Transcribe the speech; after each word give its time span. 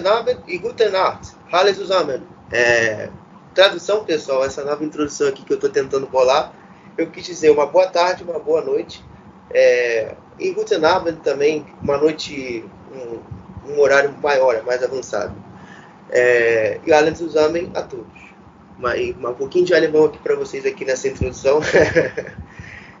Guten 0.00 0.06
Abend 0.06 0.40
e 0.48 0.58
guten 0.58 0.90
Nacht. 0.90 1.36
Hallo 1.52 1.72
zusammen. 1.74 2.22
É, 2.50 3.10
tradução, 3.54 4.04
pessoal, 4.04 4.44
essa 4.44 4.64
nova 4.64 4.82
introdução 4.82 5.28
aqui 5.28 5.44
que 5.44 5.52
eu 5.52 5.56
estou 5.56 5.68
tentando 5.68 6.06
bolar, 6.06 6.52
eu 6.96 7.10
quis 7.10 7.24
dizer 7.26 7.50
uma 7.50 7.66
boa 7.66 7.86
tarde, 7.86 8.24
uma 8.24 8.38
boa 8.38 8.62
noite. 8.62 9.04
É, 9.52 10.14
e 10.38 10.50
guten 10.52 10.84
Abend 10.84 11.20
também, 11.20 11.66
uma 11.82 11.98
noite, 11.98 12.64
um, 12.92 13.72
um 13.72 13.80
horário 13.80 14.12
maior, 14.22 14.62
mais 14.64 14.82
avançado. 14.82 15.34
É, 16.10 16.80
e 16.86 16.92
além 16.92 17.14
zusammen 17.14 17.70
a 17.74 17.82
todos. 17.82 18.30
Uma, 18.78 18.96
e 18.96 19.12
um 19.12 19.34
pouquinho 19.34 19.66
de 19.66 19.74
alemão 19.74 20.06
aqui 20.06 20.18
para 20.18 20.34
vocês 20.34 20.64
aqui 20.64 20.84
nessa 20.84 21.08
introdução. 21.08 21.60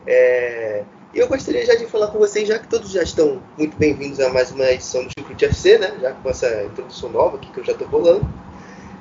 É, 0.06 0.82
e 1.12 1.18
eu 1.18 1.26
gostaria 1.26 1.66
já 1.66 1.74
de 1.74 1.86
falar 1.86 2.08
com 2.08 2.18
vocês, 2.18 2.46
já 2.46 2.58
que 2.58 2.68
todos 2.68 2.90
já 2.90 3.02
estão 3.02 3.42
muito 3.58 3.76
bem-vindos 3.76 4.20
a 4.20 4.28
mais 4.28 4.52
uma 4.52 4.64
edição 4.70 5.04
do 5.04 5.10
Chucrute 5.10 5.44
FC, 5.44 5.76
né? 5.76 5.98
Já 6.00 6.12
com 6.12 6.30
essa 6.30 6.62
introdução 6.62 7.10
nova 7.10 7.36
aqui 7.36 7.50
que 7.50 7.58
eu 7.58 7.64
já 7.64 7.72
estou 7.72 7.88
bolando. 7.88 8.28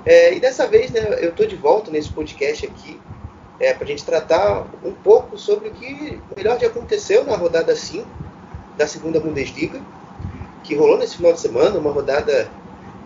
É, 0.06 0.34
e 0.34 0.40
dessa 0.40 0.66
vez, 0.66 0.90
né, 0.90 1.02
eu 1.20 1.30
estou 1.30 1.46
de 1.46 1.56
volta 1.56 1.92
nesse 1.92 2.12
podcast 2.12 2.66
aqui 2.66 3.00
é, 3.60 3.74
para 3.76 3.84
a 3.84 3.88
gente 3.88 4.04
tratar 4.04 4.66
um 4.84 4.92
pouco 4.92 5.38
sobre 5.38 5.70
o 5.70 5.72
que 5.72 6.20
melhor 6.36 6.58
de 6.58 6.66
aconteceu 6.66 7.24
na 7.26 7.36
rodada 7.36 7.76
5 7.76 8.08
da 8.76 8.88
segunda 8.88 9.20
Bundesliga, 9.20 9.80
que 10.64 10.74
rolou 10.76 10.98
nesse 10.98 11.18
final 11.18 11.34
de 11.34 11.40
semana, 11.40 11.78
uma 11.78 11.92
rodada 11.92 12.50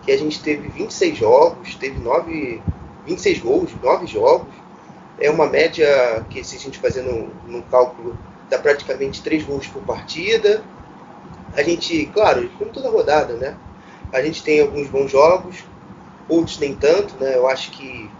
que 0.02 0.12
a 0.12 0.18
gente 0.18 0.42
teve 0.42 0.68
26 0.68 1.18
jogos, 1.18 1.74
teve 1.74 2.00
9, 2.00 2.62
26 3.06 3.38
gols, 3.40 3.70
9 3.82 4.06
jogos. 4.06 4.54
É 5.20 5.30
uma 5.30 5.46
média 5.46 6.24
que, 6.30 6.42
se 6.42 6.56
a 6.56 6.58
gente 6.58 6.78
fazer 6.78 7.02
no 7.02 7.62
cálculo, 7.64 8.16
dá 8.48 8.58
praticamente 8.58 9.22
3 9.22 9.44
gols 9.44 9.66
por 9.66 9.82
partida. 9.82 10.62
A 11.56 11.62
gente, 11.62 12.06
claro, 12.06 12.48
como 12.58 12.70
toda 12.70 12.90
rodada, 12.90 13.34
né? 13.34 13.56
A 14.12 14.22
gente 14.22 14.42
tem 14.42 14.60
alguns 14.60 14.88
bons 14.88 15.10
jogos, 15.10 15.64
outros 16.28 16.58
nem 16.58 16.74
tanto, 16.74 17.14
né? 17.20 17.36
Eu 17.36 17.48
acho 17.48 17.70
que, 17.72 18.10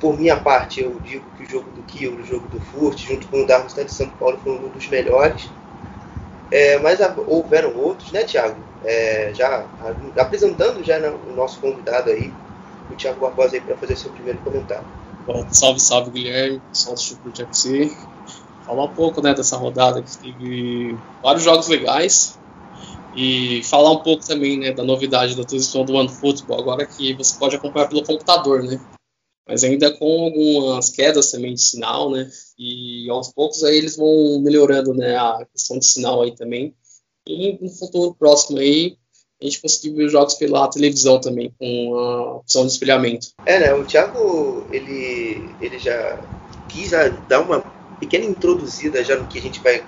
por 0.00 0.18
minha 0.18 0.36
parte, 0.36 0.80
eu 0.80 0.94
digo 1.04 1.24
que 1.36 1.44
o 1.44 1.50
jogo 1.50 1.70
do 1.70 1.82
Kiel, 1.82 2.12
o 2.12 2.24
jogo 2.24 2.46
do 2.48 2.60
Furt, 2.60 2.98
junto 2.98 3.26
com 3.28 3.42
o 3.42 3.46
Darmstadt 3.46 3.86
de 3.86 3.94
São 3.94 4.08
Paulo, 4.10 4.38
foi 4.42 4.52
um 4.52 4.68
dos 4.68 4.88
melhores. 4.88 5.48
É, 6.50 6.78
mas 6.78 7.00
houveram 7.26 7.76
outros, 7.76 8.12
né, 8.12 8.22
Thiago? 8.22 8.56
É, 8.84 9.32
já 9.34 9.64
apresentando 10.16 10.84
já 10.84 10.98
né, 10.98 11.08
o 11.08 11.34
nosso 11.34 11.58
convidado 11.58 12.10
aí, 12.10 12.30
o 12.90 12.94
Thiago 12.94 13.20
Barbosa 13.20 13.56
aí 13.56 13.60
para 13.60 13.76
fazer 13.76 13.96
seu 13.96 14.10
primeiro 14.12 14.38
comentário. 14.40 14.84
Bom, 15.26 15.44
salve, 15.50 15.80
salve 15.80 16.10
Guilherme, 16.10 16.58
do 16.58 16.96
Chucrute 17.00 17.42
FC. 17.42 17.90
Falar 18.64 18.84
um 18.84 18.94
pouco 18.94 19.20
né, 19.22 19.34
dessa 19.34 19.56
rodada 19.56 20.02
que 20.02 20.18
teve 20.18 20.96
vários 21.22 21.44
jogos 21.44 21.68
legais 21.68 22.38
e 23.16 23.62
falar 23.64 23.90
um 23.92 24.02
pouco 24.02 24.26
também 24.26 24.58
né, 24.58 24.72
da 24.72 24.82
novidade 24.82 25.36
da 25.36 25.44
transmissão 25.44 25.84
do 25.84 25.94
OneFootball, 25.94 26.60
agora 26.60 26.86
que 26.86 27.14
você 27.14 27.38
pode 27.38 27.56
acompanhar 27.56 27.88
pelo 27.88 28.04
computador, 28.04 28.62
né? 28.62 28.80
Mas 29.46 29.62
ainda 29.62 29.90
com 29.96 30.24
algumas 30.24 30.88
quedas 30.90 31.30
também 31.30 31.54
de 31.54 31.60
sinal, 31.60 32.10
né? 32.10 32.30
E 32.58 33.08
aos 33.10 33.30
poucos 33.32 33.62
aí 33.62 33.76
eles 33.76 33.96
vão 33.96 34.40
melhorando 34.40 34.94
né, 34.94 35.16
a 35.16 35.46
questão 35.52 35.78
de 35.78 35.84
sinal 35.84 36.22
aí 36.22 36.34
também. 36.34 36.74
E 37.28 37.58
no 37.60 37.68
futuro 37.68 38.14
próximo 38.14 38.58
aí 38.58 38.96
a 39.40 39.44
gente 39.44 39.60
conseguir 39.60 39.94
ver 39.94 40.06
os 40.06 40.12
jogos 40.12 40.34
pela 40.34 40.68
televisão 40.68 41.20
também, 41.20 41.52
com 41.58 41.98
a 41.98 42.36
opção 42.36 42.64
de 42.64 42.72
espelhamento. 42.72 43.28
É, 43.44 43.60
né? 43.60 43.74
O 43.74 43.84
Thiago, 43.84 44.66
ele, 44.72 45.54
ele 45.60 45.78
já 45.78 46.18
quis 46.68 46.90
já 46.90 47.08
dar 47.08 47.40
uma 47.40 47.60
pequena 47.98 48.24
introduzida 48.24 49.02
já 49.04 49.16
no 49.16 49.26
que 49.26 49.38
a 49.38 49.42
gente 49.42 49.60
vai 49.60 49.82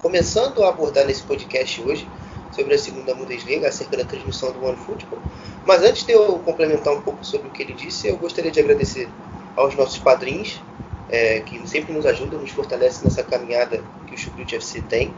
começando 0.00 0.62
a 0.62 0.68
abordar 0.68 1.06
nesse 1.06 1.22
podcast 1.22 1.80
hoje 1.82 2.08
sobre 2.52 2.74
a 2.74 2.78
segunda 2.78 3.14
Bundesliga, 3.14 3.68
acerca 3.68 3.96
da 3.96 4.04
transmissão 4.04 4.52
do 4.52 4.64
OneFootball. 4.64 5.20
Mas 5.64 5.82
antes 5.82 6.04
de 6.04 6.12
eu 6.12 6.38
complementar 6.40 6.92
um 6.92 7.00
pouco 7.00 7.24
sobre 7.24 7.48
o 7.48 7.50
que 7.50 7.62
ele 7.62 7.74
disse, 7.74 8.08
eu 8.08 8.16
gostaria 8.16 8.50
de 8.50 8.58
agradecer 8.58 9.08
aos 9.56 9.74
nossos 9.76 9.98
padrinhos, 9.98 10.60
é, 11.08 11.40
que 11.40 11.66
sempre 11.68 11.92
nos 11.92 12.06
ajudam, 12.06 12.40
nos 12.40 12.50
fortalecem 12.50 13.04
nessa 13.04 13.22
caminhada 13.22 13.82
que 14.06 14.14
o 14.14 14.18
Chucrute 14.18 14.56
FC 14.56 14.80
tem. 14.80 15.12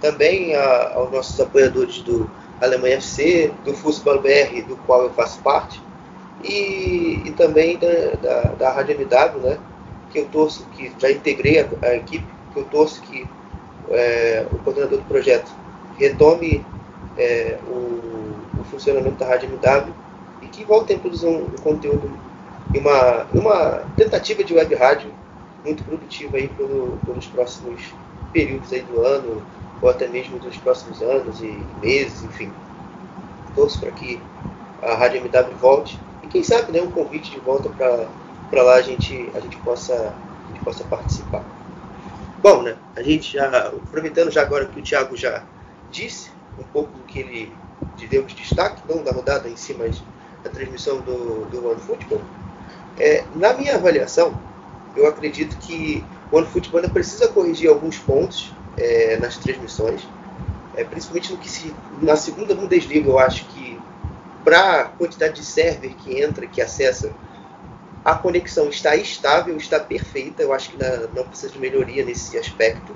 Também 0.00 0.54
a- 0.54 0.92
aos 0.94 1.12
nossos 1.12 1.38
apoiadores 1.40 1.98
do 2.02 2.28
Alemanha 2.60 2.96
FC, 2.96 3.52
do 3.64 3.74
Fußball 3.74 4.20
BR, 4.20 4.62
do 4.62 4.76
qual 4.78 5.02
eu 5.04 5.10
faço 5.12 5.40
parte 5.40 5.80
e, 6.42 7.22
e 7.24 7.30
também 7.32 7.76
da, 7.78 7.88
da, 8.20 8.40
da 8.54 8.72
Rádio 8.72 8.94
MW, 8.96 9.40
né? 9.40 9.58
Que 10.12 10.18
eu 10.18 10.26
torço, 10.26 10.66
que 10.76 10.92
já 10.98 11.10
integrei 11.10 11.60
a, 11.60 11.66
a 11.82 11.96
equipe, 11.96 12.26
que 12.52 12.60
eu 12.60 12.64
torço 12.64 13.00
que 13.02 13.26
é, 13.90 14.46
o 14.52 14.58
coordenador 14.58 14.98
do 14.98 15.04
projeto 15.04 15.50
retome 15.98 16.64
é, 17.16 17.58
o, 17.66 18.60
o 18.60 18.64
funcionamento 18.70 19.16
da 19.16 19.26
Rádio 19.26 19.48
MW 19.48 19.92
e 20.42 20.46
que 20.46 20.64
voltem 20.64 20.96
a 20.96 20.98
produzir 20.98 21.26
um, 21.26 21.44
um 21.44 21.56
conteúdo 21.62 22.10
e 22.74 22.78
uma, 22.78 23.26
uma 23.34 23.82
tentativa 23.96 24.42
de 24.42 24.54
web 24.54 24.74
rádio 24.74 25.10
muito 25.64 25.84
produtiva 25.84 26.36
aí 26.36 26.48
pelo, 26.48 26.98
pelos 27.04 27.26
próximos 27.26 27.80
períodos 28.32 28.72
aí 28.72 28.82
do 28.82 29.00
ano 29.04 29.42
ou 29.80 29.88
até 29.88 30.08
mesmo 30.08 30.38
dos 30.38 30.56
próximos 30.56 31.02
anos 31.02 31.40
e 31.40 31.58
meses, 31.82 32.22
enfim. 32.22 32.50
Torço 33.54 33.80
para 33.80 33.90
que 33.90 34.20
a 34.82 34.94
Rádio 34.94 35.20
MW 35.20 35.56
volte 35.60 35.98
e 36.22 36.26
quem 36.28 36.42
sabe 36.42 36.72
né, 36.72 36.80
um 36.80 36.90
convite 36.90 37.30
de 37.30 37.40
volta 37.40 37.68
para 37.68 38.08
lá 38.60 38.74
a 38.74 38.82
gente, 38.82 39.30
a, 39.34 39.40
gente 39.40 39.56
possa, 39.58 39.94
a 39.94 40.48
gente 40.48 40.64
possa 40.64 40.84
participar. 40.84 41.44
Bom, 42.42 42.62
né, 42.62 42.76
a 42.94 43.02
gente 43.02 43.32
já, 43.32 43.68
aproveitando 43.68 44.30
já 44.30 44.42
agora 44.42 44.66
que 44.66 44.78
o 44.78 44.82
Thiago 44.82 45.16
já 45.16 45.44
disse 45.90 46.30
um 46.58 46.64
pouco 46.64 46.92
do 46.92 47.04
que 47.04 47.20
ele 47.20 47.52
de 47.96 48.06
deu 48.06 48.22
de 48.24 48.34
destaque, 48.34 48.82
não 48.88 49.02
da 49.02 49.12
rodada 49.12 49.48
em 49.48 49.56
si, 49.56 49.74
mas 49.74 50.02
da 50.42 50.50
transmissão 50.50 51.00
do, 51.00 51.46
do 51.46 51.68
OneFootball, 51.70 52.20
é, 52.98 53.24
na 53.34 53.54
minha 53.54 53.76
avaliação, 53.76 54.38
eu 54.96 55.06
acredito 55.06 55.56
que 55.58 56.04
o 56.30 56.36
OneFootball 56.36 56.80
ainda 56.80 56.92
precisa 56.92 57.28
corrigir 57.28 57.70
alguns 57.70 57.98
pontos 57.98 58.52
é, 58.76 59.16
nas 59.18 59.36
transmissões, 59.36 60.06
é, 60.74 60.84
principalmente 60.84 61.32
no 61.32 61.38
que 61.38 61.48
se, 61.48 61.74
na 62.00 62.16
segunda 62.16 62.54
Bundesliga, 62.54 63.08
eu 63.08 63.18
acho 63.18 63.44
que 63.46 63.78
para 64.44 64.80
a 64.80 64.84
quantidade 64.84 65.34
de 65.34 65.44
server 65.44 65.94
que 65.94 66.20
entra, 66.20 66.46
que 66.46 66.60
acessa, 66.60 67.12
a 68.04 68.14
conexão 68.14 68.68
está 68.68 68.96
estável, 68.96 69.56
está 69.56 69.78
perfeita. 69.80 70.42
Eu 70.42 70.52
acho 70.52 70.70
que 70.70 70.76
não 71.14 71.26
precisa 71.26 71.52
de 71.52 71.58
melhoria 71.58 72.04
nesse 72.04 72.36
aspecto. 72.38 72.94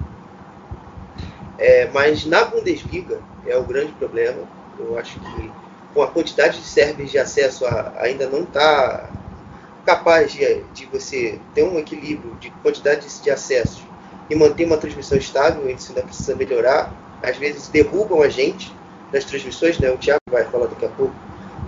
É, 1.59 1.89
mas 1.91 2.25
na 2.27 2.44
Bundesliga 2.44 3.22
é 3.45 3.56
o 3.56 3.65
grande 3.65 3.93
problema. 3.93 4.49
Eu 4.78 4.97
acho 4.99 5.19
que 5.21 5.50
com 5.95 6.03
a 6.03 6.11
quantidade 6.11 6.59
de 6.61 6.66
servers 6.66 7.11
de 7.11 7.19
acesso 7.19 7.65
a- 7.65 7.95
ainda 8.01 8.28
não 8.28 8.42
está 8.45 9.10
capaz 9.84 10.33
de, 10.33 10.65
de 10.75 10.86
você 10.86 11.41
ter 11.54 11.65
um 11.65 11.78
equilíbrio 11.78 12.36
de 12.36 12.51
quantidade 12.63 13.07
de, 13.22 13.30
acessos 13.30 13.84
e 14.28 14.34
manter 14.34 14.66
uma 14.66 14.78
transmissão 14.78 15.19
estável. 15.19 15.69
Isso 15.71 15.92
ainda 15.92 16.03
precisa 16.04 16.36
melhorar. 16.36 16.95
Às 17.22 17.36
vezes 17.39 17.69
derrubam 17.69 18.22
a 18.22 18.28
gente 18.28 18.77
nas 19.13 19.25
transmissões, 19.25 19.78
né? 19.78 19.91
O 19.91 19.98
Thiago 19.98 20.21
vai 20.30 20.45
falar 20.45 20.66
daqui 20.69 20.84
a 20.86 20.91
pouco 20.91 21.16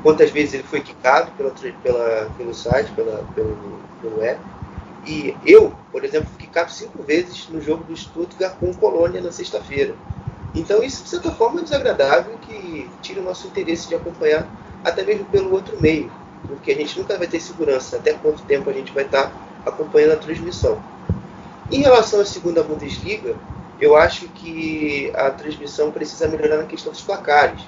quantas 0.03 0.31
vezes 0.31 0.55
ele 0.55 0.63
foi 0.63 0.81
quicado 0.81 1.31
pela, 1.33 1.51
pela, 1.83 2.31
pelo 2.37 2.55
site, 2.55 2.91
pela, 2.93 3.25
pelo, 3.35 3.81
pelo 4.01 4.23
app. 4.23 4.41
E 5.07 5.35
eu, 5.47 5.75
por 5.91 6.05
exemplo, 6.05 6.29
fui 6.31 6.47
quicado 6.47 6.71
cinco 6.71 7.03
vezes 7.03 7.49
no 7.49 7.61
jogo 7.61 7.85
do 7.85 7.97
Stuttgart 7.97 8.57
com 8.59 8.73
Colônia 8.75 9.21
na 9.21 9.33
sexta-feira. 9.33 9.95
Então 10.55 10.83
isso, 10.83 11.05
de 11.05 11.11
certa 11.11 11.31
forma, 11.31 11.61
é 11.61 11.65
desagradável 11.65 12.37
que 12.39 12.89
tira 13.01 13.21
o 13.21 13.25
nosso 13.25 13.47
interesse 13.47 13.89
de 13.89 13.95
acompanhar 13.95 14.47
até 14.85 15.03
mesmo 15.03 15.25
pelo 15.27 15.53
outro 15.53 15.81
meio, 15.81 16.11
porque 16.47 16.73
a 16.73 16.75
gente 16.75 16.99
nunca 16.99 17.17
vai 17.17 17.27
ter 17.27 17.41
segurança 17.41 17.97
até 17.97 18.13
quanto 18.15 18.43
tempo 18.43 18.69
a 18.71 18.73
gente 18.73 18.93
vai 18.93 19.05
estar 19.05 19.33
acompanhando 19.65 20.13
a 20.13 20.17
transmissão. 20.17 20.83
Em 21.71 21.81
relação 21.81 22.21
à 22.21 22.25
segunda 22.25 22.63
Bundesliga, 22.63 23.37
eu 23.81 23.97
acho 23.97 24.29
que 24.29 25.13
a 25.15 25.31
transmissão 25.31 25.91
precisa 25.91 26.27
melhorar 26.27 26.57
na 26.57 26.65
questão 26.65 26.93
dos 26.93 27.03
placares, 27.03 27.61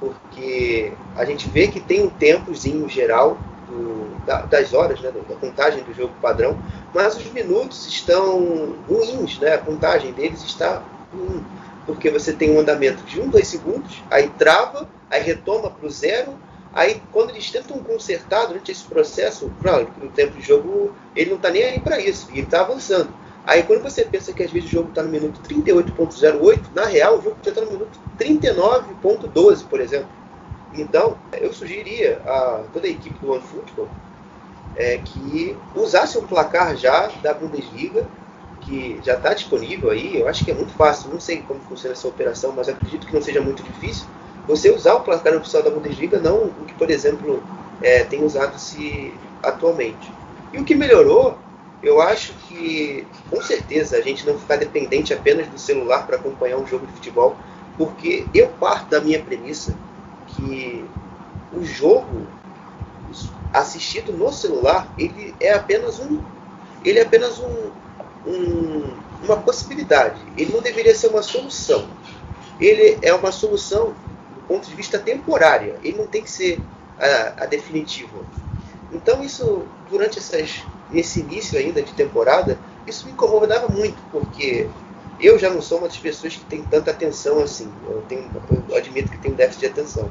porque 0.00 0.92
a 1.16 1.24
gente 1.24 1.48
vê 1.48 1.68
que 1.68 1.80
tem 1.80 2.04
um 2.04 2.08
tempozinho 2.08 2.88
geral 2.88 3.38
do, 3.68 4.24
da, 4.24 4.42
das 4.42 4.72
horas, 4.72 5.00
né, 5.00 5.10
da 5.10 5.34
contagem 5.36 5.82
do 5.82 5.92
jogo 5.94 6.14
padrão, 6.20 6.58
mas 6.94 7.16
os 7.16 7.30
minutos 7.32 7.86
estão 7.86 8.74
ruins, 8.88 9.38
né? 9.38 9.54
A 9.54 9.58
contagem 9.58 10.12
deles 10.12 10.42
está 10.42 10.82
ruim, 11.12 11.44
porque 11.86 12.10
você 12.10 12.32
tem 12.32 12.50
um 12.50 12.60
andamento 12.60 13.02
de 13.04 13.20
1, 13.20 13.28
2 13.28 13.46
segundos, 13.46 14.02
aí 14.10 14.28
trava, 14.38 14.88
aí 15.10 15.22
retoma 15.22 15.70
para 15.70 15.86
o 15.86 15.90
zero, 15.90 16.34
aí 16.72 17.02
quando 17.12 17.30
eles 17.30 17.50
tentam 17.50 17.78
consertar 17.78 18.46
durante 18.46 18.70
esse 18.70 18.84
processo, 18.84 19.50
claro, 19.62 19.88
no 20.00 20.08
tempo 20.10 20.38
de 20.38 20.46
jogo 20.46 20.94
ele 21.14 21.30
não 21.30 21.36
está 21.36 21.50
nem 21.50 21.64
aí 21.64 21.80
para 21.80 22.00
isso, 22.00 22.28
ele 22.30 22.42
está 22.42 22.60
avançando. 22.60 23.12
Aí 23.48 23.62
quando 23.62 23.82
você 23.82 24.04
pensa 24.04 24.30
que 24.30 24.42
às 24.42 24.50
vezes 24.50 24.68
o 24.68 24.72
jogo 24.72 24.90
está 24.90 25.02
no 25.02 25.08
minuto 25.08 25.40
38.08, 25.48 26.60
na 26.74 26.84
real 26.84 27.18
o 27.18 27.22
jogo 27.22 27.36
já 27.42 27.50
está 27.50 27.62
no 27.62 27.72
minuto 27.72 27.98
39.12, 28.18 29.64
por 29.64 29.80
exemplo. 29.80 30.10
Então, 30.74 31.16
eu 31.32 31.50
sugeriria 31.50 32.20
a 32.26 32.64
toda 32.74 32.86
a 32.86 32.90
equipe 32.90 33.18
do 33.18 33.32
OneFootball 33.32 33.88
é, 34.76 34.98
que 34.98 35.56
usasse 35.74 36.18
um 36.18 36.26
placar 36.26 36.76
já 36.76 37.10
da 37.22 37.32
Bundesliga, 37.32 38.06
que 38.60 39.00
já 39.02 39.14
está 39.14 39.32
disponível 39.32 39.92
aí. 39.92 40.20
Eu 40.20 40.28
acho 40.28 40.44
que 40.44 40.50
é 40.50 40.54
muito 40.54 40.74
fácil, 40.74 41.08
não 41.10 41.18
sei 41.18 41.40
como 41.40 41.58
funciona 41.60 41.94
essa 41.94 42.06
operação, 42.06 42.52
mas 42.54 42.68
acredito 42.68 43.06
que 43.06 43.14
não 43.14 43.22
seja 43.22 43.40
muito 43.40 43.62
difícil. 43.62 44.06
Você 44.46 44.70
usar 44.70 44.92
o 44.92 45.00
placar 45.00 45.34
oficial 45.34 45.62
da 45.62 45.70
Bundesliga, 45.70 46.20
não 46.20 46.44
o 46.44 46.64
que, 46.66 46.74
por 46.74 46.90
exemplo, 46.90 47.42
é, 47.80 48.04
tem 48.04 48.22
usado-se 48.22 49.14
atualmente. 49.42 50.12
E 50.52 50.58
o 50.58 50.64
que 50.64 50.74
melhorou, 50.74 51.38
eu 51.82 52.00
acho 52.00 52.32
que, 52.48 53.06
com 53.30 53.40
certeza, 53.40 53.96
a 53.96 54.00
gente 54.00 54.26
não 54.26 54.38
ficar 54.38 54.56
dependente 54.56 55.14
apenas 55.14 55.46
do 55.46 55.58
celular 55.58 56.06
para 56.06 56.16
acompanhar 56.16 56.58
um 56.58 56.66
jogo 56.66 56.86
de 56.86 56.92
futebol, 56.92 57.36
porque 57.76 58.26
eu 58.34 58.48
parto 58.48 58.90
da 58.90 59.00
minha 59.00 59.22
premissa 59.22 59.76
que 60.28 60.84
o 61.52 61.64
jogo 61.64 62.26
assistido 63.52 64.12
no 64.12 64.30
celular 64.30 64.92
ele 64.98 65.34
é 65.40 65.54
apenas 65.54 65.98
um 65.98 66.20
ele 66.84 66.98
é 66.98 67.02
apenas 67.02 67.38
um, 67.38 67.70
um, 68.26 68.94
uma 69.24 69.36
possibilidade. 69.38 70.20
Ele 70.36 70.52
não 70.52 70.60
deveria 70.60 70.94
ser 70.94 71.08
uma 71.08 71.22
solução. 71.22 71.88
Ele 72.60 72.98
é 73.02 73.12
uma 73.12 73.32
solução 73.32 73.94
do 74.34 74.40
ponto 74.46 74.68
de 74.68 74.74
vista 74.74 74.98
temporária. 74.98 75.76
Ele 75.82 75.98
não 75.98 76.06
tem 76.06 76.22
que 76.22 76.30
ser 76.30 76.60
a, 76.98 77.44
a 77.44 77.46
definitiva. 77.46 78.18
Então 78.92 79.22
isso 79.22 79.64
durante 79.90 80.18
essas 80.18 80.62
nesse 80.90 81.20
início 81.20 81.58
ainda 81.58 81.82
de 81.82 81.92
temporada 81.92 82.58
isso 82.86 83.06
me 83.06 83.12
incomodava 83.12 83.68
muito 83.68 83.98
porque 84.10 84.68
eu 85.20 85.38
já 85.38 85.50
não 85.50 85.60
sou 85.60 85.78
uma 85.78 85.88
das 85.88 85.98
pessoas 85.98 86.36
que 86.36 86.44
tem 86.44 86.62
tanta 86.62 86.90
atenção 86.90 87.40
assim. 87.40 87.70
Eu, 87.86 88.02
tenho, 88.08 88.30
eu 88.68 88.76
admito 88.76 89.10
que 89.10 89.18
tenho 89.18 89.34
déficit 89.34 89.60
de 89.60 89.66
atenção. 89.66 90.08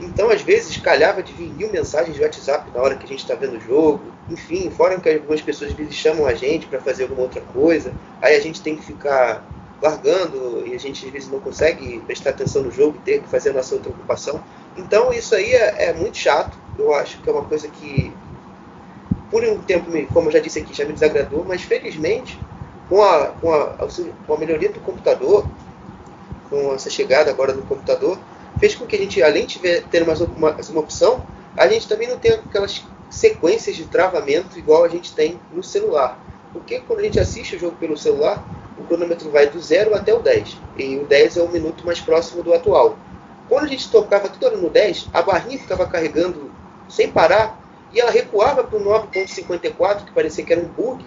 Então, 0.00 0.28
às 0.30 0.42
vezes, 0.42 0.76
calhava 0.76 1.22
de 1.22 1.32
vir 1.32 1.48
mil 1.52 1.70
mensagens 1.70 2.14
de 2.16 2.22
WhatsApp 2.22 2.70
na 2.74 2.82
hora 2.82 2.96
que 2.96 3.04
a 3.04 3.08
gente 3.08 3.20
está 3.20 3.34
vendo 3.34 3.56
o 3.56 3.60
jogo. 3.60 4.02
Enfim, 4.28 4.70
fora 4.70 4.98
que 4.98 5.08
algumas 5.08 5.40
pessoas 5.40 5.72
chamam 5.90 6.26
a 6.26 6.34
gente 6.34 6.66
para 6.66 6.80
fazer 6.80 7.04
alguma 7.04 7.22
outra 7.22 7.40
coisa. 7.40 7.92
Aí 8.20 8.36
a 8.36 8.40
gente 8.40 8.60
tem 8.60 8.76
que 8.76 8.84
ficar 8.84 9.46
largando 9.80 10.66
e 10.66 10.74
a 10.74 10.78
gente 10.78 11.04
às 11.06 11.12
vezes 11.12 11.28
não 11.30 11.40
consegue 11.40 12.00
prestar 12.00 12.30
atenção 12.30 12.62
no 12.62 12.70
jogo 12.70 12.96
e 12.98 13.04
ter 13.04 13.22
que 13.22 13.28
fazer 13.28 13.50
a 13.50 13.52
nossa 13.52 13.74
outra 13.74 13.90
ocupação. 13.90 14.42
Então, 14.76 15.12
isso 15.12 15.34
aí 15.34 15.52
é, 15.52 15.86
é 15.88 15.92
muito 15.92 16.18
chato. 16.18 16.58
Eu 16.78 16.92
acho 16.94 17.18
que 17.18 17.28
é 17.28 17.32
uma 17.32 17.44
coisa 17.44 17.68
que, 17.68 18.12
por 19.30 19.44
um 19.44 19.58
tempo, 19.58 19.90
como 20.12 20.28
eu 20.28 20.32
já 20.32 20.38
disse 20.38 20.60
aqui, 20.60 20.74
já 20.74 20.84
me 20.84 20.92
desagradou, 20.92 21.44
mas 21.46 21.62
felizmente 21.62 22.38
com 22.88 23.02
a, 23.02 23.28
com 23.40 23.52
a, 23.52 23.88
com 24.26 24.34
a 24.34 24.38
melhoria 24.38 24.70
do 24.70 24.80
computador, 24.80 25.46
com 26.50 26.74
essa 26.74 26.90
chegada 26.90 27.30
agora 27.30 27.52
do 27.52 27.62
computador, 27.62 28.18
fez 28.58 28.74
com 28.74 28.86
que 28.86 28.96
a 28.96 28.98
gente, 28.98 29.22
além 29.22 29.46
de 29.46 29.58
ter 29.58 30.06
mais 30.06 30.20
uma, 30.20 30.50
uma 30.52 30.80
opção, 30.80 31.24
a 31.56 31.66
gente 31.66 31.88
também 31.88 32.08
não 32.08 32.18
tenha 32.18 32.36
aquelas 32.36 32.84
sequências 33.10 33.76
de 33.76 33.84
travamento 33.84 34.58
igual 34.58 34.84
a 34.84 34.88
gente 34.88 35.14
tem 35.14 35.38
no 35.52 35.62
celular. 35.62 36.18
Porque 36.52 36.80
quando 36.80 37.00
a 37.00 37.02
gente 37.02 37.18
assiste 37.18 37.56
o 37.56 37.58
jogo 37.58 37.76
pelo 37.76 37.96
celular, 37.96 38.44
o 38.78 38.84
cronômetro 38.84 39.30
vai 39.30 39.48
do 39.48 39.60
0 39.60 39.94
até 39.94 40.12
o 40.14 40.20
10. 40.20 40.56
E 40.76 40.96
o 40.96 41.04
10 41.04 41.36
é 41.36 41.42
o 41.42 41.48
minuto 41.48 41.84
mais 41.86 42.00
próximo 42.00 42.42
do 42.42 42.52
atual. 42.52 42.96
Quando 43.48 43.64
a 43.64 43.68
gente 43.68 43.90
tocava 43.90 44.28
tudo 44.28 44.56
no 44.56 44.70
10, 44.70 45.08
a 45.12 45.22
barrinha 45.22 45.58
ficava 45.58 45.86
carregando 45.86 46.50
sem 46.88 47.10
parar 47.10 47.63
e 47.94 48.00
ela 48.00 48.10
recuava 48.10 48.64
para 48.64 48.76
o 48.76 48.84
9.54, 48.84 50.04
que 50.06 50.12
parecia 50.12 50.44
que 50.44 50.52
era 50.52 50.60
um 50.60 50.66
bug, 50.66 51.04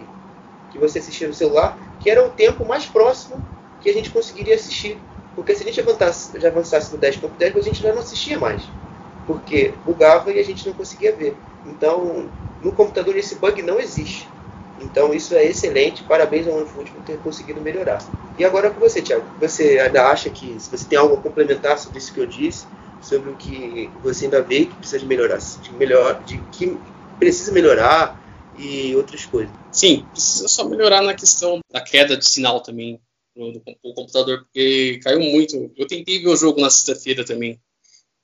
que 0.72 0.80
você 0.80 1.00
assistia 1.00 1.28
no 1.28 1.34
celular, 1.34 1.78
que 2.00 2.10
era 2.10 2.26
o 2.26 2.30
tempo 2.30 2.66
mais 2.66 2.86
próximo 2.86 3.44
que 3.82 3.90
a 3.90 3.94
gente 3.94 4.10
conseguiria 4.10 4.56
assistir. 4.56 4.98
Porque 5.36 5.54
se 5.54 5.64
a 5.64 5.66
gente 5.66 5.80
avançasse, 5.80 6.40
já 6.40 6.48
avançasse 6.48 6.96
no 6.96 7.00
10.10, 7.00 7.58
a 7.58 7.62
gente 7.62 7.84
já 7.84 7.94
não 7.94 8.00
assistia 8.00 8.40
mais. 8.40 8.64
Porque 9.28 9.74
bugava 9.86 10.32
e 10.32 10.40
a 10.40 10.44
gente 10.44 10.66
não 10.66 10.74
conseguia 10.74 11.14
ver. 11.14 11.36
Então, 11.66 12.30
no 12.64 12.72
computador 12.72 13.16
esse 13.18 13.36
bug 13.36 13.62
não 13.62 13.80
existe. 13.80 14.28
Então 14.80 15.14
isso 15.14 15.36
é 15.36 15.44
excelente, 15.46 16.04
parabéns 16.04 16.48
ao 16.48 16.56
OneFoot 16.56 16.92
por 16.92 17.04
ter 17.04 17.18
conseguido 17.18 17.60
melhorar. 17.60 18.00
E 18.38 18.46
agora 18.46 18.70
com 18.70 18.80
você, 18.80 19.02
Thiago. 19.02 19.26
Você 19.40 19.80
ainda 19.80 20.08
acha 20.08 20.30
que 20.30 20.56
se 20.60 20.70
você 20.70 20.86
tem 20.86 20.98
algo 20.98 21.16
a 21.16 21.18
complementar 21.18 21.78
sobre 21.78 21.98
isso 21.98 22.14
que 22.14 22.20
eu 22.20 22.28
disse, 22.28 22.66
sobre 23.08 23.32
o 23.32 23.36
que 23.36 23.90
você 24.04 24.26
ainda 24.26 24.42
vê 24.42 24.66
que 24.66 24.76
precisa 24.76 25.00
de 25.00 25.06
melhorar, 25.06 25.38
de 25.38 25.74
melhor, 25.74 26.24
de 26.24 26.38
que 26.52 26.78
precisa 27.20 27.52
melhorar, 27.52 28.28
e 28.58 28.96
outras 28.96 29.26
coisas. 29.26 29.54
Sim, 29.72 30.06
precisa 30.12 30.48
só 30.48 30.68
melhorar 30.68 31.02
na 31.02 31.14
questão 31.14 31.60
da 31.72 31.80
queda 31.82 32.18
de 32.18 32.28
sinal 32.28 32.62
também 32.62 33.00
do, 33.36 33.52
do 33.52 33.94
computador, 33.94 34.42
porque 34.42 35.00
caiu 35.04 35.20
muito. 35.20 35.72
Eu 35.78 35.88
tentei 35.88 36.20
ver 36.20 36.30
o 36.30 36.36
jogo 36.36 36.60
na 36.60 36.70
sexta-feira 36.70 37.24
também. 37.24 37.60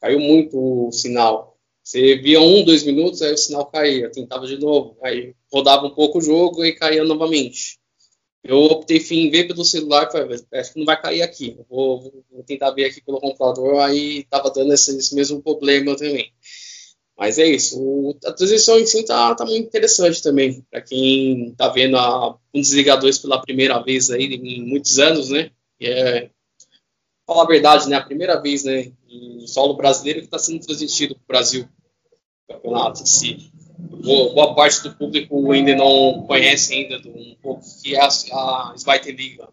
Caiu 0.01 0.19
muito 0.19 0.87
o 0.87 0.91
sinal. 0.91 1.57
Você 1.83 2.15
via 2.15 2.39
um, 2.41 2.63
dois 2.63 2.83
minutos, 2.83 3.21
aí 3.21 3.33
o 3.33 3.37
sinal 3.37 3.65
caía, 3.65 4.09
tentava 4.09 4.47
de 4.47 4.57
novo, 4.57 4.97
aí 5.03 5.35
rodava 5.51 5.85
um 5.85 5.93
pouco 5.93 6.17
o 6.17 6.21
jogo 6.21 6.63
e 6.65 6.73
caía 6.73 7.03
novamente. 7.03 7.77
Eu 8.43 8.57
optei 8.57 8.97
em 9.11 9.29
ver 9.29 9.47
pelo 9.47 9.63
celular, 9.63 10.11
falei, 10.11 10.37
acho 10.53 10.73
que 10.73 10.79
não 10.79 10.85
vai 10.85 11.01
cair 11.01 11.21
aqui. 11.21 11.57
Vou, 11.69 12.01
vou, 12.29 12.43
tentar 12.43 12.71
ver 12.71 12.85
aqui 12.85 13.01
pelo 13.01 13.19
computador, 13.19 13.79
aí 13.79 14.25
tava 14.25 14.51
dando 14.51 14.73
esse, 14.73 14.97
esse 14.97 15.15
mesmo 15.15 15.41
problema 15.41 15.95
também. 15.95 16.31
Mas 17.17 17.37
é 17.37 17.47
isso. 17.47 17.79
O, 17.79 18.17
a 18.25 18.33
transição 18.33 18.77
em 18.77 18.85
si 18.85 19.05
tá, 19.05 19.33
tá 19.33 19.45
muito 19.45 19.65
interessante 19.65 20.21
também. 20.21 20.61
Para 20.69 20.81
quem 20.81 21.53
tá 21.55 21.69
vendo 21.69 21.95
a 21.97 22.37
Bundesliga 22.53 22.97
2 22.97 23.19
pela 23.19 23.41
primeira 23.41 23.79
vez 23.81 24.09
aí 24.09 24.25
em 24.25 24.61
muitos 24.61 24.99
anos, 24.99 25.29
né? 25.29 25.51
E 25.79 25.87
é, 25.87 26.29
falar 27.25 27.43
a 27.43 27.47
verdade, 27.47 27.87
né? 27.87 27.95
A 27.95 28.03
primeira 28.03 28.41
vez, 28.41 28.65
né? 28.65 28.91
Em 29.07 29.47
solo 29.47 29.75
brasileiro 29.75 30.19
que 30.19 30.25
está 30.25 30.37
sendo 30.39 30.65
transmitido 30.65 31.15
para 31.15 31.23
o 31.23 31.27
Brasil. 31.27 31.69
Campeonato 32.49 33.03
em 33.03 33.05
si. 33.05 33.51
Boa, 34.03 34.55
parte 34.55 34.83
do 34.83 34.95
público 34.95 35.51
ainda 35.51 35.75
não 35.75 36.23
conhece 36.27 36.73
ainda 36.73 36.99
do, 36.99 37.09
um 37.09 37.35
pouco 37.41 37.63
que 37.81 37.95
é 37.95 38.01
a, 38.01 38.07
a 38.07 38.73
Zweite 38.77 39.11
Liga. 39.11 39.49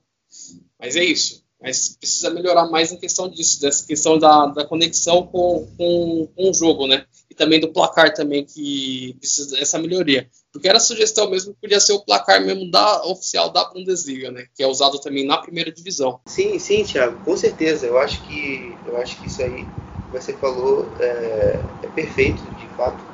Mas 0.79 0.97
é 0.97 1.05
isso. 1.05 1.45
Mas 1.61 1.97
precisa 1.97 2.31
melhorar 2.31 2.67
mais 2.71 2.91
em 2.91 2.97
questão 2.97 3.29
disso, 3.29 3.61
dessa 3.61 3.87
questão 3.87 4.19
da, 4.19 4.47
da 4.47 4.65
conexão 4.65 5.27
com, 5.27 5.69
com, 5.77 6.29
com 6.35 6.51
o 6.51 6.55
jogo, 6.55 6.87
né? 6.87 7.05
também 7.41 7.59
do 7.59 7.73
placar 7.73 8.13
também 8.13 8.45
que 8.45 9.17
precisa 9.19 9.57
dessa 9.57 9.79
melhoria. 9.79 10.29
Porque 10.53 10.69
era 10.69 10.79
sugestão 10.79 11.31
mesmo 11.31 11.55
que 11.55 11.61
podia 11.63 11.81
ser 11.81 11.95
o 11.95 12.05
placar 12.05 12.45
mesmo 12.45 12.71
da 12.71 13.03
oficial 13.07 13.49
da 13.49 13.65
Bundesliga, 13.65 14.31
né? 14.31 14.45
Que 14.55 14.63
é 14.63 14.67
usado 14.67 14.99
também 15.01 15.27
na 15.27 15.39
primeira 15.39 15.73
divisão. 15.73 16.21
Sim, 16.27 16.59
sim, 16.59 16.85
Thiago, 16.85 17.25
com 17.25 17.35
certeza. 17.39 17.87
Eu 17.87 17.97
acho 17.97 18.23
que 18.27 18.77
eu 18.87 18.95
acho 18.99 19.19
que 19.19 19.27
isso 19.27 19.43
aí 19.43 19.65
que 19.65 20.13
você 20.13 20.35
falou 20.35 20.87
é, 21.01 21.59
é 21.83 21.87
perfeito, 21.95 22.43
de 22.57 22.67
fato. 22.77 23.10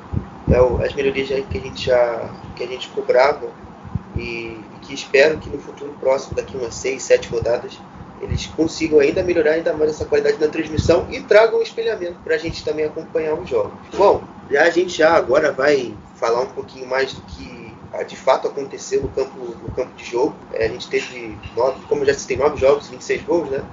É 0.49 0.85
as 0.85 0.93
melhorias 0.93 1.27
que 1.27 1.57
a 1.57 1.61
gente 1.61 1.85
já 1.85 2.29
que 2.55 2.63
a 2.63 2.67
gente 2.67 2.89
cobrava 2.89 3.47
e, 4.15 4.57
que 4.81 4.93
espero 4.93 5.37
que 5.37 5.49
no 5.49 5.59
futuro 5.59 5.93
próximo, 5.99 6.35
daqui 6.35 6.55
umas 6.55 6.73
seis, 6.73 7.03
sete 7.03 7.27
rodadas, 7.29 7.77
eles 8.21 8.47
consigam 8.47 8.99
ainda 8.99 9.21
melhorar 9.21 9.51
ainda 9.51 9.73
mais 9.73 9.91
essa 9.91 10.05
qualidade 10.05 10.37
da 10.37 10.47
transmissão 10.47 11.05
e 11.11 11.21
tragam 11.21 11.59
o 11.59 11.61
espelhamento 11.61 12.17
para 12.23 12.35
a 12.35 12.37
gente 12.37 12.63
também 12.63 12.85
acompanhar 12.85 13.33
os 13.33 13.49
jogos. 13.49 13.73
Bom, 13.95 14.23
já 14.49 14.63
a 14.63 14.69
gente 14.69 14.97
já 14.97 15.13
agora 15.13 15.51
vai 15.51 15.93
falar 16.15 16.41
um 16.41 16.47
pouquinho 16.47 16.87
mais 16.87 17.13
do 17.13 17.21
que 17.21 17.73
ah, 17.93 18.03
de 18.03 18.15
fato 18.15 18.47
aconteceu 18.47 19.01
no 19.01 19.09
campo, 19.09 19.37
no 19.37 19.71
campo 19.71 19.93
de 19.95 20.05
jogo. 20.05 20.35
É, 20.53 20.65
a 20.65 20.69
gente 20.69 20.87
teve, 20.87 21.37
nove, 21.55 21.85
como 21.87 22.05
já 22.05 22.13
citei, 22.13 22.37
nove 22.37 22.57
jogos, 22.57 22.87
26 22.87 23.23
gols, 23.23 23.49
né? 23.49 23.63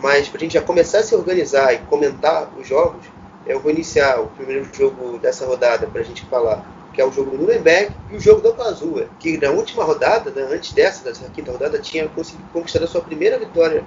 Mas 0.00 0.28
para 0.28 0.38
a 0.38 0.40
gente 0.40 0.54
já 0.54 0.62
começar 0.62 0.98
a 0.98 1.02
se 1.02 1.14
organizar 1.14 1.72
e 1.72 1.78
comentar 1.78 2.50
os 2.58 2.66
jogos, 2.66 3.04
eu 3.46 3.60
vou 3.60 3.70
iniciar 3.70 4.20
o 4.20 4.26
primeiro 4.28 4.66
jogo 4.72 5.18
dessa 5.18 5.46
rodada 5.46 5.86
para 5.86 6.00
a 6.00 6.04
gente 6.04 6.24
falar 6.26 6.64
que 6.92 7.00
é 7.00 7.06
o 7.06 7.10
jogo 7.10 7.30
do 7.30 7.38
Nuremberg, 7.38 7.90
e 8.10 8.16
o 8.16 8.20
jogo 8.20 8.40
do 8.40 8.50
Okazua, 8.50 9.08
que 9.18 9.38
na 9.38 9.50
última 9.50 9.82
rodada, 9.82 10.30
né, 10.30 10.46
antes 10.50 10.72
dessa, 10.72 11.02
dessa 11.02 11.28
quinta 11.30 11.50
rodada, 11.50 11.78
tinha 11.78 12.06
conseguido 12.08 12.46
conquistar 12.52 12.84
a 12.84 12.86
sua 12.86 13.00
primeira 13.00 13.38
vitória 13.38 13.82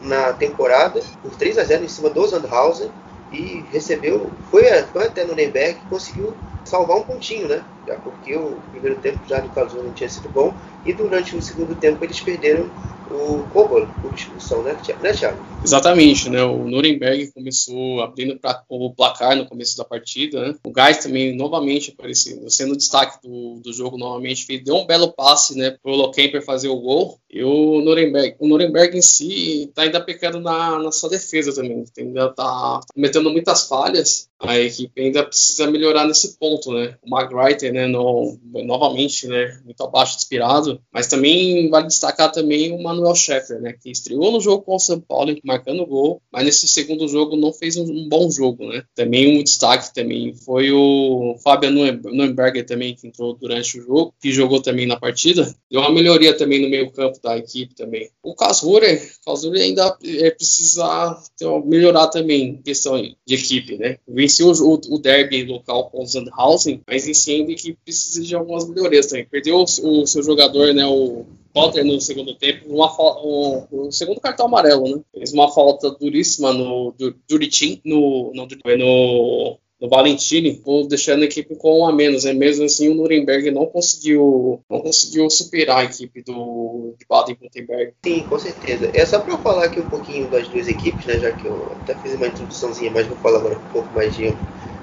na 0.00 0.32
temporada, 0.32 1.00
por 1.22 1.34
3 1.34 1.58
a 1.58 1.64
0 1.64 1.84
em 1.84 1.88
cima 1.88 2.10
do 2.10 2.26
Sandhausen, 2.26 2.90
e 3.32 3.64
recebeu, 3.72 4.30
foi, 4.50 4.64
foi 4.92 5.06
até 5.06 5.24
Nuremberg 5.24 5.80
e 5.84 5.88
conseguiu 5.88 6.34
salvar 6.64 6.96
um 6.96 7.02
pontinho, 7.02 7.48
né? 7.48 7.64
Já 7.86 7.96
porque 7.96 8.34
o 8.34 8.58
primeiro 8.70 8.98
tempo 9.00 9.20
já 9.28 9.40
do 9.40 9.82
não 9.82 9.92
tinha 9.92 10.08
sido 10.08 10.28
bom, 10.28 10.54
e 10.84 10.92
durante 10.92 11.36
o 11.36 11.42
segundo 11.42 11.74
tempo 11.74 12.04
eles 12.04 12.20
perderam 12.20 12.70
o 13.10 13.44
Kobol 13.52 13.86
por 14.00 14.14
expulsão, 14.14 14.62
né, 14.62 14.76
né 15.02 15.12
Thiago? 15.12 15.38
Exatamente, 15.62 16.28
né? 16.28 16.42
O 16.42 16.64
Nuremberg 16.64 17.32
começou 17.32 18.02
abrindo 18.02 18.38
pra, 18.38 18.62
o 18.68 18.92
placar 18.94 19.36
no 19.36 19.46
começo 19.46 19.76
da 19.76 19.84
partida, 19.84 20.48
né? 20.48 20.54
O 20.64 20.70
Gás 20.70 20.98
também 20.98 21.34
novamente 21.36 21.94
aparecendo, 21.96 22.50
sendo 22.50 22.76
destaque 22.76 23.18
do, 23.22 23.60
do 23.60 23.72
jogo 23.72 23.96
novamente, 23.96 24.44
fez, 24.44 24.62
deu 24.62 24.76
um 24.76 24.86
belo 24.86 25.12
passe, 25.12 25.56
né, 25.56 25.76
pro 25.82 25.94
Lokemper 25.94 26.44
fazer 26.44 26.68
o 26.68 26.80
gol. 26.80 27.18
E 27.30 27.42
o 27.42 27.80
Nuremberg, 27.80 28.36
o 28.38 28.46
Nuremberg 28.46 28.96
em 28.96 29.02
si 29.02 29.70
tá 29.74 29.82
ainda 29.82 30.00
pecando 30.00 30.40
na, 30.40 30.78
na 30.78 30.92
sua 30.92 31.10
defesa 31.10 31.54
também, 31.54 31.84
ainda 31.98 32.30
tá 32.30 32.80
cometendo 32.94 33.30
muitas 33.30 33.66
falhas. 33.66 34.28
A 34.40 34.58
equipe 34.58 35.00
ainda 35.00 35.24
precisa 35.24 35.70
melhorar 35.70 36.06
nesse 36.06 36.36
ponto, 36.38 36.72
né? 36.72 36.96
O 37.02 37.16
McGreiter, 37.16 37.72
né, 37.72 37.86
no, 37.86 38.38
novamente, 38.64 39.26
né, 39.26 39.60
muito 39.64 39.82
abaixo 39.82 40.16
inspirado, 40.16 40.80
mas 40.92 41.06
também 41.06 41.68
vale 41.70 41.86
destacar 41.86 42.30
também 42.30 42.72
o 42.72 42.82
Manuel 42.82 43.14
Scheffer, 43.14 43.60
né, 43.60 43.72
que 43.72 43.90
estreou 43.90 44.32
no 44.32 44.40
jogo 44.40 44.62
com 44.62 44.74
o 44.74 44.78
São 44.78 45.00
Paulo, 45.00 45.34
marcando 45.44 45.86
gol, 45.86 46.20
mas 46.32 46.44
nesse 46.44 46.68
segundo 46.68 47.08
jogo 47.08 47.36
não 47.36 47.52
fez 47.52 47.76
um, 47.76 47.84
um 47.84 48.08
bom 48.08 48.30
jogo, 48.30 48.66
né? 48.66 48.82
Também 48.94 49.38
um 49.38 49.42
destaque 49.42 49.94
também 49.94 50.34
foi 50.34 50.70
o 50.72 51.36
Fabian 51.42 51.70
Nürnberger 51.70 52.66
também, 52.66 52.94
que 52.94 53.06
entrou 53.06 53.34
durante 53.34 53.78
o 53.78 53.82
jogo, 53.82 54.14
que 54.20 54.32
jogou 54.32 54.60
também 54.60 54.86
na 54.86 54.98
partida. 54.98 55.54
Deu 55.70 55.80
uma 55.80 55.92
melhoria 55.92 56.36
também 56.36 56.60
no 56.60 56.68
meio 56.68 56.90
campo 56.90 57.18
da 57.22 57.36
equipe 57.36 57.74
também. 57.74 58.10
O 58.22 58.34
Kasure, 58.34 59.00
Kasure 59.24 59.60
ainda 59.60 59.96
é, 60.04 60.30
precisa 60.30 61.18
melhorar 61.64 62.08
também 62.08 62.60
questão 62.62 63.00
de 63.00 63.34
equipe, 63.34 63.76
né? 63.76 63.98
Venceu 64.24 64.48
o, 64.48 64.80
o 64.88 64.98
derby 64.98 65.44
local 65.44 65.90
com 65.90 66.02
o 66.02 66.06
Sandhausen, 66.06 66.80
mas 66.86 67.06
ainda 67.28 67.54
que 67.54 67.74
precisa 67.84 68.22
de 68.22 68.34
algumas 68.34 68.66
melhorias 68.66 69.06
também. 69.06 69.26
Perdeu 69.26 69.56
o, 69.56 69.62
o 69.62 70.06
seu 70.06 70.22
jogador, 70.22 70.72
né, 70.72 70.86
o 70.86 71.26
Potter 71.52 71.84
no 71.84 72.00
segundo 72.00 72.34
tempo, 72.34 72.64
uma 72.68 72.90
um, 73.22 73.66
um, 73.70 73.92
segundo 73.92 74.20
cartão 74.20 74.46
amarelo, 74.46 74.88
né? 74.88 75.02
Fez 75.12 75.34
uma 75.34 75.52
falta 75.52 75.90
duríssima 75.90 76.54
no 76.54 76.94
Duritin, 77.28 77.82
no, 77.84 78.32
no, 78.34 78.48
no 78.78 79.58
do 79.80 79.88
Valentini, 79.88 80.60
vou 80.64 80.86
deixando 80.86 81.22
a 81.22 81.24
equipe 81.24 81.54
com 81.56 81.80
um 81.80 81.86
a 81.86 81.92
menos. 81.92 82.24
Né? 82.24 82.32
Mesmo 82.32 82.64
assim, 82.64 82.88
o 82.88 82.94
Nuremberg 82.94 83.50
não 83.50 83.66
conseguiu, 83.66 84.60
não 84.70 84.80
conseguiu 84.80 85.28
superar 85.28 85.78
a 85.78 85.84
equipe 85.84 86.22
do 86.22 86.94
de 86.98 87.06
Baden-Württemberg. 87.08 87.92
Sim, 88.04 88.20
com 88.28 88.38
certeza. 88.38 88.90
É 88.94 89.04
só 89.04 89.18
para 89.18 89.36
falar 89.38 89.64
aqui 89.64 89.80
um 89.80 89.88
pouquinho 89.88 90.28
das 90.28 90.48
duas 90.48 90.68
equipes, 90.68 91.04
né? 91.06 91.18
Já 91.18 91.32
que 91.32 91.44
eu 91.44 91.72
até 91.82 91.94
fiz 91.96 92.14
uma 92.14 92.26
introduçãozinha, 92.26 92.90
mas 92.90 93.06
vou 93.06 93.16
falar 93.18 93.38
agora 93.38 93.58
um 93.58 93.72
pouco 93.72 93.88
mais 93.94 94.14
de, 94.14 94.32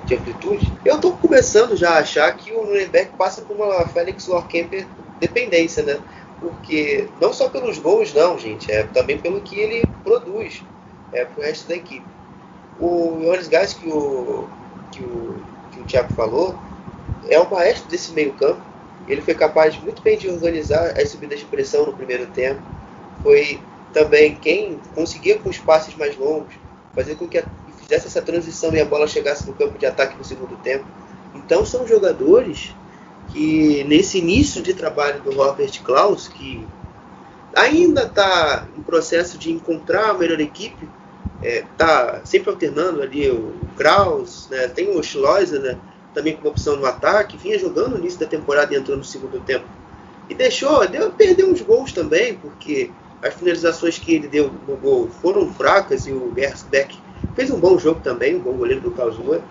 de 0.05 0.15
amplitude. 0.15 0.71
Eu 0.85 0.95
estou 0.95 1.13
começando 1.13 1.75
já 1.75 1.91
a 1.91 1.99
achar 1.99 2.35
que 2.35 2.51
o 2.51 2.65
Nuremberg 2.65 3.11
passa 3.17 3.41
por 3.41 3.55
uma 3.55 3.87
Felix 3.87 4.27
Warkemper 4.27 4.85
dependência, 5.19 5.83
né? 5.83 5.99
Porque 6.39 7.07
não 7.21 7.31
só 7.31 7.47
pelos 7.49 7.77
gols, 7.77 8.13
não, 8.13 8.37
gente, 8.37 8.71
é 8.71 8.83
também 8.83 9.17
pelo 9.17 9.41
que 9.41 9.59
ele 9.59 9.83
produz 10.03 10.61
é, 11.13 11.23
para 11.23 11.39
o 11.39 11.43
resto 11.43 11.67
da 11.67 11.75
equipe. 11.75 12.05
O 12.79 13.19
Johannes 13.21 13.47
Gás, 13.47 13.73
que 13.73 13.87
o 13.87 14.49
que 14.91 15.03
o, 15.03 15.35
que 15.71 15.79
o 15.79 15.83
Thiago 15.83 16.13
falou, 16.13 16.57
é 17.27 17.39
o 17.39 17.49
maestro 17.49 17.89
desse 17.89 18.11
meio 18.11 18.33
campo. 18.33 18.61
Ele 19.07 19.21
foi 19.21 19.33
capaz 19.33 19.77
muito 19.81 20.01
bem 20.01 20.17
de 20.17 20.29
organizar 20.29 20.99
as 20.99 21.09
subidas 21.09 21.39
de 21.39 21.45
pressão 21.45 21.85
no 21.85 21.93
primeiro 21.93 22.27
tempo. 22.27 22.61
Foi 23.23 23.59
também 23.93 24.35
quem 24.35 24.79
conseguia 24.93 25.37
com 25.39 25.49
os 25.49 25.57
passes 25.57 25.95
mais 25.95 26.17
longos, 26.17 26.53
fazer 26.93 27.15
com 27.15 27.27
que 27.27 27.37
a, 27.37 27.43
fizesse 27.79 28.07
essa 28.07 28.21
transição 28.21 28.73
e 28.73 28.79
a 28.79 28.85
bola 28.85 29.07
chegasse 29.07 29.45
no 29.47 29.53
campo 29.53 29.77
de 29.77 29.85
ataque 29.85 30.17
no 30.17 30.23
segundo 30.23 30.55
tempo. 30.57 30.85
Então 31.33 31.65
são 31.65 31.87
jogadores 31.87 32.75
que 33.29 33.83
nesse 33.85 34.19
início 34.19 34.61
de 34.61 34.73
trabalho 34.73 35.21
do 35.21 35.31
Robert 35.31 35.81
Klaus, 35.83 36.27
que 36.27 36.65
ainda 37.55 38.03
está 38.03 38.67
em 38.77 38.81
processo 38.81 39.37
de 39.37 39.51
encontrar 39.51 40.09
a 40.09 40.13
melhor 40.13 40.39
equipe, 40.39 40.87
é, 41.41 41.63
tá 41.77 42.21
sempre 42.23 42.49
alternando 42.49 43.01
ali 43.01 43.29
o 43.29 43.53
Kraus, 43.77 44.47
né? 44.49 44.67
tem 44.67 44.95
o 44.95 45.01
Schleuser 45.01 45.59
né? 45.61 45.77
também 46.13 46.35
como 46.35 46.49
opção 46.49 46.75
no 46.75 46.85
ataque, 46.85 47.37
vinha 47.37 47.57
jogando 47.57 47.91
no 47.91 47.97
início 47.97 48.19
da 48.19 48.25
temporada 48.25 48.73
e 48.73 48.77
entrou 48.77 48.97
no 48.97 49.03
segundo 49.03 49.39
tempo. 49.41 49.65
E 50.29 50.33
deixou, 50.33 50.87
deu, 50.87 51.11
perdeu 51.11 51.49
uns 51.49 51.61
gols 51.61 51.91
também, 51.91 52.35
porque 52.35 52.91
as 53.21 53.33
finalizações 53.33 53.97
que 53.97 54.15
ele 54.15 54.27
deu 54.27 54.51
no 54.67 54.77
gol 54.77 55.09
foram 55.21 55.51
fracas 55.53 56.07
e 56.07 56.11
o 56.11 56.33
Gersbeck 56.35 56.97
fez 57.35 57.51
um 57.51 57.59
bom 57.59 57.77
jogo 57.77 58.01
também, 58.01 58.35
um 58.35 58.39
bom 58.39 58.53
goleiro 58.53 58.81
do 58.81 58.91
Karlsruhe. 58.91 59.41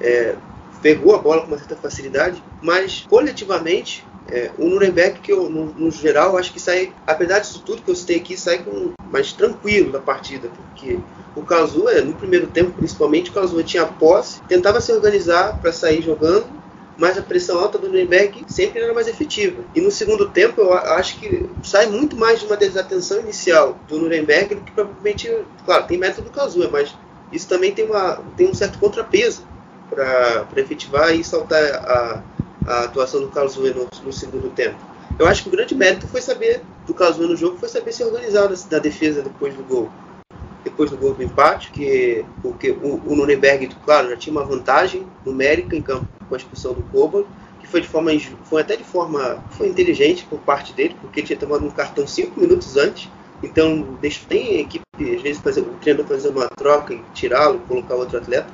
É, 0.00 0.34
pegou 0.82 1.14
a 1.14 1.18
bola 1.18 1.42
com 1.42 1.48
uma 1.48 1.58
certa 1.58 1.76
facilidade, 1.76 2.42
mas 2.62 3.04
coletivamente 3.08 4.04
é, 4.30 4.50
o 4.58 4.68
Nuremberg, 4.68 5.20
que 5.20 5.32
eu, 5.32 5.48
no, 5.48 5.66
no, 5.66 5.90
geral, 5.90 6.36
acho 6.36 6.52
que 6.52 6.60
sai, 6.60 6.92
apesar 7.06 7.38
disso 7.38 7.62
tudo 7.64 7.82
que 7.82 7.90
eu 7.90 7.94
citei 7.94 8.16
aqui, 8.16 8.36
sai 8.36 8.58
com, 8.58 8.92
mais 9.10 9.32
tranquilo 9.32 9.92
da 9.92 10.00
partida, 10.00 10.48
porque 10.48 10.98
o 11.34 11.42
Kazuya, 11.42 12.02
no 12.02 12.14
primeiro 12.14 12.46
tempo 12.48 12.72
principalmente, 12.72 13.30
o 13.30 13.32
Kazuya 13.32 13.64
tinha 13.64 13.86
posse, 13.86 14.40
tentava 14.42 14.80
se 14.80 14.92
organizar 14.92 15.60
para 15.60 15.72
sair 15.72 16.02
jogando, 16.02 16.46
mas 16.98 17.18
a 17.18 17.22
pressão 17.22 17.58
alta 17.58 17.78
do 17.78 17.88
Nuremberg 17.88 18.44
sempre 18.48 18.80
era 18.80 18.94
mais 18.94 19.06
efetiva. 19.06 19.62
E 19.74 19.80
no 19.80 19.90
segundo 19.90 20.30
tempo, 20.30 20.62
eu 20.62 20.72
acho 20.72 21.18
que 21.18 21.48
sai 21.62 21.86
muito 21.86 22.16
mais 22.16 22.40
de 22.40 22.46
uma 22.46 22.56
desatenção 22.56 23.20
inicial 23.20 23.78
do 23.86 23.98
Nuremberg 23.98 24.54
do 24.54 24.62
que 24.62 24.72
provavelmente, 24.72 25.30
claro, 25.64 25.84
tem 25.86 25.98
método 25.98 26.30
do 26.30 26.34
Kazuya, 26.34 26.70
mas 26.72 26.94
isso 27.30 27.48
também 27.48 27.72
tem, 27.72 27.84
uma, 27.84 28.18
tem 28.36 28.48
um 28.48 28.54
certo 28.54 28.78
contrapeso 28.78 29.46
para 29.90 30.46
efetivar 30.56 31.14
e 31.14 31.22
saltar 31.22 31.62
a, 31.62 32.22
a 32.66 32.84
atuação 32.84 33.20
do 33.20 33.28
Karlsruhe 33.28 33.72
no, 33.72 33.88
no, 34.02 34.12
segundo 34.12 34.50
tempo. 34.50 34.76
Eu 35.18 35.26
acho 35.26 35.42
que 35.42 35.48
o 35.48 35.52
grande 35.52 35.74
mérito 35.74 36.06
foi 36.08 36.20
saber 36.20 36.62
do 36.86 36.92
Karlsruhe 36.92 37.28
no 37.28 37.36
jogo 37.36 37.58
foi 37.58 37.68
saber 37.68 37.92
se 37.92 38.04
organizar 38.04 38.50
na 38.70 38.78
defesa 38.78 39.22
depois 39.22 39.54
do 39.54 39.62
gol. 39.62 39.90
Depois 40.64 40.90
do 40.90 40.96
gol 40.96 41.14
do 41.14 41.22
empate, 41.22 41.70
que, 41.70 42.24
porque 42.42 42.70
o, 42.70 43.00
o 43.06 43.16
Nuremberg, 43.16 43.68
claro, 43.84 44.10
já 44.10 44.16
tinha 44.16 44.32
uma 44.32 44.44
vantagem 44.44 45.06
numérica 45.24 45.76
em 45.76 45.82
campo 45.82 46.06
com 46.28 46.34
a 46.34 46.38
expulsão 46.38 46.74
do 46.74 46.82
Kobo, 46.82 47.26
que 47.60 47.66
foi 47.66 47.80
de 47.80 47.88
forma 47.88 48.10
foi 48.44 48.62
até 48.62 48.76
de 48.76 48.84
forma 48.84 49.42
foi 49.50 49.68
inteligente 49.68 50.26
por 50.28 50.40
parte 50.40 50.72
dele, 50.72 50.96
porque 51.00 51.20
ele 51.20 51.26
tinha 51.26 51.38
tomado 51.38 51.64
um 51.64 51.70
cartão 51.70 52.06
cinco 52.06 52.38
minutos 52.40 52.76
antes. 52.76 53.08
Então, 53.42 53.98
deixa, 54.00 54.20
tem 54.26 54.56
a 54.56 54.60
equipe, 54.60 54.84
às 54.98 55.22
vezes, 55.22 55.42
fazer, 55.42 55.60
o 55.60 55.74
treinador 55.80 56.06
fazer 56.06 56.30
uma 56.30 56.48
troca 56.48 56.94
e 56.94 57.02
tirá-lo, 57.12 57.58
colocar 57.68 57.94
outro 57.94 58.18
atleta. 58.18 58.48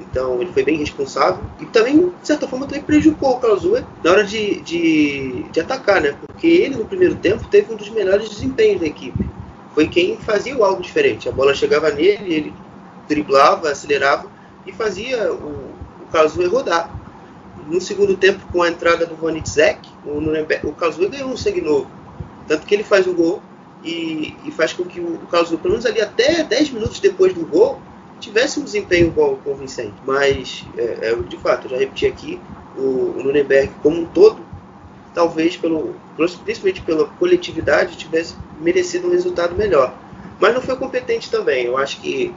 Então 0.00 0.40
ele 0.40 0.52
foi 0.52 0.64
bem 0.64 0.76
responsável 0.78 1.42
e 1.60 1.66
também, 1.66 2.08
de 2.08 2.26
certa 2.26 2.48
forma, 2.48 2.66
também 2.66 2.82
prejudicou 2.82 3.32
o 3.32 3.40
Klausua 3.40 3.86
na 4.02 4.10
hora 4.10 4.24
de, 4.24 4.60
de, 4.60 5.42
de, 5.50 5.60
atacar, 5.60 6.00
né? 6.00 6.16
Porque 6.26 6.46
ele 6.46 6.76
no 6.76 6.84
primeiro 6.84 7.14
tempo 7.16 7.46
teve 7.48 7.72
um 7.72 7.76
dos 7.76 7.90
melhores 7.90 8.28
desempenhos 8.28 8.80
da 8.80 8.86
equipe. 8.86 9.24
Foi 9.74 9.86
quem 9.86 10.16
fazia 10.16 10.54
algo 10.54 10.82
diferente. 10.82 11.28
A 11.28 11.32
bola 11.32 11.54
chegava 11.54 11.90
nele, 11.90 12.34
ele 12.34 12.54
driblava, 13.08 13.70
acelerava 13.70 14.26
e 14.66 14.72
fazia 14.72 15.32
o, 15.32 15.70
o 16.12 16.48
rodar. 16.48 16.98
No 17.66 17.80
segundo 17.80 18.16
tempo, 18.16 18.40
com 18.50 18.62
a 18.62 18.68
entrada 18.68 19.06
do 19.06 19.14
Vonitzek, 19.14 19.88
o, 20.04 20.20
Nuremberg, 20.20 20.66
o 20.66 21.08
ganhou 21.08 21.30
um 21.30 21.36
sangue 21.36 21.60
novo. 21.60 21.90
Tanto 22.48 22.66
que 22.66 22.74
ele 22.74 22.82
faz 22.82 23.06
o 23.06 23.14
gol 23.14 23.42
e, 23.84 24.34
e 24.44 24.50
faz 24.50 24.72
com 24.72 24.84
que 24.84 25.00
o, 25.00 25.18
Karlsruhe, 25.30 25.58
pelo 25.58 25.72
menos 25.72 25.86
ali 25.86 26.00
até 26.00 26.42
10 26.42 26.70
minutos 26.70 27.00
depois 27.00 27.32
do 27.32 27.46
gol, 27.46 27.80
tivesse 28.20 28.60
um 28.60 28.64
desempenho 28.64 29.12
convincente. 29.42 29.94
Mas, 30.06 30.64
é, 30.76 31.10
é, 31.10 31.14
de 31.16 31.36
fato, 31.38 31.68
já 31.68 31.76
repeti 31.76 32.06
aqui, 32.06 32.40
o, 32.76 33.18
o 33.18 33.22
Nuremberg 33.22 33.72
como 33.82 34.02
um 34.02 34.06
todo, 34.06 34.38
talvez, 35.14 35.56
pelo, 35.56 35.94
principalmente 36.44 36.82
pela 36.82 37.06
coletividade, 37.06 37.96
tivesse 37.96 38.36
merecido 38.60 39.08
um 39.08 39.10
resultado 39.10 39.56
melhor. 39.56 39.94
Mas 40.38 40.54
não 40.54 40.62
foi 40.62 40.76
competente 40.76 41.30
também. 41.30 41.66
Eu 41.66 41.76
acho 41.76 42.00
que 42.00 42.32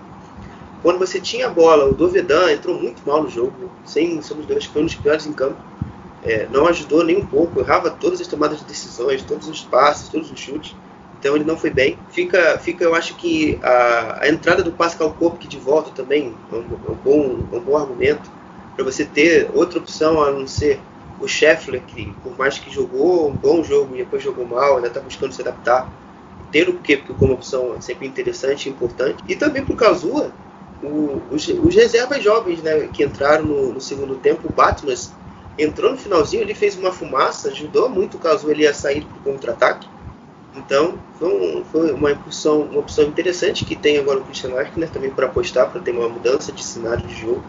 quando 0.82 0.98
você 0.98 1.20
tinha 1.20 1.48
a 1.48 1.50
bola, 1.50 1.86
o 1.86 1.94
Dovedan 1.94 2.52
entrou 2.52 2.80
muito 2.80 3.02
mal 3.06 3.24
no 3.24 3.30
jogo, 3.30 3.54
sem 3.86 4.22
somos 4.22 4.46
dois, 4.46 4.66
foi 4.66 4.82
um 4.82 4.86
dos 4.86 4.96
piores 4.96 5.26
em 5.26 5.34
campo. 5.34 5.58
É, 6.24 6.48
não 6.52 6.68
ajudou 6.68 7.04
nem 7.04 7.18
um 7.18 7.26
pouco, 7.26 7.60
errava 7.60 7.90
todas 7.90 8.20
as 8.22 8.28
tomadas 8.28 8.60
de 8.60 8.66
decisões, 8.66 9.22
todos 9.24 9.48
os 9.48 9.62
passes, 9.62 10.08
todos 10.08 10.32
os 10.32 10.40
chutes 10.40 10.74
então 11.24 11.38
ele 11.38 11.46
não 11.46 11.56
foi 11.56 11.70
bem. 11.70 11.98
Fica, 12.10 12.60
fica 12.60 12.84
eu 12.84 12.94
acho 12.94 13.16
que 13.16 13.58
a, 13.64 14.24
a 14.24 14.28
entrada 14.28 14.62
do 14.62 14.74
Pascal 14.74 15.12
Kopke 15.14 15.48
de 15.48 15.58
volta 15.58 15.90
também 15.92 16.36
é 16.52 16.56
um, 16.56 16.60
é 16.60 16.92
um 16.92 16.96
bom, 16.96 17.40
é 17.54 17.56
um 17.56 17.62
bom 17.62 17.78
argumento 17.78 18.30
para 18.76 18.84
você 18.84 19.06
ter 19.06 19.50
outra 19.54 19.80
opção 19.80 20.22
a 20.22 20.30
não 20.32 20.46
ser 20.46 20.82
o 21.22 21.28
Scheffler, 21.28 21.82
que 21.88 22.14
por 22.22 22.38
mais 22.38 22.60
que 22.60 22.70
jogou 22.70 23.30
um 23.30 23.34
bom 23.34 23.64
jogo 23.64 23.96
e 23.96 24.00
depois 24.00 24.22
jogou 24.22 24.46
mal, 24.46 24.76
ainda 24.76 24.90
está 24.90 25.00
buscando 25.00 25.32
se 25.32 25.42
adaptar. 25.42 25.90
Ter 26.52 26.68
o 26.68 26.74
Kepke 26.74 27.14
como 27.14 27.34
opção 27.34 27.74
é 27.78 27.80
sempre 27.80 28.06
interessante 28.06 28.68
e 28.68 28.70
importante. 28.70 29.24
E 29.26 29.34
também 29.34 29.64
para 29.64 29.74
o 29.74 29.78
Kazuha, 29.78 30.30
os, 31.32 31.74
reservas 31.74 32.22
jovens 32.22 32.62
né, 32.62 32.90
que 32.92 33.02
entraram 33.02 33.46
no, 33.46 33.74
no 33.74 33.80
segundo 33.80 34.16
tempo, 34.16 34.50
o 34.50 34.54
Batmas 34.54 35.14
entrou 35.58 35.92
no 35.92 35.98
finalzinho, 35.98 36.42
ele 36.42 36.54
fez 36.54 36.78
uma 36.78 36.92
fumaça, 36.92 37.48
ajudou 37.48 37.88
muito 37.88 38.18
o 38.18 38.20
Kazuha 38.20 38.52
ele 38.52 38.68
a 38.68 38.74
sair 38.74 39.06
para 39.06 39.18
o 39.18 39.34
contra-ataque. 39.34 39.88
Então, 40.56 40.98
foi, 41.18 41.64
foi 41.72 41.92
uma, 41.92 42.12
uma 42.12 42.80
opção 42.80 43.06
interessante 43.06 43.66
que 43.66 43.76
tem 43.76 43.98
agora 43.98 44.20
o 44.20 44.24
Christian 44.24 44.52
Eichner 44.52 44.90
também 44.90 45.10
para 45.10 45.26
apostar, 45.26 45.70
para 45.70 45.82
ter 45.82 45.92
uma 45.92 46.08
mudança 46.08 46.52
de 46.52 46.64
cenário 46.64 47.06
de 47.08 47.16
jogo. 47.16 47.44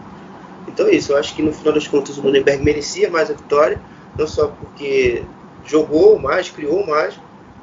Então 0.67 0.87
é 0.87 0.95
isso, 0.95 1.11
eu 1.11 1.17
acho 1.17 1.35
que 1.35 1.41
no 1.43 1.53
final 1.53 1.73
das 1.73 1.87
contas 1.87 2.17
o 2.17 2.23
Nuremberg 2.23 2.63
merecia 2.63 3.09
mais 3.09 3.29
a 3.29 3.33
vitória, 3.33 3.79
não 4.17 4.27
só 4.27 4.47
porque 4.47 5.23
jogou 5.63 6.17
mais, 6.17 6.49
criou 6.49 6.85
mais, 6.85 7.19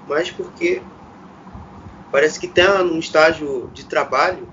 mas 0.09 0.31
porque 0.31 0.81
parece 2.11 2.39
que 2.39 2.47
está 2.47 2.83
num 2.85 2.99
estágio 2.99 3.69
de 3.75 3.85
trabalho 3.85 4.47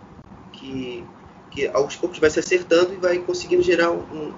que, 0.51 1.03
que 1.51 1.67
aos 1.67 1.95
poucos 1.95 2.19
vai 2.19 2.29
se 2.29 2.39
acertando 2.39 2.93
e 2.93 2.97
vai 2.97 3.19
conseguindo 3.19 3.61
gerar 3.61 3.91
um, 3.91 4.33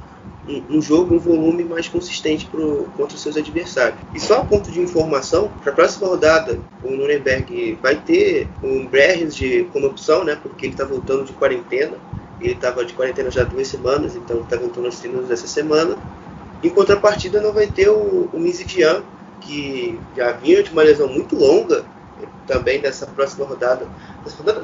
um, 0.48 0.78
um 0.78 0.82
jogo, 0.82 1.16
um 1.16 1.20
volume 1.20 1.64
mais 1.64 1.88
consistente 1.88 2.46
pro, 2.48 2.86
contra 2.98 3.16
os 3.16 3.22
seus 3.22 3.38
adversários. 3.38 4.00
E 4.14 4.20
só 4.20 4.42
a 4.42 4.46
ponto 4.46 4.72
de 4.72 4.80
informação, 4.80 5.52
para 5.62 5.72
a 5.72 5.76
próxima 5.76 6.08
rodada, 6.08 6.60
o 6.84 6.92
Nuremberg 6.92 7.78
vai 7.82 7.96
ter 7.96 8.48
um 8.64 8.86
Brehens 8.86 9.36
de 9.36 9.66
como 9.72 9.88
opção, 9.88 10.24
né? 10.24 10.38
Porque 10.42 10.66
ele 10.66 10.74
está 10.74 10.86
voltando 10.86 11.26
de 11.26 11.34
quarentena. 11.34 11.98
Ele 12.40 12.54
estava 12.54 12.84
de 12.84 12.94
quarentena 12.94 13.30
já 13.30 13.42
há 13.42 13.46
duas 13.46 13.68
semanas, 13.68 14.16
então 14.16 14.42
está 14.42 14.58
voltando 14.58 14.86
aos 14.86 15.00
treinos 15.00 15.28
dessa 15.28 15.46
semana. 15.46 15.96
Em 16.64 16.70
contrapartida, 16.70 17.40
não 17.40 17.54
vai 17.54 17.68
ter 17.68 17.90
o, 17.90 18.30
o 18.34 18.40
Mizidian, 18.40 19.04
que 19.40 20.00
já 20.16 20.32
vinha 20.32 20.64
de 20.64 20.72
uma 20.72 20.82
lesão 20.82 21.08
muito 21.08 21.36
longa, 21.36 21.86
também 22.48 22.80
dessa 22.80 23.06
próxima 23.08 23.46
rodada. 23.46 23.88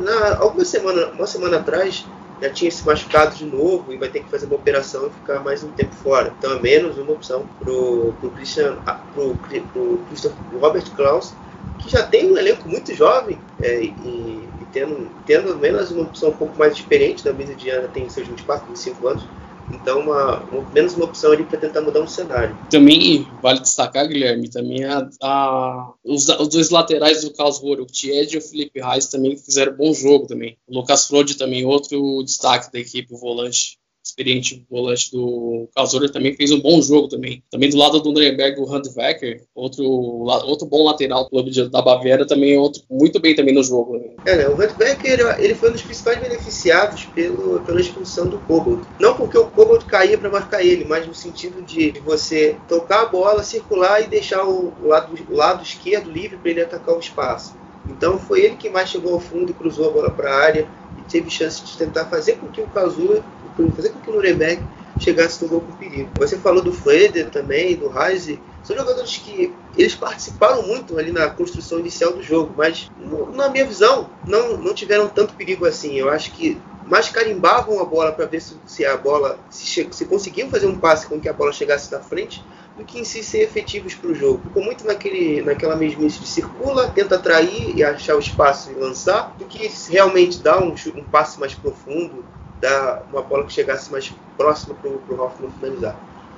Na, 0.01 0.37
algumas 0.39 0.67
semana, 0.67 1.07
uma 1.07 1.27
semana 1.27 1.57
atrás, 1.57 2.05
já 2.41 2.49
tinha 2.49 2.69
se 2.69 2.85
machucado 2.85 3.35
de 3.35 3.45
novo 3.45 3.91
e 3.91 3.97
vai 3.97 4.09
ter 4.09 4.23
que 4.23 4.29
fazer 4.29 4.45
uma 4.45 4.55
operação 4.55 5.07
e 5.07 5.09
ficar 5.09 5.39
mais 5.39 5.63
um 5.63 5.71
tempo 5.71 5.93
fora. 5.95 6.33
Então 6.37 6.53
é 6.53 6.59
menos 6.59 6.97
uma 6.97 7.13
opção 7.13 7.47
pro, 7.59 8.13
pro 8.19 8.29
Christian, 8.31 8.77
ah, 8.85 8.99
pro, 9.13 9.35
pro, 9.73 9.97
pro 9.97 10.59
Robert 10.59 10.89
Klaus, 10.95 11.33
que 11.79 11.89
já 11.89 12.03
tem 12.03 12.31
um 12.31 12.37
elenco 12.37 12.67
muito 12.67 12.93
jovem 12.93 13.39
é, 13.61 13.81
e, 13.81 13.87
e, 13.87 14.47
tendo, 14.71 15.09
tendo 15.25 15.55
menos 15.57 15.91
uma 15.91 16.03
opção 16.03 16.29
um 16.29 16.37
pouco 16.37 16.57
mais 16.57 16.73
experiente, 16.73 17.23
da 17.23 17.33
mesa 17.33 17.55
Diana 17.55 17.87
tem 17.87 18.07
seus 18.09 18.27
24, 18.27 18.67
25 18.67 19.07
anos, 19.07 19.27
então, 19.69 19.99
uma, 19.99 20.39
uma, 20.43 20.69
menos 20.71 20.93
uma 20.93 21.05
opção 21.05 21.31
ali 21.31 21.43
para 21.43 21.59
tentar 21.59 21.81
mudar 21.81 22.01
um 22.01 22.07
cenário. 22.07 22.57
Também 22.69 23.27
vale 23.41 23.59
destacar, 23.59 24.07
Guilherme, 24.07 24.49
também 24.49 24.85
a, 24.85 25.09
a 25.21 25.93
os, 26.03 26.27
os, 26.29 26.47
dois 26.47 26.69
laterais 26.69 27.23
do 27.23 27.33
Karlsruhe, 27.33 27.81
o 27.81 27.85
Tied 27.85 28.33
e 28.33 28.37
o 28.37 28.41
Felipe 28.41 28.79
Reis, 28.79 29.07
também 29.07 29.35
fizeram 29.37 29.75
bom 29.75 29.93
jogo 29.93 30.27
também. 30.27 30.57
O 30.67 30.75
Lucas 30.75 31.07
Frode 31.07 31.35
também, 31.35 31.65
outro 31.65 32.23
destaque 32.23 32.71
da 32.71 32.79
equipe, 32.79 33.13
o 33.13 33.17
volante 33.17 33.77
experiente 34.07 34.65
volante 34.69 35.11
do 35.11 35.67
Karlsruhe 35.75 36.11
também 36.11 36.35
fez 36.35 36.51
um 36.51 36.59
bom 36.59 36.81
jogo 36.81 37.07
também. 37.07 37.43
Também 37.51 37.69
do 37.69 37.77
lado 37.77 37.99
do 37.99 38.11
Nuremberg, 38.11 38.59
o 38.59 38.65
Handwerker, 38.65 39.43
outro, 39.53 39.83
outro 39.83 40.67
bom 40.67 40.83
lateral 40.83 41.25
do 41.25 41.29
clube 41.29 41.69
da 41.69 41.81
Baviera, 41.81 42.25
também 42.25 42.57
outro 42.57 42.81
muito 42.89 43.19
bem 43.19 43.35
também 43.35 43.53
no 43.53 43.63
jogo. 43.63 43.97
Né? 43.97 44.09
É, 44.25 44.49
o 44.49 44.55
Handwerker 44.55 45.37
ele 45.39 45.55
foi 45.55 45.69
um 45.69 45.73
dos 45.73 45.81
principais 45.81 46.19
beneficiados 46.19 47.05
pelo, 47.05 47.59
pela 47.61 47.79
expulsão 47.79 48.27
do 48.27 48.39
Kobold. 48.39 48.83
Não 48.99 49.15
porque 49.15 49.37
o 49.37 49.47
Kobold 49.47 49.85
caía 49.85 50.17
para 50.17 50.29
marcar 50.29 50.63
ele, 50.63 50.85
mas 50.85 51.05
no 51.05 51.13
sentido 51.13 51.61
de 51.61 51.91
você 52.05 52.55
tocar 52.67 53.03
a 53.03 53.05
bola, 53.05 53.43
circular 53.43 54.01
e 54.01 54.07
deixar 54.07 54.45
o, 54.45 54.73
o 54.81 54.87
lado, 54.87 55.13
o 55.29 55.35
lado 55.35 55.63
esquerdo 55.63 56.09
livre 56.09 56.37
para 56.37 56.51
ele 56.51 56.61
atacar 56.61 56.95
o 56.95 56.99
espaço. 56.99 57.55
Então 57.89 58.17
foi 58.17 58.41
ele 58.41 58.55
que 58.55 58.69
mais 58.69 58.89
chegou 58.89 59.13
ao 59.13 59.19
fundo 59.19 59.51
e 59.51 59.53
cruzou 59.53 59.89
a 59.89 59.91
bola 59.91 60.09
para 60.09 60.29
a 60.29 60.35
área 60.35 60.67
e 60.97 61.09
teve 61.09 61.29
chance 61.29 61.63
de 61.63 61.77
tentar 61.77 62.05
fazer 62.05 62.33
com 62.33 62.47
que 62.47 62.61
o 62.61 62.67
Kazuya 62.67 63.23
fazer 63.75 63.89
com 63.89 63.99
que 63.99 64.09
o 64.09 64.13
Nuremberg 64.13 64.61
chegasse 64.99 65.43
no 65.43 65.49
gol 65.49 65.61
com 65.61 65.71
perigo. 65.73 66.09
Você 66.17 66.37
falou 66.37 66.61
do 66.61 66.71
Freder 66.71 67.29
também, 67.29 67.75
do 67.75 67.87
Reise, 67.87 68.39
são 68.63 68.75
jogadores 68.75 69.17
que 69.17 69.53
eles 69.77 69.95
participaram 69.95 70.63
muito 70.63 70.97
ali 70.97 71.11
na 71.11 71.29
construção 71.29 71.79
inicial 71.79 72.13
do 72.13 72.21
jogo, 72.21 72.53
mas 72.57 72.89
na 73.33 73.49
minha 73.49 73.65
visão 73.65 74.09
não, 74.25 74.57
não 74.57 74.73
tiveram 74.73 75.07
tanto 75.07 75.35
perigo 75.35 75.65
assim. 75.65 75.95
Eu 75.95 76.09
acho 76.09 76.31
que 76.31 76.59
mais 76.85 77.09
carimbavam 77.09 77.79
a 77.79 77.85
bola 77.85 78.11
para 78.11 78.25
ver 78.25 78.41
se, 78.41 78.55
se, 78.65 78.85
a 78.85 78.97
bola 78.97 79.39
se, 79.49 79.87
se 79.91 80.05
conseguiam 80.05 80.49
fazer 80.49 80.67
um 80.67 80.77
passe 80.77 81.07
com 81.07 81.19
que 81.19 81.29
a 81.29 81.33
bola 81.33 81.51
chegasse 81.51 81.91
na 81.91 81.99
frente 81.99 82.43
do 82.77 82.85
que 82.85 82.99
em 82.99 83.03
si 83.03 83.23
ser 83.23 83.39
efetivos 83.39 83.95
para 83.95 84.09
o 84.09 84.15
jogo. 84.15 84.41
Ficou 84.43 84.63
muito 84.63 84.85
naquele, 84.85 85.41
naquela 85.41 85.75
mesmice 85.75 86.19
de 86.19 86.27
circula, 86.27 86.89
tenta 86.89 87.15
atrair 87.15 87.75
e 87.75 87.83
achar 87.83 88.15
o 88.15 88.19
espaço 88.19 88.71
e 88.71 88.75
lançar, 88.75 89.35
do 89.37 89.45
que 89.45 89.69
realmente 89.89 90.39
dar 90.39 90.61
um, 90.61 90.75
um 90.95 91.03
passe 91.03 91.39
mais 91.39 91.53
profundo, 91.55 92.23
dar 92.59 93.03
uma 93.11 93.21
bola 93.21 93.45
que 93.45 93.53
chegasse 93.53 93.91
mais 93.91 94.13
próxima 94.35 94.75
para 94.75 94.89
o 94.89 95.21
Hoffman 95.21 95.51
finalizar. 95.51 95.95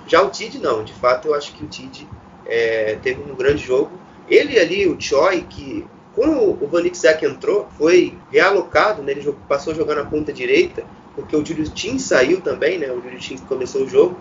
Já 0.07 0.21
o 0.21 0.29
Tid 0.29 0.59
não, 0.59 0.83
de 0.83 0.93
fato 0.93 1.27
eu 1.27 1.35
acho 1.35 1.53
que 1.53 1.63
o 1.63 1.67
Tid 1.67 2.07
é, 2.45 2.97
teve 3.01 3.21
um 3.21 3.35
grande 3.35 3.63
jogo. 3.63 3.91
Ele 4.27 4.59
ali, 4.59 4.87
o 4.87 4.99
Choi, 4.99 5.45
que 5.49 5.85
quando 6.13 6.63
o 6.63 6.67
Van 6.67 6.83
entrou, 7.21 7.67
foi 7.77 8.17
realocado, 8.31 9.01
né, 9.01 9.11
ele 9.11 9.33
passou 9.47 9.71
a 9.73 9.75
jogar 9.75 9.95
na 9.95 10.05
ponta 10.05 10.33
direita, 10.33 10.83
porque 11.15 11.35
o 11.35 11.45
Julius 11.45 11.69
Tim 11.69 11.97
saiu 11.97 12.41
também, 12.41 12.77
né, 12.77 12.91
o 12.91 13.01
Julius 13.01 13.25
Tim 13.25 13.37
começou 13.37 13.83
o 13.83 13.87
jogo, 13.87 14.17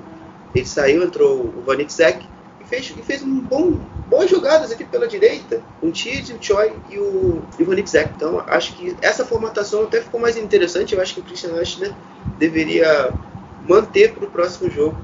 ele 0.54 0.66
saiu, 0.66 1.02
entrou 1.02 1.40
o 1.40 1.62
Van 1.66 1.76
Zek, 1.88 2.24
fez, 2.68 2.94
e 2.96 3.02
fez 3.02 3.22
um 3.22 3.40
bom, 3.40 3.80
boas 4.08 4.30
jogadas 4.30 4.72
aqui 4.72 4.84
pela 4.84 5.06
direita, 5.06 5.60
o 5.80 5.90
Tid, 5.90 6.32
o 6.32 6.42
Choi 6.42 6.72
e 6.90 6.98
o 6.98 7.42
Ivanik 7.58 7.88
Zek. 7.88 8.12
Então, 8.16 8.42
acho 8.46 8.74
que 8.74 8.96
essa 9.02 9.24
formatação 9.24 9.84
até 9.84 10.00
ficou 10.00 10.20
mais 10.20 10.36
interessante. 10.36 10.94
Eu 10.94 11.02
acho 11.02 11.14
que 11.14 11.20
o 11.20 11.22
Christian 11.22 11.54
Aschner 11.60 11.92
deveria 12.38 13.14
manter 13.60 14.14
para 14.14 14.24
o 14.24 14.30
próximo 14.30 14.70
jogo. 14.70 14.96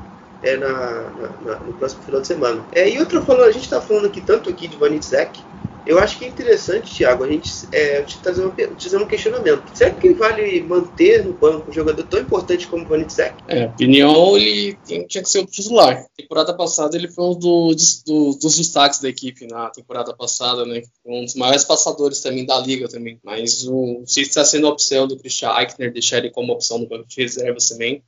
É, 0.43 0.59
na, 0.59 0.69
na, 0.69 1.29
na, 1.41 1.55
no 1.61 1.73
próximo 1.73 2.03
final 2.03 2.21
de 2.21 2.27
semana. 2.27 2.63
É, 2.71 2.87
e 2.87 2.99
outra 2.99 3.23
falando, 3.23 3.49
a 3.49 3.51
gente 3.51 3.65
está 3.65 3.81
falando 3.81 4.09
aqui 4.09 4.21
tanto 4.21 4.51
aqui 4.51 4.69
de 4.69 4.77
Zek, 5.03 5.41
eu 5.87 5.99
acho 5.99 6.19
que 6.19 6.25
é 6.25 6.29
interessante, 6.29 6.95
Thiago, 6.95 7.25
a 7.25 7.29
gente 7.29 7.51
é, 7.73 8.03
te 8.03 8.19
trazer, 8.19 8.51
trazer 8.51 8.97
um 8.97 9.07
questionamento. 9.07 9.63
Será 9.75 9.91
que 9.91 10.13
vale 10.15 10.63
manter 10.63 11.25
no 11.25 11.33
banco 11.33 11.71
um 11.71 11.73
jogador 11.73 12.03
tão 12.05 12.21
importante 12.21 12.67
como 12.67 12.85
o 12.85 12.89
Vanitsek? 12.89 13.35
É, 13.49 13.67
opinião, 13.67 14.37
ele 14.37 14.77
tinha 14.85 15.23
que 15.23 15.29
ser 15.29 15.41
o 15.41 15.47
titular. 15.47 16.07
Temporada 16.17 16.55
passada 16.55 16.97
ele 16.97 17.09
foi 17.09 17.25
um 17.25 17.35
dos, 17.35 18.03
do, 18.03 18.39
dos 18.41 18.57
destaques 18.57 19.01
da 19.01 19.09
equipe 19.09 19.47
na 19.47 19.71
temporada 19.71 20.15
passada, 20.15 20.65
né? 20.65 20.83
Um 21.05 21.25
dos 21.25 21.35
maiores 21.35 21.65
passadores 21.65 22.21
também 22.21 22.47
da 22.47 22.59
liga 22.59 22.89
também. 22.89 23.19
Mas 23.23 23.67
o, 23.67 24.03
se 24.07 24.23
está 24.23 24.45
sendo 24.45 24.67
a 24.67 24.71
opção 24.71 25.07
do 25.07 25.19
Christian 25.19 25.55
Eichner 25.59 25.93
deixar 25.93 26.19
ele 26.19 26.31
como 26.31 26.53
opção 26.53 26.79
no 26.79 26.87
banco 26.87 27.07
de 27.09 27.21
reservas 27.21 27.69
também. 27.69 28.03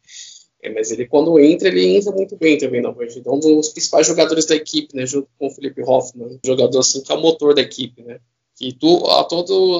É, 0.66 0.70
mas 0.70 0.90
ele, 0.90 1.07
quando 1.07 1.38
entra, 1.38 1.68
ele 1.68 1.96
entra 1.96 2.11
muito 2.11 2.37
bem 2.37 2.59
também 2.59 2.83
na 2.83 2.92
partida. 2.92 3.31
É 3.31 3.33
um 3.33 3.38
dos 3.38 3.68
principais 3.68 4.05
jogadores 4.05 4.46
da 4.46 4.57
equipe, 4.57 4.96
né? 4.96 5.07
Junto 5.07 5.29
com 5.38 5.46
o 5.46 5.50
Felipe 5.50 5.81
Hoffmann. 5.83 6.40
jogador 6.44 6.81
assim 6.81 7.00
que 7.02 7.12
é 7.12 7.14
o 7.14 7.20
motor 7.20 7.55
da 7.55 7.62
equipe, 7.62 8.02
né? 8.02 8.18
Que 8.57 8.72
tu, 8.72 9.07
a 9.07 9.20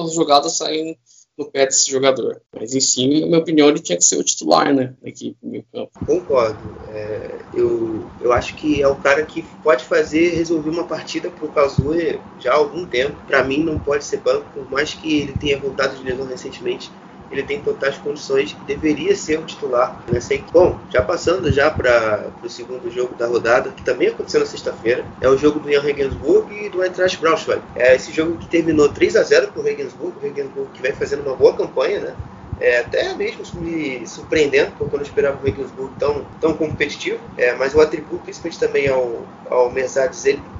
as 0.05 0.13
jogadas 0.13 0.55
saem 0.55 0.97
no 1.37 1.51
pé 1.51 1.65
desse 1.65 1.91
jogador. 1.91 2.41
Mas 2.57 2.73
em 2.73 2.79
si, 2.79 3.19
na 3.19 3.27
minha 3.27 3.39
opinião, 3.39 3.67
ele 3.67 3.81
tinha 3.81 3.97
que 3.97 4.05
ser 4.05 4.17
o 4.17 4.23
titular, 4.23 4.73
né? 4.73 4.95
Da 5.01 5.09
equipe, 5.09 5.37
no 5.43 5.51
meio 5.51 5.65
campo. 5.73 5.91
Concordo. 6.05 6.57
É, 6.93 7.31
eu, 7.53 8.09
eu 8.21 8.31
acho 8.31 8.55
que 8.55 8.81
é 8.81 8.87
o 8.87 8.95
cara 8.95 9.25
que 9.25 9.43
pode 9.61 9.83
fazer, 9.83 10.35
resolver 10.35 10.69
uma 10.69 10.85
partida 10.85 11.29
pro 11.29 11.49
Kazuya 11.49 12.17
já 12.39 12.53
há 12.53 12.55
algum 12.55 12.85
tempo. 12.85 13.17
Para 13.27 13.43
mim, 13.43 13.61
não 13.61 13.77
pode 13.77 14.05
ser 14.05 14.21
banco, 14.21 14.49
por 14.53 14.71
mais 14.71 14.93
que 14.93 15.19
ele 15.19 15.33
tenha 15.33 15.59
voltado 15.59 15.97
de 15.97 16.03
lesão 16.03 16.25
recentemente 16.25 16.89
ele 17.31 17.43
tem 17.43 17.61
totais 17.61 17.97
condições, 17.97 18.55
deveria 18.65 19.15
ser 19.15 19.39
o 19.39 19.43
titular 19.43 20.01
nessa 20.11 20.33
equipe. 20.33 20.51
Bom, 20.51 20.79
já 20.89 21.01
passando 21.01 21.51
já 21.51 21.69
para 21.69 22.27
o 22.43 22.49
segundo 22.49 22.89
jogo 22.91 23.15
da 23.15 23.27
rodada, 23.27 23.71
que 23.71 23.83
também 23.83 24.09
aconteceu 24.09 24.39
na 24.39 24.45
sexta-feira, 24.45 25.05
é 25.21 25.27
o 25.27 25.37
jogo 25.37 25.59
do 25.59 25.71
Jan 25.71 25.81
Regensburg 25.81 26.53
e 26.53 26.69
do 26.69 26.83
Eintracht 26.83 27.19
Braunschweig. 27.19 27.61
É 27.75 27.95
esse 27.95 28.11
jogo 28.11 28.37
que 28.37 28.47
terminou 28.47 28.89
3 28.89 29.15
a 29.15 29.23
0 29.23 29.47
para 29.49 29.61
o 29.61 29.63
Regensburg, 29.63 30.17
o 30.17 30.21
Regensburg 30.21 30.69
que 30.73 30.81
vem 30.81 30.93
fazendo 30.93 31.25
uma 31.25 31.35
boa 31.35 31.55
campanha, 31.55 31.99
né? 31.99 32.15
É, 32.59 32.79
até 32.79 33.13
mesmo 33.13 33.43
me 33.61 34.07
surpreendendo, 34.07 34.71
porque 34.77 34.95
eu 34.95 34.99
não 34.99 35.05
esperava 35.05 35.37
o 35.39 35.45
Regensburg 35.45 35.93
tão, 35.99 36.25
tão 36.41 36.53
competitivo, 36.53 37.19
é, 37.37 37.53
mas 37.53 37.75
o 37.75 37.81
atributo 37.81 38.23
principalmente 38.23 38.59
também 38.59 38.87
ao, 38.87 39.25
ao 39.49 39.71
Merzad 39.71 40.11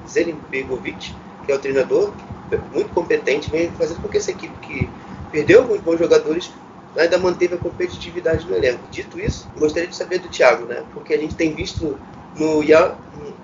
Zelenbegovic, 0.06 1.12
que 1.44 1.50
é 1.50 1.54
o 1.56 1.58
treinador, 1.58 2.12
muito 2.72 2.90
competente, 2.94 3.50
vem 3.50 3.70
fazendo 3.72 4.00
com 4.00 4.08
que 4.08 4.16
essa 4.16 4.30
equipe 4.30 4.54
que 4.60 4.88
perdeu 5.30 5.60
alguns 5.60 5.80
bons 5.80 5.98
jogadores, 5.98 6.50
ainda 6.96 7.18
manteve 7.18 7.54
a 7.54 7.58
competitividade 7.58 8.46
no 8.46 8.56
elenco. 8.56 8.82
Dito 8.90 9.18
isso, 9.20 9.48
gostaria 9.56 9.88
de 9.88 9.96
saber 9.96 10.18
do 10.18 10.28
Thiago, 10.28 10.66
né? 10.66 10.84
Porque 10.92 11.14
a 11.14 11.18
gente 11.18 11.34
tem 11.34 11.54
visto 11.54 11.98
no 12.36 12.60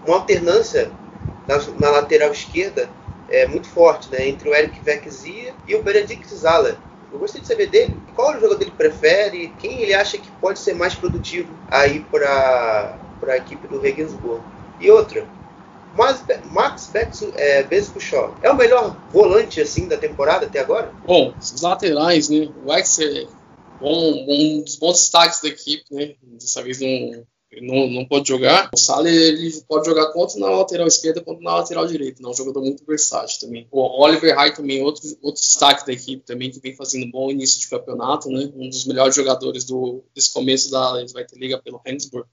uma 0.06 0.16
alternância 0.16 0.90
na, 1.46 1.58
na 1.78 1.90
lateral 1.90 2.30
esquerda 2.30 2.88
é, 3.28 3.46
muito 3.46 3.68
forte, 3.68 4.10
né? 4.10 4.28
Entre 4.28 4.48
o 4.48 4.54
Eric 4.54 4.78
Vexia 4.80 5.54
e 5.66 5.74
o 5.74 5.82
Benedict 5.82 6.34
Zala. 6.34 6.76
Eu 7.12 7.18
gostaria 7.18 7.42
de 7.42 7.48
saber 7.48 7.66
dele, 7.68 7.96
qual 8.14 8.30
o 8.30 8.40
jogador 8.40 8.60
ele 8.60 8.72
prefere, 8.72 9.52
quem 9.58 9.82
ele 9.82 9.94
acha 9.94 10.18
que 10.18 10.28
pode 10.40 10.58
ser 10.58 10.74
mais 10.74 10.94
produtivo 10.94 11.48
aí 11.70 12.04
para 12.10 12.98
a 13.28 13.36
equipe 13.36 13.68
do 13.68 13.80
Regensburg. 13.80 14.42
E 14.80 14.90
outra, 14.90 15.24
Max 15.96 16.90
é, 16.94 17.66
é 18.42 18.50
o 18.50 18.56
melhor 18.56 18.96
volante 19.10 19.60
assim 19.60 19.88
da 19.88 19.96
temporada 19.96 20.46
até 20.46 20.60
agora? 20.60 20.92
Bom, 21.06 21.34
os 21.40 21.60
laterais, 21.60 22.28
né? 22.28 22.48
O 22.64 22.72
X 22.72 22.98
é 22.98 23.26
bom, 23.80 24.24
um 24.28 24.62
dos 24.62 24.76
bons 24.76 24.98
destaques 24.98 25.40
da 25.40 25.48
equipe, 25.48 25.84
né? 25.92 26.14
Dessa 26.22 26.62
vez 26.62 26.80
não, 26.80 27.24
não, 27.60 27.88
não 27.88 28.04
pode 28.06 28.28
jogar. 28.28 28.70
O 28.74 28.78
Salah 28.78 29.08
ele 29.08 29.50
pode 29.68 29.86
jogar 29.86 30.12
tanto 30.12 30.38
na 30.38 30.50
lateral 30.50 30.86
esquerda 30.86 31.20
quanto 31.20 31.42
na 31.42 31.56
lateral 31.56 31.86
direita. 31.86 32.22
É 32.22 32.26
um 32.26 32.34
jogador 32.34 32.60
muito 32.60 32.84
versátil 32.84 33.40
também. 33.40 33.66
O 33.70 34.02
Oliver 34.02 34.34
High 34.34 34.54
também, 34.54 34.82
outro, 34.82 35.02
outro 35.22 35.40
destaque 35.40 35.86
da 35.86 35.92
equipe 35.92 36.24
também, 36.24 36.50
que 36.50 36.60
vem 36.60 36.74
fazendo 36.74 37.06
um 37.06 37.10
bom 37.10 37.30
início 37.30 37.60
de 37.60 37.68
campeonato, 37.68 38.28
né? 38.28 38.50
Um 38.54 38.68
dos 38.68 38.84
melhores 38.86 39.14
jogadores 39.14 39.64
do, 39.64 40.02
desse 40.14 40.32
começo 40.32 40.70
da 40.70 41.04
Liga 41.34 41.60
pelo 41.62 41.80
Handsburg. 41.86 42.26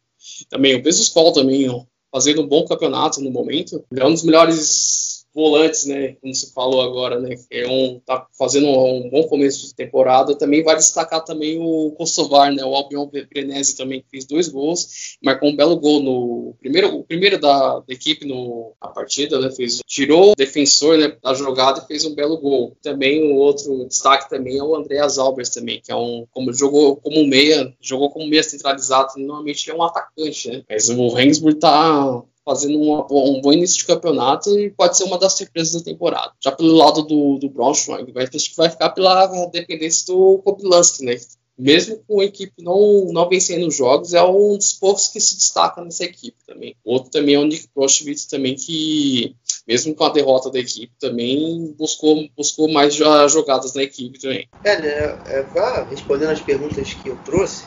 Também 0.49 0.75
o 0.75 0.81
Bezos 0.83 1.09
também, 1.33 1.67
ó, 1.69 1.83
fazendo 2.11 2.41
um 2.41 2.47
bom 2.47 2.65
campeonato 2.65 3.21
no 3.21 3.31
momento. 3.31 3.83
É 3.95 4.05
um 4.05 4.11
dos 4.11 4.23
melhores 4.23 5.10
volantes, 5.33 5.85
né, 5.85 6.15
como 6.21 6.33
você 6.33 6.51
falou 6.51 6.81
agora, 6.81 7.19
né, 7.19 7.35
que 7.35 7.45
é 7.51 7.67
um, 7.67 7.99
tá 8.05 8.27
fazendo 8.37 8.67
um 8.67 9.09
bom 9.09 9.23
começo 9.23 9.67
de 9.67 9.73
temporada, 9.73 10.35
também 10.35 10.63
vai 10.63 10.75
destacar 10.75 11.23
também 11.23 11.57
o 11.59 11.91
Kosovar, 11.91 12.53
né, 12.53 12.63
o 12.63 12.75
Albion 12.75 13.09
Venezi 13.33 13.77
também, 13.77 14.01
que 14.01 14.09
fez 14.09 14.25
dois 14.25 14.47
gols, 14.47 15.17
marcou 15.23 15.49
um 15.49 15.55
belo 15.55 15.79
gol 15.79 16.01
no 16.01 16.55
primeiro, 16.59 16.95
o 16.95 17.03
primeiro 17.03 17.39
da, 17.39 17.79
da 17.79 17.93
equipe 17.93 18.25
no, 18.25 18.73
na 18.81 18.89
partida, 18.89 19.39
né, 19.39 19.49
fez, 19.51 19.81
tirou 19.85 20.31
o 20.31 20.35
defensor 20.35 20.97
né, 20.97 21.15
da 21.23 21.33
jogada 21.33 21.81
e 21.81 21.87
fez 21.87 22.05
um 22.05 22.13
belo 22.13 22.37
gol. 22.37 22.75
Também 22.81 23.31
o 23.31 23.35
outro 23.35 23.85
destaque 23.87 24.29
também 24.29 24.57
é 24.57 24.63
o 24.63 24.75
Andreas 24.75 25.17
Albers 25.17 25.49
também, 25.49 25.81
que 25.81 25.91
é 25.91 25.95
um, 25.95 26.25
como 26.31 26.53
jogou 26.53 26.97
como 26.97 27.25
meia, 27.25 27.73
jogou 27.79 28.09
como 28.09 28.27
meia 28.27 28.43
centralizado, 28.43 29.13
normalmente 29.17 29.69
é 29.69 29.73
um 29.73 29.83
atacante, 29.83 30.49
né, 30.49 30.63
mas 30.69 30.89
o 30.89 31.13
Rensburg 31.13 31.59
tá 31.59 32.23
fazendo 32.45 32.79
uma, 32.79 33.05
um 33.11 33.41
bom 33.41 33.53
início 33.53 33.79
de 33.79 33.85
campeonato 33.85 34.57
e 34.59 34.71
pode 34.71 34.97
ser 34.97 35.03
uma 35.05 35.17
das 35.17 35.33
surpresas 35.33 35.73
da 35.73 35.85
temporada. 35.85 36.31
Já 36.43 36.51
pelo 36.51 36.75
lado 36.75 37.03
do, 37.03 37.37
do 37.37 37.49
Braunschweig, 37.49 38.11
vai, 38.11 38.23
acho 38.23 38.49
que 38.49 38.57
vai 38.57 38.69
ficar 38.69 38.89
pela 38.89 39.25
dependência 39.47 40.07
do 40.07 40.39
Kobilanski, 40.39 41.05
né? 41.05 41.17
Mesmo 41.57 42.01
com 42.07 42.21
a 42.21 42.25
equipe 42.25 42.63
não, 42.63 43.11
não 43.11 43.29
vencendo 43.29 43.67
os 43.67 43.75
jogos, 43.75 44.15
é 44.15 44.23
um 44.23 44.57
dos 44.57 44.73
poucos 44.73 45.09
que 45.09 45.19
se 45.19 45.37
destaca 45.37 45.83
nessa 45.83 46.03
equipe 46.05 46.37
também. 46.47 46.75
Outro 46.83 47.11
também 47.11 47.35
é 47.35 47.39
o 47.39 47.45
Nick 47.45 47.67
Prochwitz 47.67 48.25
também, 48.25 48.55
que 48.55 49.35
mesmo 49.67 49.93
com 49.93 50.03
a 50.03 50.09
derrota 50.09 50.49
da 50.49 50.59
equipe 50.59 50.91
também 50.99 51.75
buscou, 51.77 52.27
buscou 52.35 52.67
mais 52.67 52.95
jogadas 52.95 53.75
na 53.75 53.83
equipe 53.83 54.19
também. 54.19 54.49
É, 54.63 54.81
né, 54.81 54.89
é, 55.27 55.45
respondendo 55.87 56.31
as 56.31 56.41
perguntas 56.41 56.93
que 56.95 57.09
eu 57.09 57.17
trouxe, 57.23 57.63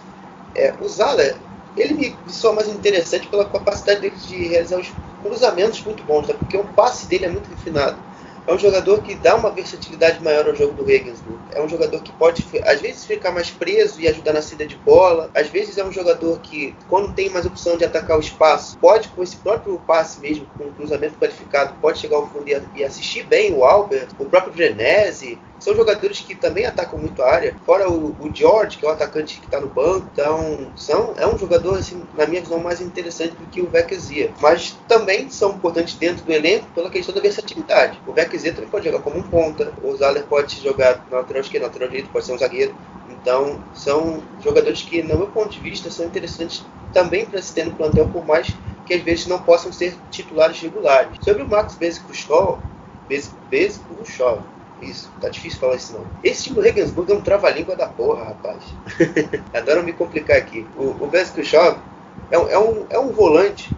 é, 0.56 0.74
o 0.80 0.88
Zala 0.88 1.38
ele 1.76 2.20
me 2.24 2.32
soa 2.32 2.52
mais 2.54 2.68
interessante 2.68 3.28
pela 3.28 3.48
capacidade 3.50 4.00
dele 4.00 4.16
de 4.16 4.46
realizar 4.46 4.78
os 4.78 4.92
cruzamentos 5.20 5.82
muito 5.84 6.04
bons, 6.04 6.26
tá? 6.26 6.34
porque 6.34 6.56
o 6.56 6.68
passe 6.72 7.08
dele 7.08 7.24
é 7.26 7.30
muito 7.30 7.48
refinado. 7.48 8.02
É 8.46 8.52
um 8.52 8.58
jogador 8.58 9.02
que 9.02 9.14
dá 9.14 9.36
uma 9.36 9.50
versatilidade 9.50 10.22
maior 10.22 10.46
ao 10.46 10.54
jogo 10.54 10.74
do 10.74 10.84
Regensburg. 10.84 11.38
É 11.52 11.62
um 11.62 11.68
jogador 11.68 12.02
que 12.02 12.12
pode, 12.12 12.44
às 12.64 12.80
vezes, 12.80 13.04
ficar 13.04 13.30
mais 13.30 13.50
preso 13.50 14.00
e 14.00 14.06
ajudar 14.06 14.34
na 14.34 14.42
saída 14.42 14.66
de 14.66 14.76
bola. 14.76 15.30
Às 15.34 15.48
vezes, 15.48 15.78
é 15.78 15.84
um 15.84 15.90
jogador 15.90 16.38
que, 16.40 16.74
quando 16.88 17.14
tem 17.14 17.30
mais 17.30 17.46
opção 17.46 17.78
de 17.78 17.84
atacar 17.84 18.18
o 18.18 18.20
espaço, 18.20 18.76
pode, 18.78 19.08
com 19.08 19.22
esse 19.22 19.36
próprio 19.36 19.80
passe 19.86 20.20
mesmo, 20.20 20.46
com 20.58 20.64
um 20.64 20.72
cruzamento 20.72 21.18
qualificado, 21.18 21.74
pode 21.80 21.98
chegar 21.98 22.16
ao 22.16 22.28
fundo 22.28 22.44
e 22.74 22.84
assistir 22.84 23.24
bem 23.24 23.54
o 23.54 23.64
Albert, 23.64 24.08
o 24.18 24.26
próprio 24.26 24.54
Genese 24.54 25.38
são 25.64 25.74
jogadores 25.74 26.20
que 26.20 26.34
também 26.34 26.66
atacam 26.66 26.98
muito 26.98 27.22
a 27.22 27.32
área. 27.32 27.56
Fora 27.64 27.90
o, 27.90 28.14
o 28.20 28.30
George, 28.34 28.76
que 28.76 28.84
é 28.84 28.88
o 28.88 28.92
atacante 28.92 29.40
que 29.40 29.46
está 29.46 29.58
no 29.58 29.68
banco. 29.68 30.06
Então, 30.12 30.70
são, 30.76 31.14
é 31.16 31.26
um 31.26 31.38
jogador, 31.38 31.78
assim, 31.78 32.02
na 32.18 32.26
minha 32.26 32.42
visão, 32.42 32.58
mais 32.58 32.82
interessante 32.82 33.34
do 33.34 33.46
que 33.46 33.62
o 33.62 33.70
Vecchia. 33.70 34.30
Mas 34.42 34.76
também 34.86 35.30
são 35.30 35.52
importantes 35.52 35.94
dentro 35.94 36.22
do 36.22 36.30
elenco 36.30 36.66
pela 36.74 36.90
questão 36.90 37.14
da 37.14 37.20
versatilidade. 37.22 37.98
O 38.06 38.12
também 38.38 38.68
pode 38.68 38.84
jogar 38.84 39.00
como 39.00 39.18
um 39.18 39.22
ponta. 39.22 39.72
O 39.82 39.96
Zaller 39.96 40.24
pode 40.24 40.60
jogar 40.60 41.04
na 41.10 41.18
lateral 41.18 41.42
esquerda, 41.42 41.66
na 41.66 41.72
lateral 41.72 41.88
direita, 41.88 42.10
pode 42.12 42.26
ser 42.26 42.32
um 42.32 42.38
zagueiro. 42.38 42.74
Então, 43.08 43.62
são 43.74 44.22
jogadores 44.42 44.82
que, 44.82 45.02
no 45.02 45.16
meu 45.16 45.26
ponto 45.28 45.50
de 45.50 45.60
vista, 45.60 45.90
são 45.90 46.06
interessantes 46.06 46.64
também 46.92 47.26
para 47.26 47.40
se 47.40 47.54
ter 47.54 47.64
no 47.64 47.72
plantel, 47.72 48.08
por 48.08 48.24
mais 48.26 48.54
que 48.86 48.94
às 48.94 49.02
vezes 49.02 49.26
não 49.26 49.40
possam 49.40 49.72
ser 49.72 49.96
titulares 50.10 50.60
regulares. 50.60 51.18
Sobre 51.22 51.42
o 51.42 51.48
Max 51.48 51.74
Bezikushov, 51.74 52.58
Bezikushov, 53.50 54.42
isso, 54.82 55.10
tá 55.20 55.28
difícil 55.28 55.58
falar 55.58 55.76
isso 55.76 55.94
não. 55.94 56.04
Esse 56.22 56.44
time 56.44 56.56
do 56.56 56.62
Regensburg 56.62 57.10
é 57.10 57.14
um 57.14 57.20
trava-língua 57.20 57.76
da 57.76 57.86
porra, 57.86 58.24
rapaz. 58.24 58.62
Adoro 59.54 59.82
me 59.82 59.92
complicar 59.92 60.36
aqui. 60.36 60.66
O, 60.76 61.04
o 61.04 61.08
Veskushov 61.08 61.78
é, 62.30 62.36
é, 62.36 62.58
um, 62.58 62.86
é 62.90 62.98
um 62.98 63.10
volante 63.10 63.74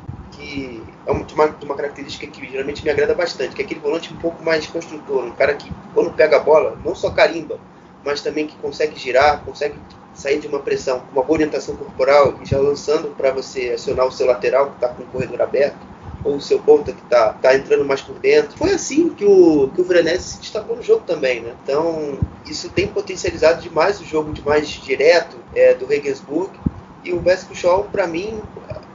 que 0.47 0.83
é 1.05 1.11
uma, 1.11 1.27
uma 1.63 1.75
característica 1.75 2.27
que 2.27 2.47
geralmente 2.49 2.85
me 2.85 2.91
agrada 2.91 3.15
bastante, 3.15 3.55
que 3.57 3.63
é 3.63 3.65
aquele 3.65 3.81
volante 3.81 4.15
um 4.15 4.17
pouco 4.17 4.45
mais 4.45 4.67
construtor, 4.67 5.25
um 5.25 5.33
cara 5.33 5.55
que 5.55 5.73
quando 5.93 6.13
pega 6.13 6.37
a 6.37 6.41
bola, 6.41 6.79
não 6.85 6.95
só 6.95 7.11
carimba, 7.11 7.59
mas 8.05 8.21
também 8.21 8.47
que 8.47 8.57
consegue 8.59 8.97
girar, 8.97 9.43
consegue 9.45 9.75
sair 10.15 10.39
de 10.39 10.47
uma 10.47 10.61
pressão, 10.61 11.01
com 11.01 11.13
uma 11.13 11.23
boa 11.23 11.35
orientação 11.35 11.75
corporal 11.77 12.39
e 12.41 12.47
já 12.47 12.59
lançando 12.59 13.15
para 13.17 13.33
você 13.33 13.73
acionar 13.75 14.07
o 14.07 14.13
seu 14.13 14.27
lateral 14.27 14.71
que 14.71 14.77
está 14.77 14.89
com 14.89 15.03
o 15.03 15.07
corredor 15.07 15.43
aberto 15.43 15.79
ou 16.25 16.37
o 16.37 16.41
seu 16.41 16.59
ponta 16.61 16.93
que 16.93 17.03
está 17.03 17.33
tá 17.35 17.55
entrando 17.55 17.85
mais 17.85 18.01
por 18.01 18.19
dentro. 18.19 18.57
Foi 18.57 18.71
assim 18.71 19.11
que 19.11 19.25
o, 19.25 19.69
que 19.75 19.81
o 19.81 20.19
se 20.19 20.41
destacou 20.41 20.77
no 20.77 20.83
jogo 20.83 21.03
também, 21.07 21.41
né? 21.41 21.55
Então, 21.63 22.19
isso 22.47 22.69
tem 22.71 22.89
potencializado 22.89 23.63
demais 23.63 24.01
o 24.01 24.05
jogo 24.05 24.33
de 24.33 24.43
mais 24.43 24.69
direto 24.69 25.37
é, 25.55 25.75
do 25.75 25.87
Regensburg. 25.87 26.51
E 27.05 27.13
o 27.13 27.21
Vesco 27.21 27.55
Shaw, 27.55 27.85
para 27.85 28.07
mim, 28.09 28.41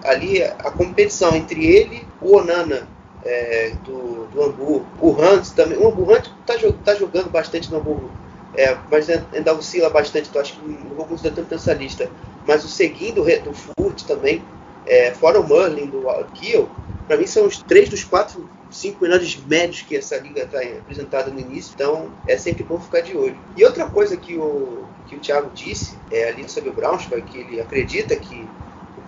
ali 0.04 0.44
a 0.44 0.72
competição 0.72 1.36
entre 1.36 1.66
ele, 1.66 2.06
o 2.22 2.36
Onana 2.38 2.88
é, 3.24 3.74
do, 3.84 4.28
do 4.28 4.44
Hamburgo, 4.44 4.86
o 5.00 5.22
Hans 5.22 5.52
também. 5.52 5.78
O 5.78 5.88
Hamburgo 5.88 6.14
está 6.14 6.56
tá 6.84 6.96
jogando 6.96 7.30
bastante 7.30 7.72
no 7.72 7.78
Hamburgo, 7.78 8.10
é, 8.56 8.78
mas 8.90 9.10
ainda 9.10 9.54
oscila 9.54 9.90
bastante, 9.90 10.30
então 10.30 10.42
acho 10.42 10.54
que 10.54 10.66
não 10.66 10.96
vou 10.96 11.06
considerar 11.06 11.36
tanto 11.36 11.52
nessa 11.52 11.74
lista. 11.74 12.10
Mas 12.48 12.64
o 12.64 12.68
seguindo 12.68 13.24
do 13.44 13.54
Furt 13.54 14.04
também, 14.04 14.44
é, 14.86 15.12
fora 15.12 15.40
o 15.40 15.48
Merlin 15.48 15.88
do 15.88 16.04
Kiel, 16.34 16.70
para 17.08 17.18
mim 17.18 17.28
são 17.28 17.46
os 17.46 17.62
três 17.62 17.90
dos 17.90 18.04
quatro, 18.04 18.50
cinco 18.70 19.04
melhores 19.04 19.38
médios 19.46 19.82
que 19.82 19.96
essa 19.96 20.18
liga 20.18 20.44
está 20.44 20.60
apresentada 20.60 21.30
no 21.30 21.40
início. 21.40 21.74
Então 21.76 22.12
é 22.28 22.38
sempre 22.38 22.64
bom 22.64 22.80
ficar 22.80 23.02
de 23.02 23.16
olho. 23.16 23.38
E 23.56 23.64
outra 23.64 23.86
coisa 23.88 24.18
que 24.18 24.38
o, 24.38 24.86
que 25.08 25.16
o 25.16 25.20
Thiago 25.20 25.52
disse 25.54 25.98
é, 26.10 26.30
ali 26.30 26.50
sobre 26.50 26.70
o 26.70 26.74
Braunschweig, 26.74 27.24
que 27.24 27.38
ele 27.40 27.62
acredita 27.62 28.16
que 28.16 28.48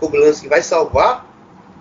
o 0.03 0.09
Koblanski 0.09 0.47
vai 0.47 0.61
salvar 0.61 1.25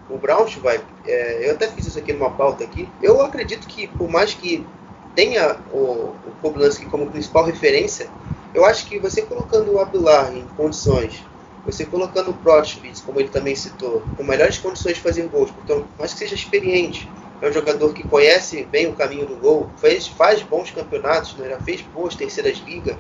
o 0.09 0.17
Braunschweig. 0.17 0.83
É, 1.07 1.49
eu 1.49 1.53
até 1.53 1.69
fiz 1.69 1.87
isso 1.87 1.99
aqui 1.99 2.13
numa 2.13 2.31
pauta 2.31 2.65
aqui. 2.65 2.89
Eu 3.03 3.21
acredito 3.23 3.67
que 3.67 3.87
por 3.87 4.09
mais 4.09 4.35
que 4.35 4.67
tenha 5.15 5.57
o, 5.73 6.15
o 6.43 6.53
como 6.91 7.11
principal 7.11 7.45
referência, 7.45 8.09
eu 8.55 8.65
acho 8.65 8.87
que 8.87 8.99
você 8.99 9.23
colocando 9.23 9.73
o 9.73 9.81
Abdullah 9.81 10.31
em 10.33 10.47
condições 10.57 11.25
você 11.65 11.85
colocando 11.85 12.33
o 12.33 12.35
Protschwitz, 12.35 13.01
como 13.01 13.21
ele 13.21 13.29
também 13.29 13.55
citou, 13.55 14.03
com 14.17 14.25
melhores 14.25 14.59
condições 14.59 14.97
de 14.97 15.01
fazer 15.01 15.29
gols, 15.29 15.53
então, 15.63 15.87
mais 15.97 16.13
que 16.13 16.19
seja 16.19 16.35
experiente, 16.35 17.09
é 17.41 17.49
um 17.49 17.53
jogador 17.53 17.93
que 17.93 18.03
conhece 18.03 18.65
bem 18.65 18.89
o 18.89 18.95
caminho 18.95 19.27
do 19.27 19.37
gol, 19.37 19.71
faz, 19.77 20.09
faz 20.09 20.43
bons 20.43 20.73
campeonatos, 20.73 21.37
né? 21.37 21.49
já 21.51 21.61
fez 21.61 21.81
boas 21.83 22.17
terceiras 22.17 22.59
ligas 22.67 22.97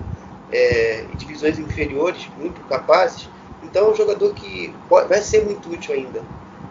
é, 0.52 1.06
divisões 1.16 1.58
inferiores, 1.58 2.28
muito 2.38 2.61
capazes. 2.68 3.28
Então 3.62 3.88
é 3.88 3.90
um 3.90 3.96
jogador 3.96 4.33
que 4.35 4.75
pode, 4.88 5.09
vai 5.09 5.20
ser 5.20 5.44
muito 5.44 5.70
útil 5.70 5.94
ainda. 5.94 6.22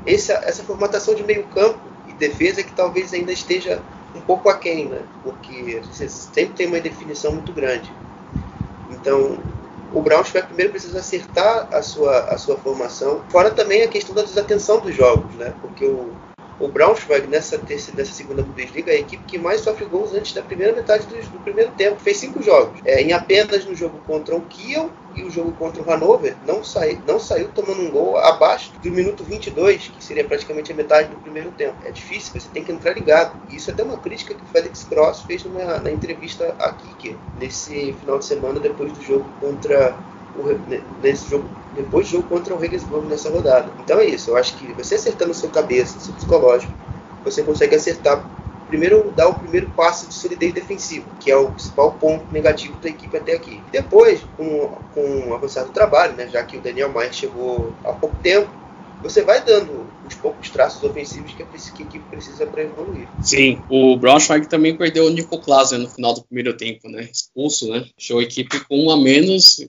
Essa, 0.05 0.33
essa 0.45 0.63
formatação 0.63 1.13
de 1.13 1.23
meio 1.23 1.43
campo 1.45 1.79
e 2.07 2.13
defesa 2.13 2.63
que 2.63 2.73
talvez 2.73 3.13
ainda 3.13 3.31
esteja 3.31 3.81
um 4.15 4.21
pouco 4.21 4.49
aquém, 4.49 4.85
né? 4.85 4.99
porque 5.23 5.81
você 5.91 6.09
sempre 6.09 6.53
tem 6.55 6.67
uma 6.67 6.79
definição 6.79 7.33
muito 7.33 7.53
grande. 7.53 7.91
Então, 8.89 9.37
o 9.93 10.01
Braunschweig 10.01 10.47
primeiro 10.47 10.71
precisa 10.71 10.99
acertar 10.99 11.67
a 11.71 11.81
sua, 11.81 12.19
a 12.25 12.37
sua 12.37 12.57
formação. 12.57 13.21
Fora 13.29 13.51
também 13.51 13.83
a 13.83 13.87
questão 13.87 14.15
da 14.15 14.21
desatenção 14.21 14.79
dos 14.79 14.95
jogos, 14.95 15.33
né? 15.35 15.53
Porque 15.61 15.85
o, 15.85 16.09
o 16.61 16.67
Braunschweig, 16.67 17.27
nessa, 17.27 17.57
nessa 17.57 18.13
segunda 18.13 18.43
Bundesliga, 18.43 18.91
é 18.91 18.95
a 18.95 18.99
equipe 18.99 19.23
que 19.25 19.37
mais 19.37 19.61
sofre 19.61 19.85
gols 19.85 20.13
antes 20.13 20.33
da 20.33 20.41
primeira 20.41 20.73
metade 20.73 21.05
do, 21.07 21.15
do 21.15 21.39
primeiro 21.39 21.71
tempo. 21.71 21.99
Fez 21.99 22.17
cinco 22.17 22.41
jogos. 22.41 22.79
É, 22.85 23.01
em 23.01 23.13
apenas 23.13 23.65
no 23.65 23.75
jogo 23.75 23.99
contra 24.05 24.35
o 24.35 24.41
Kiel 24.41 24.91
e 25.15 25.23
o 25.23 25.31
jogo 25.31 25.51
contra 25.53 25.81
o 25.81 25.85
Hannover, 25.85 26.35
não, 26.45 26.63
sai, 26.63 27.01
não 27.05 27.19
saiu 27.19 27.49
tomando 27.49 27.81
um 27.81 27.91
gol 27.91 28.17
abaixo 28.17 28.71
do 28.81 28.91
minuto 28.91 29.23
22, 29.23 29.89
que 29.89 30.03
seria 30.03 30.23
praticamente 30.23 30.71
a 30.71 30.75
metade 30.75 31.09
do 31.09 31.17
primeiro 31.17 31.51
tempo. 31.51 31.75
É 31.83 31.91
difícil, 31.91 32.39
você 32.39 32.47
tem 32.49 32.63
que 32.63 32.71
entrar 32.71 32.93
ligado. 32.93 33.35
E 33.49 33.55
isso 33.55 33.69
é 33.69 33.73
até 33.73 33.83
uma 33.83 33.97
crítica 33.97 34.33
que 34.33 34.43
o 34.43 34.47
Felix 34.47 34.83
Cross 34.83 35.21
fez 35.21 35.43
numa, 35.43 35.79
na 35.79 35.91
entrevista 35.91 36.55
aqui, 36.59 37.17
nesse 37.39 37.93
final 37.93 38.19
de 38.19 38.25
semana, 38.25 38.59
depois 38.59 38.93
do 38.93 39.01
jogo 39.01 39.25
contra 39.39 39.95
nesse 41.01 41.29
jogo 41.29 41.49
depois 41.75 42.07
do 42.07 42.13
jogo 42.13 42.27
contra 42.27 42.53
o 42.53 42.57
Regensburg 42.57 43.07
nessa 43.07 43.29
rodada. 43.29 43.71
Então 43.79 43.99
é 43.99 44.05
isso, 44.05 44.31
eu 44.31 44.37
acho 44.37 44.55
que 44.57 44.73
você 44.73 44.95
acertando 44.95 45.33
sua 45.33 45.49
cabeça, 45.49 45.99
seu 45.99 46.13
psicológico, 46.13 46.73
você 47.23 47.43
consegue 47.43 47.75
acertar 47.75 48.29
primeiro 48.67 49.11
dar 49.15 49.27
o 49.27 49.33
primeiro 49.33 49.69
passo 49.71 50.07
de 50.07 50.13
solidez 50.13 50.53
defensiva, 50.53 51.05
que 51.19 51.29
é 51.29 51.35
o 51.35 51.51
principal 51.51 51.91
ponto 51.93 52.25
negativo 52.31 52.77
da 52.77 52.89
equipe 52.89 53.15
até 53.17 53.33
aqui. 53.33 53.61
Depois, 53.71 54.21
com, 54.37 54.77
com 54.93 55.29
o 55.29 55.33
avançar 55.33 55.65
do 55.65 55.71
trabalho, 55.71 56.15
né, 56.15 56.29
já 56.29 56.41
que 56.43 56.57
o 56.57 56.61
Daniel 56.61 56.89
Maier 56.89 57.13
chegou 57.13 57.73
há 57.83 57.91
pouco 57.91 58.15
tempo, 58.23 58.49
você 59.03 59.23
vai 59.23 59.43
dando 59.43 59.85
os 60.07 60.15
poucos 60.15 60.49
traços 60.49 60.81
ofensivos 60.83 61.33
que 61.33 61.43
a, 61.43 61.45
que 61.45 61.83
a 61.83 61.85
equipe 61.85 62.05
precisa 62.09 62.45
para 62.45 62.63
evoluir. 62.63 63.07
Sim, 63.21 63.61
o 63.69 63.97
Braunschweig 63.97 64.47
também 64.47 64.77
perdeu 64.77 65.05
o 65.05 65.09
Nico 65.09 65.39
Klaas 65.39 65.71
no 65.71 65.89
final 65.89 66.13
do 66.13 66.23
primeiro 66.23 66.55
tempo, 66.55 66.87
né? 66.87 67.09
Expulso, 67.11 67.67
né? 67.69 67.85
Deixou 67.97 68.19
a 68.19 68.23
equipe 68.23 68.59
com 68.61 68.85
um 68.85 68.91
a 68.91 68.97
menos 68.97 69.67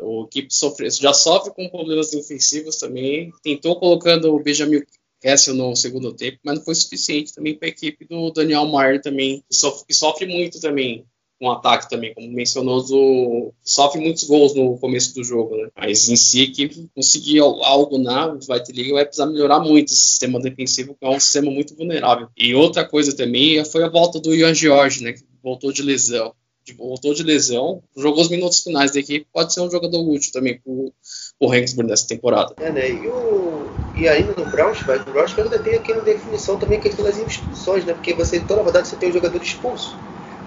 o 0.00 0.24
equipe 0.24 0.52
sofre, 0.52 0.90
já 0.90 1.12
sofre 1.12 1.52
com 1.52 1.68
problemas 1.68 2.10
defensivos 2.10 2.76
também. 2.76 3.32
Tentou 3.42 3.78
colocando 3.78 4.34
o 4.34 4.42
Benjamin 4.42 4.82
Kessel 5.20 5.54
no 5.54 5.74
segundo 5.74 6.12
tempo, 6.12 6.38
mas 6.44 6.58
não 6.58 6.64
foi 6.64 6.74
suficiente 6.74 7.34
também 7.34 7.54
para 7.54 7.68
a 7.68 7.70
equipe 7.70 8.04
do 8.04 8.30
Daniel 8.30 8.66
Maier 8.66 9.00
também, 9.00 9.42
que 9.48 9.56
sofre, 9.56 9.86
que 9.86 9.94
sofre, 9.94 10.26
muito 10.26 10.60
também 10.60 11.06
um 11.40 11.50
ataque 11.50 11.88
também, 11.88 12.14
como 12.14 12.28
mencionou, 12.28 13.54
sofre 13.62 14.00
muitos 14.00 14.24
gols 14.24 14.54
no 14.54 14.78
começo 14.78 15.14
do 15.14 15.22
jogo, 15.22 15.56
né? 15.56 15.68
Mas 15.76 16.08
em 16.08 16.16
si, 16.16 16.46
que 16.48 16.88
conseguir 16.94 17.40
algo 17.40 17.98
na 17.98 18.32
White 18.32 18.72
League 18.72 18.92
vai 18.92 19.04
precisar 19.04 19.26
melhorar 19.26 19.60
muito 19.60 19.92
esse 19.92 20.02
sistema 20.02 20.40
defensivo, 20.40 20.96
que 20.98 21.04
é 21.04 21.10
um 21.10 21.20
sistema 21.20 21.50
muito 21.50 21.76
vulnerável. 21.76 22.28
E 22.36 22.54
outra 22.54 22.84
coisa 22.84 23.14
também 23.14 23.62
foi 23.64 23.84
a 23.84 23.88
volta 23.88 24.18
do 24.18 24.34
Ian 24.34 24.54
George, 24.54 25.02
né? 25.02 25.12
Que 25.12 25.22
voltou 25.42 25.72
de 25.72 25.82
lesão. 25.82 26.34
Voltou 26.74 27.14
de 27.14 27.22
lesão, 27.22 27.82
jogou 27.96 28.22
os 28.22 28.28
minutos 28.28 28.60
finais 28.60 28.90
da 28.92 29.00
equipe, 29.00 29.26
pode 29.32 29.52
ser 29.52 29.60
um 29.60 29.70
jogador 29.70 30.00
útil 30.08 30.32
também 30.32 30.58
pro, 30.58 30.92
o 31.38 31.48
Regensburg 31.48 31.88
nessa 31.90 32.06
temporada. 32.06 32.54
É, 32.58 32.70
né? 32.70 32.90
E, 32.90 33.06
o, 33.06 33.66
e 33.96 34.08
ainda 34.08 34.32
no 34.32 34.50
Braunschweig, 34.50 35.08
o 35.08 35.12
Braunschweig 35.12 35.48
ainda 35.48 35.62
tem 35.62 35.74
aquela 35.74 36.02
definição 36.02 36.58
também 36.58 36.80
que 36.80 36.88
é 36.88 36.92
das 36.92 37.18
expulsões, 37.18 37.84
né? 37.84 37.92
Porque 37.92 38.14
você, 38.14 38.40
toda 38.40 38.62
rodada 38.62 38.84
você 38.84 38.96
tem 38.96 39.10
um 39.10 39.12
jogador 39.12 39.42
expulso. 39.42 39.96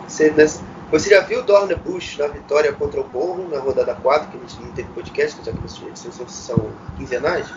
Você, 0.08 0.32
né, 0.32 0.46
você 0.92 1.10
já 1.12 1.22
viu 1.22 1.42
o 1.42 1.44
Dorner 1.44 1.78
Bush 1.78 2.18
na 2.18 2.28
vitória 2.28 2.74
contra 2.74 3.00
o 3.00 3.04
Borro, 3.04 3.48
na 3.48 3.60
rodada 3.60 3.94
4, 3.94 4.32
que 4.32 4.38
a 4.38 4.40
gente 4.40 4.62
não 4.62 4.72
teve 4.72 4.90
podcast, 4.90 5.40
já 5.46 5.52
que 5.52 5.64
as 5.64 5.82
edições 5.82 6.32
são 6.32 6.72
quinzenais, 6.98 7.48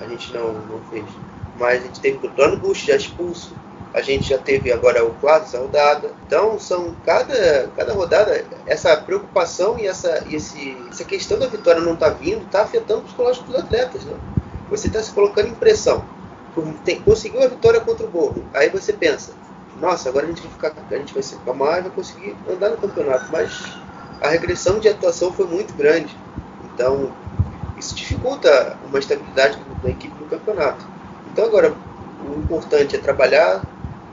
a 0.00 0.08
gente 0.08 0.32
não, 0.34 0.52
não 0.52 0.80
fez. 0.90 1.04
Mas 1.56 1.80
a 1.80 1.86
gente 1.86 2.00
teve 2.00 2.26
o 2.26 2.30
Dorner 2.30 2.58
Bush 2.58 2.84
já 2.86 2.96
expulso, 2.96 3.54
a 3.94 4.00
gente 4.00 4.28
já 4.28 4.38
teve 4.38 4.72
agora 4.72 5.04
o 5.04 5.12
quadro, 5.14 5.46
essa 5.46 5.58
rodada. 5.58 6.10
Então, 6.26 6.58
são 6.58 6.96
cada, 7.04 7.68
cada 7.76 7.92
rodada, 7.92 8.44
essa 8.66 8.96
preocupação 8.96 9.78
e 9.78 9.86
essa, 9.86 10.24
e 10.26 10.36
esse, 10.36 10.76
essa 10.90 11.04
questão 11.04 11.38
da 11.38 11.46
vitória 11.46 11.80
não 11.80 11.94
estar 11.94 12.10
tá 12.10 12.16
vindo, 12.16 12.42
está 12.44 12.62
afetando 12.62 13.00
o 13.00 13.04
psicológico 13.04 13.46
dos 13.46 13.56
atletas. 13.56 14.04
Né? 14.04 14.16
Você 14.70 14.86
está 14.86 15.02
se 15.02 15.12
colocando 15.12 15.48
em 15.48 15.54
pressão. 15.54 16.04
Tem, 16.84 17.00
conseguiu 17.00 17.42
a 17.42 17.48
vitória 17.48 17.80
contra 17.80 18.06
o 18.06 18.10
Borro. 18.10 18.44
Aí 18.54 18.68
você 18.70 18.92
pensa, 18.92 19.32
nossa, 19.78 20.08
agora 20.08 20.26
a 20.26 20.28
gente 20.28 20.42
vai 20.42 20.50
ficar, 20.50 20.74
a 20.90 20.96
gente 20.96 21.12
vai 21.12 21.22
se 21.22 21.34
acalmar 21.34 21.78
e 21.78 21.82
vai 21.82 21.90
conseguir 21.90 22.36
andar 22.50 22.70
no 22.70 22.78
campeonato. 22.78 23.26
Mas 23.30 23.62
a 24.22 24.28
regressão 24.28 24.78
de 24.78 24.88
atuação 24.88 25.32
foi 25.32 25.46
muito 25.46 25.74
grande. 25.74 26.16
Então, 26.64 27.12
isso 27.76 27.94
dificulta 27.94 28.78
uma 28.86 28.98
estabilidade 28.98 29.58
da 29.82 29.90
equipe 29.90 30.14
no 30.18 30.28
campeonato. 30.28 30.86
Então, 31.30 31.44
agora, 31.44 31.74
o 32.24 32.38
importante 32.38 32.96
é 32.96 32.98
trabalhar 32.98 33.62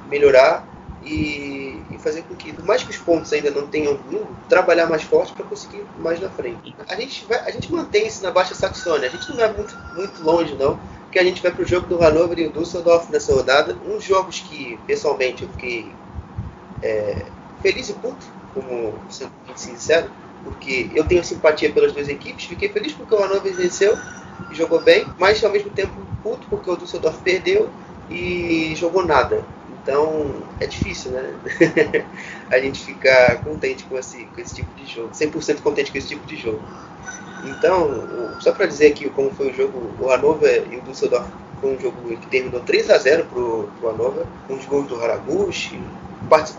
melhorar 0.09 0.67
e, 1.03 1.81
e, 1.91 1.97
fazer 1.99 2.23
com 2.23 2.35
que, 2.35 2.51
por 2.51 2.65
mais 2.65 2.83
que 2.83 2.91
os 2.91 2.97
pontos 2.97 3.31
ainda 3.31 3.49
não 3.51 3.67
tenham 3.67 3.97
vindo, 4.09 4.27
trabalhar 4.49 4.87
mais 4.87 5.03
forte 5.03 5.31
para 5.33 5.45
conseguir 5.45 5.83
mais 5.97 6.19
na 6.19 6.29
frente. 6.29 6.75
A 6.87 6.95
gente, 6.95 7.25
vai, 7.25 7.39
a 7.39 7.51
gente 7.51 7.71
mantém 7.71 8.07
isso 8.07 8.21
na 8.21 8.31
Baixa 8.31 8.53
Saxônia, 8.53 9.07
a 9.07 9.11
gente 9.11 9.29
não 9.29 9.37
vai 9.37 9.53
muito, 9.53 9.77
muito 9.95 10.23
longe 10.23 10.55
não, 10.55 10.79
porque 11.03 11.19
a 11.19 11.23
gente 11.23 11.41
vai 11.41 11.51
para 11.51 11.63
o 11.63 11.67
jogo 11.67 11.87
do 11.87 11.97
Hannover 11.97 12.39
e 12.39 12.47
o 12.47 12.51
Düsseldorf 12.51 13.11
nessa 13.11 13.33
rodada, 13.33 13.75
uns 13.87 14.03
jogos 14.03 14.41
que, 14.41 14.77
pessoalmente, 14.85 15.43
eu 15.43 15.49
fiquei 15.49 15.91
é, 16.83 17.25
feliz 17.61 17.89
e 17.89 17.93
puto, 17.93 18.25
como 18.53 18.93
sendo 19.09 19.31
sincero, 19.55 20.09
porque 20.43 20.89
eu 20.93 21.05
tenho 21.05 21.23
simpatia 21.23 21.71
pelas 21.71 21.93
duas 21.93 22.09
equipes, 22.09 22.45
fiquei 22.45 22.69
feliz 22.69 22.93
porque 22.93 23.13
o 23.13 23.17
Hannover 23.17 23.53
venceu 23.53 23.97
e 24.51 24.55
jogou 24.55 24.81
bem, 24.81 25.05
mas 25.17 25.43
ao 25.43 25.51
mesmo 25.51 25.69
tempo 25.71 25.93
puto 26.21 26.45
porque 26.49 26.69
o 26.69 26.75
Düsseldorf 26.75 27.21
perdeu 27.21 27.69
e 28.09 28.73
jogou 28.75 29.05
nada. 29.05 29.43
Então 29.89 30.23
é 30.59 30.67
difícil, 30.67 31.11
né? 31.11 31.33
a 32.51 32.59
gente 32.59 32.79
ficar 32.79 33.43
contente 33.43 33.83
com 33.85 33.97
esse, 33.97 34.23
com 34.25 34.39
esse 34.39 34.53
tipo 34.53 34.69
de 34.75 34.85
jogo, 34.85 35.09
100% 35.09 35.61
contente 35.63 35.91
com 35.91 35.97
esse 35.97 36.09
tipo 36.09 36.27
de 36.27 36.35
jogo. 36.35 36.61
Então, 37.43 37.89
só 38.39 38.51
para 38.51 38.67
dizer 38.67 38.91
aqui 38.91 39.09
como 39.09 39.31
foi 39.31 39.49
o 39.49 39.53
jogo, 39.53 39.81
o 39.99 40.11
Hannover 40.11 40.67
e 40.71 40.77
o 40.77 40.81
Düsseldorf 40.81 41.27
foi 41.59 41.75
um 41.75 41.79
jogo 41.79 42.07
que 42.07 42.27
terminou 42.27 42.61
3 42.61 42.87
a 42.91 42.99
0 42.99 43.25
pro, 43.25 43.67
pro 43.79 43.89
Hannover, 43.89 44.25
com 44.47 44.53
os 44.53 44.65
gols 44.65 44.87
do 44.87 45.01
Haraguchi, 45.01 45.81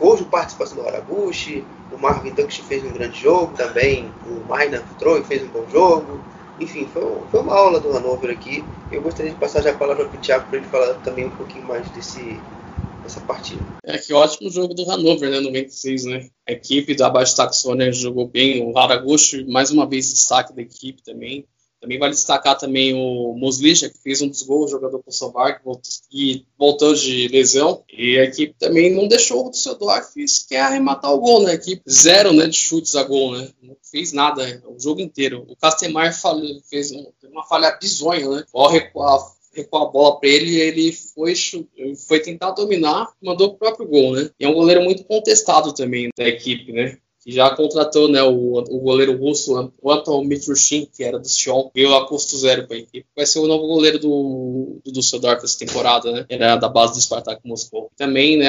gols 0.01 0.19
de 0.19 0.25
participação 0.25 0.83
do 0.83 0.89
Haraguchi, 0.89 1.63
o 1.93 1.99
Marvin 1.99 2.31
Dunkst 2.31 2.63
fez 2.63 2.83
um 2.83 2.93
grande 2.93 3.21
jogo 3.21 3.53
também, 3.57 4.11
o 4.27 4.49
Maina 4.49 4.83
e 5.01 5.25
fez 5.25 5.45
um 5.45 5.49
bom 5.49 5.65
jogo. 5.71 6.19
Enfim, 6.59 6.87
foi, 6.93 7.03
foi 7.31 7.41
uma 7.41 7.55
aula 7.55 7.79
do 7.79 7.91
Hannover 7.91 8.31
aqui. 8.31 8.65
Eu 8.93 9.01
gostaria 9.01 9.31
de 9.31 9.39
passar 9.39 9.63
já 9.63 9.71
a 9.71 9.75
palavra 9.75 10.05
para 10.05 10.19
o 10.19 10.21
Thiago 10.21 10.47
para 10.49 10.59
ele 10.59 10.67
falar 10.67 10.95
também 10.95 11.27
um 11.27 11.31
pouquinho 11.31 11.67
mais 11.67 11.89
desse, 11.91 12.39
essa 13.05 13.21
partida. 13.21 13.61
É 13.83 13.99
que 13.99 14.13
ótimo 14.13 14.51
jogo 14.51 14.75
do 14.75 14.85
Hannover, 14.85 15.31
né, 15.31 15.41
no 15.41 15.53
26, 15.53 16.05
né? 16.05 16.29
A 16.49 16.53
equipe 16.53 16.95
da 16.95 17.11
Baixa 17.11 17.37
Saxônia 17.37 17.93
jogou 17.93 18.27
bem, 18.27 18.63
o 18.63 18.77
Haraguchi 18.77 19.45
mais 19.45 19.71
uma 19.71 19.87
vez 19.87 20.13
destaque 20.13 20.53
da 20.53 20.63
equipe 20.63 21.03
também. 21.03 21.47
Também 21.81 21.99
vale 21.99 22.13
destacar 22.13 22.59
também 22.59 22.93
o 22.93 23.33
Muslicha, 23.35 23.89
que 23.89 23.97
fez 24.03 24.21
um 24.21 24.29
dos 24.29 24.43
gols, 24.43 24.71
jogador 24.71 25.03
Kosovar, 25.03 25.63
que 26.11 26.45
voltou 26.59 26.95
de 26.95 27.27
lesão. 27.29 27.83
E 27.91 28.19
a 28.19 28.25
equipe 28.25 28.55
também 28.59 28.95
não 28.95 29.09
deixou 29.09 29.47
o 29.47 29.51
Düsseldorf 29.51 30.13
quer 30.47 30.61
arrematar 30.61 31.11
o 31.11 31.19
gol, 31.19 31.43
né? 31.43 31.53
A 31.53 31.55
equipe 31.55 31.83
zero 31.91 32.35
né, 32.35 32.47
de 32.47 32.57
chutes 32.57 32.95
a 32.97 33.03
gol, 33.03 33.33
né? 33.33 33.49
Não 33.63 33.75
fez 33.91 34.13
nada 34.13 34.63
o 34.67 34.79
jogo 34.79 35.01
inteiro. 35.01 35.47
O 35.49 35.57
Castemar 35.57 36.15
fez 36.69 36.93
uma 37.25 37.47
falha 37.47 37.75
bizonha, 37.81 38.29
né? 38.29 38.45
Ao 38.53 38.71
recuar 38.71 39.19
recuar 39.53 39.85
a 39.85 39.87
bola 39.87 40.21
para 40.21 40.29
ele 40.29 40.61
ele 40.61 40.93
foi, 40.93 41.35
foi 42.07 42.21
tentar 42.21 42.53
dominar, 42.53 43.13
mandou 43.23 43.49
o 43.49 43.57
próprio 43.57 43.87
gol, 43.87 44.15
né? 44.15 44.31
E 44.39 44.45
é 44.45 44.49
um 44.49 44.55
goleiro 44.55 44.83
muito 44.83 45.05
contestado 45.05 45.75
também 45.75 46.09
da 46.17 46.27
equipe, 46.27 46.73
né? 46.73 46.99
Que 47.23 47.31
já 47.31 47.55
contratou 47.55 48.09
né, 48.09 48.23
o, 48.23 48.59
o 48.59 48.81
goleiro 48.81 49.17
russo, 49.17 49.73
o 49.81 49.93
Anton 49.93 50.25
Mitrushin, 50.25 50.87
que 50.87 51.05
era 51.05 51.19
do 51.19 51.29
Sion, 51.29 51.71
veio 51.75 51.95
a 51.95 52.07
custo 52.09 52.37
zero 52.39 52.67
para 52.67 52.77
a 52.77 52.81
equipe. 52.81 53.07
Vai 53.15 53.27
ser 53.27 53.41
o 53.41 53.47
novo 53.47 53.67
goleiro 53.67 53.99
do, 53.99 54.81
do 54.83 54.91
Düsseldorf 54.91 55.45
essa 55.45 55.59
temporada, 55.59 56.11
né? 56.11 56.27
É 56.29 56.57
da 56.57 56.69
base 56.69 56.95
do 56.95 57.01
Spartak 57.01 57.47
Moscou. 57.47 57.91
Também, 57.97 58.39
né, 58.39 58.49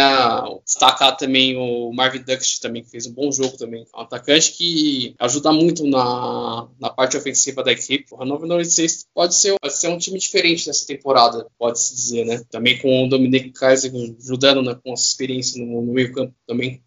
destacar 0.66 1.18
também 1.18 1.58
o 1.58 1.92
Marvin 1.92 2.24
Dux, 2.24 2.60
também, 2.60 2.84
que 2.84 2.90
fez 2.90 3.06
um 3.06 3.14
bom 3.14 3.32
jogo 3.32 3.58
também. 3.58 3.86
Um 3.94 4.00
atacante 4.00 4.54
que 4.54 5.16
ajuda 5.20 5.52
muito 5.52 5.86
na, 5.86 6.68
na 6.80 6.90
parte 6.90 7.18
ofensiva 7.18 7.64
da 7.64 7.74
equipe. 7.74 8.06
O 8.12 8.18
Hannover 8.18 8.48
96 8.48 9.08
pode 9.14 9.36
ser, 9.36 9.56
pode 9.60 9.78
ser 9.78 9.90
um 9.90 9.98
time 9.98 10.18
diferente 10.18 10.68
nessa 10.68 10.88
temporada, 10.88 11.46
pode-se 11.60 11.94
dizer, 11.94 12.26
né? 12.26 12.42
Também 12.50 12.80
com 12.80 13.06
o 13.06 13.10
Dominic 13.10 13.52
Kaiser 13.52 13.92
ajudando 14.18 14.62
né, 14.64 14.80
com 14.82 14.92
a 14.92 14.94
experiência 14.94 15.64
no, 15.64 15.82
no 15.82 15.94
meio 15.94 16.14
campo 16.14 16.34
também. 16.48 16.82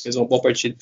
Fez 0.00 0.16
uma 0.16 0.26
boa 0.26 0.40
partida. 0.40 0.76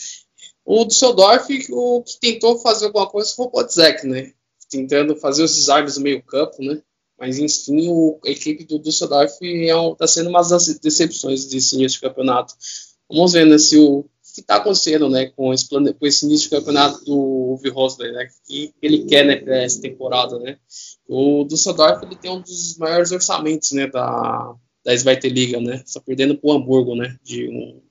O 0.66 0.84
Düsseldorf, 0.84 1.48
o 1.70 2.02
que 2.02 2.18
tentou 2.18 2.58
fazer 2.58 2.86
alguma 2.86 3.08
coisa 3.08 3.32
foi 3.32 3.46
o 3.46 3.50
Podzek, 3.50 4.04
né? 4.04 4.32
Tentando 4.68 5.14
fazer 5.14 5.44
os 5.44 5.54
desarmes 5.54 5.96
no 5.96 6.02
meio 6.02 6.20
campo, 6.24 6.60
né? 6.60 6.82
Mas, 7.16 7.38
enfim, 7.38 7.88
o, 7.88 8.18
a 8.26 8.28
equipe 8.28 8.64
do 8.64 8.80
Düsseldorf 8.80 9.38
está 9.40 9.46
é 9.46 9.94
tá 9.94 10.06
sendo 10.08 10.28
uma 10.28 10.42
das 10.42 10.66
decepções 10.80 11.46
desse 11.46 11.76
início 11.76 12.00
de 12.00 12.08
campeonato. 12.08 12.52
Vamos 13.08 13.32
ver 13.32 13.46
né, 13.46 13.56
se 13.58 13.78
o 13.78 14.04
que 14.34 14.40
está 14.40 14.56
acontecendo 14.56 15.08
né, 15.08 15.26
com, 15.36 15.54
esse, 15.54 15.68
com 15.68 16.06
esse 16.06 16.26
início 16.26 16.50
de 16.50 16.56
campeonato 16.56 17.02
do 17.04 17.56
Virosler, 17.62 18.12
né? 18.12 18.28
que 18.46 18.74
ele 18.82 19.04
quer 19.04 19.24
né, 19.24 19.36
para 19.36 19.62
essa 19.62 19.80
temporada. 19.80 20.36
Né? 20.40 20.58
O 21.08 21.44
Düsseldorf 21.44 22.04
ele 22.04 22.16
tem 22.16 22.30
um 22.30 22.40
dos 22.40 22.76
maiores 22.76 23.12
orçamentos 23.12 23.70
né, 23.70 23.86
da, 23.86 24.52
da 24.84 24.96
Zweite 24.96 25.28
Liga, 25.28 25.60
né? 25.60 25.82
Só 25.86 26.00
perdendo 26.00 26.36
para 26.36 26.50
o 26.50 26.52
Hamburgo, 26.52 26.94
né? 26.94 27.16
De 27.22 27.48
um 27.48 27.85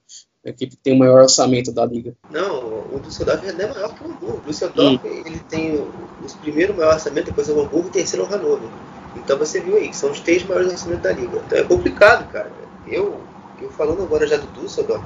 a 0.45 0.49
equipe 0.49 0.75
que 0.75 0.83
tem 0.83 0.93
o 0.93 0.99
maior 0.99 1.23
orçamento 1.23 1.71
da 1.71 1.83
liga. 1.85 2.13
Não, 2.29 2.59
o 2.93 2.99
Düsseldorf 3.01 3.43
é 3.47 3.51
maior 3.51 3.93
que 3.95 4.03
o 4.03 4.07
Hamburgo. 4.07 4.37
O 4.37 4.47
Düsseldorf 4.47 5.03
hum. 5.03 5.23
ele 5.25 5.39
tem 5.49 5.75
o, 5.75 5.81
o 5.81 6.37
primeiro 6.41 6.75
maior 6.75 6.93
orçamento, 6.93 7.25
depois 7.25 7.49
é 7.49 7.51
o 7.51 7.61
Hamburgo 7.61 7.87
e 7.87 7.89
o 7.89 7.91
terceiro 7.91 8.25
é 8.25 8.29
o 8.29 8.31
Hannover. 8.31 8.69
Então 9.15 9.37
você 9.37 9.59
viu 9.59 9.75
aí 9.75 9.89
que 9.89 9.95
são 9.95 10.11
os 10.11 10.19
três 10.19 10.43
maiores 10.43 10.71
orçamentos 10.71 11.03
da 11.03 11.11
liga. 11.11 11.41
Então 11.47 11.57
é 11.57 11.63
complicado, 11.63 12.31
cara. 12.31 12.51
Eu, 12.85 13.19
eu 13.59 13.71
falando 13.71 14.03
agora 14.03 14.27
já 14.27 14.37
do 14.37 14.47
Düsseldorf, 14.61 15.03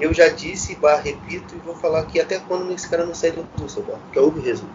eu 0.00 0.12
já 0.12 0.28
disse, 0.28 0.74
barra, 0.74 1.02
repito, 1.02 1.54
e 1.54 1.58
vou 1.58 1.76
falar 1.76 2.00
aqui 2.00 2.20
até 2.20 2.40
quando 2.40 2.72
esse 2.72 2.88
cara 2.88 3.06
não 3.06 3.14
sair 3.14 3.32
do 3.32 3.46
Düsseldorf, 3.56 4.00
que 4.12 4.18
é 4.18 4.22
o 4.22 4.30
Rezo. 4.30 4.66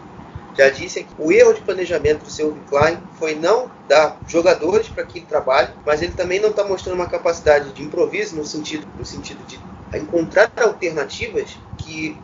Já 0.58 0.68
disse 0.70 1.04
que 1.04 1.14
o 1.16 1.30
erro 1.30 1.54
de 1.54 1.60
planejamento 1.60 2.24
do 2.24 2.30
seu 2.30 2.58
Klein 2.68 2.98
foi 3.16 3.36
não 3.36 3.70
dar 3.86 4.20
jogadores 4.26 4.88
para 4.88 5.04
que 5.04 5.20
ele 5.20 5.26
trabalhe, 5.26 5.68
mas 5.86 6.02
ele 6.02 6.12
também 6.12 6.40
não 6.40 6.50
está 6.50 6.64
mostrando 6.64 6.96
uma 6.96 7.06
capacidade 7.06 7.72
de 7.72 7.84
improviso 7.84 8.34
no 8.34 8.44
sentido, 8.44 8.84
no 8.98 9.04
sentido 9.04 9.38
de 9.46 9.60
encontrar 9.96 10.50
alternativas 10.56 11.56
que 11.76 12.18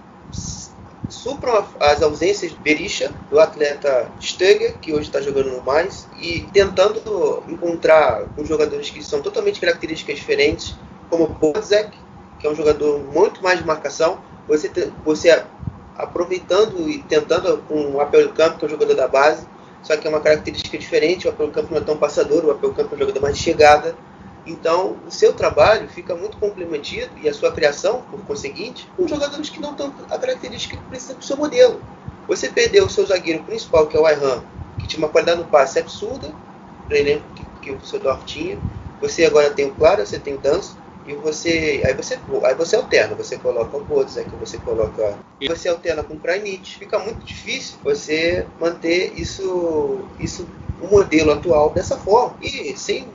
supram 1.09 1.65
as 1.79 2.03
ausências 2.03 2.51
de 2.51 2.59
Berisha, 2.59 3.13
do 3.31 3.39
atleta 3.39 4.11
Stöger, 4.21 4.79
que 4.81 4.93
hoje 4.93 5.07
está 5.07 5.21
jogando 5.21 5.53
no 5.53 5.63
mais, 5.63 6.09
e 6.21 6.41
tentando 6.53 7.43
encontrar 7.49 8.25
com 8.35 8.45
jogadores 8.45 8.91
que 8.91 9.03
são 9.05 9.23
totalmente 9.23 9.61
características 9.61 10.17
diferentes, 10.17 10.75
como 11.09 11.29
Bozek, 11.29 11.97
que 12.41 12.47
é 12.49 12.51
um 12.51 12.55
jogador 12.57 12.99
muito 12.99 13.41
mais 13.43 13.61
de 13.61 13.65
marcação, 13.65 14.19
você, 14.49 14.71
você 15.05 15.31
aproveitando 15.97 16.89
e 16.89 17.03
tentando 17.03 17.59
com 17.69 17.93
o 17.93 18.01
Apel 18.01 18.29
Campo, 18.31 18.59
que 18.59 18.65
é 18.65 18.69
um 18.69 18.71
jogador 18.71 18.95
da 18.95 19.09
base, 19.09 19.47
só 19.83 19.97
que 19.97 20.07
é 20.07 20.11
uma 20.11 20.21
característica 20.21 20.79
diferente, 20.79 21.27
o 21.27 21.31
Apel 21.31 21.51
Campo 21.51 21.73
não 21.73 21.81
é 21.81 21.85
tão 21.85 21.97
passador, 21.97 22.45
o 22.45 22.51
Apel 22.51 22.73
Campo 22.73 22.95
é 22.95 22.97
um 22.97 23.01
jogador 23.01 23.21
mais 23.21 23.37
de 23.37 23.43
chegada, 23.43 23.95
então, 24.47 24.97
o 25.07 25.11
seu 25.11 25.33
trabalho 25.33 25.89
fica 25.89 26.15
muito 26.15 26.37
comprometido 26.37 27.11
e 27.23 27.29
a 27.29 27.33
sua 27.33 27.51
criação, 27.51 28.03
por 28.11 28.21
conseguinte, 28.27 28.87
com 28.97 29.09
jogadores 29.09 29.49
que 29.49 29.59
não 29.59 29.75
têm 29.75 29.91
a 30.11 30.19
característica 30.19 30.77
que 30.77 30.83
precisa 30.85 31.15
do 31.15 31.25
seu 31.25 31.37
modelo. 31.37 31.81
Você 32.29 32.49
perdeu 32.49 32.85
o 32.85 32.91
seu 32.91 33.07
zagueiro 33.07 33.43
principal, 33.45 33.87
que 33.87 33.97
é 33.97 34.01
o 34.01 34.05
Ayhan, 34.05 34.43
que 34.79 34.87
tinha 34.87 34.99
uma 34.99 35.09
qualidade 35.09 35.39
no 35.39 35.47
passe 35.47 35.79
absurda, 35.79 36.31
elenco 36.91 37.25
que, 37.35 37.45
que 37.63 37.71
o 37.71 37.77
Düsseldorf 37.79 38.25
tinha. 38.27 38.59
Você 39.01 39.25
agora 39.25 39.51
tem 39.51 39.67
o 39.67 39.75
Clara, 39.75 40.05
você 40.05 40.19
tem 40.19 40.35
o 40.35 40.39
e 41.07 41.15
você 41.15 41.83
aí 41.85 41.95
você 41.95 42.19
aí 42.45 42.55
você 42.55 42.77
alterna, 42.77 43.15
você 43.15 43.37
coloca 43.37 43.77
o 43.77 43.85
Bodzek, 43.85 44.29
você 44.37 44.59
coloca 44.59 45.19
você 45.47 45.69
alterna 45.69 46.03
com 46.03 46.15
o 46.15 46.19
Krajnic, 46.21 46.77
fica 46.77 46.99
muito 46.99 47.25
difícil 47.25 47.77
você 47.85 48.47
manter 48.61 49.13
isso 49.19 49.99
isso 50.19 50.47
o 50.81 50.87
modelo 50.87 51.33
atual 51.33 51.71
dessa 51.71 51.97
forma 51.97 52.37
e 52.41 52.75
sem 52.77 53.07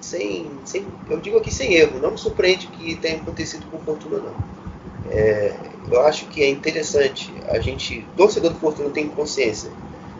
sem, 0.00 0.46
sem 0.64 0.86
eu 1.10 1.18
digo 1.18 1.38
aqui 1.38 1.52
sem 1.52 1.74
erro, 1.74 1.98
não 1.98 2.12
me 2.12 2.18
surpreende 2.18 2.68
que 2.68 2.94
tenha 2.96 3.16
acontecido 3.16 3.66
com 3.70 3.78
Fortuna 3.80 4.18
não. 4.18 4.34
É, 5.10 5.52
eu 5.90 6.00
acho 6.02 6.26
que 6.26 6.42
é 6.42 6.48
interessante 6.48 7.32
a 7.48 7.58
gente, 7.58 8.04
torcedor 8.16 8.52
do 8.52 8.58
Fortuna 8.58 8.90
tem 8.90 9.08
consciência 9.08 9.70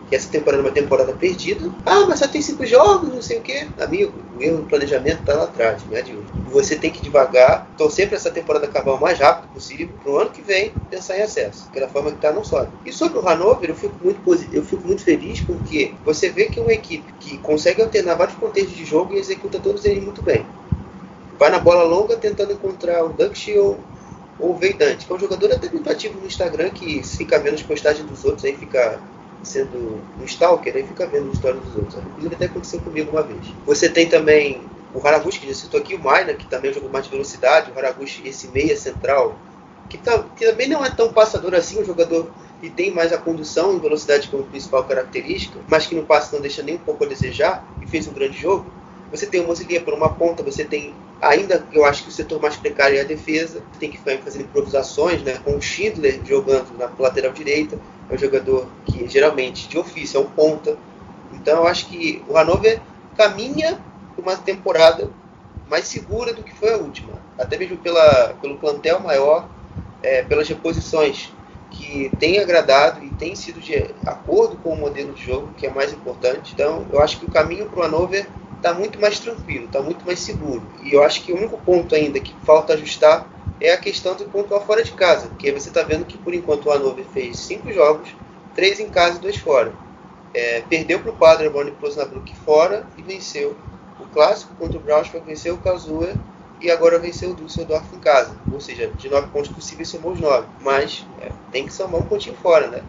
que 0.09 0.15
essa 0.15 0.29
temporada 0.29 0.63
é 0.63 0.65
uma 0.65 0.73
temporada 0.73 1.13
perdida. 1.13 1.69
Ah, 1.85 2.05
mas 2.07 2.19
só 2.19 2.27
tem 2.27 2.41
cinco 2.41 2.65
jogos, 2.65 3.13
não 3.13 3.21
sei 3.21 3.39
o 3.39 3.41
quê. 3.41 3.67
Amigo, 3.79 4.13
o 4.37 4.41
erro 4.41 4.57
do 4.57 4.63
planejamento 4.63 5.19
está 5.19 5.33
lá 5.33 5.43
atrás, 5.43 5.81
não 5.89 5.97
é 5.97 6.01
de 6.01 6.13
hoje. 6.13 6.27
Você 6.51 6.75
tem 6.75 6.89
que 6.89 7.01
devagar, 7.01 7.67
torcer 7.77 8.07
para 8.07 8.15
essa 8.15 8.31
temporada 8.31 8.65
acabar 8.65 8.93
o 8.93 9.01
mais 9.01 9.19
rápido 9.19 9.51
possível, 9.51 9.89
para 10.01 10.11
o 10.11 10.17
ano 10.17 10.29
que 10.29 10.41
vem 10.41 10.71
pensar 10.89 11.17
em 11.17 11.23
acesso. 11.23 11.69
Pela 11.71 11.89
forma 11.89 12.11
que 12.11 12.17
está, 12.17 12.31
não 12.31 12.43
sobe. 12.43 12.69
E 12.85 12.93
sobre 12.93 13.19
o 13.19 13.27
Hanover, 13.27 13.69
eu 13.69 13.75
fico, 13.75 13.95
muito, 14.01 14.21
eu 14.53 14.63
fico 14.63 14.87
muito 14.87 15.03
feliz 15.03 15.41
porque 15.41 15.93
você 16.05 16.29
vê 16.29 16.45
que 16.45 16.59
é 16.59 16.63
uma 16.63 16.73
equipe 16.73 17.11
que 17.19 17.37
consegue 17.39 17.81
alternar 17.81 18.15
vários 18.15 18.37
contextos 18.37 18.75
de 18.75 18.85
jogo 18.85 19.13
e 19.13 19.19
executa 19.19 19.59
todos 19.59 19.83
eles 19.83 20.03
muito 20.03 20.21
bem. 20.21 20.45
Vai 21.37 21.49
na 21.49 21.59
bola 21.59 21.83
longa 21.83 22.15
tentando 22.15 22.53
encontrar 22.53 23.03
o 23.03 23.09
Dunkshi 23.09 23.57
ou 23.59 23.77
o 24.39 24.53
Veidante, 24.53 25.05
que 25.05 25.11
é 25.11 25.15
um 25.15 25.19
jogador 25.19 25.51
até 25.51 25.69
muito 25.69 25.89
ativo 25.89 26.19
no 26.19 26.27
Instagram, 26.27 26.69
que 26.69 27.03
fica 27.03 27.39
vendo 27.39 27.55
as 27.55 27.63
postagens 27.63 28.07
dos 28.07 28.23
outros, 28.23 28.45
aí 28.45 28.55
fica 28.55 28.99
sendo 29.43 30.01
um 30.19 30.25
stalker, 30.25 30.75
aí 30.75 30.83
fica 30.83 31.07
vendo 31.07 31.29
a 31.29 31.33
história 31.33 31.59
dos 31.59 31.75
outros. 31.75 31.95
Inclusive 31.95 32.35
até 32.35 32.45
aconteceu 32.45 32.79
comigo 32.81 33.11
uma 33.11 33.23
vez. 33.23 33.45
Você 33.65 33.89
tem 33.89 34.07
também 34.07 34.61
o 34.93 35.05
Haraguchi, 35.05 35.39
que 35.39 35.47
já 35.47 35.53
citou 35.53 35.79
aqui, 35.79 35.95
o 35.95 35.99
Maina, 35.99 36.33
que 36.33 36.45
também 36.47 36.73
jogou 36.73 36.89
mais 36.89 37.05
de 37.05 37.11
velocidade, 37.11 37.71
o 37.71 37.77
Haraguchi, 37.77 38.27
esse 38.27 38.47
meia 38.47 38.75
central, 38.75 39.37
que, 39.89 39.97
tá, 39.97 40.23
que 40.35 40.45
também 40.45 40.67
não 40.67 40.83
é 40.83 40.89
tão 40.89 41.11
passador 41.13 41.53
assim, 41.53 41.81
um 41.81 41.85
jogador 41.85 42.29
que 42.59 42.69
tem 42.69 42.91
mais 42.91 43.13
a 43.13 43.17
condução 43.17 43.75
em 43.75 43.79
velocidade 43.79 44.27
como 44.27 44.43
principal 44.43 44.83
característica, 44.83 45.59
mas 45.69 45.85
que 45.85 45.95
no 45.95 46.03
passe 46.03 46.33
não 46.33 46.41
deixa 46.41 46.63
nem 46.63 46.75
um 46.75 46.79
pouco 46.79 47.03
a 47.03 47.07
desejar 47.07 47.65
e 47.81 47.87
fez 47.87 48.07
um 48.07 48.13
grande 48.13 48.37
jogo. 48.37 48.65
Você 49.11 49.25
tem 49.25 49.41
o 49.41 49.47
Mozilia 49.47 49.81
por 49.81 49.93
uma 49.93 50.09
ponta, 50.09 50.43
você 50.43 50.65
tem 50.65 50.93
ainda 51.21 51.65
eu 51.71 51.85
acho 51.85 52.03
que 52.03 52.09
o 52.09 52.11
setor 52.11 52.41
mais 52.41 52.55
precário 52.55 52.97
é 52.97 53.01
a 53.01 53.05
defesa, 53.05 53.61
tem 53.79 53.91
que 53.91 53.97
fazendo 53.97 54.43
improvisações, 54.43 55.21
né, 55.21 55.39
com 55.43 55.55
o 55.55 55.61
Schindler 55.61 56.19
jogando 56.25 56.77
na 56.77 56.89
lateral 56.99 57.31
direita, 57.31 57.77
é 58.09 58.13
um 58.13 58.17
jogador 58.17 58.67
que 58.85 59.07
geralmente 59.07 59.67
de 59.67 59.77
ofício 59.77 60.17
é 60.17 60.21
um 60.21 60.29
ponta. 60.29 60.77
Então 61.33 61.57
eu 61.57 61.67
acho 61.67 61.87
que 61.87 62.23
o 62.27 62.37
Hannover 62.37 62.79
caminha 63.15 63.79
uma 64.17 64.35
temporada 64.35 65.09
mais 65.69 65.85
segura 65.85 66.33
do 66.33 66.43
que 66.43 66.53
foi 66.53 66.73
a 66.73 66.77
última, 66.77 67.13
até 67.37 67.57
mesmo 67.57 67.77
pela, 67.77 68.33
pelo 68.41 68.57
plantel 68.57 68.99
maior, 68.99 69.49
é, 70.01 70.23
pelas 70.23 70.47
reposições 70.47 71.31
que 71.69 72.09
tem 72.17 72.39
agradado 72.39 73.03
e 73.03 73.09
tem 73.09 73.35
sido 73.35 73.59
de 73.59 73.75
acordo 74.05 74.55
com 74.57 74.69
o 74.69 74.77
modelo 74.77 75.13
de 75.13 75.25
jogo, 75.25 75.49
que 75.57 75.67
é 75.67 75.69
mais 75.69 75.91
importante. 75.91 76.53
Então 76.53 76.85
eu 76.91 77.01
acho 77.01 77.19
que 77.19 77.25
o 77.25 77.31
caminho 77.31 77.67
para 77.67 77.81
o 77.81 77.83
Hannover 77.83 78.27
está 78.57 78.73
muito 78.73 78.99
mais 78.99 79.19
tranquilo, 79.19 79.65
está 79.65 79.81
muito 79.81 80.05
mais 80.05 80.19
seguro. 80.19 80.61
E 80.83 80.93
eu 80.93 81.03
acho 81.03 81.23
que 81.23 81.31
o 81.31 81.37
único 81.37 81.57
ponto 81.59 81.95
ainda 81.95 82.19
que 82.19 82.33
falta 82.45 82.73
ajustar 82.73 83.27
é 83.59 83.71
a 83.71 83.77
questão 83.77 84.15
do 84.15 84.25
pontuar 84.25 84.61
fora 84.61 84.83
de 84.83 84.91
casa, 84.91 85.27
porque 85.27 85.51
você 85.51 85.69
está 85.69 85.83
vendo 85.83 86.05
que 86.05 86.17
por 86.17 86.33
enquanto 86.33 86.67
o 86.67 86.71
Hannover 86.71 87.05
fez 87.13 87.39
cinco 87.39 87.71
jogos, 87.71 88.15
três 88.53 88.79
em 88.79 88.89
casa 88.89 89.17
e 89.17 89.21
dois 89.21 89.37
fora. 89.37 89.73
É, 90.33 90.61
perdeu 90.61 90.99
para 90.99 91.11
o 91.11 91.15
Paderborn 91.15 91.71
e 91.71 91.73
para 91.73 92.07
fora 92.45 92.85
e 92.97 93.01
venceu 93.01 93.55
o 93.99 94.05
clássico 94.13 94.53
contra 94.55 94.77
o 94.77 94.81
Braunschweig, 94.81 95.25
venceu 95.25 95.55
o 95.55 95.57
Kazuya 95.57 96.15
e 96.61 96.69
agora 96.69 96.99
venceu 96.99 97.31
o 97.31 97.35
Düsseldorf 97.35 97.85
em 97.95 97.99
casa. 97.99 98.35
Ou 98.51 98.59
seja, 98.59 98.87
de 98.87 99.09
nove 99.09 99.27
pontos 99.27 99.49
possíveis 99.49 99.87
somou 99.87 100.11
os 100.11 100.19
nove, 100.19 100.47
mas 100.61 101.05
é, 101.21 101.31
tem 101.51 101.65
que 101.65 101.73
somar 101.73 102.01
um 102.01 102.05
pontinho 102.05 102.35
fora, 102.35 102.67
né? 102.67 102.83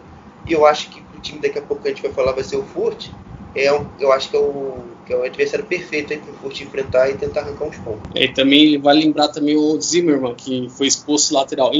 E 0.45 0.53
eu 0.53 0.65
acho 0.65 0.89
que 0.89 1.01
o 1.15 1.19
time 1.19 1.39
daqui 1.39 1.59
a 1.59 1.61
pouco 1.61 1.85
a 1.85 1.89
gente 1.89 2.01
vai 2.01 2.11
falar 2.11 2.31
vai 2.31 2.43
ser 2.43 2.57
o 2.57 2.63
Furt, 2.63 3.09
é 3.55 3.71
um, 3.73 3.85
eu 3.99 4.11
acho 4.11 4.29
que 4.29 4.35
é 4.35 4.39
o, 4.39 4.83
que 5.09 5.13
é 5.13 5.17
o 5.17 5.23
adversário 5.23 5.65
perfeito 5.65 6.15
para 6.19 6.31
o 6.31 6.35
Furt 6.35 6.61
enfrentar 6.61 7.09
e 7.09 7.17
tentar 7.17 7.41
arrancar 7.41 7.65
uns 7.65 7.77
pontos. 7.77 8.11
É, 8.13 8.27
também 8.27 8.79
vale 8.79 9.03
lembrar 9.03 9.29
também 9.29 9.57
o 9.57 9.81
Zimmermann, 9.81 10.35
que 10.35 10.69
foi 10.69 10.85
expulso 10.85 11.33
lateral. 11.33 11.71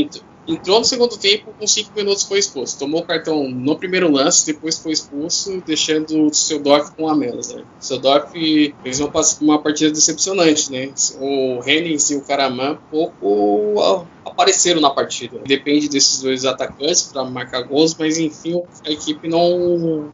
Entrou 0.48 0.80
no 0.80 0.86
segundo 0.86 1.16
tempo, 1.16 1.54
com 1.60 1.68
5 1.68 1.92
minutos 1.96 2.24
foi 2.24 2.40
expulso. 2.40 2.80
Tomou 2.80 3.02
o 3.02 3.06
cartão 3.06 3.48
no 3.48 3.78
primeiro 3.78 4.12
lance, 4.12 4.48
depois 4.48 4.80
foi 4.80 4.94
expulso, 4.94 5.62
deixando 5.64 6.26
o 6.26 6.34
Seudorf 6.34 6.92
com 6.96 7.08
a 7.08 7.16
menos. 7.16 7.54
Né? 7.54 7.62
O 7.80 7.86
Seudorf 7.86 8.34
fez 8.82 9.00
uma, 9.00 9.12
uma 9.42 9.62
partida 9.62 9.92
decepcionante. 9.92 10.72
Né? 10.72 10.92
O 11.20 11.62
Hennings 11.64 12.10
e 12.10 12.16
o 12.16 12.22
Karaman 12.22 12.80
pouco 12.90 14.08
apareceram 14.26 14.82
na 14.82 14.90
partida. 14.90 15.40
Depende 15.46 15.88
desses 15.88 16.20
dois 16.20 16.46
atacantes 16.46 17.04
para 17.04 17.24
marcar 17.26 17.62
gols, 17.62 17.96
mas 17.96 18.18
enfim, 18.18 18.60
a 18.84 18.90
equipe 18.90 19.28
não 19.28 20.12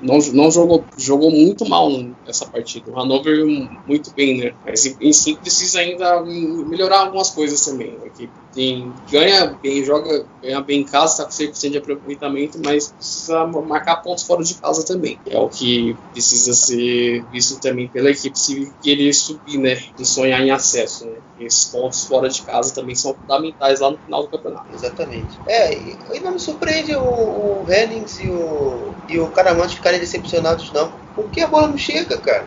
não, 0.00 0.18
não 0.32 0.50
jogou, 0.50 0.84
jogou 0.96 1.30
muito 1.30 1.68
mal 1.68 1.90
nessa 2.24 2.46
partida. 2.46 2.90
O 2.90 2.98
Hannover 2.98 3.44
muito 3.86 4.12
bem, 4.14 4.38
né? 4.38 4.54
Mas 4.64 4.86
em, 5.00 5.12
si 5.12 5.36
precisa 5.36 5.80
ainda 5.80 6.22
melhorar 6.22 7.00
algumas 7.00 7.30
coisas 7.30 7.64
também. 7.64 7.96
A 8.02 8.06
equipe 8.06 8.32
tem, 8.56 8.90
ganha 9.10 9.54
bem, 9.62 9.84
joga, 9.84 10.24
ganha 10.42 10.62
bem 10.62 10.80
em 10.80 10.84
casa, 10.84 11.12
está 11.12 11.24
com 11.24 11.52
100% 11.52 11.70
de 11.72 11.78
aproveitamento, 11.78 12.58
mas 12.64 12.88
precisa 12.88 13.46
marcar 13.46 13.96
pontos 13.96 14.24
fora 14.24 14.42
de 14.42 14.54
casa 14.54 14.82
também. 14.82 15.20
É 15.26 15.38
o 15.38 15.46
que 15.46 15.94
precisa 16.12 16.54
ser 16.54 17.22
visto 17.30 17.60
também 17.60 17.86
pela 17.86 18.10
equipe 18.10 18.36
se 18.38 18.72
querer 18.82 19.12
subir, 19.12 19.58
né? 19.58 19.78
E 19.98 20.06
sonhar 20.06 20.40
em 20.40 20.50
acesso, 20.50 21.04
né? 21.04 21.18
Esses 21.38 21.66
pontos 21.66 22.04
fora 22.04 22.30
de 22.30 22.40
casa 22.40 22.74
também 22.74 22.94
são 22.94 23.12
fundamentais 23.12 23.80
lá 23.80 23.90
no 23.90 23.98
final 23.98 24.22
do 24.22 24.28
campeonato. 24.28 24.74
Exatamente. 24.74 25.38
É, 25.46 25.74
e 25.74 26.20
não 26.20 26.32
me 26.32 26.40
surpreende 26.40 26.96
o, 26.96 27.02
o 27.02 27.66
Hennings 27.68 28.20
e 28.20 28.30
o, 28.30 28.94
e 29.06 29.20
o 29.20 29.26
Caramante 29.28 29.76
ficarem 29.76 30.00
decepcionados, 30.00 30.72
não. 30.72 30.90
Porque 31.14 31.42
a 31.42 31.46
bola 31.46 31.68
não 31.68 31.76
chega, 31.76 32.16
cara. 32.16 32.46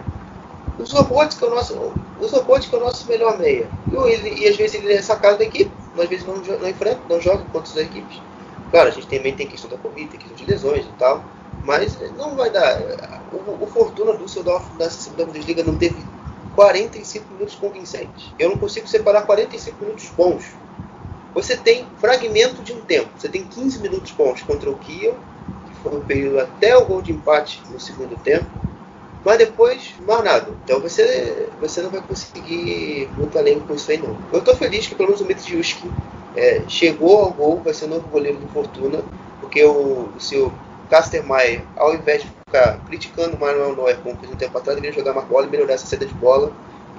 O 0.80 0.86
Zobotes, 0.86 1.40
é 1.40 1.46
o 1.46 1.50
nosso, 1.52 1.94
o 2.20 2.28
Zobotes, 2.28 2.72
é 2.74 2.78
o 2.78 2.80
nosso 2.80 3.06
melhor 3.08 3.38
meia. 3.38 3.70
E, 3.92 4.12
ele, 4.12 4.42
e 4.42 4.48
às 4.48 4.56
vezes 4.56 4.82
ele 4.82 4.94
é 4.94 5.02
sacado 5.02 5.38
da 5.38 5.44
equipe 5.44 5.70
às 6.02 6.10
vezes 6.10 6.26
não, 6.26 6.36
não 6.36 6.70
enfrenta, 6.70 7.02
não 7.10 7.20
joga 7.22 7.44
contra 7.46 7.70
as 7.70 7.78
equipes. 7.78 8.22
Claro, 8.72 8.90
a 8.90 8.92
gente 8.92 9.08
também 9.08 9.36
tem 9.36 9.48
questão 9.48 9.70
da 9.70 9.78
Covid, 9.78 10.10
tem 10.10 10.20
questão 10.20 10.38
de 10.38 10.46
lesões 10.46 10.86
e 10.86 10.92
tal, 10.98 11.24
mas 11.64 11.98
não 12.18 12.36
vai 12.36 12.50
dar. 12.50 12.80
O, 13.32 13.64
o 13.64 13.68
Fortuna 13.68 14.14
do 14.14 14.26
Düsseldorf 14.26 14.66
nessa 14.78 15.02
segunda 15.02 15.26
Bundesliga 15.26 15.64
não 15.64 15.76
teve 15.76 16.04
45 16.56 17.34
minutos 17.34 17.56
convincentes. 17.56 18.34
Eu 18.38 18.50
não 18.50 18.58
consigo 18.58 18.88
separar 18.88 19.24
45 19.24 19.84
minutos 19.84 20.10
bons. 20.16 20.46
Você 21.34 21.56
tem 21.56 21.86
fragmento 21.98 22.62
de 22.64 22.74
um 22.74 22.82
tempo. 22.82 23.10
Você 23.18 23.30
tem 23.30 23.44
15 23.44 23.80
minutos 23.80 24.12
bons 24.12 24.42
contra 24.42 24.70
o 24.70 24.76
Kiel, 24.76 25.16
que 25.68 25.74
foi 25.82 25.98
um 25.98 26.02
período 26.02 26.40
até 26.40 26.76
o 26.76 26.86
gol 26.86 27.02
de 27.02 27.12
empate 27.12 27.62
no 27.70 27.80
segundo 27.80 28.16
tempo 28.18 28.48
mas 29.24 29.38
depois 29.38 29.94
mais 30.08 30.24
nada. 30.24 30.48
Então 30.64 30.80
você, 30.80 31.50
você 31.60 31.82
não 31.82 31.90
vai 31.90 32.02
conseguir 32.02 33.10
muito 33.18 33.38
além 33.38 33.60
com 33.60 33.74
isso 33.74 33.92
aí 33.92 33.98
não. 33.98 34.16
Eu 34.32 34.40
estou 34.40 34.56
feliz 34.56 34.88
que 34.88 34.96
pelo 34.96 35.10
menos 35.10 35.22
o 35.22 35.26
Mitjuski 35.26 35.90
é, 36.36 36.62
chegou 36.68 37.20
ao 37.20 37.32
gol, 37.32 37.62
vai 37.64 37.74
ser 37.74 37.86
o 37.86 37.90
novo 37.90 38.08
goleiro 38.08 38.38
do 38.38 38.48
Fortuna, 38.48 39.04
porque 39.42 39.64
o, 39.64 40.10
o 40.16 40.20
seu 40.20 40.52
Castermaier, 40.90 41.62
ao 41.76 41.94
invés 41.94 42.24
de 42.24 42.28
ficar 42.28 42.80
criticando 42.88 43.36
o 43.36 43.40
Manuel 43.40 43.76
Neuer 43.76 43.98
como 43.98 44.18
fez 44.18 44.32
um 44.32 44.36
tempo 44.36 44.58
atrás, 44.58 44.76
deveria 44.76 44.98
jogar 44.98 45.14
mais 45.14 45.28
bola 45.28 45.46
e 45.46 45.50
melhorar 45.50 45.74
essa 45.74 45.86
saída 45.86 46.06
de 46.06 46.14
bola 46.16 46.52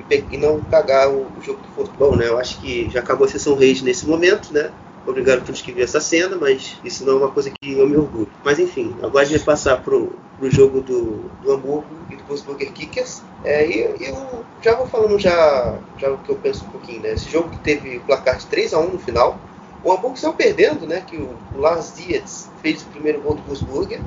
e, 0.09 0.25
e 0.31 0.37
não 0.37 0.61
cagar 0.61 1.09
o, 1.09 1.23
o, 1.23 1.43
jogo 1.43 1.61
do 1.61 1.69
Fortuna. 1.75 1.97
Bom, 1.99 2.17
né, 2.17 2.29
eu 2.29 2.39
acho 2.39 2.61
que 2.61 2.89
já 2.91 3.01
acabou 3.01 3.27
a 3.27 3.31
sessão 3.31 3.57
Reis 3.57 3.83
nesse 3.83 4.07
momento, 4.07 4.53
né? 4.53 4.71
Obrigado 5.11 5.39
a 5.39 5.45
todos 5.45 5.61
que 5.61 5.73
viram 5.73 5.85
essa 5.85 6.01
cena, 6.01 6.37
mas 6.37 6.77
isso 6.85 7.05
não 7.05 7.15
é 7.15 7.17
uma 7.17 7.31
coisa 7.31 7.51
que 7.51 7.73
eu 7.73 7.89
me 7.89 7.97
orgulho. 7.97 8.29
Mas 8.45 8.59
enfim, 8.59 8.95
agora 9.03 9.25
a 9.25 9.29
gente 9.29 9.39
vai 9.39 9.47
passar 9.47 9.83
pro, 9.83 10.13
pro 10.39 10.51
jogo 10.51 10.81
do, 10.81 11.31
do 11.43 11.53
Hamburgo 11.53 11.87
e 12.11 12.17
do 12.17 12.25
Wolfsburger 12.25 12.73
Kickers. 12.73 13.23
É, 13.45 13.67
e 13.67 14.05
eu 14.05 14.45
já 14.63 14.75
vou 14.75 14.87
falando 14.87 15.19
já, 15.19 15.79
já 15.99 16.11
o 16.11 16.19
que 16.19 16.31
eu 16.31 16.37
penso 16.37 16.65
um 16.65 16.71
pouquinho, 16.71 17.03
né? 17.03 17.13
Esse 17.13 17.29
jogo 17.31 17.49
que 17.51 17.59
teve 17.59 17.99
placar 18.01 18.39
de 18.39 18.47
3 18.47 18.75
a 18.75 18.79
1 18.79 18.91
no 18.91 18.99
final. 18.99 19.39
O 19.83 19.93
Hamburgo 19.93 20.17
saiu 20.17 20.35
perdendo, 20.35 20.87
né? 20.87 21.03
Que 21.07 21.17
o, 21.17 21.31
o 21.55 21.61
Lars 21.61 21.95
Dietz 21.97 22.49
fez 22.63 22.83
o 22.83 22.87
primeiro 22.87 23.21
gol 23.21 23.35
do 23.35 23.43
Wolfsburger 23.43 24.01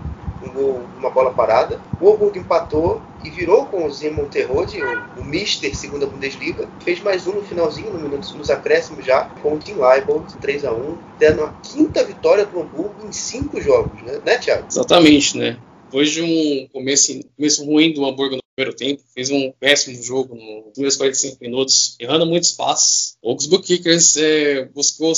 um 0.45 0.49
gol, 0.49 0.81
uma 0.97 1.09
bola 1.09 1.33
parada. 1.33 1.79
O 1.99 2.11
Hamburgo 2.11 2.37
empatou 2.37 3.01
e 3.23 3.29
virou 3.29 3.65
com 3.65 3.85
o 3.85 3.91
Simon 3.91 4.25
Terrode, 4.25 4.81
o, 4.81 5.21
o 5.21 5.23
Mister 5.23 5.75
segunda 5.75 6.05
Bundesliga. 6.05 6.67
Fez 6.83 7.01
mais 7.01 7.25
um 7.27 7.33
no 7.33 7.41
finalzinho, 7.43 7.91
no 7.91 7.99
minuto, 7.99 8.35
nos 8.37 8.49
acréscimos 8.49 9.05
já, 9.05 9.25
com 9.41 9.55
o 9.55 9.59
Team 9.59 9.79
Leibold, 9.79 10.33
3 10.37 10.65
a 10.65 10.73
1 10.73 10.97
dando 11.19 11.43
a 11.43 11.53
quinta 11.63 12.03
vitória 12.03 12.45
do 12.45 12.59
Hamburgo 12.59 13.07
em 13.07 13.11
cinco 13.11 13.61
jogos, 13.61 14.01
né, 14.01 14.19
né 14.25 14.37
Thiago? 14.37 14.65
Exatamente, 14.69 15.37
né? 15.37 15.57
Depois 15.85 16.09
de 16.09 16.21
um 16.21 16.67
começo, 16.73 17.19
começo 17.37 17.65
ruim 17.65 17.93
do 17.93 18.05
Hamburgo 18.05 18.42
primeiro 18.55 18.75
tempo, 18.75 19.01
fez 19.13 19.31
um 19.31 19.51
péssimo 19.59 20.01
jogo 20.01 20.35
nos 20.35 20.73
primeiros 20.73 20.97
45 20.97 21.37
minutos, 21.41 21.95
errando 21.99 22.25
muitos 22.25 22.51
passes. 22.51 23.15
O 23.21 23.31
Augsburg 23.31 23.65
Kickers 23.65 24.15
é, 24.17 24.65
buscou 24.65 25.13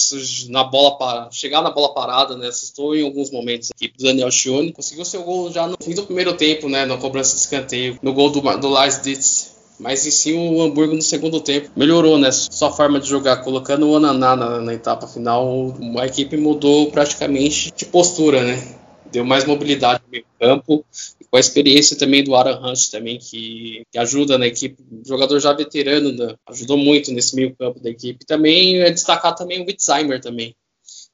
na 0.50 0.64
bola 0.64 0.98
para 0.98 1.30
chegar 1.32 1.62
na 1.62 1.70
bola 1.70 1.94
parada, 1.94 2.38
né? 2.38 2.48
Assustou 2.48 2.96
em 2.96 3.04
alguns 3.04 3.32
momentos 3.32 3.72
a 3.72 3.76
equipe 3.76 3.98
do 3.98 4.06
Daniel 4.06 4.32
Schione. 4.32 4.72
Conseguiu 4.72 5.04
seu 5.04 5.24
gol 5.24 5.52
já 5.52 5.68
no 5.68 5.76
fim 5.82 5.94
do 5.94 6.04
primeiro 6.04 6.34
tempo, 6.34 6.70
né? 6.70 6.86
Na 6.86 6.98
cobrança 6.98 7.36
de 7.36 7.42
escanteio, 7.42 8.00
no 8.02 8.14
gol 8.14 8.30
do, 8.30 8.42
do 8.58 8.70
Lars 8.70 9.02
Ditz 9.02 9.56
Mas 9.80 10.06
em 10.06 10.12
si 10.12 10.34
o 10.34 10.62
Hamburgo 10.62 10.96
no 10.96 11.02
segundo 11.02 11.42
tempo 11.42 11.70
melhorou, 11.76 12.18
né? 12.18 12.32
Sua 12.32 12.72
forma 12.72 13.00
de 13.00 13.10
jogar, 13.10 13.38
colocando 13.38 13.90
o 13.90 13.96
Ananá 13.98 14.36
na, 14.36 14.62
na 14.62 14.74
etapa 14.74 15.08
final, 15.08 15.76
a 16.00 16.06
equipe 16.06 16.38
mudou 16.38 16.90
praticamente 16.92 17.74
de 17.76 17.86
postura, 17.86 18.44
né? 18.44 18.85
Deu 19.12 19.24
mais 19.24 19.46
mobilidade 19.46 20.02
no 20.04 20.10
meio 20.10 20.26
campo, 20.40 20.86
com 21.30 21.38
a 21.38 21.40
experiência 21.40 21.98
também 21.98 22.24
do 22.24 22.36
Aaron 22.36 22.66
Hunt 22.66 22.90
também, 22.92 23.18
que, 23.18 23.84
que 23.92 23.98
ajuda 23.98 24.38
na 24.38 24.48
equipe, 24.48 24.84
jogador 25.06 25.40
já 25.40 25.54
veterano, 25.54 26.12
né? 26.12 26.36
ajudou 26.48 26.78
muito 26.78 27.12
nesse 27.12 27.36
meio 27.36 27.56
campo 27.56 27.80
da 27.80 27.90
equipe. 27.90 28.26
Também 28.26 28.82
é 28.82 28.90
destacar 28.90 29.36
também 29.36 29.62
o 29.62 29.66
Witzheimer 29.66 30.22
também, 30.22 30.56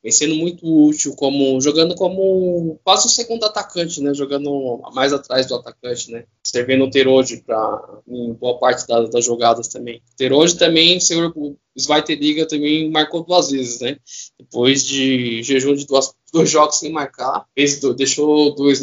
vem 0.04 0.12
sendo 0.12 0.36
muito 0.36 0.66
útil 0.66 1.16
como 1.16 1.60
jogando 1.62 1.96
como 1.96 2.80
quase 2.84 3.08
o 3.08 3.10
segundo 3.10 3.46
atacante, 3.46 4.02
né? 4.02 4.14
Jogando 4.14 4.82
mais 4.94 5.14
atrás 5.14 5.46
do 5.46 5.56
atacante, 5.56 6.12
né? 6.12 6.26
Servindo 6.44 6.84
o 6.84 6.90
Terode 6.90 7.44
para 7.46 8.02
em 8.08 8.34
boa 8.34 8.58
parte 8.58 8.88
das, 8.88 9.10
das 9.10 9.24
jogadas 9.24 9.68
também. 9.68 10.02
Terode 10.18 10.58
também, 10.58 11.00
senhor 11.00 11.34
Sviter 11.78 12.20
Liga 12.20 12.46
também 12.46 12.90
marcou 12.90 13.24
duas 13.24 13.52
vezes, 13.52 13.80
né? 13.80 13.98
Depois 14.40 14.84
de 14.86 15.44
jejum 15.44 15.76
de 15.76 15.86
duas, 15.86 16.14
dois 16.32 16.50
jogos 16.50 16.78
sem 16.78 16.92
marcar, 16.92 17.46
fez, 17.54 17.80
deixou 17.96 18.54
dois 18.56 18.82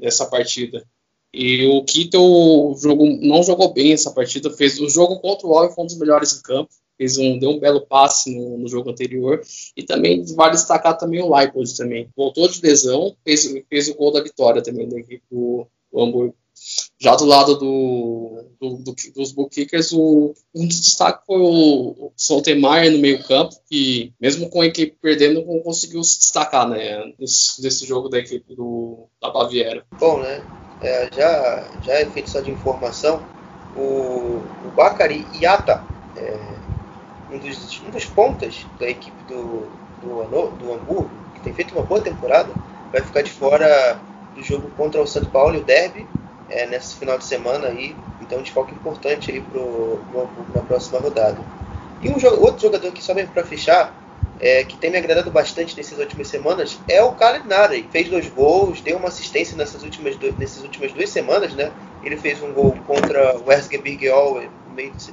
nessa 0.00 0.26
partida. 0.26 0.84
E 1.32 1.66
o 1.66 1.84
Kittel 1.84 2.74
jogou, 2.80 3.06
não 3.20 3.42
jogou 3.42 3.72
bem 3.72 3.92
essa 3.92 4.10
partida, 4.10 4.50
fez 4.50 4.80
o 4.80 4.88
jogo 4.88 5.20
contra 5.20 5.46
o 5.46 5.52
Óleo 5.52 5.70
foi 5.70 5.84
um 5.84 5.86
dos 5.86 5.98
melhores 5.98 6.32
em 6.32 6.42
campo 6.42 6.70
fez 6.96 7.18
um, 7.18 7.38
deu 7.38 7.50
um 7.50 7.58
belo 7.58 7.86
passe 7.86 8.34
no, 8.34 8.58
no, 8.58 8.68
jogo 8.68 8.90
anterior. 8.90 9.40
E 9.76 9.82
também 9.82 10.24
vale 10.34 10.52
destacar 10.52 10.96
também 10.96 11.22
o 11.22 11.34
Leipold 11.34 11.76
também. 11.76 12.08
Voltou 12.16 12.48
de 12.48 12.60
lesão, 12.60 13.14
fez, 13.24 13.52
fez 13.68 13.88
o 13.88 13.94
gol 13.94 14.12
da 14.12 14.22
vitória 14.22 14.62
também 14.62 14.88
da 14.88 14.98
equipe 14.98 15.22
do, 15.30 15.66
do 15.92 16.00
Hamburgo. 16.00 16.34
Já 16.98 17.14
do 17.14 17.26
lado 17.26 17.56
do, 17.56 18.44
do, 18.58 18.76
do, 18.78 18.94
dos 19.14 19.32
bookkickers, 19.32 19.92
o, 19.92 20.34
um 20.54 20.66
dos 20.66 20.80
destaques 20.80 21.26
foi 21.26 21.38
o, 21.38 21.90
o 21.90 22.12
no 22.90 22.98
meio 22.98 23.22
campo, 23.24 23.54
que 23.68 24.14
mesmo 24.18 24.48
com 24.48 24.62
a 24.62 24.66
equipe 24.66 24.96
perdendo, 25.00 25.44
não 25.44 25.60
conseguiu 25.60 26.02
se 26.02 26.18
destacar 26.18 26.66
né, 26.66 27.12
nesse, 27.18 27.62
nesse 27.62 27.86
jogo 27.86 28.08
da 28.08 28.18
equipe 28.18 28.54
do, 28.54 29.08
da 29.20 29.30
Baviera. 29.30 29.84
Bom, 29.98 30.20
né? 30.20 30.42
É, 30.80 31.10
já, 31.14 31.68
já 31.82 31.92
é 31.94 32.06
feito 32.06 32.30
só 32.30 32.40
de 32.40 32.50
informação, 32.50 33.22
o, 33.76 34.42
o 34.64 34.72
Bakari 34.74 35.26
Iata, 35.38 35.84
é, 36.16 36.38
um 37.30 37.38
dos, 37.38 37.80
um 37.86 37.90
dos 37.90 38.06
pontas 38.06 38.64
da 38.80 38.88
equipe 38.88 39.22
do, 39.24 39.68
do, 40.00 40.50
do 40.56 40.72
Hamburgo, 40.72 41.10
que 41.34 41.40
tem 41.40 41.52
feito 41.52 41.74
uma 41.74 41.84
boa 41.84 42.00
temporada, 42.00 42.50
vai 42.90 43.02
ficar 43.02 43.20
de 43.20 43.30
fora 43.30 44.00
do 44.34 44.42
jogo 44.42 44.70
contra 44.76 45.02
o 45.02 45.06
São 45.06 45.24
Paulo 45.26 45.56
e 45.56 45.58
o 45.58 45.64
Derby 45.64 46.06
é, 46.48 46.66
nesse 46.66 46.96
final 46.96 47.18
de 47.18 47.24
semana 47.24 47.68
aí. 47.68 47.94
Então, 48.20 48.42
desfalque 48.42 48.74
importante 48.74 49.30
aí 49.30 49.38
Hamburgo 49.38 50.46
na 50.54 50.62
próxima 50.62 50.98
rodada. 50.98 51.38
E 52.02 52.08
um 52.08 52.14
outro 52.40 52.62
jogador 52.62 52.92
que 52.92 53.02
só 53.02 53.14
vem 53.14 53.26
para 53.26 53.44
fechar, 53.44 53.94
é, 54.38 54.64
que 54.64 54.76
tem 54.76 54.90
me 54.90 54.98
agradado 54.98 55.30
bastante 55.30 55.76
nessas 55.76 55.98
últimas 55.98 56.28
semanas, 56.28 56.78
é 56.88 57.02
o 57.02 57.12
Kalinari. 57.12 57.88
Fez 57.90 58.08
dois 58.08 58.28
gols, 58.28 58.80
deu 58.80 58.98
uma 58.98 59.08
assistência 59.08 59.56
nessas 59.56 59.82
últimas, 59.82 60.16
do, 60.16 60.32
nessas 60.32 60.62
últimas 60.62 60.92
duas 60.92 61.08
semanas, 61.08 61.54
né? 61.54 61.72
Ele 62.04 62.16
fez 62.16 62.42
um 62.42 62.52
gol 62.52 62.76
contra 62.86 63.38
o 63.38 63.50
Erzgebirge 63.50 64.08
no 64.08 64.74
meio 64.74 64.92
de 64.92 65.12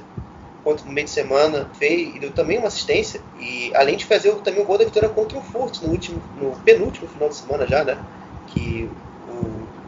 contra 0.62 0.90
meio 0.90 1.04
de 1.04 1.10
semana, 1.10 1.70
fez 1.74 2.16
e 2.16 2.18
deu 2.18 2.32
também 2.32 2.58
uma 2.58 2.68
assistência. 2.68 3.20
E 3.38 3.70
além 3.74 3.96
de 3.96 4.06
fazer 4.06 4.34
também 4.36 4.62
o 4.62 4.64
gol 4.64 4.78
da 4.78 4.84
vitória 4.84 5.10
contra 5.10 5.36
o 5.36 5.42
Furt 5.42 5.82
no 5.82 5.90
último, 5.90 6.22
no 6.40 6.56
penúltimo 6.60 7.06
final 7.06 7.28
de 7.28 7.36
semana 7.36 7.66
já, 7.66 7.84
né? 7.84 7.98
Que 8.46 8.88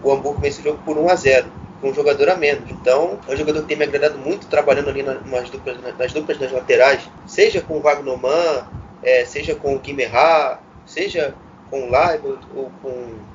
o, 0.02 0.12
Hamburgo 0.12 0.40
venceu 0.40 0.60
o 0.60 0.64
jogo 0.64 0.82
por 0.84 0.96
1 0.98 1.08
a 1.08 1.14
0 1.14 1.46
com 1.80 1.90
um 1.90 1.94
jogador 1.94 2.28
a 2.30 2.36
menos. 2.36 2.70
Então, 2.70 3.18
é 3.28 3.34
um 3.34 3.36
jogador 3.36 3.62
que 3.62 3.68
tem 3.68 3.76
me 3.76 3.84
agradado 3.84 4.18
muito 4.18 4.46
trabalhando 4.46 4.88
ali 4.88 5.02
nas 5.02 5.50
duplas, 5.50 5.78
nas 5.98 6.12
duplas 6.12 6.38
das 6.38 6.52
laterais, 6.52 7.02
seja 7.26 7.60
com 7.60 7.76
o 7.76 7.80
Wagnoman, 7.80 8.66
é, 9.02 9.24
seja 9.24 9.54
com 9.54 9.74
o 9.74 9.78
Guimerá, 9.78 10.58
seja 10.86 11.34
com 11.70 11.82
o 11.82 11.90
Leibel, 11.90 12.38
ou 12.54 12.70
com 12.82 12.88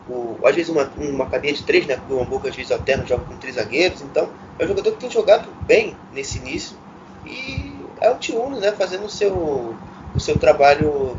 o, 0.09 0.39
às 0.45 0.55
vezes 0.55 0.69
uma, 0.69 0.89
uma 0.97 1.29
cadeia 1.29 1.53
de 1.53 1.63
três, 1.63 1.85
né? 1.85 1.97
Porque 1.97 2.13
o 2.13 2.21
Hamburgo 2.21 2.47
às 2.47 2.55
vezes 2.55 2.71
alterna, 2.71 3.05
joga 3.05 3.25
com 3.25 3.35
três 3.37 3.55
zagueiros. 3.55 4.01
Então, 4.01 4.29
é 4.57 4.63
um 4.63 4.67
jogador 4.67 4.91
que 4.93 4.99
tem 4.99 5.09
jogado 5.09 5.49
bem 5.65 5.95
nesse 6.13 6.37
início 6.39 6.77
e 7.25 7.71
é 7.99 8.09
o 8.09 8.15
Tiuno, 8.15 8.59
né, 8.59 8.71
fazendo 8.71 9.05
o 9.05 9.09
seu, 9.09 9.75
o 10.15 10.19
seu 10.19 10.37
trabalho 10.37 11.17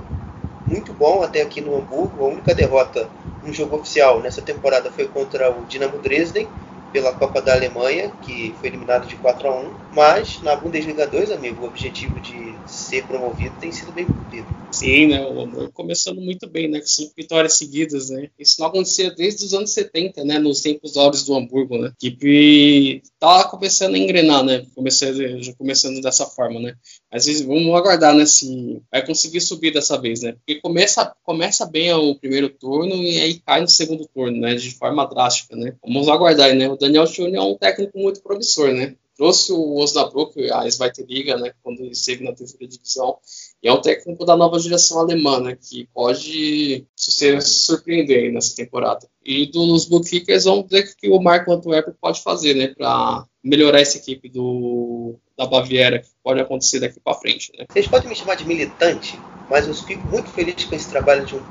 muito 0.66 0.92
bom 0.92 1.22
até 1.22 1.42
aqui 1.42 1.60
no 1.60 1.76
Hamburgo. 1.76 2.24
A 2.24 2.28
única 2.28 2.54
derrota 2.54 3.08
no 3.44 3.52
jogo 3.52 3.76
oficial. 3.76 4.20
Nessa 4.20 4.42
temporada 4.42 4.90
foi 4.90 5.08
contra 5.08 5.50
o 5.50 5.64
Dinamo 5.66 5.98
Dresden 5.98 6.48
pela 6.92 7.12
Copa 7.14 7.40
da 7.40 7.54
Alemanha, 7.54 8.10
que 8.22 8.54
foi 8.60 8.68
eliminado 8.68 9.06
de 9.08 9.16
4 9.16 9.48
a 9.48 9.60
1 9.60 9.74
mas 9.94 10.40
na 10.42 10.54
Bundesliga 10.54 11.06
2, 11.06 11.30
amigo, 11.30 11.62
o 11.62 11.66
objetivo 11.66 12.20
de 12.20 12.54
ser 12.66 13.06
promovido 13.06 13.54
tem 13.58 13.72
sido 13.72 13.92
bem 13.92 14.04
cumprido. 14.04 14.46
Sim, 14.70 15.08
né, 15.08 15.22
o 15.26 15.40
Hamburgo 15.40 15.72
começando 15.72 16.20
muito 16.20 16.48
bem, 16.48 16.68
né, 16.68 16.80
com 16.80 16.86
cinco 16.86 17.12
vitórias 17.16 17.54
seguidas, 17.58 18.10
né, 18.10 18.28
isso 18.38 18.60
não 18.60 18.68
acontecia 18.68 19.10
desde 19.10 19.44
os 19.44 19.54
anos 19.54 19.70
70, 19.72 20.24
né, 20.24 20.38
nos 20.38 20.60
tempos 20.60 20.96
áureos 20.96 21.24
do 21.24 21.34
Hamburgo, 21.34 21.78
né, 21.78 21.88
a 21.88 21.90
equipe 21.90 23.02
tá 23.18 23.44
começando 23.44 23.94
a 23.94 23.98
engrenar, 23.98 24.42
né, 24.44 24.64
começando, 24.74 25.42
já 25.42 25.52
começando 25.54 26.00
dessa 26.00 26.26
forma, 26.26 26.60
né, 26.60 26.74
mas 27.12 27.42
vamos 27.42 27.74
aguardar, 27.74 28.14
né, 28.14 28.24
se 28.24 28.80
vai 28.90 29.04
conseguir 29.04 29.40
subir 29.42 29.70
dessa 29.70 30.00
vez, 30.00 30.22
né, 30.22 30.32
porque 30.32 30.60
começa, 30.60 31.14
começa 31.22 31.66
bem 31.66 31.92
o 31.92 32.14
primeiro 32.14 32.48
turno 32.48 32.94
e 32.94 33.20
aí 33.20 33.38
cai 33.40 33.60
no 33.60 33.68
segundo 33.68 34.08
turno, 34.08 34.40
né, 34.40 34.54
de 34.54 34.70
forma 34.70 35.04
drástica, 35.04 35.54
né, 35.54 35.74
vamos 35.84 36.08
aguardar, 36.08 36.54
né, 36.54 36.68
o 36.68 36.76
Daniel 36.76 37.06
Schulman 37.06 37.36
é 37.36 37.42
um 37.42 37.56
técnico 37.56 37.98
muito 37.98 38.22
promissor, 38.22 38.72
né, 38.72 38.96
trouxe 39.14 39.52
o 39.52 39.76
Osnabrück, 39.76 40.50
a 40.50 40.68
Zweite-Liga, 40.68 41.36
né, 41.36 41.52
quando 41.62 41.80
ele 41.80 41.90
esteve 41.90 42.24
na 42.24 42.32
terceira 42.32 42.66
divisão, 42.66 43.18
e 43.62 43.68
é 43.68 43.72
um 43.72 43.80
técnico 43.80 44.24
da 44.24 44.36
nova 44.36 44.58
direção 44.58 44.98
alemã, 45.00 45.38
né, 45.38 45.56
que 45.60 45.86
pode 45.92 46.86
se 46.96 47.40
surpreender 47.42 48.32
nessa 48.32 48.56
temporada. 48.56 49.06
E 49.24 49.46
dos 49.46 49.84
Bookkickers, 49.84 50.44
vamos 50.44 50.66
ver 50.68 50.84
o 50.84 50.96
que 50.96 51.08
o 51.08 51.20
Marco 51.20 51.52
Antwerp 51.52 51.94
pode 52.00 52.22
fazer, 52.22 52.54
né, 52.54 52.68
para 52.68 53.26
melhorar 53.44 53.80
essa 53.80 53.98
equipe 53.98 54.28
do, 54.28 55.14
da 55.44 55.50
Baviera, 55.50 55.98
que 55.98 56.08
pode 56.22 56.40
acontecer 56.40 56.80
daqui 56.80 57.00
para 57.00 57.14
frente. 57.14 57.52
Né. 57.58 57.66
Vocês 57.70 57.86
podem 57.86 58.08
me 58.08 58.14
chamar 58.14 58.36
de 58.36 58.46
militante, 58.46 59.18
mas 59.48 59.66
eu 59.66 59.74
fico 59.74 60.06
muito 60.08 60.30
feliz 60.30 60.64
com 60.64 60.74
esse 60.74 60.88
trabalho 60.88 61.24
de 61.24 61.36
um, 61.36 61.42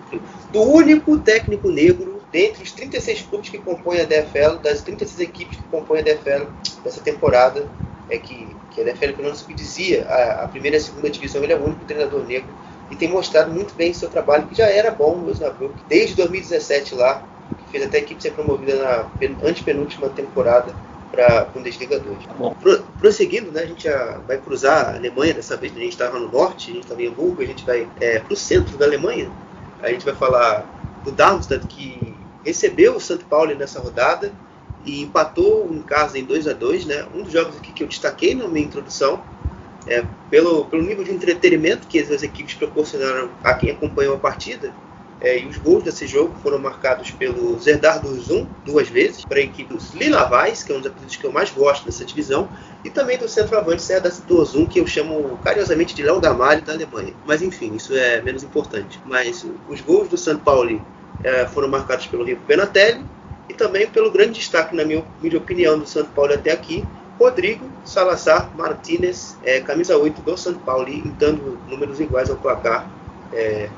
do 0.52 0.62
único 0.62 1.18
técnico 1.20 1.70
negro 1.70 2.22
dentre 2.32 2.64
os 2.64 2.72
36 2.72 3.24
clubes 3.24 3.50
que 3.50 3.58
compõem 3.58 4.02
a 4.02 4.06
DFL, 4.06 4.58
das 4.62 4.82
36 4.82 5.20
equipes 5.20 5.58
que 5.58 5.64
compõem 5.64 6.00
a 6.00 6.04
DFL 6.04 6.46
dessa 6.84 7.02
temporada, 7.02 7.68
é 8.10 8.18
que, 8.18 8.48
que 8.72 8.82
a 8.82 8.84
DFL, 8.86 9.14
pelo 9.14 9.24
menos, 9.24 9.46
dizia, 9.56 10.06
a, 10.06 10.44
a 10.46 10.48
primeira 10.48 10.78
e 10.78 10.80
a 10.80 10.82
segunda 10.82 11.10
divisão, 11.10 11.44
ele 11.44 11.54
é 11.54 11.56
o 11.58 11.64
único 11.64 11.84
treinador 11.86 12.26
negro 12.26 12.50
e 12.90 12.96
tem 12.96 13.10
mostrado 13.10 13.52
muito 13.52 13.74
bem 13.74 13.94
seu 13.94 14.10
trabalho, 14.10 14.48
que 14.48 14.56
já 14.56 14.66
era 14.66 14.92
bom 14.92 15.16
no 15.16 15.32
Osnabrück, 15.32 15.74
desde 15.88 16.16
2017 16.16 16.96
lá, 16.96 17.24
que 17.58 17.72
fez 17.72 17.86
até 17.86 17.98
a 17.98 18.02
equipe 18.02 18.22
ser 18.22 18.32
promovida 18.32 18.76
na 18.76 19.48
antepenúltima 19.48 20.10
temporada 20.10 20.74
para 21.12 21.42
a 21.42 21.46
Bundesliga 21.46 22.00
2. 22.00 22.26
Tá 22.26 22.34
bom. 22.34 22.56
Pro, 22.56 22.82
prosseguindo, 23.00 23.52
né, 23.52 23.64
a 23.64 23.66
gente 23.66 23.84
já 23.84 24.20
vai 24.28 24.38
cruzar 24.38 24.90
a 24.90 24.96
Alemanha 24.96 25.34
dessa 25.34 25.58
vez, 25.58 25.76
a 25.76 25.80
gente 25.80 25.92
estava 25.92 26.18
no 26.18 26.32
norte, 26.32 26.72
a 26.72 26.74
gente 26.74 26.84
estava 26.84 27.02
em 27.02 27.08
Hamburgo, 27.08 27.42
a 27.42 27.46
gente 27.46 27.66
vai 27.66 27.88
é, 28.00 28.20
para 28.20 28.34
o 28.34 28.38
centro 28.38 28.78
da 28.78 28.86
Alemanha, 28.86 29.30
a 29.82 29.90
gente 29.90 30.06
vai 30.06 30.16
falar 30.16 30.66
do 31.04 31.12
Darmstadt, 31.12 31.68
que 31.68 32.16
recebeu 32.46 32.96
o 32.96 33.00
São 33.00 33.18
Paulo 33.18 33.54
nessa 33.56 33.80
rodada 33.80 34.32
e 34.86 35.02
empatou 35.02 35.70
em 35.72 35.82
casa 35.82 36.18
em 36.18 36.24
2 36.24 36.48
a 36.48 36.54
2 36.54 36.86
né? 36.86 37.06
Um 37.14 37.24
dos 37.24 37.32
jogos 37.32 37.58
aqui 37.58 37.72
que 37.72 37.84
eu 37.84 37.88
destaquei 37.88 38.34
na 38.34 38.48
minha 38.48 38.66
introdução, 38.66 39.22
é, 39.88 40.04
pelo, 40.30 40.66
pelo 40.66 40.84
nível 40.84 41.04
de 41.04 41.12
entretenimento 41.12 41.88
que 41.88 42.00
as 42.00 42.24
equipes 42.24 42.54
proporcionaram 42.54 43.30
a 43.44 43.54
quem 43.54 43.72
acompanhou 43.72 44.16
a 44.16 44.20
partida, 44.20 44.74
é, 45.22 45.38
e 45.40 45.46
os 45.46 45.58
gols 45.58 45.84
desse 45.84 46.08
jogo 46.08 46.34
foram 46.42 46.58
marcados 46.58 47.12
pelo 47.12 47.58
Zerdar 47.60 48.04
Zum 48.04 48.48
duas 48.66 48.90
vezes, 48.90 49.24
para 49.24 49.38
a 49.38 49.42
equipe 49.42 49.72
dos 49.72 49.94
Lilavais, 49.94 50.64
que 50.64 50.72
é 50.72 50.76
um 50.76 50.80
dos 50.80 50.88
apelidos 50.88 51.16
que 51.16 51.24
eu 51.24 51.32
mais 51.32 51.52
gosto 51.52 51.86
dessa 51.86 52.04
divisão, 52.04 52.50
e 52.84 52.90
também 52.90 53.20
do 53.20 53.30
centroavante 53.30 53.84
Serdar 53.84 54.12
Zum, 54.12 54.66
que 54.66 54.80
eu 54.80 54.88
chamo 54.88 55.38
carinhosamente 55.44 55.94
de 55.94 56.02
Léo 56.02 56.20
Gamalho 56.20 56.64
da 56.64 56.74
Alemanha. 56.74 57.14
Mas 57.26 57.44
enfim, 57.44 57.76
isso 57.76 57.96
é 57.96 58.20
menos 58.22 58.44
importante. 58.44 59.00
Mas 59.06 59.46
os 59.70 59.80
gols 59.82 60.10
do 60.10 60.18
São 60.18 60.38
Paulo 60.40 60.84
é, 61.24 61.46
foram 61.46 61.68
marcados 61.68 62.08
pelo 62.08 62.24
Rico 62.24 62.42
Penatelli 62.48 63.06
e 63.48 63.54
também 63.54 63.88
pelo 63.88 64.10
grande 64.10 64.40
destaque, 64.40 64.76
na 64.76 64.84
minha, 64.84 65.06
minha 65.22 65.38
opinião, 65.38 65.78
do 65.78 65.86
São 65.88 66.04
Paulo 66.04 66.34
até 66.34 66.52
aqui, 66.52 66.84
Rodrigo 67.20 67.70
Salazar 67.86 68.50
Martinez, 68.58 69.38
é, 69.44 69.60
camisa 69.60 69.96
8 69.96 70.20
do 70.24 70.36
São 70.36 70.56
Paulo, 70.56 70.88
dando 71.20 71.60
números 71.70 72.00
iguais 72.00 72.32
ao 72.32 72.38
placar 72.38 72.90
é, 73.32 73.70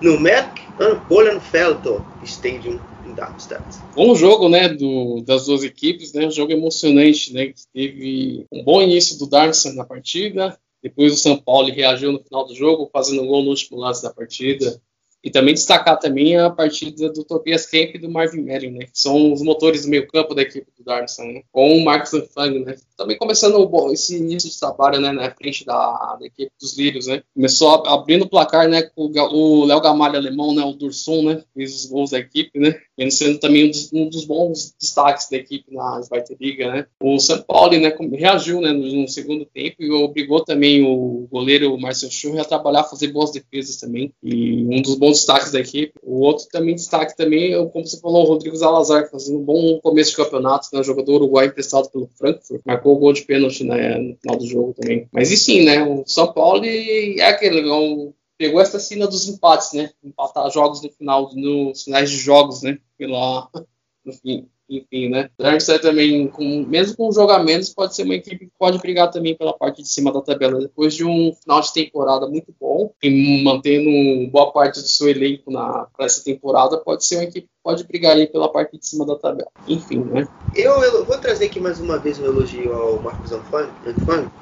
no 0.00 0.18
Merck 0.18 0.67
Bollenfelder 1.08 2.00
Stadium 2.24 2.78
em 3.06 3.14
Darmstadt. 3.14 3.64
Bom 3.94 4.14
jogo, 4.14 4.48
né, 4.48 4.68
do, 4.68 5.22
das 5.22 5.46
duas 5.46 5.62
equipes, 5.62 6.12
né, 6.12 6.26
um 6.26 6.30
jogo 6.30 6.52
emocionante, 6.52 7.32
né, 7.32 7.46
que 7.46 7.62
teve 7.72 8.46
um 8.52 8.62
bom 8.62 8.80
início 8.80 9.18
do 9.18 9.28
Darmstadt 9.28 9.76
na 9.76 9.84
partida, 9.84 10.58
depois 10.82 11.12
o 11.12 11.16
São 11.16 11.36
Paulo 11.36 11.72
reagiu 11.72 12.12
no 12.12 12.22
final 12.22 12.46
do 12.46 12.54
jogo, 12.54 12.88
fazendo 12.92 13.26
gol 13.26 13.42
no 13.42 13.50
último 13.50 13.78
lance 13.78 14.02
da 14.02 14.12
partida, 14.12 14.80
E 15.22 15.30
também 15.30 15.52
destacar 15.52 15.98
também 15.98 16.36
a 16.36 16.48
partida 16.48 17.10
do 17.10 17.24
Tobias 17.24 17.66
Kemp 17.66 17.94
e 17.94 17.98
do 17.98 18.08
Marvin 18.08 18.40
Merrin, 18.40 18.70
né? 18.70 18.86
Que 18.86 18.98
são 18.98 19.32
os 19.32 19.42
motores 19.42 19.82
do 19.82 19.88
meio 19.88 20.06
campo 20.06 20.34
da 20.34 20.42
equipe 20.42 20.70
do 20.78 20.84
Darmstadt, 20.84 21.32
né? 21.32 21.42
Com 21.50 21.76
o 21.76 21.84
Marcos 21.84 22.14
Anfang, 22.14 22.64
né? 22.64 22.76
Também 22.96 23.18
começando 23.18 23.68
esse 23.92 24.16
início 24.16 24.48
de 24.48 24.58
trabalho, 24.58 25.00
né? 25.00 25.10
Na 25.10 25.30
frente 25.30 25.64
da, 25.64 26.16
da 26.20 26.26
equipe 26.26 26.52
dos 26.60 26.78
Lírios, 26.78 27.08
né? 27.08 27.22
Começou 27.34 27.84
abrindo 27.86 28.22
o 28.22 28.28
placar, 28.28 28.68
né? 28.68 28.82
Com 28.82 29.10
o 29.12 29.64
Léo 29.64 29.80
Gamalho 29.80 30.16
alemão, 30.16 30.54
né? 30.54 30.62
O 30.62 30.72
Dursun, 30.72 31.24
né? 31.24 31.42
Fez 31.52 31.74
os 31.74 31.86
gols 31.86 32.10
da 32.10 32.18
equipe, 32.18 32.58
né? 32.58 32.80
Vendo 32.98 33.12
sendo 33.12 33.38
também 33.38 33.66
um 33.66 33.70
dos, 33.70 33.92
um 33.92 34.08
dos, 34.08 34.24
bons 34.24 34.74
destaques 34.80 35.28
da 35.30 35.36
equipe 35.36 35.72
na 35.72 36.00
Liga, 36.40 36.72
né? 36.72 36.86
O 37.00 37.20
São 37.20 37.40
Paulo, 37.42 37.78
né? 37.78 37.94
Reagiu, 38.12 38.60
né? 38.60 38.72
No, 38.72 39.02
no, 39.02 39.08
segundo 39.08 39.46
tempo 39.46 39.76
e 39.78 39.90
obrigou 39.92 40.44
também 40.44 40.82
o 40.82 41.28
goleiro 41.30 41.78
Marcel 41.78 42.10
Schurrer 42.10 42.40
a 42.40 42.44
trabalhar, 42.44 42.82
fazer 42.82 43.08
boas 43.08 43.30
defesas 43.30 43.76
também. 43.76 44.12
E 44.20 44.64
um 44.64 44.82
dos 44.82 44.96
bons 44.96 45.18
destaques 45.18 45.52
da 45.52 45.60
equipe. 45.60 45.92
O 46.02 46.22
outro 46.22 46.46
também 46.50 46.74
destaque 46.74 47.16
também, 47.16 47.52
como 47.68 47.86
você 47.86 48.00
falou, 48.00 48.24
o 48.24 48.28
Rodrigo 48.28 48.56
Zalazar, 48.56 49.08
fazendo 49.08 49.38
um 49.38 49.44
bom 49.44 49.78
começo 49.80 50.10
de 50.10 50.16
campeonato, 50.16 50.68
né? 50.72 50.82
Jogador 50.82 51.14
uruguai 51.14 51.46
emprestado 51.46 51.88
pelo 51.90 52.10
Frankfurt. 52.18 52.62
Marcou 52.66 52.96
o 52.96 52.98
gol 52.98 53.12
de 53.12 53.22
pênalti 53.22 53.62
né, 53.62 53.96
no 53.96 54.16
final 54.16 54.36
do 54.36 54.46
jogo 54.46 54.74
também. 54.74 55.06
Mas 55.12 55.30
e 55.30 55.36
sim, 55.36 55.64
né? 55.64 55.84
O 55.84 56.02
São 56.04 56.32
Paulo 56.32 56.64
é 56.64 57.22
aquele. 57.22 57.60
É 57.60 57.72
um, 57.72 58.12
pegou 58.38 58.60
essa 58.60 58.78
cena 58.78 59.06
dos 59.06 59.28
empates, 59.28 59.72
né? 59.72 59.92
Empatar 60.02 60.50
jogos 60.50 60.80
no 60.80 60.90
final, 60.90 61.34
nos 61.34 61.82
finais 61.82 62.08
de 62.08 62.16
jogos, 62.16 62.62
né? 62.62 62.78
Pela, 62.96 63.50
fim 64.22 64.48
enfim, 64.68 65.08
né? 65.08 65.30
Darmstadt 65.38 65.80
também, 65.80 66.28
com, 66.28 66.64
mesmo 66.66 66.96
com 66.96 67.10
jogamentos, 67.10 67.70
pode 67.70 67.94
ser 67.94 68.02
uma 68.02 68.14
equipe 68.14 68.46
que 68.46 68.52
pode 68.58 68.78
brigar 68.78 69.10
também 69.10 69.34
pela 69.34 69.52
parte 69.52 69.82
de 69.82 69.88
cima 69.88 70.12
da 70.12 70.20
tabela. 70.20 70.60
Depois 70.60 70.94
de 70.94 71.04
um 71.04 71.32
final 71.32 71.60
de 71.60 71.72
temporada 71.72 72.28
muito 72.28 72.54
bom 72.60 72.92
e 73.02 73.42
mantendo 73.42 74.30
boa 74.30 74.52
parte 74.52 74.80
do 74.80 74.88
seu 74.88 75.08
elenco 75.08 75.50
para 75.50 76.06
essa 76.06 76.22
temporada, 76.22 76.76
pode 76.78 77.04
ser 77.04 77.16
uma 77.16 77.24
equipe 77.24 77.46
que 77.46 77.62
pode 77.62 77.84
brigar 77.84 78.16
aí 78.16 78.26
pela 78.26 78.50
parte 78.50 78.78
de 78.78 78.86
cima 78.86 79.06
da 79.06 79.16
tabela. 79.16 79.50
Enfim, 79.66 79.98
né? 80.04 80.28
Eu, 80.54 80.82
eu 80.82 81.04
vou 81.04 81.18
trazer 81.18 81.46
aqui 81.46 81.60
mais 81.60 81.80
uma 81.80 81.98
vez 81.98 82.18
um 82.18 82.24
elogio 82.24 82.72
ao 82.72 83.00
Marcos 83.00 83.32
Anfang, 83.32 83.68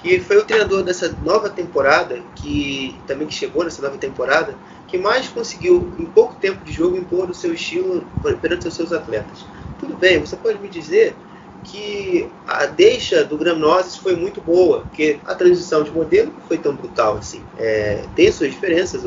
que 0.03 0.21
foi 0.21 0.39
o 0.39 0.45
treinador 0.45 0.83
dessa 0.83 1.15
nova 1.25 1.49
temporada, 1.49 2.21
que 2.37 2.97
também 3.07 3.27
que 3.27 3.35
chegou 3.35 3.65
nessa 3.65 3.83
nova 3.83 3.99
temporada, 3.99 4.55
que 4.89 4.99
mais 4.99 5.29
conseguiu, 5.29 5.93
em 5.99 6.05
pouco 6.05 6.35
tempo 6.37 6.65
de 6.65 6.73
jogo, 6.73 6.97
impor 6.97 7.29
o 7.31 7.35
seu 7.35 7.53
estilo 7.53 8.05
perante 8.41 8.69
os 8.69 8.75
seus 8.75 8.93
atletas. 8.93 9.45
Tudo 9.79 9.97
bem, 9.97 10.19
você 10.19 10.37
pode 10.37 10.59
me 10.59 10.69
dizer 10.69 11.15
que 11.65 12.29
a 12.47 12.67
deixa 12.67 13.25
do 13.25 13.37
Gramnosis 13.37 13.97
foi 13.97 14.15
muito 14.15 14.41
boa, 14.41 14.81
porque 14.81 15.19
a 15.25 15.35
transição 15.35 15.83
de 15.83 15.91
modelo 15.91 16.33
não 16.33 16.41
foi 16.43 16.59
tão 16.59 16.75
brutal 16.75 17.17
assim. 17.17 17.43
É, 17.59 18.05
tem 18.15 18.31
suas 18.31 18.53
diferenças, 18.53 19.03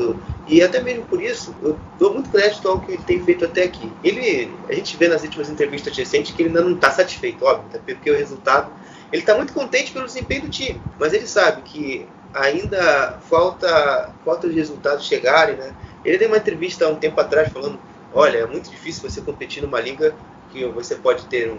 e 0.46 0.62
até 0.62 0.82
mesmo 0.82 1.04
por 1.04 1.22
isso, 1.22 1.54
eu 1.62 1.78
dou 1.98 2.12
muito 2.12 2.28
crédito 2.28 2.68
ao 2.68 2.80
que 2.80 2.92
ele 2.92 3.02
tem 3.02 3.22
feito 3.24 3.44
até 3.44 3.64
aqui. 3.64 3.90
Ele, 4.04 4.50
a 4.68 4.74
gente 4.74 4.96
vê 4.96 5.08
nas 5.08 5.22
últimas 5.22 5.48
entrevistas 5.48 5.96
recentes 5.96 6.32
que 6.32 6.42
ele 6.42 6.50
ainda 6.50 6.62
não 6.62 6.72
está 6.74 6.90
satisfeito, 6.90 7.44
óbvio, 7.44 7.80
porque 7.86 8.10
o 8.10 8.16
resultado. 8.16 8.70
Ele 9.10 9.22
está 9.22 9.34
muito 9.36 9.52
contente 9.52 9.90
pelo 9.90 10.06
desempenho 10.06 10.42
do 10.42 10.48
time, 10.48 10.80
mas 10.98 11.12
ele 11.12 11.26
sabe 11.26 11.62
que 11.62 12.06
ainda 12.34 13.18
falta, 13.28 14.10
falta 14.24 14.46
os 14.46 14.54
resultados 14.54 15.06
chegarem, 15.06 15.56
né? 15.56 15.74
Ele 16.04 16.18
deu 16.18 16.28
uma 16.28 16.36
entrevista 16.36 16.86
há 16.86 16.88
um 16.88 16.96
tempo 16.96 17.20
atrás 17.20 17.52
falando, 17.52 17.78
olha, 18.12 18.38
é 18.38 18.46
muito 18.46 18.70
difícil 18.70 19.08
você 19.08 19.20
competir 19.20 19.62
numa 19.62 19.80
liga 19.80 20.14
que 20.50 20.64
você 20.66 20.94
pode 20.94 21.26
ter 21.26 21.50
um, 21.50 21.58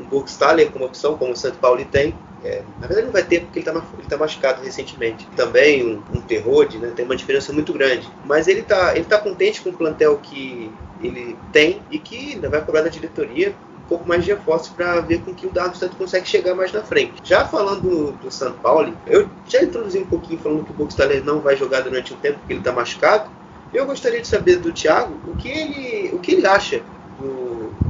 um 0.00 0.04
Burgstaller 0.04 0.70
como 0.70 0.84
opção, 0.84 1.16
como 1.16 1.32
o 1.32 1.36
Santo 1.36 1.58
Paulo 1.58 1.84
tem. 1.84 2.14
É, 2.44 2.62
na 2.78 2.86
verdade 2.86 3.06
não 3.06 3.12
vai 3.12 3.22
ter 3.22 3.40
porque 3.40 3.60
ele 3.60 3.66
está 3.66 3.80
tá 4.08 4.16
machucado 4.18 4.62
recentemente. 4.62 5.26
Também 5.34 5.82
um, 5.82 6.02
um 6.12 6.20
Terrode, 6.20 6.78
né, 6.78 6.92
tem 6.94 7.04
uma 7.04 7.16
diferença 7.16 7.52
muito 7.52 7.72
grande. 7.72 8.06
Mas 8.24 8.46
ele 8.46 8.60
está 8.60 8.94
ele 8.94 9.06
tá 9.06 9.18
contente 9.18 9.62
com 9.62 9.70
o 9.70 9.72
plantel 9.72 10.18
que 10.18 10.70
ele 11.02 11.36
tem 11.52 11.80
e 11.90 11.98
que 11.98 12.34
ainda 12.34 12.50
vai 12.50 12.60
cobrar 12.60 12.82
da 12.82 12.88
diretoria 12.88 13.54
um 13.84 13.88
pouco 13.88 14.08
mais 14.08 14.24
de 14.24 14.32
reforços 14.32 14.68
para 14.68 15.00
ver 15.00 15.20
com 15.20 15.34
que 15.34 15.46
o 15.46 15.50
Darmstadt 15.50 15.94
consegue 15.96 16.26
chegar 16.26 16.54
mais 16.54 16.72
na 16.72 16.82
frente. 16.82 17.14
Já 17.22 17.44
falando 17.44 18.12
do, 18.12 18.30
São 18.30 18.52
Paulo, 18.54 18.96
eu 19.06 19.28
já 19.46 19.62
introduzi 19.62 19.98
um 19.98 20.06
pouquinho 20.06 20.38
falando 20.40 20.64
que 20.64 20.70
o 20.70 20.74
Burgstaller 20.74 21.22
não 21.24 21.40
vai 21.40 21.56
jogar 21.56 21.80
durante 21.82 22.12
um 22.12 22.16
tempo 22.16 22.38
porque 22.38 22.54
ele 22.54 22.60
está 22.60 22.72
machucado. 22.72 23.30
Eu 23.72 23.86
gostaria 23.86 24.20
de 24.20 24.28
saber 24.28 24.56
do 24.56 24.72
Thiago 24.72 25.14
o 25.26 25.36
que 25.36 25.48
ele, 25.48 26.14
o 26.14 26.18
que 26.18 26.32
ele 26.32 26.46
acha 26.46 26.82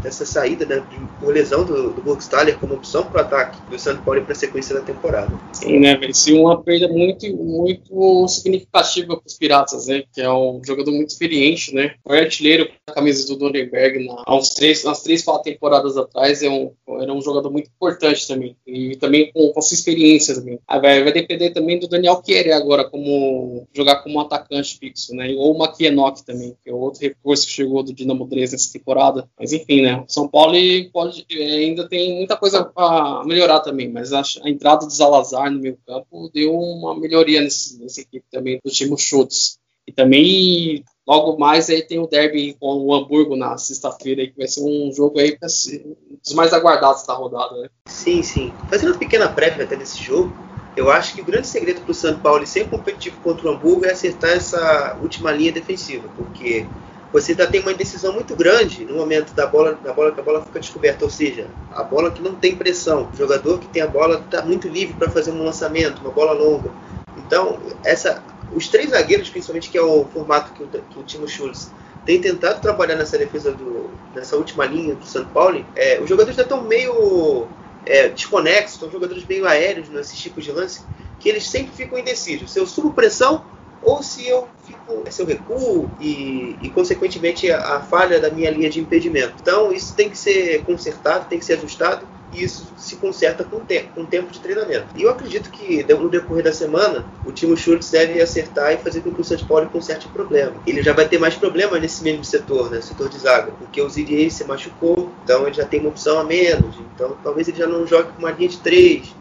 dessa 0.05 0.27
saída 0.27 0.67
né, 0.67 0.85
de, 0.91 0.99
por 1.19 1.33
lesão 1.33 1.65
do, 1.65 1.91
do 1.91 2.03
Burgstaller 2.03 2.59
como 2.59 2.75
opção 2.75 3.05
para 3.05 3.23
o 3.23 3.25
ataque 3.25 3.59
do 3.71 3.79
São 3.79 3.97
Paulo 3.97 4.23
para 4.23 4.33
a 4.33 4.37
sequência 4.37 4.75
da 4.75 4.83
temporada. 4.83 5.33
Sim, 5.53 5.81
né, 5.81 5.99
ser 6.13 6.35
uma 6.35 6.63
perda 6.63 6.87
muito, 6.89 7.27
muito 7.35 8.29
significativa 8.29 9.17
para 9.17 9.27
os 9.27 9.35
Piratas, 9.35 9.87
né, 9.87 10.05
que 10.13 10.21
é 10.21 10.31
um 10.31 10.61
jogador 10.65 10.93
muito 10.93 11.11
experiente, 11.11 11.75
né, 11.75 11.95
foi 12.07 12.21
artilheiro 12.21 12.67
com 12.67 12.93
a 12.93 12.95
camisa 12.95 13.27
do 13.27 13.39
Nuremberg 13.39 14.07
na, 14.07 14.37
uns 14.37 14.51
três, 14.51 14.85
umas 14.85 15.03
três, 15.03 15.23
quatro 15.23 15.45
temporadas 15.45 15.97
atrás, 15.97 16.43
é 16.43 16.51
um, 16.51 16.71
era 17.01 17.13
um 17.13 17.23
jogador 17.23 17.51
muito 17.51 17.71
importante 17.75 18.29
também, 18.29 18.55
e 18.67 18.97
também 18.97 19.33
com, 19.33 19.53
com 19.53 19.63
sua 19.63 19.75
experiência 19.75 20.35
também. 20.35 20.59
Aí 20.69 20.81
vai, 20.81 21.03
vai 21.03 21.13
depender 21.13 21.51
também 21.51 21.79
do 21.79 21.89
Daniel 21.89 22.23
Chieri 22.25 22.53
agora, 22.53 22.85
como 22.85 23.67
jogar 23.73 24.03
como 24.03 24.21
atacante 24.21 24.79
fixo, 24.79 25.15
né, 25.15 25.35
ou 25.37 25.55
o 25.55 25.59
Makienok 25.59 26.25
também, 26.25 26.55
que 26.63 26.71
é 26.71 26.75
outro 26.75 27.01
reforço 27.01 27.47
que 27.47 27.53
chegou 27.53 27.83
do 27.83 27.95
Dinamo 27.95 28.27
Dresden 28.27 28.53
nessa 28.53 28.73
temporada, 28.73 29.29
mas 29.39 29.53
enfim, 29.53 29.83
né, 29.83 29.94
são 30.09 30.29
Paulo 30.29 30.55
pode, 30.93 31.27
ainda 31.31 31.89
tem 31.89 32.17
muita 32.17 32.37
coisa 32.37 32.65
para 32.65 33.23
melhorar 33.25 33.61
também, 33.61 33.91
mas 33.91 34.13
a, 34.13 34.23
a, 34.43 34.51
entrada 34.51 34.87
do 34.87 34.93
Zalazar 34.93 35.51
no 35.51 35.61
meio 35.61 35.79
campo 35.87 36.31
deu 36.33 36.55
uma 36.55 36.99
melhoria 36.99 37.41
nesse, 37.41 38.01
equipe 38.01 38.25
também 38.31 38.61
do 38.65 38.71
time 38.71 38.97
Schultz. 38.99 39.59
E 39.87 39.93
também, 39.93 40.83
logo 41.07 41.39
mais, 41.39 41.69
aí 41.69 41.83
tem 41.83 41.99
o 41.99 42.07
derby 42.07 42.57
com 42.59 42.87
o 42.87 42.95
Hamburgo 42.95 43.37
na 43.37 43.59
sexta-feira, 43.59 44.27
que 44.27 44.37
vai 44.37 44.49
ser 44.49 44.63
um 44.63 44.91
jogo 44.93 45.19
aí 45.19 45.37
um 45.37 46.19
dos 46.23 46.33
mais 46.33 46.55
aguardados 46.55 47.07
da 47.07 47.13
rodada, 47.13 47.55
né? 47.61 47.69
Sim, 47.87 48.23
sim. 48.23 48.53
Fazendo 48.71 48.93
uma 48.93 48.99
pequena 48.99 49.29
prévia 49.29 49.65
até 49.65 49.77
desse 49.77 50.03
jogo, 50.03 50.35
eu 50.77 50.91
acho 50.91 51.15
que 51.15 51.21
o 51.21 51.25
grande 51.25 51.47
segredo 51.47 51.83
para 51.83 51.91
o 51.91 51.95
São 51.95 52.19
Paulo 52.19 52.47
ser 52.47 52.69
competitivo 52.69 53.21
contra 53.21 53.47
o 53.47 53.53
Hamburgo 53.53 53.85
é 53.85 53.93
acertar 53.93 54.31
essa 54.31 54.99
última 55.01 55.31
linha 55.31 55.53
defensiva, 55.53 56.09
porque 56.17 56.67
você 57.15 57.31
ainda 57.31 57.47
tem 57.47 57.61
uma 57.61 57.71
indecisão 57.71 58.13
muito 58.13 58.35
grande 58.35 58.85
no 58.85 58.97
momento 58.97 59.33
da 59.35 59.47
bola, 59.47 59.79
da 59.85 59.93
bola 59.93 60.11
que 60.11 60.19
a 60.19 60.23
bola 60.25 60.45
fica 60.45 60.59
descoberta, 60.59 61.05
ou 61.05 61.11
seja, 61.11 61.47
a 61.71 61.85
bola 61.85 62.11
que 62.11 62.21
não 62.21 62.35
tem 62.35 62.57
pressão. 62.57 63.09
O 63.15 63.17
jogador 63.17 63.61
que 63.61 63.69
tem 63.69 63.81
a 63.83 63.87
bola 63.87 64.19
está 64.19 64.43
muito 64.43 64.67
livre 64.67 64.95
para 64.95 65.09
fazer 65.09 65.31
um 65.31 65.45
lançamento, 65.45 66.01
uma 66.01 66.11
bola 66.11 66.33
longa. 66.33 66.73
Então, 67.17 67.61
essa, 67.85 68.21
os 68.53 68.67
três 68.67 68.91
zagueiros, 68.91 69.31
principalmente 69.31 69.71
que 69.71 69.79
é 69.79 69.81
o 69.81 70.05
formato 70.07 70.55
que 70.55 70.65
o, 70.65 70.67
que 70.67 70.99
o 70.99 71.05
Timo 71.05 71.29
Schultz 71.29 71.71
tem 72.05 72.21
tentado 72.21 72.61
trabalhar 72.61 72.97
nessa 72.97 73.17
defesa 73.17 73.53
do, 73.53 73.91
nessa 74.13 74.35
última 74.35 74.67
linha 74.67 74.97
do 74.97 75.07
São 75.07 75.25
Paulo, 75.25 75.65
é, 75.77 76.01
os 76.01 76.09
jogadores 76.09 76.35
já 76.35 76.43
estão 76.43 76.65
meio 76.65 77.47
é, 77.87 78.09
desconexos, 78.09 78.81
são 78.81 78.91
jogadores 78.91 79.25
meio 79.25 79.47
aéreos 79.47 79.89
nesses 79.89 80.19
tipos 80.19 80.43
de 80.43 80.51
lance, 80.51 80.83
que 81.21 81.29
eles 81.29 81.49
sempre 81.49 81.77
ficam 81.77 81.97
indecisos. 81.97 82.51
Se 82.51 82.59
eu 82.59 82.67
subo 82.67 82.93
pressão 82.93 83.45
ou 83.85 84.03
se 84.03 84.27
eu 84.27 84.49
fico, 84.65 85.05
se 85.11 85.23
eu 85.23 85.27
recuo 85.27 85.91
e, 86.01 86.57
e 86.63 86.71
consequentemente 86.71 87.51
a, 87.51 87.77
a, 87.77 87.81
falha 87.81 88.19
da 88.19 88.31
minha 88.31 88.51
linha 88.51 88.71
de 88.71 88.81
impedimento. 88.81 89.35
Então 89.41 89.73
isso 89.73 89.95
tem 89.95 90.09
que 90.09 90.17
ser 90.17 90.63
consertado, 90.65 91.29
tem 91.29 91.39
que 91.39 91.45
ser 91.45 91.55
ajustado 91.55 92.07
e 92.33 92.43
isso 92.43 92.67
se 92.77 92.97
conserta 92.97 93.45
com 93.45 93.61
tempo, 93.61 93.91
com 93.95 94.05
tempo 94.05 94.31
de 94.33 94.41
treinamento. 94.41 94.87
E 94.97 95.03
eu 95.03 95.11
acredito 95.11 95.51
que 95.51 95.85
no 95.95 96.09
decorrer 96.09 96.43
da 96.43 96.53
semana 96.53 97.05
o 97.25 97.31
time 97.31 97.57
Schultz 97.57 97.91
deve 97.91 98.21
acertar 98.21 98.73
e 98.73 98.79
fazer 98.79 99.03
com 99.03 99.13
que 99.13 99.21
o 99.21 99.25
São 99.25 99.39
Paulo 99.47 99.69
conserte 99.71 100.07
o 100.07 100.11
problema. 100.11 100.55
Ele 100.67 100.83
já 100.83 100.93
vai 100.93 101.07
ter 101.07 101.19
mais 101.19 101.35
problemas 101.35 101.81
nesse 101.81 102.03
mesmo 102.03 102.25
setor, 102.25 102.71
né, 102.71 102.81
setor 102.81 103.09
de 103.09 103.19
zaga, 103.19 103.53
porque 103.53 103.81
o 103.81 103.89
Zirier 103.89 104.31
se 104.31 104.45
machucou, 104.45 105.13
então 105.23 105.47
ele 105.47 105.55
já 105.55 105.65
tem 105.65 105.81
uma 105.81 105.91
opção 105.91 106.19
a 106.19 106.25
menos. 106.25 106.75
Então 106.95 107.17
talvez 107.23 107.47
ele 107.49 107.59
já 107.59 107.67
não 107.67 107.87
jogue 107.87 108.11
com 108.13 108.19
uma 108.19 108.33
linha 108.33 108.49
de 108.49 108.59
três 108.59 109.15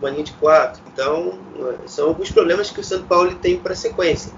uma 0.00 0.10
linha 0.10 0.24
de 0.24 0.32
quatro. 0.32 0.82
Então, 0.92 1.38
são 1.86 2.08
alguns 2.08 2.30
problemas 2.30 2.70
que 2.70 2.80
o 2.80 2.84
São 2.84 3.02
Paulo 3.02 3.34
tem 3.36 3.56
para 3.56 3.72
a 3.72 3.76
sequência. 3.76 4.32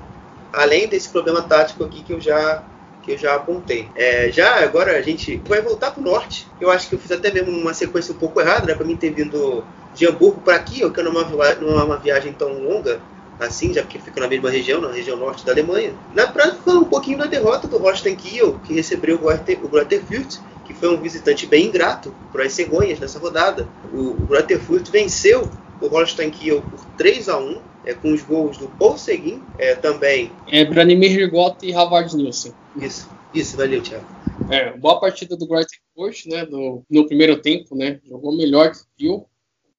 Além 0.53 0.87
desse 0.87 1.09
problema 1.09 1.43
tático 1.43 1.85
aqui 1.85 2.03
que 2.03 2.13
eu 2.13 2.21
já 2.21 2.63
que 3.03 3.13
eu 3.13 3.19
já 3.19 3.35
apontei. 3.35 3.89
É, 3.97 4.31
já 4.31 4.63
agora 4.63 4.97
a 4.97 5.03
gente 5.03 5.37
vai 5.49 5.61
voltar 5.61 5.91
para 5.91 6.01
o 6.01 6.05
norte. 6.05 6.47
Eu 6.61 6.71
acho 6.71 6.89
que 6.89 6.95
eu 6.95 6.99
fiz 7.01 7.11
até 7.11 7.33
mesmo 7.33 7.51
uma 7.51 7.75
sequência 7.75 8.15
um 8.15 8.17
pouco 8.17 8.41
errada, 8.41 8.65
né? 8.65 8.75
Para 8.75 8.87
mim 8.87 8.97
ter 8.97 9.11
vindo 9.11 9.65
de 9.93 10.07
Hamburgo 10.07 10.41
para 10.41 10.55
aqui, 10.55 10.89
que 10.89 11.03
não 11.03 11.21
é 11.21 11.83
uma 11.83 11.97
viagem 11.97 12.33
tão 12.33 12.53
longa 12.63 13.01
assim, 13.41 13.75
já 13.75 13.83
porque 13.83 13.99
fica 13.99 14.21
na 14.21 14.29
mesma 14.29 14.51
região, 14.51 14.81
na 14.81 14.93
região 14.93 15.17
norte 15.17 15.45
da 15.45 15.53
Alemanha. 15.53 15.93
Na 16.15 16.29
prática, 16.29 16.71
um 16.71 16.85
pouquinho 16.85 17.19
da 17.19 17.27
derrota 17.27 17.67
do 17.67 17.79
Holstein 17.79 18.15
Kiel, 18.15 18.61
que 18.65 18.73
recebeu 18.73 19.17
o 19.17 19.69
Grotterfurt 19.69 20.39
que 20.65 20.75
foi 20.75 20.95
um 20.95 21.01
visitante 21.01 21.47
bem 21.47 21.67
ingrato 21.67 22.15
para 22.33 22.45
as 22.45 22.53
cegonhas 22.53 22.99
nessa 22.99 23.19
rodada. 23.19 23.69
O, 23.93 24.11
o 24.11 24.27
Grotterfurt 24.27 24.89
venceu 24.91 25.49
o 25.81 25.87
Holstein 25.87 26.31
Kiel 26.31 26.63
por 26.63 26.85
3 26.97 27.29
a 27.29 27.39
1 27.39 27.61
é, 27.85 27.95
com 27.95 28.13
os 28.13 28.23
gols 28.23 28.57
do 28.57 28.69
Paul 28.69 28.97
Seguin, 28.97 29.43
é, 29.59 29.75
também. 29.75 30.31
É, 30.49 30.65
Branimir 30.65 31.17
Rigotti 31.17 31.67
e 31.67 31.75
Havard 31.75 32.17
Nilsson. 32.17 32.53
Isso, 32.77 33.09
isso, 33.35 33.57
valeu, 33.57 33.83
Thiago. 33.83 34.07
É, 34.51 34.77
boa 34.77 35.01
partida 35.01 35.37
do 35.37 35.47
Grotterfurt, 35.47 36.27
né, 36.27 36.45
no, 36.45 36.85
no 36.89 37.07
primeiro 37.07 37.41
tempo, 37.41 37.75
né, 37.75 38.01
jogou 38.05 38.37
melhor 38.37 38.71
que 38.71 38.79
o 38.79 38.87
Kiel, 38.97 39.29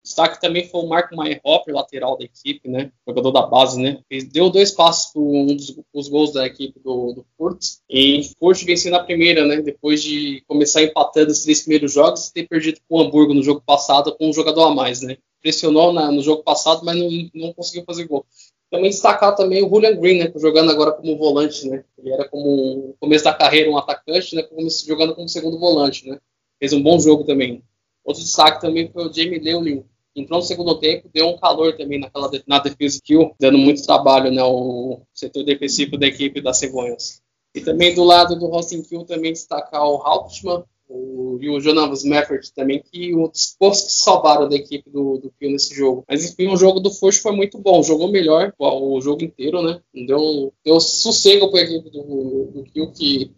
Destaque 0.04 0.41
também 0.41 0.68
foi 0.68 0.82
o 0.82 0.88
Marco 0.88 1.16
Hopper, 1.45 1.74
lateral 1.74 2.18
da 2.18 2.26
equipe, 2.26 2.68
né? 2.68 2.91
Jogador 3.08 3.32
da 3.32 3.43
base, 3.43 3.82
né? 3.82 4.01
Deu 4.34 4.49
dois 4.49 4.72
passos 4.72 5.14
para 5.14 5.22
um 5.22 5.56
dos 5.56 5.74
os 5.93 6.10
gols 6.10 6.34
da 6.34 6.45
equipe 6.45 6.78
do, 6.82 7.14
do. 7.14 7.58
E 7.89 8.30
Furt 8.38 8.66
vencendo 8.66 8.95
a 8.95 9.04
primeira, 9.04 9.45
né? 9.45 9.62
Depois 9.62 10.04
de 10.04 10.43
começar 10.45 10.84
empatando 10.84 11.32
os 11.32 11.43
três 11.43 11.62
primeiros 11.62 11.93
jogos 11.93 12.28
e 12.28 12.34
ter 12.34 12.47
perdido 12.49 12.82
com 12.88 12.97
o 12.97 13.01
Hamburgo 13.01 13.34
no 13.34 13.41
jogo 13.41 13.64
passado 13.66 14.14
com 14.18 14.30
um 14.30 14.34
jogador 14.34 14.64
a 14.64 14.76
mais, 14.76 15.01
né? 15.01 15.18
Pressionou 15.41 15.93
na, 15.93 16.12
no 16.12 16.22
jogo 16.22 16.43
passado, 16.43 16.84
mas 16.84 16.97
não, 16.97 17.10
não 17.34 17.54
conseguiu 17.54 17.86
fazer 17.86 18.06
gol. 18.06 18.26
Também 18.70 18.89
destacar 18.89 19.36
também 19.36 19.64
o 19.64 19.70
Julian 19.70 19.95
Green, 19.95 20.18
né? 20.20 20.34
Jogando 20.36 20.70
agora 20.70 20.91
como 20.91 21.18
volante, 21.18 21.66
né? 21.70 21.86
Ele 21.97 22.12
era 22.12 22.28
como 22.28 22.88
no 22.88 22.95
começo 22.99 23.24
da 23.24 23.34
carreira 23.34 23.70
um 23.70 23.78
atacante, 23.78 24.36
né? 24.36 24.45
Jogando 24.86 25.16
como 25.16 25.30
segundo 25.30 25.58
volante, 25.58 26.10
né? 26.10 26.20
Fez 26.60 26.74
um 26.74 26.84
bom 26.84 26.99
jogo 26.99 27.24
também. 27.24 27.64
Outro 28.04 28.22
destaque 28.22 28.60
também 28.60 28.91
foi 28.91 29.08
o 29.08 29.14
Jamie 29.14 29.39
Leulin, 29.39 29.86
entrou 30.16 30.39
no 30.39 30.45
segundo 30.45 30.80
tempo, 30.80 31.09
deu 31.14 31.28
um 31.28 31.38
calor 31.38 31.76
também 31.76 31.99
naquela, 31.99 32.30
na 32.47 32.59
defesa 32.59 32.99
kill, 33.03 33.34
dando 33.39 33.57
muito 33.57 33.86
trabalho 33.86 34.32
né, 34.32 34.43
o 34.43 35.01
setor 35.14 35.43
defensivo 35.43 35.97
da 35.97 36.07
equipe 36.07 36.41
das 36.41 36.59
Cegonhas. 36.59 37.22
E 37.55 37.61
também 37.61 37.93
do 37.93 38.03
lado 38.03 38.38
do 38.38 38.47
Rossin 38.47 38.82
Kill 38.82 39.05
também 39.05 39.32
destacar 39.32 39.84
o 39.84 40.01
Hauptmann 40.01 40.64
o, 40.89 41.38
e 41.41 41.49
o 41.49 41.59
Jonas 41.59 42.03
Meffert 42.03 42.49
também, 42.55 42.82
que 42.82 43.16
os 43.16 43.55
poucos 43.57 43.82
que 43.82 43.91
salvaram 43.91 44.47
da 44.47 44.55
equipe 44.55 44.89
do, 44.89 45.18
do 45.18 45.34
nesse 45.41 45.74
jogo. 45.74 46.03
Mas 46.07 46.24
enfim, 46.26 46.47
o 46.47 46.57
jogo 46.57 46.80
do 46.80 46.91
Forte 46.91 47.20
foi 47.20 47.32
muito 47.32 47.57
bom, 47.57 47.82
jogou 47.84 48.11
melhor 48.11 48.53
o 48.57 49.01
jogo 49.01 49.24
inteiro, 49.24 49.61
né? 49.61 49.80
Deu, 49.93 50.53
deu 50.64 50.80
sossego 50.80 51.49
para 51.49 51.61
a 51.61 51.64
equipe 51.64 51.89
do, 51.89 52.51
do 52.53 52.64
Kill, 52.64 52.91
que 52.91 53.32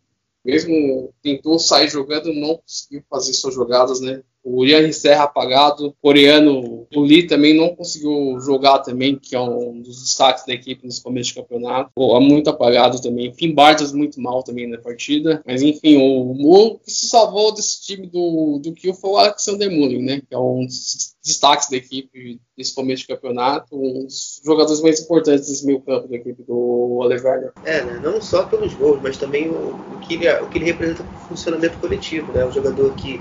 mesmo 0.43 1.13
tentou 1.21 1.57
sair 1.57 1.89
jogando, 1.89 2.33
não 2.33 2.57
conseguiu 2.57 3.03
fazer 3.09 3.33
suas 3.33 3.55
jogadas, 3.55 3.99
né? 3.99 4.21
O 4.45 4.63
Ian 4.63 4.91
Serra 4.91 5.23
apagado, 5.23 5.87
o 5.87 5.93
coreano, 5.99 6.85
o 6.95 7.01
Lee 7.01 7.25
também 7.25 7.55
não 7.55 7.75
conseguiu 7.75 8.39
jogar 8.39 8.79
também, 8.79 9.17
que 9.17 9.35
é 9.35 9.39
um 9.39 9.81
dos 9.81 10.03
destaques 10.03 10.45
da 10.45 10.53
equipe 10.53 10.85
nesse 10.85 11.01
começo 11.01 11.29
de 11.29 11.41
campeonato. 11.41 11.89
Pô, 11.95 12.19
muito 12.21 12.47
apagado 12.47 13.01
também. 13.01 13.33
Finn 13.33 13.55
Bartas 13.55 13.91
muito 13.91 14.21
mal 14.21 14.43
também 14.43 14.67
na 14.67 14.77
partida. 14.77 15.41
Mas 15.47 15.63
enfim, 15.63 15.97
o, 15.97 16.73
o 16.73 16.77
que 16.77 16.91
se 16.91 17.07
salvou 17.07 17.55
desse 17.55 17.81
time 17.81 18.05
do, 18.05 18.59
do 18.59 18.71
Kiel 18.73 18.93
foi 18.93 19.09
o 19.09 19.17
Alexander 19.17 19.71
Mullin, 19.71 20.03
né? 20.03 20.21
Que 20.29 20.35
é 20.35 20.37
um 20.37 20.63
dos 20.63 21.15
destaques 21.23 21.67
da 21.67 21.77
equipe 21.77 22.39
nesse 22.55 22.75
começo 22.75 23.01
de 23.01 23.07
campeonato, 23.07 23.75
um 23.75 24.05
dos 24.05 24.39
jogadores 24.45 24.79
mais 24.79 24.99
importantes 25.01 25.47
desse 25.47 25.65
meio 25.65 25.81
campo 25.81 26.07
da 26.07 26.17
equipe 26.17 26.43
do 26.43 26.97
Oliver. 26.99 27.51
É, 27.63 27.83
né? 27.83 27.99
não 28.03 28.21
só 28.21 28.45
pelos 28.45 28.75
gols, 28.75 28.99
mas 29.01 29.17
também 29.17 29.49
o, 29.49 29.75
o, 29.95 29.99
que, 30.01 30.13
ele, 30.13 30.31
o 30.33 30.47
que 30.49 30.59
ele 30.59 30.65
representa 30.65 31.03
para 31.03 31.15
o 31.15 31.27
funcionamento 31.29 31.79
coletivo, 31.79 32.31
né? 32.31 32.45
Um 32.45 32.51
jogador 32.51 32.93
que 32.93 33.19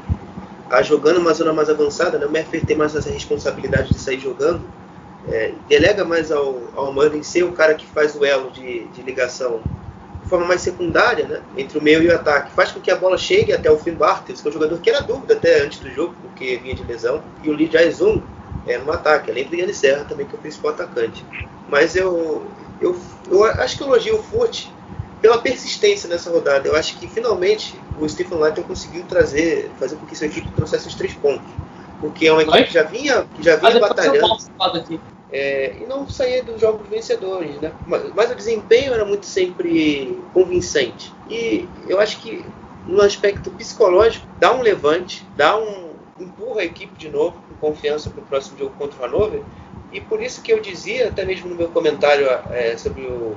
a 0.71 0.83
jogando 0.83 1.19
uma 1.19 1.35
zona 1.35 1.53
mais 1.53 1.69
avançada, 1.69 2.19
né? 2.19 2.27
o 2.27 2.31
Merfer 2.31 2.65
tem 2.65 2.77
mais 2.77 2.95
essa 2.95 3.11
responsabilidade 3.11 3.93
de 3.93 3.99
sair 3.99 4.19
jogando, 4.19 4.63
é, 5.29 5.53
delega 5.69 6.05
mais 6.05 6.31
ao, 6.31 6.63
ao 6.75 6.93
Mullen 6.93 7.23
ser 7.23 7.45
o 7.45 7.53
cara 7.53 7.75
que 7.75 7.87
faz 7.87 8.15
o 8.15 8.25
elo 8.25 8.51
de, 8.51 8.85
de 8.89 9.03
ligação 9.03 9.61
de 10.23 10.29
forma 10.29 10.47
mais 10.47 10.63
secundária 10.63 11.27
né? 11.27 11.41
entre 11.57 11.79
o 11.79 11.83
meio 11.83 12.03
e 12.03 12.09
o 12.09 12.15
ataque. 12.15 12.53
Faz 12.53 12.73
com 12.73 12.81
que 12.81 12.91
a 12.91 12.97
bola 12.97 13.17
chegue 13.19 13.53
até 13.53 13.71
o 13.71 13.79
Finn 13.79 13.95
Bartels, 13.95 14.41
que 14.41 14.49
é 14.49 14.51
um 14.51 14.55
jogador 14.55 14.79
que 14.79 14.91
era 14.91 15.01
dúvida 15.01 15.35
até 15.35 15.63
antes 15.63 15.79
do 15.79 15.91
jogo, 15.91 16.15
porque 16.23 16.57
vinha 16.57 16.75
de 16.75 16.83
lesão, 16.85 17.23
e 17.43 17.51
o 17.51 17.53
Lee 17.53 17.71
Jae-sung 17.71 18.23
é, 18.67 18.79
no 18.79 18.91
ataque, 18.91 19.31
além 19.31 19.47
do 19.47 19.55
Yanni 19.55 19.75
Serra 19.75 20.05
também, 20.05 20.27
que 20.27 20.35
é 20.35 20.39
o 20.39 20.41
principal 20.41 20.73
atacante. 20.73 21.25
Mas 21.69 21.95
eu, 21.95 22.47
eu, 22.81 22.97
eu 23.31 23.45
acho 23.45 23.77
que 23.77 23.83
eu 23.83 23.89
elogio 23.89 24.19
o 24.19 24.23
Furt 24.23 24.69
pela 25.25 25.39
persistência 25.39 26.07
nessa 26.07 26.31
rodada. 26.31 26.69
Eu 26.69 26.77
acho 26.77 26.99
que 26.99 27.09
finalmente 27.09 27.81
o 27.99 28.07
Stephen 28.07 28.37
Lighton 28.37 28.63
conseguiu 28.65 29.05
trazer, 29.05 29.71
fazer 29.81 29.97
com 29.97 30.05
que 30.05 30.15
sua 30.15 30.27
equipe 30.27 30.47
trouxesse 30.51 30.87
os 30.87 30.95
três 30.95 31.15
pontos. 31.15 31.51
Porque 31.99 32.27
é 32.27 32.33
uma 32.33 32.43
equipe 32.43 32.65
que 32.65 32.75
já 32.75 32.83
vinha, 32.83 33.27
que 33.35 33.43
já 33.43 33.57
vinha 33.57 33.81
batalhando. 33.81 34.37
É, 35.33 35.77
e 35.81 35.87
não 35.87 36.07
saía 36.07 36.45
dos 36.45 36.61
jogos 36.61 36.87
vencedores, 36.91 37.59
né? 37.59 37.73
Mas, 37.87 38.13
mas, 38.15 38.31
o 38.33 38.35
desempenho 38.35 38.93
era 38.93 39.03
muito 39.07 39.25
sempre 39.25 40.23
convincente. 40.35 41.11
E 41.31 41.67
eu 41.89 41.99
acho 41.99 42.21
que 42.21 42.45
no 42.87 43.01
aspecto 43.01 43.51
psicológico 43.53 44.27
dá 44.39 44.53
um 44.53 44.61
levante, 44.61 45.27
dá 45.39 45.57
um 45.57 45.95
empurra 46.21 46.61
a 46.61 46.65
equipe 46.65 46.99
de 46.99 47.09
novo 47.09 47.43
com 47.49 47.69
confiança 47.69 48.11
para 48.11 48.21
o 48.21 48.27
próximo 48.27 48.59
jogo 48.59 48.75
contra 48.79 49.01
o 49.01 49.05
Hannover. 49.07 49.41
E 49.91 50.03
por 50.03 50.23
isso 50.23 50.43
que 50.43 50.53
eu 50.53 50.61
dizia, 50.61 51.09
até 51.09 51.25
mesmo 51.25 51.49
no 51.49 51.55
meu 51.55 51.69
comentário 51.69 52.29
é, 52.51 52.77
sobre 52.77 53.05
o, 53.07 53.35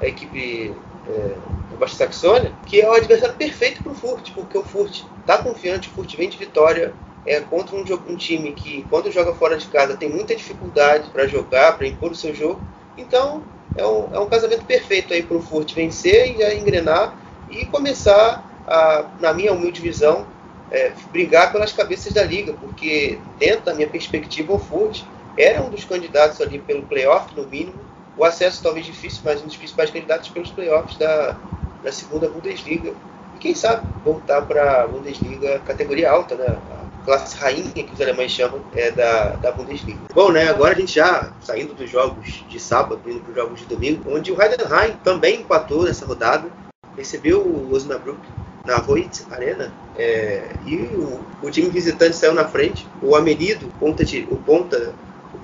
a 0.00 0.06
equipe 0.06 0.74
é, 1.08 1.76
Baixa 1.76 1.96
Saxônia, 1.96 2.52
que 2.66 2.80
é 2.80 2.88
o 2.88 2.92
adversário 2.92 3.34
perfeito 3.34 3.82
para 3.82 3.92
o 3.92 3.94
Furt, 3.94 4.32
porque 4.32 4.56
o 4.56 4.64
Furt 4.64 5.02
está 5.20 5.38
confiante, 5.38 5.88
o 5.88 5.92
Furt 5.92 6.16
vem 6.16 6.28
de 6.28 6.36
vitória 6.36 6.94
é, 7.26 7.40
contra 7.40 7.76
um, 7.76 7.84
um, 8.08 8.16
time 8.16 8.52
que, 8.52 8.84
quando 8.88 9.10
joga 9.10 9.34
fora 9.34 9.56
de 9.56 9.66
casa, 9.66 9.96
tem 9.96 10.08
muita 10.08 10.34
dificuldade 10.34 11.10
para 11.10 11.26
jogar, 11.26 11.76
para 11.76 11.86
impor 11.86 12.12
o 12.12 12.14
seu 12.14 12.34
jogo. 12.34 12.60
Então, 12.96 13.42
é 13.76 13.86
um, 13.86 14.14
é 14.14 14.18
um 14.18 14.28
casamento 14.28 14.64
perfeito 14.64 15.12
aí 15.12 15.22
para 15.22 15.36
o 15.36 15.42
Furt 15.42 15.74
vencer 15.74 16.34
e 16.34 16.38
já 16.38 16.54
engrenar 16.54 17.14
e 17.50 17.66
começar, 17.66 18.44
a, 18.66 19.10
na 19.20 19.32
minha 19.32 19.52
humilde 19.52 19.80
visão, 19.80 20.26
é, 20.70 20.92
brigar 21.12 21.52
pelas 21.52 21.72
cabeças 21.72 22.12
da 22.12 22.22
liga, 22.22 22.52
porque, 22.54 23.18
dentro 23.38 23.66
da 23.66 23.74
minha 23.74 23.88
perspectiva, 23.88 24.52
o 24.54 24.58
Furt 24.58 25.02
era 25.36 25.62
um 25.62 25.68
dos 25.68 25.84
candidatos 25.84 26.40
ali 26.40 26.58
pelo 26.58 26.82
playoff, 26.84 27.34
no 27.36 27.46
mínimo, 27.46 27.78
o 28.16 28.24
acesso 28.24 28.62
talvez 28.62 28.86
difícil, 28.86 29.20
mas 29.24 29.42
um 29.42 29.46
dos 29.46 29.56
principais 29.56 29.90
candidatos 29.90 30.28
pelos 30.28 30.50
playoffs 30.50 30.96
da, 30.96 31.36
da 31.82 31.92
segunda 31.92 32.28
Bundesliga. 32.28 32.92
E 33.34 33.38
quem 33.38 33.54
sabe 33.54 33.86
voltar 34.04 34.42
para 34.42 34.82
a 34.82 34.86
Bundesliga 34.86 35.60
categoria 35.60 36.10
alta, 36.10 36.34
né? 36.34 36.46
A 36.46 37.04
classe 37.04 37.36
rainha 37.36 37.70
que 37.70 37.92
os 37.92 38.00
alemães 38.00 38.32
chamam 38.32 38.60
é 38.74 38.90
da, 38.90 39.36
da 39.36 39.52
Bundesliga. 39.52 40.00
Bom, 40.14 40.32
né? 40.32 40.48
Agora 40.48 40.74
a 40.74 40.78
gente 40.78 40.94
já 40.94 41.32
saindo 41.40 41.74
dos 41.74 41.90
jogos 41.90 42.44
de 42.48 42.58
sábado, 42.58 43.00
indo 43.06 43.20
para 43.20 43.30
os 43.30 43.36
jogos 43.36 43.60
de 43.60 43.66
domingo, 43.66 44.10
onde 44.12 44.32
o 44.32 44.42
Heidenheim 44.42 44.96
também 45.04 45.40
empatou 45.40 45.84
nessa 45.84 46.06
rodada, 46.06 46.50
recebeu 46.96 47.42
o 47.42 47.72
Osnabrück 47.72 48.18
na 48.64 48.78
Voit 48.78 49.24
Arena 49.30 49.72
é, 49.96 50.42
e 50.66 50.76
o, 50.76 51.20
o, 51.40 51.50
time 51.50 51.70
visitante 51.70 52.16
saiu 52.16 52.34
na 52.34 52.46
frente. 52.46 52.86
O 53.00 53.14
Amenido, 53.14 53.72
ponta 53.78 54.04
de, 54.04 54.26
o 54.30 54.36
ponta 54.36 54.92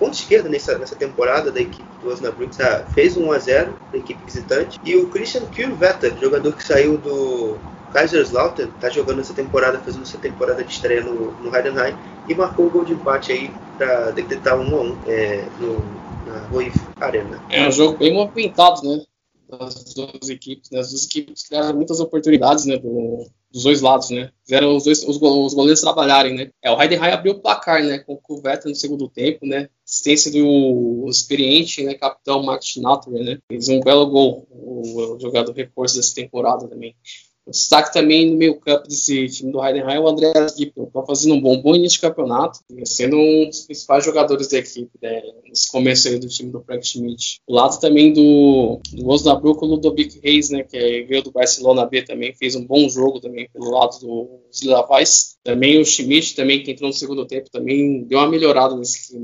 o 0.02 0.06
ponto 0.06 0.14
esquerdo 0.14 0.48
nessa, 0.48 0.76
nessa 0.78 0.96
temporada 0.96 1.52
da 1.52 1.60
equipe 1.60 1.84
do 2.02 2.10
Osnabrück 2.10 2.56
tá, 2.56 2.84
fez 2.92 3.16
um 3.16 3.28
1 3.28 3.32
a 3.32 3.38
0 3.38 3.78
da 3.92 3.98
equipe 3.98 4.24
visitante 4.24 4.80
e 4.84 4.96
o 4.96 5.08
Christian 5.08 5.46
Kürvetter, 5.46 6.12
jogador 6.20 6.52
que 6.56 6.64
saiu 6.64 6.98
do 6.98 7.56
Kaiserslautern, 7.92 8.70
está 8.74 8.88
jogando 8.88 9.20
essa 9.20 9.32
temporada, 9.32 9.78
fazendo 9.78 10.02
essa 10.02 10.18
temporada 10.18 10.64
de 10.64 10.72
estreia 10.72 11.02
no, 11.02 11.30
no 11.40 11.54
Heidenheim 11.54 11.94
e 12.28 12.34
marcou 12.34 12.66
o 12.66 12.70
gol 12.70 12.84
de 12.84 12.94
empate 12.94 13.30
aí 13.30 13.50
para 13.78 14.10
decretar 14.10 14.58
1 14.58 14.76
a 14.76 14.80
1 14.80 14.98
é, 15.06 15.44
no, 15.60 15.78
na 16.26 16.38
Ruif 16.48 16.76
Arena. 17.00 17.40
É 17.48 17.68
um 17.68 17.72
jogo 17.72 17.98
bem 17.98 18.12
movimentado, 18.12 18.82
né? 18.82 19.04
Das 19.48 19.94
duas 19.94 20.30
equipes, 20.30 20.70
né? 20.70 20.80
As 20.80 20.90
duas 20.90 21.04
equipes 21.04 21.46
criaram 21.46 21.76
muitas 21.76 22.00
oportunidades, 22.00 22.64
né? 22.64 22.78
Do, 22.78 23.28
dos 23.52 23.64
dois 23.64 23.82
lados, 23.82 24.10
né? 24.10 24.30
Fizeram 24.42 24.74
os, 24.74 24.84
dois, 24.84 25.02
os, 25.06 25.20
os 25.20 25.54
goleiros 25.54 25.80
trabalharem, 25.80 26.34
né? 26.34 26.50
É, 26.62 26.70
o 26.70 26.80
Heidenheim 26.80 27.12
abriu 27.12 27.34
o 27.34 27.40
placar, 27.40 27.84
né? 27.84 27.98
Com 27.98 28.18
o 28.26 28.40
Vettel 28.40 28.70
no 28.70 28.74
segundo 28.74 29.08
tempo, 29.08 29.44
né? 29.44 29.68
Assistência 29.92 30.32
do 30.32 31.06
experiente, 31.10 31.84
né? 31.84 31.92
Capitão 31.92 32.42
Max 32.42 32.64
Schnatter, 32.64 33.12
né? 33.12 33.38
Fez 33.46 33.68
um 33.68 33.78
belo 33.78 34.06
gol, 34.06 34.46
o, 34.48 35.16
o 35.16 35.20
jogador 35.20 35.52
reforço 35.52 35.96
dessa 35.96 36.14
temporada 36.14 36.66
também. 36.66 36.96
O 37.44 37.50
destaque 37.50 37.92
também 37.92 38.30
no 38.30 38.36
meio 38.36 38.58
campo 38.60 38.86
desse 38.86 39.26
time 39.28 39.50
do 39.50 39.64
Heidenheim 39.64 39.96
é 39.96 40.00
o 40.00 40.06
André 40.06 40.32
Gippel. 40.56 40.84
Está 40.84 41.02
fazendo 41.02 41.34
um 41.34 41.40
bom, 41.40 41.60
bom 41.60 41.74
início 41.74 41.96
de 41.96 42.06
campeonato, 42.06 42.60
sendo 42.84 43.16
um 43.16 43.48
dos 43.48 43.62
principais 43.62 44.04
jogadores 44.04 44.46
da 44.46 44.58
equipe 44.58 44.90
né, 45.02 45.22
nesse 45.48 45.70
começo 45.70 46.06
aí 46.06 46.18
do 46.18 46.28
time 46.28 46.52
do 46.52 46.62
Frank 46.62 46.86
Schmidt. 46.86 47.40
O 47.46 47.54
lado 47.54 47.80
também 47.80 48.12
do, 48.12 48.80
do 48.92 49.08
Osnabrück, 49.08 49.64
o 49.64 49.66
Ludovic 49.66 50.20
Reis, 50.22 50.50
né, 50.50 50.62
que 50.62 51.02
veio 51.04 51.22
do 51.22 51.32
Barcelona 51.32 51.84
B 51.84 52.02
também, 52.02 52.32
fez 52.32 52.54
um 52.54 52.64
bom 52.64 52.88
jogo 52.88 53.20
também 53.20 53.48
pelo 53.52 53.70
lado 53.72 53.98
do 53.98 54.40
Slavais. 54.52 55.36
Também 55.42 55.80
o 55.80 55.84
Schmidt, 55.84 56.36
também, 56.36 56.62
que 56.62 56.70
entrou 56.70 56.88
no 56.88 56.94
segundo 56.94 57.26
tempo, 57.26 57.50
também 57.50 58.04
deu 58.04 58.18
uma 58.18 58.28
melhorada 58.28 58.76
nesse, 58.76 59.18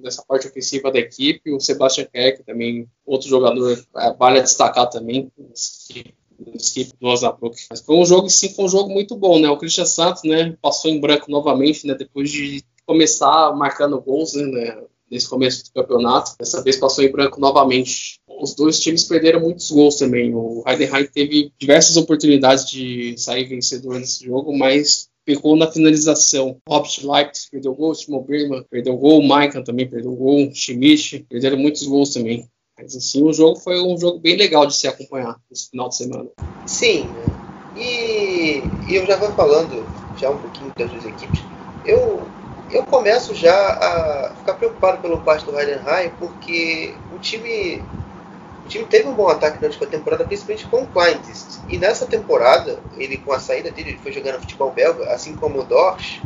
nessa 0.00 0.22
parte 0.22 0.46
ofensiva 0.46 0.92
da 0.92 1.00
equipe. 1.00 1.52
O 1.52 1.58
Sebastian 1.58 2.04
Keck 2.04 2.44
também, 2.44 2.86
outro 3.04 3.28
jogador, 3.28 3.84
é, 3.96 4.14
vale 4.14 4.38
a 4.38 4.42
destacar 4.42 4.88
também 4.88 5.28
equipe 6.54 6.92
do 7.00 7.08
Osnabrück. 7.08 7.56
Mas 7.70 7.80
foi 7.80 7.96
um 7.96 8.04
jogo, 8.04 8.28
sim, 8.28 8.50
foi 8.50 8.64
um 8.64 8.68
jogo 8.68 8.90
muito 8.90 9.16
bom, 9.16 9.38
né? 9.38 9.48
O 9.48 9.56
Christian 9.56 9.86
Santos, 9.86 10.22
né, 10.24 10.56
passou 10.62 10.90
em 10.90 11.00
branco 11.00 11.30
novamente, 11.30 11.86
né, 11.86 11.94
depois 11.94 12.30
de 12.30 12.62
começar 12.86 13.54
marcando 13.54 14.00
gols, 14.00 14.34
né, 14.34 14.78
nesse 15.10 15.28
começo 15.28 15.64
do 15.64 15.72
campeonato. 15.72 16.32
Dessa 16.38 16.62
vez 16.62 16.76
passou 16.76 17.04
em 17.04 17.10
branco 17.10 17.40
novamente. 17.40 18.20
Os 18.40 18.54
dois 18.54 18.78
times 18.80 19.04
perderam 19.04 19.40
muitos 19.40 19.70
gols 19.70 19.96
também. 19.96 20.34
O 20.34 20.62
Heidenheim 20.66 21.06
teve 21.06 21.52
diversas 21.58 21.96
oportunidades 21.96 22.68
de 22.68 23.14
sair 23.18 23.44
vencedor 23.46 23.98
nesse 23.98 24.24
jogo, 24.24 24.56
mas 24.56 25.08
pecou 25.24 25.56
na 25.56 25.70
finalização. 25.70 26.56
Robert 26.66 26.90
Leipzig 27.02 27.50
perdeu 27.50 27.74
gol, 27.74 27.92
Timo 27.92 28.22
Birman 28.22 28.64
perdeu 28.70 28.96
gol, 28.96 29.22
Maicon 29.22 29.62
também 29.62 29.86
perdeu 29.86 30.14
gol, 30.14 30.50
Schmidt 30.54 31.26
perderam 31.28 31.58
muitos 31.58 31.82
gols 31.82 32.14
também. 32.14 32.48
Mas 32.78 32.94
assim, 32.94 33.22
o 33.22 33.32
jogo 33.32 33.58
foi 33.58 33.80
um 33.80 33.98
jogo 33.98 34.20
bem 34.20 34.36
legal 34.36 34.66
de 34.66 34.76
se 34.76 34.86
acompanhar 34.86 35.36
esse 35.50 35.68
final 35.70 35.88
de 35.88 35.96
semana. 35.96 36.30
Sim, 36.64 37.14
e, 37.74 38.62
e 38.86 38.94
eu 38.94 39.04
já 39.06 39.16
vou 39.16 39.32
falando 39.32 39.90
já 40.14 40.30
um 40.30 40.38
pouquinho 40.38 40.72
das 40.76 40.90
duas 40.90 41.04
equipes. 41.04 41.42
Eu 41.84 42.30
eu 42.70 42.84
começo 42.84 43.34
já 43.34 43.54
a 43.54 44.34
ficar 44.36 44.54
preocupado 44.54 45.00
pelo 45.00 45.22
parte 45.22 45.44
do 45.46 45.58
Heidenheim, 45.58 46.10
porque 46.18 47.00
o 47.08 47.18
time, 47.18 47.82
o 48.64 48.68
time 48.68 48.84
teve 48.84 49.08
um 49.08 49.14
bom 49.14 49.28
ataque 49.28 49.58
durante 49.58 49.82
a 49.82 49.86
temporada, 49.86 50.24
principalmente 50.26 50.66
com 50.68 50.82
o 50.82 50.86
Kleindienst. 50.86 51.62
E 51.66 51.78
nessa 51.78 52.06
temporada, 52.06 52.82
ele 52.92 53.18
com 53.18 53.32
a 53.32 53.40
saída 53.40 53.70
dele, 53.70 53.90
ele 53.90 53.98
foi 53.98 54.12
jogando 54.12 54.40
futebol 54.40 54.70
belga, 54.72 55.10
assim 55.12 55.34
como 55.34 55.60
o 55.60 55.64
Dorsch, 55.64 56.20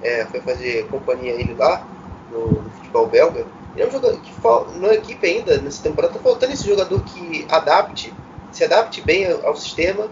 é, 0.00 0.26
foi 0.26 0.40
fazer 0.40 0.88
companhia 0.88 1.32
ele 1.32 1.54
lá 1.54 1.88
no, 2.28 2.62
no 2.62 2.70
futebol 2.70 3.08
belga. 3.08 3.46
Ele 3.74 3.84
é 3.84 3.88
um 3.88 3.90
jogador 3.90 4.20
que 4.20 4.78
na 4.78 4.94
equipe 4.94 5.26
ainda, 5.26 5.58
nessa 5.58 5.82
temporada, 5.82 6.14
está 6.14 6.22
faltando 6.22 6.52
esse 6.52 6.66
jogador 6.66 7.00
que 7.00 7.44
adapte, 7.50 8.12
se 8.52 8.62
adapte 8.62 9.00
bem 9.00 9.26
ao, 9.26 9.56
sistema 9.56 10.08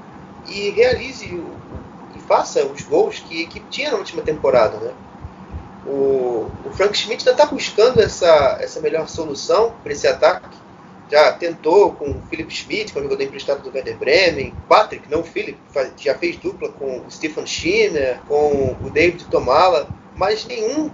e 0.49 0.71
realize 0.71 1.27
o, 1.27 1.47
e 2.17 2.21
faça 2.21 2.65
os 2.67 2.83
gols 2.83 3.21
que 3.21 3.39
a 3.39 3.43
equipe 3.43 3.67
tinha 3.71 3.93
na 3.93 3.99
última 3.99 4.23
temporada, 4.23 4.77
né? 4.79 4.93
O, 5.87 6.51
o 6.65 6.71
Frank 6.73 6.97
Schmidt 6.97 7.29
ainda 7.29 7.43
está 7.43 7.47
buscando 7.53 8.01
essa, 8.01 8.59
essa 8.61 8.81
melhor 8.81 9.09
solução 9.09 9.73
para 9.83 9.93
esse 9.93 10.09
ataque. 10.09 10.57
Já 11.11 11.33
tentou 11.33 11.93
com 11.93 12.11
o 12.11 12.23
Philip 12.31 12.53
Schmidt, 12.53 12.93
que 12.93 12.99
é 12.99 13.01
um 13.01 13.05
jogador 13.05 13.23
emprestado 13.23 13.63
do 13.63 13.75
Werder 13.75 13.97
Bremen. 13.99 14.55
Patrick, 14.69 15.11
não 15.11 15.21
o 15.21 15.25
Philip, 15.25 15.59
já 15.99 16.15
fez 16.17 16.37
dupla 16.37 16.69
com 16.71 17.01
o 17.01 17.11
Stefan 17.11 17.47
Schiner, 17.47 18.19
com 18.27 18.77
o 18.83 18.91
David 18.91 19.25
Tomala, 19.27 19.89
mas 20.17 20.47
nenhum, 20.47 20.91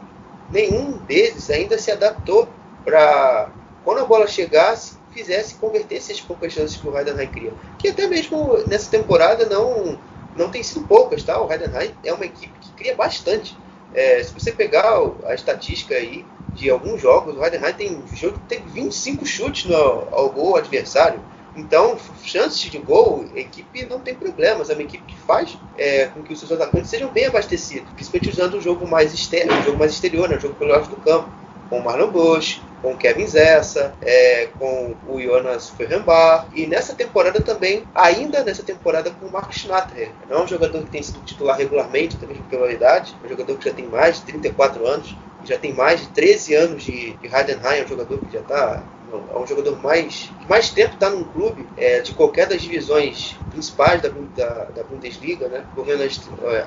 nenhum 0.50 0.92
deles 1.06 1.48
ainda 1.50 1.78
se 1.78 1.90
adaptou 1.90 2.48
para, 2.84 3.50
quando 3.84 4.00
a 4.00 4.04
bola 4.04 4.26
chegasse, 4.26 4.96
fizesse, 5.12 5.54
convertesse 5.56 6.12
as 6.12 6.20
poucas 6.20 6.52
chances 6.52 6.76
que 6.76 6.86
o 6.86 6.96
Heidenheim 6.96 7.28
cria. 7.28 7.52
Que 7.78 7.88
até 7.88 8.06
mesmo 8.06 8.58
nessa 8.66 8.90
temporada 8.90 9.46
não, 9.46 9.98
não 10.36 10.50
tem 10.50 10.62
sido 10.62 10.86
poucas, 10.86 11.22
tá? 11.22 11.40
O 11.40 11.50
Heidenheim 11.50 11.94
é 12.04 12.12
uma 12.12 12.24
equipe 12.24 12.52
que 12.60 12.72
cria 12.72 12.94
bastante. 12.94 13.56
É, 13.94 14.22
se 14.22 14.32
você 14.32 14.52
pegar 14.52 15.00
a 15.24 15.34
estatística 15.34 15.94
aí 15.94 16.24
de 16.52 16.70
alguns 16.70 17.00
jogos, 17.00 17.36
o 17.36 17.44
Heidenheim 17.44 17.72
tem 17.74 17.96
um 17.96 18.16
jogo 18.16 18.38
que 18.38 18.56
tem 18.56 18.62
25 18.66 19.26
chutes 19.26 19.64
no, 19.64 19.76
ao 20.12 20.30
gol 20.30 20.56
adversário. 20.56 21.20
Então, 21.56 21.96
chances 22.22 22.60
de 22.60 22.78
gol, 22.78 23.24
a 23.34 23.38
equipe 23.40 23.84
não 23.86 23.98
tem 23.98 24.14
problemas. 24.14 24.70
É 24.70 24.74
uma 24.74 24.82
equipe 24.82 25.02
que 25.04 25.18
faz 25.20 25.58
é, 25.76 26.06
com 26.06 26.22
que 26.22 26.32
os 26.32 26.38
seus 26.38 26.52
atacantes 26.52 26.88
sejam 26.88 27.10
bem 27.10 27.26
abastecidos, 27.26 27.90
principalmente 27.94 28.30
usando 28.30 28.54
o 28.54 28.60
jogo 28.60 28.86
mais 28.86 29.12
externo, 29.12 29.58
o 29.58 29.62
jogo 29.62 29.78
mais 29.78 29.92
exterior, 29.92 30.28
né, 30.28 30.36
o 30.36 30.40
jogo 30.40 30.54
pelo 30.54 30.70
lado 30.70 30.88
do 30.88 30.96
campo, 30.96 31.28
com 31.68 31.78
o 31.78 31.84
Marlon 31.84 32.10
Bush, 32.10 32.60
com 32.80 32.92
o 32.92 32.96
Kevin 32.96 33.26
Zessa, 33.26 33.94
é, 34.02 34.48
com 34.58 34.94
o 35.08 35.20
Jonas 35.20 35.70
Ferrenbach, 35.70 36.46
e 36.54 36.66
nessa 36.66 36.94
temporada 36.94 37.40
também, 37.40 37.84
ainda 37.94 38.44
nessa 38.44 38.62
temporada, 38.62 39.10
com 39.10 39.26
o 39.26 39.32
Marcos 39.32 39.56
Schnatter. 39.56 40.10
Não 40.28 40.38
é 40.38 40.42
um 40.44 40.46
jogador 40.46 40.82
que 40.82 40.90
tem 40.90 41.02
sido 41.02 41.20
titular 41.24 41.56
regularmente, 41.56 42.16
também 42.16 42.36
pela 42.48 42.70
idade, 42.70 43.14
é 43.22 43.26
um 43.26 43.28
jogador 43.28 43.56
que 43.56 43.64
já 43.68 43.74
tem 43.74 43.86
mais 43.86 44.16
de 44.16 44.22
34 44.26 44.86
anos, 44.86 45.14
já 45.44 45.58
tem 45.58 45.72
mais 45.72 46.00
de 46.00 46.08
13 46.08 46.54
anos 46.54 46.82
de, 46.84 47.12
de 47.12 47.26
Heidenheim, 47.26 47.80
é 47.80 47.84
um 47.84 47.88
jogador 47.88 48.18
que 48.18 48.32
já 48.32 48.40
está 48.40 48.82
é 49.10 49.38
um 49.38 49.46
jogador 49.46 49.82
mais 49.82 50.30
mais 50.46 50.68
tempo 50.68 50.92
está 50.92 51.08
num 51.08 51.24
clube 51.24 51.66
é, 51.78 52.00
de 52.00 52.12
qualquer 52.12 52.46
das 52.46 52.60
divisões 52.60 53.34
principais 53.50 54.02
da, 54.02 54.10
da, 54.36 54.64
da 54.64 54.82
Bundesliga, 54.82 55.48
né? 55.48 55.64
Correndo 55.74 56.02
as, 56.02 56.20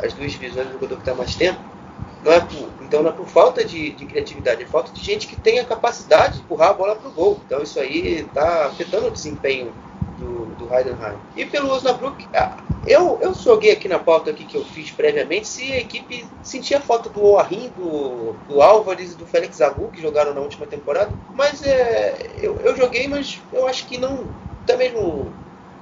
as 0.03 0.13
duas 0.13 0.31
divisões, 0.31 0.65
é 0.65 0.69
um 0.69 0.73
jogador 0.73 0.95
que 0.95 1.01
está 1.01 1.13
mais 1.13 1.35
tempo. 1.35 1.59
Não 2.23 2.31
é 2.31 2.39
por, 2.39 2.69
então 2.81 3.01
não 3.01 3.09
é 3.09 3.13
por 3.13 3.27
falta 3.27 3.65
de, 3.65 3.91
de, 3.91 4.05
criatividade, 4.05 4.61
é 4.61 4.65
falta 4.65 4.91
de 4.91 5.03
gente 5.03 5.27
que 5.27 5.35
tem 5.35 5.59
a 5.59 5.65
capacidade 5.65 6.35
de 6.35 6.39
empurrar 6.41 6.69
a 6.69 6.73
bola 6.73 6.95
para 6.95 7.09
o 7.09 7.11
gol. 7.11 7.39
Então 7.45 7.61
isso 7.61 7.79
aí 7.79 8.21
está 8.21 8.65
afetando 8.67 9.07
o 9.07 9.11
desempenho 9.11 9.73
do, 10.19 10.45
do 10.55 10.73
Heidenheim. 10.73 11.17
E 11.35 11.45
pelo 11.45 11.71
Osnabrück, 11.71 12.27
ah, 12.33 12.57
eu, 12.85 13.17
eu 13.21 13.33
joguei 13.33 13.71
aqui 13.71 13.87
na 13.87 13.97
pauta 13.97 14.29
aqui 14.29 14.45
que 14.45 14.55
eu 14.55 14.63
fiz 14.63 14.91
previamente 14.91 15.47
se 15.47 15.71
a 15.71 15.79
equipe 15.79 16.25
sentia 16.43 16.79
falta 16.79 17.09
do 17.09 17.23
Oarim, 17.23 17.71
do, 17.75 18.33
do 18.47 18.61
Álvares 18.61 19.13
e 19.13 19.15
do 19.15 19.25
Félix 19.25 19.59
Agu, 19.59 19.89
que 19.89 20.01
jogaram 20.01 20.33
na 20.33 20.41
última 20.41 20.67
temporada. 20.67 21.11
Mas 21.33 21.63
é, 21.63 22.15
eu, 22.39 22.55
eu 22.57 22.75
joguei, 22.75 23.07
mas 23.07 23.39
eu 23.51 23.67
acho 23.67 23.87
que 23.87 23.97
não. 23.97 24.25
Até 24.63 24.77
mesmo 24.77 25.33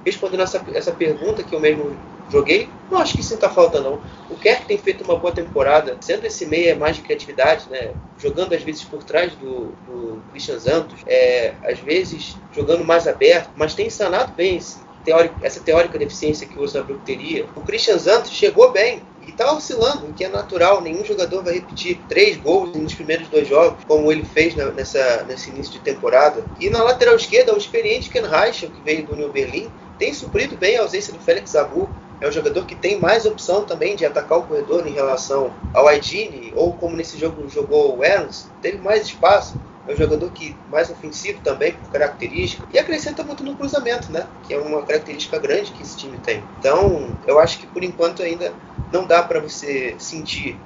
respondendo 0.04 0.42
essa, 0.42 0.64
essa 0.74 0.92
pergunta 0.92 1.42
que 1.42 1.54
eu 1.54 1.60
mesmo 1.60 1.96
joguei, 2.30 2.68
não 2.90 2.98
acho 2.98 3.16
que 3.16 3.22
sinta 3.22 3.48
falta 3.48 3.80
não. 3.80 4.00
O 4.30 4.36
Kerr 4.36 4.64
tem 4.66 4.78
feito 4.78 5.04
uma 5.04 5.16
boa 5.16 5.32
temporada, 5.32 5.96
sendo 6.00 6.24
esse 6.26 6.46
meia 6.46 6.76
mais 6.76 6.96
de 6.96 7.02
criatividade, 7.02 7.66
né? 7.68 7.90
Jogando 8.18 8.54
às 8.54 8.62
vezes 8.62 8.84
por 8.84 9.02
trás 9.02 9.32
do, 9.34 9.72
do 9.86 10.22
Christian 10.30 10.58
Santos, 10.60 11.00
é, 11.06 11.54
às 11.64 11.80
vezes 11.80 12.36
jogando 12.54 12.84
mais 12.84 13.08
aberto, 13.08 13.50
mas 13.56 13.74
tem 13.74 13.90
sanado 13.90 14.32
bem 14.34 14.56
esse, 14.56 14.78
teórico, 15.04 15.34
essa 15.42 15.60
teórica 15.60 15.98
deficiência 15.98 16.46
que 16.46 16.58
o 16.58 16.62
Osnabrück 16.62 17.04
teria. 17.04 17.46
O 17.56 17.62
Christian 17.62 17.98
Santos 17.98 18.30
chegou 18.30 18.70
bem, 18.70 19.02
e 19.26 19.30
está 19.30 19.52
oscilando, 19.52 20.06
o 20.06 20.12
que 20.12 20.24
é 20.24 20.28
natural. 20.28 20.80
Nenhum 20.80 21.04
jogador 21.04 21.42
vai 21.42 21.54
repetir 21.54 22.00
três 22.08 22.36
gols 22.36 22.74
nos 22.74 22.94
primeiros 22.94 23.28
dois 23.28 23.46
jogos, 23.46 23.84
como 23.84 24.10
ele 24.10 24.24
fez 24.24 24.54
na, 24.54 24.66
nessa, 24.66 25.24
nesse 25.24 25.50
início 25.50 25.74
de 25.74 25.80
temporada. 25.80 26.44
E 26.58 26.70
na 26.70 26.82
lateral 26.82 27.16
esquerda, 27.16 27.54
o 27.54 27.58
experiente 27.58 28.08
Ken 28.08 28.22
Reichel, 28.22 28.70
que 28.70 28.80
veio 28.82 29.06
do 29.06 29.16
New 29.16 29.30
Berlin, 29.30 29.70
tem 30.00 30.14
suprido 30.14 30.56
bem 30.56 30.78
a 30.78 30.80
ausência 30.80 31.12
do 31.12 31.20
Félix 31.20 31.54
Abu 31.54 31.86
é 32.22 32.28
um 32.28 32.32
jogador 32.32 32.64
que 32.64 32.74
tem 32.74 32.98
mais 32.98 33.26
opção 33.26 33.64
também 33.64 33.94
de 33.94 34.04
atacar 34.06 34.38
o 34.38 34.42
corredor 34.42 34.86
em 34.86 34.92
relação 34.92 35.52
ao 35.74 35.86
Aidini, 35.86 36.52
ou 36.56 36.72
como 36.72 36.96
nesse 36.96 37.18
jogo 37.18 37.48
jogou 37.48 37.98
o 37.98 38.04
Ernst, 38.04 38.46
teve 38.60 38.78
mais 38.78 39.06
espaço. 39.06 39.60
É 39.88 39.92
um 39.92 39.96
jogador 39.96 40.30
que 40.30 40.54
mais 40.70 40.90
ofensivo 40.90 41.40
também, 41.42 41.72
por 41.72 41.90
característica, 41.90 42.66
e 42.72 42.78
acrescenta 42.78 43.22
muito 43.22 43.42
no 43.42 43.56
cruzamento, 43.56 44.12
né? 44.12 44.26
Que 44.46 44.54
é 44.54 44.58
uma 44.58 44.82
característica 44.82 45.38
grande 45.38 45.72
que 45.72 45.82
esse 45.82 45.96
time 45.96 46.18
tem. 46.18 46.44
Então, 46.58 47.16
eu 47.26 47.38
acho 47.38 47.58
que 47.58 47.66
por 47.66 47.82
enquanto 47.82 48.22
ainda 48.22 48.52
não 48.92 49.06
dá 49.06 49.22
para 49.22 49.40
você 49.40 49.94
sentir 49.98 50.58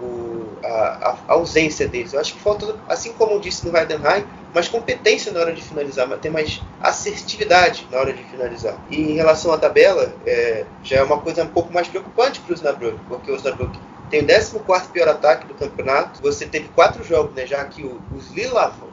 o, 0.00 0.46
a, 0.64 1.16
a, 1.28 1.32
ausência 1.32 1.88
deles. 1.88 2.12
Eu 2.12 2.20
acho 2.20 2.34
que 2.34 2.40
falta, 2.40 2.76
assim 2.88 3.12
como 3.12 3.32
eu 3.32 3.40
disse 3.40 3.66
no 3.66 3.76
Heidenheim, 3.76 4.24
mais 4.54 4.68
competência 4.68 5.32
na 5.32 5.40
hora 5.40 5.52
de 5.52 5.62
finalizar, 5.62 6.08
ter 6.18 6.30
mais 6.30 6.60
assertividade 6.80 7.86
na 7.90 7.98
hora 7.98 8.12
de 8.12 8.22
finalizar. 8.24 8.76
E 8.90 9.00
em 9.00 9.14
relação 9.14 9.52
à 9.52 9.58
tabela, 9.58 10.14
é, 10.26 10.64
já 10.82 10.96
é 10.96 11.02
uma 11.02 11.18
coisa 11.18 11.44
um 11.44 11.48
pouco 11.48 11.72
mais 11.72 11.88
preocupante 11.88 12.40
para 12.40 12.52
o 12.52 12.54
Osnabrück, 12.54 12.98
porque 13.08 13.30
o 13.30 13.34
Osnabrück 13.34 13.78
tem 14.12 14.20
o 14.20 14.26
14 14.26 14.88
pior 14.90 15.08
ataque 15.08 15.46
do 15.46 15.54
campeonato. 15.54 16.20
Você 16.20 16.44
teve 16.44 16.68
quatro 16.68 17.02
jogos, 17.02 17.34
né? 17.34 17.46
Já 17.46 17.64
que 17.64 17.82
o, 17.82 17.98
os, 18.14 18.30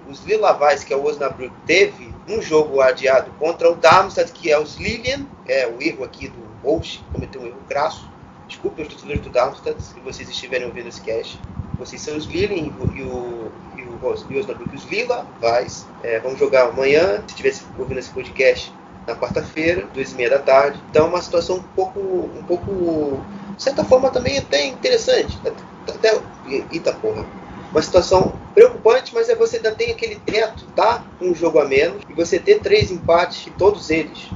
os 0.07 0.25
Lilavais, 0.25 0.85
que 0.85 0.93
é 0.93 0.95
o 0.95 1.03
Osnabrück, 1.03 1.53
teve 1.65 2.13
um 2.25 2.41
jogo 2.41 2.79
adiado 2.79 3.29
contra 3.37 3.69
o 3.69 3.75
Darmstadt, 3.75 4.31
que 4.31 4.49
é 4.49 4.57
os 4.57 4.77
Lilian, 4.77 5.25
é 5.45 5.67
o 5.67 5.81
erro 5.81 6.05
aqui 6.05 6.29
do 6.29 6.39
Bosch, 6.63 7.01
cometeu 7.11 7.41
um 7.41 7.47
erro 7.47 7.59
crasso. 7.67 8.09
Desculpe 8.47 8.81
os 8.81 8.87
torcedores 8.87 9.21
do 9.21 9.29
Darmstadt, 9.29 9.81
se 9.83 9.99
vocês 9.99 10.29
estiverem 10.29 10.65
ouvindo 10.65 10.87
esse 10.87 11.01
cast. 11.01 11.37
Vocês 11.79 12.01
são 12.01 12.17
os 12.17 12.25
Lilian 12.25 12.71
e 12.93 13.01
o, 13.01 13.51
e 13.77 13.79
e 13.79 14.35
o 14.35 14.39
Osnabrück, 14.39 14.75
os 14.75 14.85
Lila 14.85 15.25
Vais. 15.39 15.87
É, 16.03 16.19
vamos 16.19 16.37
jogar 16.37 16.67
amanhã, 16.67 17.19
se 17.19 17.27
estivesse 17.29 17.63
ouvindo 17.77 17.97
esse 17.97 18.09
podcast, 18.09 18.73
na 19.07 19.15
quarta-feira, 19.15 19.87
duas 19.93 20.11
e 20.11 20.15
meia 20.15 20.29
da 20.29 20.39
tarde. 20.39 20.79
Então 20.89 21.05
é 21.05 21.09
uma 21.09 21.21
situação 21.21 21.55
um 21.55 21.63
pouco, 21.63 21.99
um 21.99 22.43
pouco, 22.43 23.23
de 23.55 23.63
certa 23.63 23.85
forma 23.85 24.09
também 24.09 24.37
até 24.37 24.65
interessante. 24.65 25.39
Até, 25.87 26.19
eita 26.69 26.91
porra. 26.93 27.25
Uma 27.71 27.81
situação 27.81 28.33
preocupante, 28.53 29.13
mas 29.13 29.29
é 29.29 29.35
você 29.35 29.57
ainda 29.57 29.71
tem 29.71 29.91
aquele 29.91 30.15
teto, 30.15 30.65
tá? 30.75 31.03
Um 31.21 31.33
jogo 31.33 31.59
a 31.59 31.65
menos, 31.65 32.01
e 32.09 32.13
você 32.13 32.39
ter 32.39 32.59
três 32.59 32.91
empates, 32.91 33.47
e 33.47 33.51
todos 33.51 33.89
eles 33.89 34.29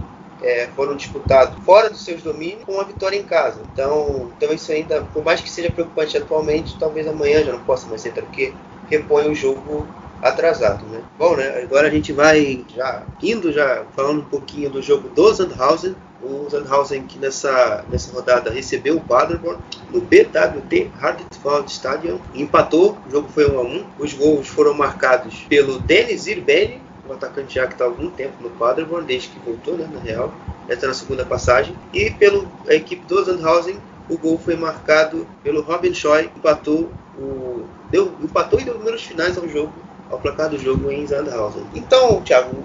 é, 0.43 0.67
foram 0.75 0.95
disputados 0.95 1.57
fora 1.63 1.89
dos 1.89 2.03
seus 2.03 2.21
domínios 2.21 2.63
com 2.65 2.73
uma 2.73 2.83
vitória 2.83 3.17
em 3.17 3.23
casa. 3.23 3.61
Então, 3.71 4.31
então 4.37 4.53
isso 4.53 4.71
ainda, 4.71 5.01
por 5.13 5.23
mais 5.23 5.41
que 5.41 5.49
seja 5.49 5.71
preocupante 5.71 6.17
atualmente, 6.17 6.77
talvez 6.77 7.07
amanhã 7.07 7.43
já 7.43 7.53
não 7.53 7.63
possa 7.63 7.87
mais 7.87 8.01
ser, 8.01 8.11
porque 8.11 8.53
repõe 8.89 9.29
o 9.29 9.35
jogo 9.35 9.87
atrasado, 10.21 10.85
né? 10.85 11.01
Bom, 11.17 11.35
né? 11.35 11.61
Agora 11.63 11.87
a 11.87 11.91
gente 11.91 12.13
vai 12.13 12.65
já 12.73 13.03
indo 13.21 13.51
já 13.51 13.83
falando 13.95 14.21
um 14.21 14.25
pouquinho 14.25 14.69
do 14.69 14.81
jogo 14.81 15.09
do 15.09 15.33
Sandhausen. 15.33 15.95
O 16.21 16.49
Sandhausen 16.49 17.03
que 17.03 17.19
nessa, 17.19 17.83
nessa 17.89 18.13
rodada 18.13 18.49
recebeu 18.49 18.95
o 18.95 19.01
Paderborn 19.01 19.61
no 19.91 19.99
BWT 19.99 20.89
Hardtfeld 20.97 21.69
Stadium 21.69 22.19
empatou, 22.33 22.97
o 23.05 23.11
jogo 23.11 23.27
foi 23.27 23.51
1 23.51 23.59
a 23.59 23.61
1. 23.61 23.85
Os 23.99 24.13
gols 24.13 24.47
foram 24.47 24.73
marcados 24.73 25.45
pelo 25.49 25.79
Denis 25.79 26.25
Irbeni 26.27 26.81
um 27.07 27.13
atacante 27.13 27.55
já 27.55 27.67
que 27.67 27.73
está 27.73 27.85
há 27.85 27.87
algum 27.87 28.09
tempo 28.09 28.41
no 28.41 28.49
Paderborn, 28.51 29.05
desde 29.05 29.29
que 29.29 29.39
voltou, 29.39 29.77
né, 29.77 29.87
na 29.91 29.99
real, 29.99 30.33
já 30.67 30.73
está 30.75 30.87
na 30.87 30.93
segunda 30.93 31.25
passagem. 31.25 31.75
E 31.93 32.09
pela 32.11 32.45
equipe 32.69 33.05
do 33.05 33.23
Sandhausen, 33.23 33.77
o 34.09 34.17
gol 34.17 34.37
foi 34.37 34.55
marcado 34.55 35.27
pelo 35.43 35.61
Robin 35.61 35.93
Schoy, 35.93 36.29
empatou, 36.35 36.89
o, 37.17 37.65
deu, 37.91 38.13
empatou 38.21 38.59
e 38.59 38.63
deu 38.63 38.77
números 38.77 39.03
finais 39.03 39.37
ao 39.37 39.47
jogo, 39.47 39.73
ao 40.09 40.19
placar 40.19 40.49
do 40.49 40.57
jogo 40.57 40.91
em 40.91 41.05
Sandhausen. 41.05 41.63
Então, 41.73 42.21
Thiago, 42.21 42.63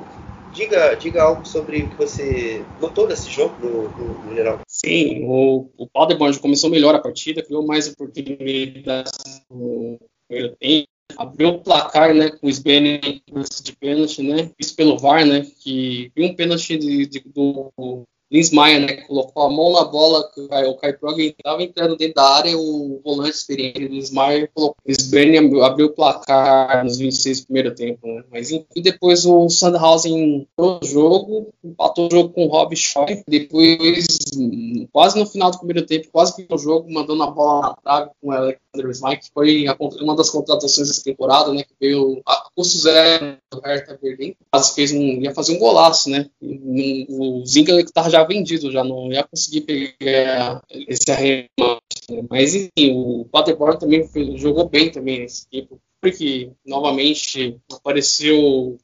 diga, 0.53 0.95
diga 0.95 1.23
algo 1.23 1.47
sobre 1.47 1.83
o 1.83 1.89
que 1.89 1.97
você 1.97 2.65
notou 2.81 3.07
desse 3.07 3.31
jogo 3.31 3.55
no, 3.61 3.89
no, 3.89 4.25
no 4.25 4.35
geral. 4.35 4.61
Sim, 4.67 5.25
o, 5.25 5.69
o 5.77 5.87
Paderborn 5.87 6.37
começou 6.39 6.71
melhor 6.71 6.95
a 6.95 7.01
partida, 7.01 7.43
criou 7.43 7.67
mais 7.67 7.89
oportunidades 7.89 9.13
no 9.51 9.99
primeiro 10.29 10.57
tempo, 10.57 10.89
abriu 11.17 11.49
o 11.49 11.59
placar, 11.59 12.15
né, 12.15 12.31
com 12.31 12.47
o 12.47 12.51
Sbene 12.51 13.23
de 13.63 13.73
pênalti, 13.77 14.23
né, 14.23 14.51
isso 14.59 14.75
pelo 14.77 14.99
VAR, 14.99 15.25
né, 15.25 15.47
que 15.61 16.13
viu 16.15 16.27
um 16.27 16.35
pênalti 16.35 16.77
de, 16.77 17.07
de, 17.07 17.21
do 17.21 17.73
Linsmeyer, 18.31 18.81
né, 18.81 18.97
colocou 19.07 19.43
a 19.43 19.51
mão 19.51 19.73
na 19.73 19.85
bola, 19.85 20.31
o 20.67 20.77
Kai 20.77 20.93
Prog 20.93 21.19
estava 21.19 21.63
entrando 21.63 21.97
dentro 21.97 22.17
da 22.17 22.25
área, 22.25 22.59
o 22.59 23.01
volante 23.03 23.37
experiente 23.37 23.89
Linsmeyer 23.89 24.51
colocou. 24.53 24.77
O 24.87 25.63
abriu 25.63 25.87
o 25.87 25.95
placar 25.95 26.85
nos 26.85 26.99
26 26.99 27.41
do 27.41 27.47
primeiro 27.47 27.75
tempo, 27.75 28.07
né? 28.07 28.23
Mas 28.31 28.51
enfim, 28.51 28.83
depois 28.83 29.25
o 29.25 29.49
Sandhausen 29.49 30.47
o 30.59 30.79
jogo, 30.85 31.49
empatou 31.65 32.07
o 32.07 32.11
jogo 32.11 32.29
com 32.31 32.45
o 32.45 32.49
Rob 32.49 32.77
Shaw. 32.77 33.07
Depois, 33.27 34.07
quase 34.93 35.19
no 35.19 35.27
final 35.27 35.51
do 35.51 35.59
primeiro 35.59 35.87
tempo, 35.87 36.09
quase 36.13 36.37
que 36.37 36.55
o 36.55 36.59
jogo, 36.59 36.93
mandando 36.93 37.23
a 37.23 37.31
bola 37.31 37.69
na 37.69 37.75
trave 37.77 38.11
com 38.21 38.29
o 38.29 38.33
Alexander 38.79 38.91
Smike, 38.91 39.27
que 39.27 39.33
foi 39.33 39.67
uma 40.01 40.17
das 40.17 40.31
contratações 40.31 40.89
dessa 40.89 41.03
temporada, 41.03 41.53
né? 41.53 41.63
Que 41.63 41.75
veio 41.81 42.21
a 42.27 42.49
custo 42.55 42.79
zero 42.79 43.37
do 43.51 43.61
Hertha 43.61 43.99
Berlim. 44.01 44.35
Fez 44.75 44.93
um, 44.93 45.23
ia 45.23 45.35
fazer 45.35 45.57
um 45.57 45.59
golaço, 45.59 46.11
né? 46.11 46.29
O 46.41 47.45
Zinga 47.47 47.81
estava 47.81 48.11
já 48.11 48.25
vendido, 48.25 48.71
já 48.71 48.85
não 48.85 49.13
ia 49.13 49.25
conseguir 49.25 49.63
pegar 49.63 50.63
esse 50.71 51.11
arremate. 51.11 51.49
Né? 52.11 52.23
Mas 52.31 52.55
enfim, 52.55 52.93
o 52.93 53.27
Paderborn 53.31 53.79
também 53.79 54.09
jogou 54.37 54.69
bem 54.69 54.91
também 54.91 55.21
nesse 55.21 55.47
equipe. 55.53 55.77
Porque 56.01 56.53
novamente 56.65 57.59
apareceu 57.73 58.79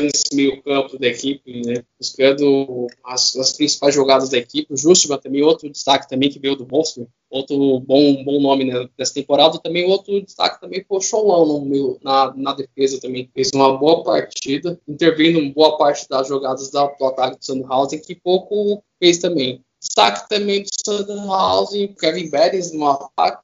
nesse 0.00 0.34
meio 0.34 0.62
campo 0.62 0.96
da 0.96 1.08
equipe, 1.08 1.60
né, 1.66 1.82
buscando 1.98 2.86
as, 3.04 3.34
as, 3.36 3.52
principais 3.52 3.94
jogadas 3.94 4.28
da 4.28 4.38
equipe. 4.38 4.72
O 4.72 4.76
Justman 4.76 5.18
também, 5.18 5.42
outro 5.42 5.68
destaque 5.68 6.08
também 6.08 6.30
que 6.30 6.38
veio 6.38 6.54
do 6.54 6.64
Wolfsburg, 6.64 7.10
outro 7.28 7.80
bom, 7.80 8.22
bom 8.22 8.40
nome 8.40 8.64
né, 8.64 8.88
dessa 8.96 9.14
temporada. 9.14 9.58
Também 9.58 9.90
outro 9.90 10.22
destaque 10.22 10.60
também 10.60 10.84
foi 10.86 10.98
o 10.98 11.00
Cholão 11.00 11.46
no 11.46 11.64
meio, 11.64 11.98
na, 12.02 12.32
na 12.36 12.54
defesa 12.54 13.00
também. 13.00 13.28
Fez 13.34 13.50
uma 13.52 13.76
boa 13.76 14.04
partida, 14.04 14.80
intervindo 14.86 15.38
em 15.38 15.52
boa 15.52 15.76
parte 15.76 16.08
das 16.08 16.28
jogadas 16.28 16.70
da, 16.70 16.86
do 16.86 17.04
ataque 17.04 17.38
do 17.38 17.44
Sandhausen, 17.44 18.00
que 18.00 18.14
pouco 18.14 18.82
fez 19.00 19.18
também. 19.18 19.64
Destaque 19.80 20.28
também 20.28 20.62
do 20.62 20.68
Sandhausen, 20.84 21.84
o 21.84 21.94
Kevin 21.94 22.28
Beres 22.30 22.72
no 22.72 22.88
ataque, 22.88 23.42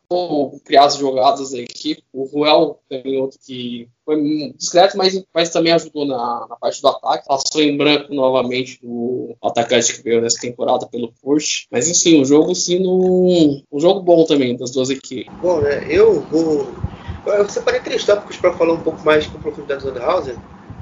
criar 0.64 0.86
as 0.86 0.96
jogadas 0.96 1.52
da 1.52 1.58
equipe. 1.58 2.02
O 2.12 2.24
Ruel 2.24 2.80
também 2.88 3.20
outro 3.20 3.38
que 3.38 3.88
foi 4.04 4.52
discreto, 4.56 4.96
mas, 4.98 5.22
mas 5.32 5.50
também 5.50 5.72
ajudou 5.72 6.04
na, 6.04 6.46
na, 6.48 6.56
parte 6.56 6.82
do 6.82 6.88
ataque. 6.88 7.28
Passou 7.28 7.62
em 7.62 7.76
branco 7.76 8.12
novamente 8.12 8.80
do 8.82 9.36
atacante 9.42 9.94
que 9.94 10.02
veio 10.02 10.20
nessa 10.20 10.40
temporada 10.40 10.86
pelo 10.86 11.12
Porsche. 11.22 11.66
Mas 11.70 11.88
enfim, 11.88 12.20
o 12.20 12.24
jogo 12.24 12.52
sim 12.54 12.84
um, 12.84 13.62
um 13.70 13.80
jogo 13.80 14.00
bom 14.00 14.24
também 14.24 14.56
das 14.56 14.72
duas 14.72 14.90
equipes. 14.90 15.32
Bom, 15.40 15.60
né? 15.60 15.86
Eu 15.88 16.20
vou. 16.22 16.66
Eu 17.26 17.48
separei 17.48 17.80
três 17.80 18.04
tópicos 18.04 18.36
para 18.36 18.52
falar 18.52 18.74
um 18.74 18.82
pouco 18.82 19.04
mais 19.04 19.26
com 19.26 19.38
profundidade 19.38 19.84
do 19.84 19.92
Sandhausen. 19.92 20.34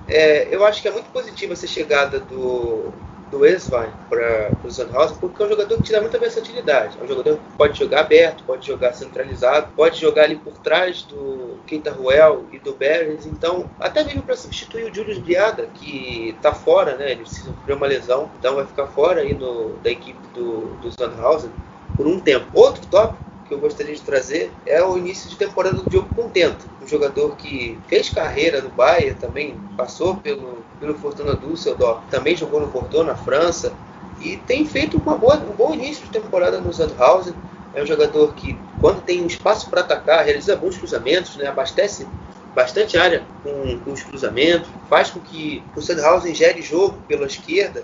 É, 0.08 0.52
eu 0.54 0.64
acho 0.64 0.80
que 0.80 0.88
é 0.88 0.90
muito 0.90 1.10
positiva 1.10 1.52
essa 1.52 1.66
chegada 1.66 2.18
do, 2.18 2.92
do 3.32 3.46
Eswein 3.46 3.88
para 4.10 4.52
o 4.62 4.70
Sandhausen, 4.70 5.16
porque 5.18 5.42
é 5.42 5.46
um 5.46 5.48
jogador 5.48 5.76
que 5.78 5.84
te 5.84 5.92
dá 5.92 6.00
muita 6.02 6.18
versatilidade. 6.18 6.98
É 7.00 7.04
um 7.04 7.08
jogador 7.08 7.38
que 7.38 7.56
pode 7.56 7.78
jogar 7.78 8.00
aberto, 8.00 8.44
pode 8.44 8.66
jogar 8.66 8.92
centralizado, 8.92 9.68
pode 9.74 9.98
jogar 9.98 10.24
ali 10.24 10.36
por 10.36 10.52
trás 10.58 11.02
do 11.02 11.58
Keita 11.66 11.90
Ruel 11.90 12.44
e 12.52 12.58
do 12.58 12.74
Beres. 12.74 13.24
Então, 13.24 13.68
até 13.80 14.04
mesmo 14.04 14.22
para 14.22 14.36
substituir 14.36 14.84
o 14.84 14.94
Julius 14.94 15.18
Briada, 15.18 15.66
que 15.74 16.34
está 16.36 16.52
fora, 16.52 16.94
né? 16.96 17.12
Ele 17.12 17.24
sofreu 17.24 17.76
uma 17.76 17.86
lesão, 17.86 18.30
então 18.38 18.56
vai 18.56 18.66
ficar 18.66 18.86
fora 18.88 19.22
aí 19.22 19.32
no, 19.32 19.70
da 19.82 19.90
equipe 19.90 20.20
do, 20.34 20.76
do 20.82 20.92
Sandhausen 20.92 21.50
por 21.96 22.06
um 22.06 22.20
tempo. 22.20 22.46
Outro 22.52 22.84
tópico 22.86 23.22
que 23.48 23.54
eu 23.54 23.58
gostaria 23.58 23.94
de 23.94 24.02
trazer 24.02 24.52
é 24.66 24.82
o 24.84 24.98
início 24.98 25.30
de 25.30 25.36
temporada 25.36 25.76
do 25.76 25.86
Diogo 25.86 26.08
Contento, 26.14 26.66
jogador 26.92 27.36
que 27.36 27.78
fez 27.88 28.08
carreira 28.08 28.60
no 28.60 28.68
Bahia, 28.68 29.16
também 29.18 29.56
passou 29.76 30.16
pelo, 30.16 30.64
pelo 30.78 30.94
Fortuna 30.94 31.34
Düsseldorf, 31.34 32.02
também 32.10 32.36
jogou 32.36 32.60
no 32.60 32.68
Bordeaux, 32.68 33.06
na 33.06 33.16
França, 33.16 33.72
e 34.20 34.36
tem 34.36 34.64
feito 34.64 34.96
uma 34.98 35.16
boa, 35.16 35.36
um 35.36 35.56
bom 35.56 35.74
início 35.74 36.04
de 36.04 36.10
temporada 36.10 36.60
no 36.60 36.72
Sandhausen. 36.72 37.34
É 37.74 37.82
um 37.82 37.86
jogador 37.86 38.34
que, 38.34 38.56
quando 38.80 39.02
tem 39.02 39.22
um 39.22 39.26
espaço 39.26 39.68
para 39.68 39.80
atacar, 39.80 40.24
realiza 40.24 40.54
bons 40.54 40.76
cruzamentos, 40.76 41.36
né, 41.36 41.46
abastece 41.46 42.06
bastante 42.54 42.98
área 42.98 43.24
com, 43.42 43.78
com 43.80 43.92
os 43.92 44.02
cruzamentos, 44.02 44.68
faz 44.88 45.10
com 45.10 45.18
que 45.20 45.62
o 45.74 45.80
Sandhausen 45.80 46.34
gere 46.34 46.60
jogo 46.60 46.98
pela 47.08 47.26
esquerda 47.26 47.82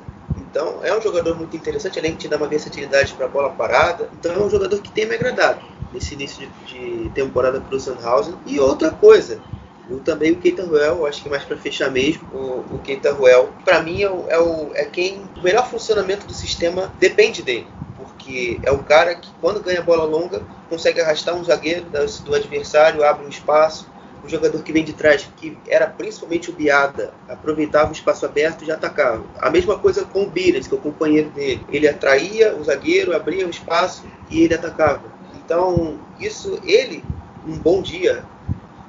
então 0.50 0.80
é 0.82 0.96
um 0.96 1.00
jogador 1.00 1.36
muito 1.36 1.54
interessante, 1.56 1.98
além 1.98 2.12
de 2.12 2.18
te 2.18 2.28
dar 2.28 2.38
uma 2.38 2.46
versatilidade 2.46 3.12
para 3.12 3.26
a 3.26 3.28
bola 3.28 3.50
parada. 3.50 4.08
Então 4.18 4.32
é 4.32 4.38
um 4.38 4.48
jogador 4.48 4.80
que 4.80 4.90
tem 4.90 5.06
me 5.06 5.14
agradado 5.14 5.60
nesse 5.92 6.14
início 6.14 6.48
de, 6.66 7.04
de 7.04 7.10
temporada 7.10 7.60
para 7.60 7.76
o 7.76 7.80
Sandhausen. 7.80 8.34
E 8.46 8.58
outra 8.60 8.90
coisa, 8.90 9.40
eu 9.88 10.00
também 10.00 10.32
o 10.32 10.36
Keita 10.36 10.64
Ruel, 10.64 11.06
acho 11.06 11.22
que 11.22 11.28
mais 11.28 11.44
para 11.44 11.56
fechar 11.56 11.90
mesmo, 11.90 12.28
o, 12.32 12.76
o 12.76 12.78
Keita 12.78 13.12
Ruel, 13.12 13.50
para 13.64 13.82
mim 13.82 14.02
é, 14.02 14.10
o, 14.10 14.24
é, 14.28 14.38
o, 14.38 14.70
é 14.74 14.84
quem 14.84 15.22
o 15.36 15.42
melhor 15.42 15.68
funcionamento 15.68 16.26
do 16.26 16.34
sistema 16.34 16.92
depende 16.98 17.42
dele 17.42 17.66
porque 17.98 18.60
é 18.62 18.70
o 18.70 18.78
cara 18.78 19.14
que 19.14 19.28
quando 19.40 19.60
ganha 19.60 19.82
bola 19.82 20.04
longa 20.04 20.42
consegue 20.68 21.00
arrastar 21.00 21.34
um 21.34 21.42
zagueiro 21.42 21.86
do 22.24 22.34
adversário, 22.34 23.02
abre 23.02 23.24
um 23.24 23.28
espaço, 23.28 23.88
um 24.24 24.28
jogador 24.28 24.62
que 24.62 24.72
vem 24.72 24.84
de 24.84 24.92
trás, 24.92 25.28
que 25.36 25.56
era 25.66 25.86
principalmente 25.86 26.50
o 26.50 26.52
Biada, 26.52 27.12
aproveitava 27.28 27.88
o 27.88 27.92
espaço 27.92 28.26
aberto 28.26 28.62
e 28.62 28.66
já 28.66 28.74
atacava. 28.74 29.24
A 29.40 29.50
mesma 29.50 29.78
coisa 29.78 30.04
com 30.04 30.24
o 30.24 30.30
Bires, 30.30 30.66
que 30.66 30.74
é 30.74 30.76
o 30.76 30.80
companheiro 30.80 31.30
dele. 31.30 31.64
Ele 31.70 31.88
atraía 31.88 32.54
o 32.56 32.64
zagueiro, 32.64 33.14
abria 33.14 33.46
o 33.46 33.50
espaço 33.50 34.04
e 34.30 34.42
ele 34.42 34.54
atacava. 34.54 35.17
Então, 35.48 35.98
isso, 36.20 36.60
ele, 36.62 37.02
um 37.46 37.58
bom 37.58 37.80
dia, 37.80 38.22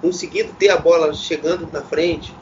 conseguindo 0.01 0.51
ter 0.51 0.67
a 0.67 0.75
bola 0.75 1.13
chegando 1.13 1.71
na 1.71 1.81
frente, 1.81 2.33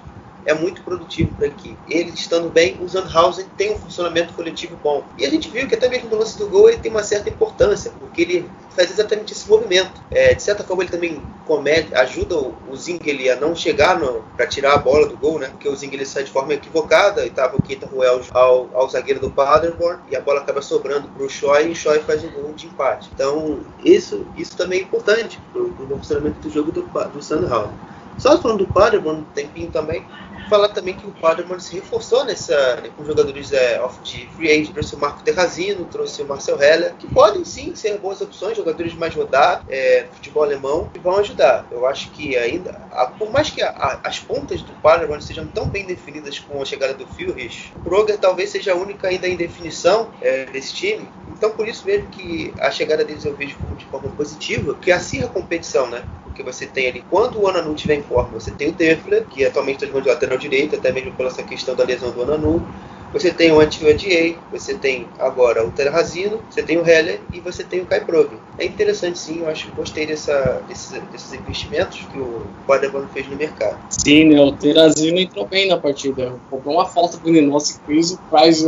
é 0.47 0.53
muito 0.53 0.81
produtivo 0.81 1.35
para 1.35 1.45
a 1.45 1.49
equipe. 1.49 1.77
Ele 1.89 2.09
estando 2.11 2.49
bem, 2.49 2.77
o 2.81 2.87
Sandhausen 2.87 3.45
tem 3.57 3.73
um 3.73 3.77
funcionamento 3.77 4.33
coletivo 4.33 4.77
bom. 4.81 5.03
E 5.17 5.25
a 5.25 5.29
gente 5.29 5.49
viu 5.49 5.67
que 5.67 5.75
até 5.75 5.89
mesmo 5.89 6.09
no 6.09 6.17
lance 6.17 6.37
do 6.37 6.47
gol 6.47 6.69
ele 6.69 6.79
tem 6.79 6.89
uma 6.89 7.03
certa 7.03 7.29
importância, 7.29 7.91
porque 7.99 8.21
ele 8.21 8.49
faz 8.69 8.89
exatamente 8.89 9.33
esse 9.33 9.47
movimento. 9.49 10.01
É, 10.09 10.33
de 10.33 10.41
certa 10.41 10.63
forma 10.63 10.83
ele 10.83 10.91
também 10.91 11.21
comete, 11.45 11.93
ajuda 11.93 12.37
o, 12.37 12.55
o 12.69 12.75
Zingeli 12.77 13.29
a 13.29 13.35
não 13.35 13.53
chegar 13.53 13.99
para 14.35 14.47
tirar 14.47 14.73
a 14.73 14.77
bola 14.77 15.07
do 15.07 15.17
gol, 15.17 15.37
né? 15.37 15.47
Porque 15.49 15.67
o 15.67 15.75
Zingeli 15.75 16.05
sai 16.05 16.23
de 16.23 16.31
forma 16.31 16.53
equivocada 16.53 17.25
e 17.25 17.27
estava 17.27 17.57
o 17.57 17.61
Keita 17.61 17.85
Ruel 17.85 18.21
ao, 18.31 18.69
ao 18.73 18.89
zagueiro 18.89 19.19
do 19.19 19.29
Paderborn 19.29 19.99
e 20.09 20.15
a 20.15 20.21
bola 20.21 20.39
acaba 20.39 20.61
sobrando 20.61 21.09
para 21.09 21.23
o 21.23 21.29
Choi 21.29 21.67
e 21.67 21.71
o 21.71 21.75
Choi 21.75 21.99
faz 21.99 22.23
o 22.23 22.29
gol 22.29 22.53
de 22.53 22.67
empate. 22.67 23.09
Então 23.13 23.59
isso, 23.83 24.25
isso 24.37 24.55
também 24.55 24.79
é 24.79 24.83
importante 24.83 25.39
para 25.51 25.61
o 25.61 25.97
funcionamento 25.97 26.39
do 26.39 26.49
jogo 26.49 26.71
do, 26.71 26.83
do 26.83 27.21
Sandhausen. 27.21 27.73
Só 28.17 28.35
falando 28.41 28.65
do 28.65 28.73
Paderborn 28.73 29.21
um 29.21 29.23
tempinho 29.25 29.69
também, 29.69 30.03
falar 30.47 30.69
também 30.69 30.95
que 30.95 31.05
o 31.05 31.11
Paderborn 31.11 31.61
se 31.61 31.75
reforçou 31.75 32.23
nessa, 32.25 32.83
com 32.95 33.05
jogadores 33.05 33.51
é, 33.51 33.81
off 33.81 33.99
de 34.01 34.27
free 34.35 34.51
agent. 34.51 34.73
Trouxe 34.73 34.95
o 34.95 34.99
Marco 34.99 35.23
Terrazino, 35.23 35.85
trouxe 35.85 36.21
o 36.21 36.27
Marcel 36.27 36.61
Heller, 36.61 36.93
que 36.95 37.07
podem 37.07 37.43
sim 37.45 37.75
ser 37.75 37.97
boas 37.97 38.21
opções, 38.21 38.57
jogadores 38.57 38.93
mais 38.93 39.13
rodados 39.13 39.65
é, 39.69 40.05
futebol 40.13 40.43
alemão, 40.43 40.89
que 40.93 40.99
vão 40.99 41.17
ajudar. 41.17 41.65
Eu 41.71 41.85
acho 41.85 42.11
que 42.11 42.37
ainda, 42.37 42.81
a, 42.91 43.05
por 43.07 43.31
mais 43.31 43.49
que 43.49 43.61
a, 43.61 43.69
a, 43.69 43.99
as 44.07 44.19
pontas 44.19 44.61
do 44.61 44.73
Paderborn 44.81 45.21
sejam 45.21 45.47
tão 45.47 45.67
bem 45.67 45.85
definidas 45.85 46.39
com 46.39 46.61
a 46.61 46.65
chegada 46.65 46.93
do 46.93 47.07
Führer, 47.07 47.51
o 47.75 47.79
Kroger 47.81 48.17
talvez 48.17 48.49
seja 48.49 48.73
a 48.73 48.75
única 48.75 49.07
ainda 49.07 49.27
em 49.27 49.35
definição 49.35 50.09
é, 50.21 50.45
desse 50.45 50.73
time. 50.73 51.07
Então, 51.37 51.51
por 51.51 51.67
isso 51.67 51.85
mesmo 51.85 52.07
que 52.07 52.51
a 52.59 52.71
chegada 52.71 53.05
deles 53.05 53.23
eu 53.23 53.35
vejo 53.35 53.55
de 53.77 53.85
forma 53.85 54.09
positiva, 54.09 54.73
que 54.81 54.91
acirra 54.91 55.25
a 55.25 55.29
competição, 55.29 55.87
né? 55.87 56.03
Porque 56.23 56.41
você 56.41 56.65
tem 56.65 56.87
ali, 56.87 57.03
quando 57.09 57.39
o 57.39 57.47
Ananu 57.47 57.75
estiver 57.75 57.95
em 57.95 58.03
forma, 58.03 58.39
você 58.39 58.51
tem 58.51 58.69
o 58.69 58.71
Defler, 58.71 59.25
que 59.25 59.45
atualmente 59.45 59.75
está 59.75 59.87
jogando 59.87 60.03
de 60.03 60.09
lateral 60.09 60.36
direito, 60.37 60.75
até 60.75 60.91
mesmo 60.91 61.11
pela 61.13 61.29
essa 61.29 61.43
questão 61.43 61.75
da 61.75 61.83
lesão 61.83 62.11
do 62.11 62.23
Ananu. 62.23 62.65
Você 63.13 63.31
tem 63.31 63.51
o 63.53 63.59
Anti-Adiei, 63.59 64.37
você 64.51 64.73
tem 64.73 65.07
agora 65.17 65.65
o 65.65 65.71
Terrazino, 65.71 66.41
você 66.49 66.61
tem 66.61 66.77
o 66.77 66.85
Heller 66.85 67.21
e 67.33 67.39
você 67.39 67.63
tem 67.63 67.81
o 67.81 67.85
Kai 67.85 68.03
Prove. 68.03 68.37
É 68.57 68.65
interessante 68.65 69.17
sim, 69.17 69.39
eu 69.39 69.49
acho 69.49 69.65
que 69.65 69.71
gostei 69.71 70.05
dessa, 70.05 70.61
desses, 70.67 71.01
desses 71.09 71.33
investimentos 71.33 71.99
que 72.11 72.19
o 72.19 72.45
Paderborn 72.67 73.07
fez 73.13 73.27
no 73.29 73.37
mercado. 73.37 73.79
Sim, 73.89 74.25
né, 74.25 74.41
o 74.41 74.51
Terrazino 74.51 75.17
entrou 75.19 75.47
bem 75.47 75.69
na 75.69 75.77
partida. 75.77 76.37
Cobrou 76.49 76.75
uma 76.75 76.85
falta 76.85 77.17
do 77.17 77.31
Ninosi 77.31 77.79
que 77.79 77.85
fez 77.85 78.11
o 78.11 78.19
Price 78.29 78.65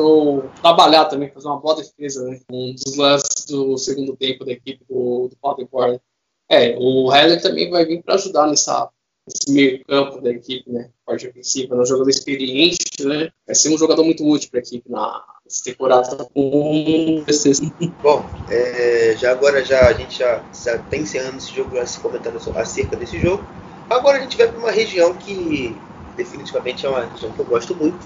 trabalhar 0.62 1.06
também, 1.06 1.30
fazer 1.30 1.48
uma 1.48 1.60
boa 1.60 1.76
defesa, 1.76 2.24
né? 2.24 2.40
Um 2.50 2.74
dos 2.74 2.96
lances 2.96 3.46
do 3.46 3.78
segundo 3.78 4.16
tempo 4.16 4.46
da 4.46 4.54
equipe 4.54 4.84
do, 4.90 5.30
do. 5.30 6.02
É, 6.50 6.76
o 6.80 7.14
Heller 7.14 7.42
também 7.42 7.70
vai 7.70 7.86
vir 7.86 8.02
para 8.02 8.16
ajudar 8.16 8.48
nessa 8.48 8.90
esse 9.30 9.52
meio 9.52 9.84
campo 9.86 10.22
da 10.22 10.32
equipe, 10.32 10.70
né? 10.70 10.90
Parte 11.06 11.28
ofensiva, 11.28 11.76
é 11.76 11.80
um 11.80 11.86
jogador 11.86 12.10
experiente, 12.10 13.04
né? 13.04 13.30
Vai 13.46 13.56
ser 13.56 13.74
um 13.74 13.78
jogador 13.78 14.04
muito 14.04 14.28
útil 14.28 14.50
para 14.50 14.60
a 14.60 14.64
equipe 14.64 14.90
na 14.90 15.24
temporada 15.64 16.26
com 16.34 17.24
Bom, 18.04 18.26
é, 18.50 19.16
já 19.18 19.32
agora 19.32 19.64
já 19.64 19.88
a 19.88 19.94
gente 19.94 20.20
já 20.20 20.44
está 20.52 20.98
encerrando 20.98 21.38
esse 21.38 21.56
jogo, 21.56 21.76
já 21.76 21.86
se 21.86 22.00
comentando 22.00 22.40
acerca 22.56 22.96
desse 22.96 23.20
jogo. 23.20 23.44
Agora 23.90 24.18
a 24.18 24.22
gente 24.22 24.38
vai 24.38 24.48
para 24.48 24.60
uma 24.60 24.72
região 24.72 25.14
que 25.16 25.76
definitivamente 26.16 26.86
é 26.86 26.90
uma 26.90 27.06
região 27.06 27.32
que 27.32 27.40
eu 27.40 27.46
gosto 27.46 27.76
muito, 27.76 27.98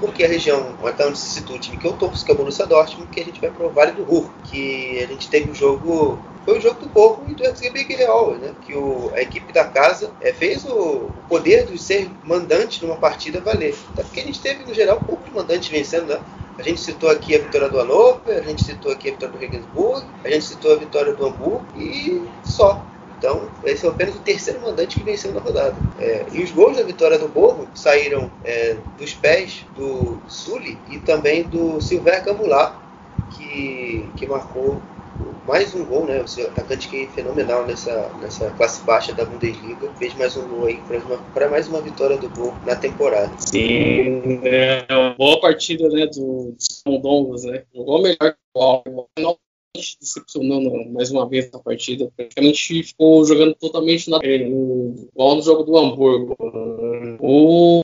porque 0.00 0.22
é 0.22 0.26
a 0.26 0.28
região 0.28 0.74
onde 0.82 1.18
se 1.18 1.30
situa 1.30 1.56
o 1.56 1.58
time 1.58 1.76
que 1.76 1.86
eu 1.86 1.92
torço, 1.92 2.24
que 2.24 2.30
é 2.30 2.34
o 2.34 2.36
Borussia 2.36 2.66
Dortmund, 2.66 3.10
que 3.10 3.20
a 3.20 3.24
gente 3.24 3.40
vai 3.40 3.50
para 3.50 3.66
o 3.66 3.70
Vale 3.70 3.92
do 3.92 4.04
Ruhr, 4.04 4.28
que 4.44 5.02
a 5.02 5.06
gente 5.06 5.28
teve 5.28 5.50
um 5.50 5.54
jogo 5.54 6.18
foi 6.44 6.58
o 6.58 6.60
jogo 6.60 6.78
do 6.80 6.88
Porco 6.88 7.24
e 7.26 7.34
do 7.34 7.72
Big 7.72 7.94
Real, 7.94 8.34
né? 8.34 8.52
Que 8.66 8.74
o, 8.74 9.10
a 9.14 9.22
equipe 9.22 9.50
da 9.50 9.64
casa 9.64 10.10
é, 10.20 10.30
fez 10.32 10.64
o, 10.66 11.10
poder 11.26 11.64
de 11.64 11.78
ser 11.78 12.10
mandante 12.22 12.84
numa 12.84 12.96
partida 12.96 13.40
valer. 13.40 13.74
Até 13.92 14.02
porque 14.02 14.20
a 14.20 14.24
gente 14.24 14.40
teve, 14.40 14.62
no 14.64 14.74
geral, 14.74 15.00
poucos 15.00 15.32
mandantes 15.32 15.68
vencendo, 15.68 16.06
né? 16.06 16.20
A 16.58 16.62
gente 16.62 16.80
citou 16.80 17.10
aqui 17.10 17.34
a 17.34 17.38
vitória 17.38 17.68
do 17.68 17.78
Hannover, 17.78 18.38
a 18.38 18.42
gente 18.42 18.62
citou 18.62 18.92
aqui 18.92 19.08
a 19.08 19.12
vitória 19.12 19.34
do 19.34 19.40
Regensburg, 19.40 20.06
a 20.22 20.28
gente 20.28 20.44
citou 20.44 20.72
a 20.72 20.76
vitória 20.76 21.14
do 21.14 21.26
Hamburgo 21.26 21.64
e 21.76 22.22
só. 22.44 22.84
Então, 23.24 23.40
esse 23.64 23.86
é 23.86 23.88
apenas 23.88 24.14
o 24.16 24.18
terceiro 24.18 24.60
mandante 24.60 24.98
que 24.98 25.02
venceu 25.02 25.32
na 25.32 25.40
rodada. 25.40 25.74
É, 25.98 26.26
e 26.30 26.42
os 26.42 26.50
gols 26.50 26.76
da 26.76 26.82
vitória 26.82 27.18
do 27.18 27.26
Borgo 27.26 27.66
saíram 27.74 28.30
é, 28.44 28.76
dos 28.98 29.14
pés 29.14 29.64
do 29.74 30.18
Sully 30.28 30.76
e 30.90 30.98
também 30.98 31.44
do 31.44 31.80
Silver 31.80 32.22
Cambular, 32.22 32.78
que, 33.30 34.06
que 34.14 34.26
marcou 34.26 34.78
mais 35.48 35.74
um 35.74 35.86
gol, 35.86 36.04
né? 36.04 36.20
O 36.20 36.28
seu 36.28 36.48
atacante 36.48 36.86
que 36.86 37.04
é 37.04 37.06
fenomenal 37.06 37.66
nessa, 37.66 38.10
nessa 38.20 38.50
classe 38.50 38.82
baixa 38.82 39.14
da 39.14 39.24
Bundesliga. 39.24 39.88
Fez 39.98 40.12
mais 40.16 40.36
um 40.36 40.46
gol 40.46 40.66
aí 40.66 40.78
para 41.32 41.48
mais 41.48 41.66
uma 41.66 41.80
vitória 41.80 42.18
do 42.18 42.28
gol 42.28 42.52
na 42.66 42.76
temporada. 42.76 43.32
Sim, 43.38 44.42
é 44.44 44.86
uma 44.90 45.14
boa 45.14 45.40
partida 45.40 45.88
né, 45.88 46.06
do 46.08 46.54
Mondongos, 46.86 47.44
né? 47.44 47.62
Jogou 47.74 48.02
melhor 48.02 48.18
que 48.20 48.36
o 48.54 49.38
decepcionando 49.74 50.70
mais 50.92 51.10
uma 51.10 51.28
vez 51.28 51.50
na 51.50 51.58
partida. 51.58 52.10
Praticamente 52.16 52.82
ficou 52.82 53.24
jogando 53.24 53.54
totalmente 53.54 54.08
na, 54.08 54.18
igual 54.22 55.36
no 55.36 55.42
jogo 55.42 55.64
do 55.64 55.76
Hamburgo. 55.76 56.36
O 57.20 57.82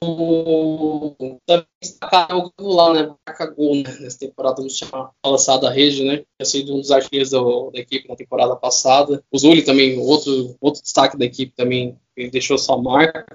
também 1.46 1.66
destacar 1.82 2.28
o 2.36 2.52
lá, 2.60 2.92
né? 2.92 3.14
Marca 3.26 3.46
gol 3.46 3.76
né? 3.76 3.82
nessa 4.00 4.18
temporada, 4.18 4.62
não 4.62 4.68
tinha 4.68 4.90
lançado 5.26 5.66
a 5.66 5.70
rede, 5.70 6.04
né? 6.04 6.18
Tinha 6.18 6.44
sido 6.44 6.74
um 6.74 6.80
dos 6.80 6.90
artilheiros 6.90 7.30
da, 7.30 7.40
equipe 7.74 8.08
na 8.08 8.16
temporada 8.16 8.54
passada. 8.54 9.22
O 9.30 9.38
Zuli 9.38 9.62
também, 9.62 9.98
outro, 9.98 10.56
outro 10.60 10.82
destaque 10.82 11.16
da 11.16 11.24
equipe 11.24 11.52
também, 11.56 11.96
ele 12.16 12.30
deixou 12.30 12.56
sua 12.58 12.80
marca. 12.80 13.26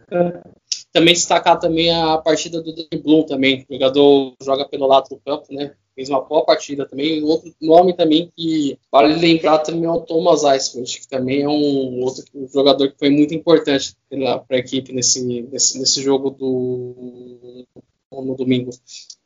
Também 0.94 1.14
destacar 1.14 1.60
também 1.60 1.92
a 1.92 2.18
partida 2.18 2.62
do 2.62 2.74
Dan 2.74 3.02
Bloom 3.04 3.24
também, 3.24 3.66
o 3.70 3.74
jogador 3.74 4.34
joga 4.42 4.66
pelo 4.66 4.88
lado 4.88 5.10
do 5.10 5.18
campo, 5.18 5.54
né? 5.54 5.76
Fez 5.96 6.10
uma 6.10 6.22
boa 6.22 6.46
partida 6.46 6.86
também. 6.86 7.24
Outro 7.24 7.54
nome 7.62 7.94
também 7.94 8.32
que 8.36 8.78
vale 8.92 9.16
lembrar 9.16 9.60
também 9.60 9.86
é 9.86 9.92
o 9.92 10.02
Thomas 10.02 10.44
Icewood, 10.44 11.00
que 11.00 11.08
também 11.08 11.42
é 11.44 11.50
um 11.50 12.02
outro 12.04 12.24
jogador 12.54 12.92
que 12.92 13.00
foi 13.00 13.10
muito 13.10 13.34
importante 13.34 13.96
para 14.10 14.44
a 14.50 14.58
equipe 14.58 14.92
nesse, 14.92 15.24
nesse, 15.24 15.80
nesse 15.80 16.04
jogo 16.04 16.30
do 16.30 17.66
no 18.12 18.36
domingo. 18.36 18.72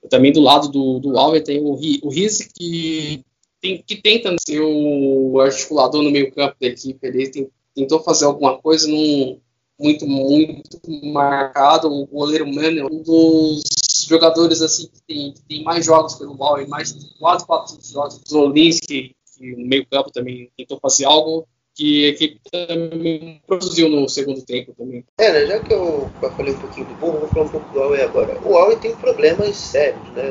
Também 0.09 0.31
do 0.31 0.39
lado 0.39 0.69
do, 0.69 0.99
do 0.99 1.17
Alves 1.17 1.43
tem 1.43 1.59
o, 1.59 1.71
o 1.73 2.09
Riz, 2.09 2.49
que, 2.55 3.23
que 3.61 4.01
tenta 4.01 4.35
ser 4.39 4.61
o 4.61 5.39
articulador 5.39 6.01
no 6.01 6.11
meio 6.11 6.31
campo 6.31 6.55
da 6.59 6.67
equipe. 6.67 7.05
Ele 7.05 7.29
tem, 7.29 7.49
tentou 7.75 7.99
fazer 7.99 8.25
alguma 8.25 8.57
coisa 8.57 8.87
num 8.87 9.39
muito, 9.79 10.05
muito 10.05 10.79
marcado. 11.05 11.91
O 11.91 12.05
goleiro 12.05 12.51
Mano, 12.51 12.87
um 12.91 13.01
dos 13.01 13.63
jogadores 14.09 14.61
assim 14.61 14.87
que 14.87 15.01
tem, 15.07 15.31
que 15.31 15.41
tem 15.43 15.63
mais 15.63 15.85
jogos 15.85 16.15
pelo 16.15 16.35
mal 16.35 16.59
e 16.59 16.67
mais 16.67 16.91
quatro, 17.19 17.45
quatro 17.45 17.77
jogos. 17.81 18.15
O 18.15 18.29
Zolinski, 18.29 19.15
que 19.37 19.55
no 19.55 19.67
meio 19.67 19.85
campo 19.85 20.11
também 20.11 20.51
tentou 20.57 20.79
fazer 20.81 21.05
algo 21.05 21.47
que 21.75 22.05
a 22.05 22.09
equipe 22.09 22.41
também 22.51 23.41
produziu 23.47 23.87
no 23.87 24.09
segundo 24.09 24.41
tempo 24.41 24.73
também. 24.77 25.05
É, 25.17 25.31
né, 25.31 25.45
já 25.45 25.59
que 25.59 25.73
eu 25.73 26.09
falei 26.35 26.53
um 26.53 26.59
pouquinho 26.59 26.87
do 26.87 26.93
Burro, 26.95 27.19
vou 27.19 27.29
falar 27.29 27.45
um 27.45 27.49
pouco 27.49 27.71
do 27.71 27.81
Aue 27.81 28.01
agora. 28.01 28.37
O 28.43 28.57
Aue 28.57 28.75
tem 28.75 28.93
problemas 28.97 29.55
sérios, 29.55 30.09
né? 30.09 30.29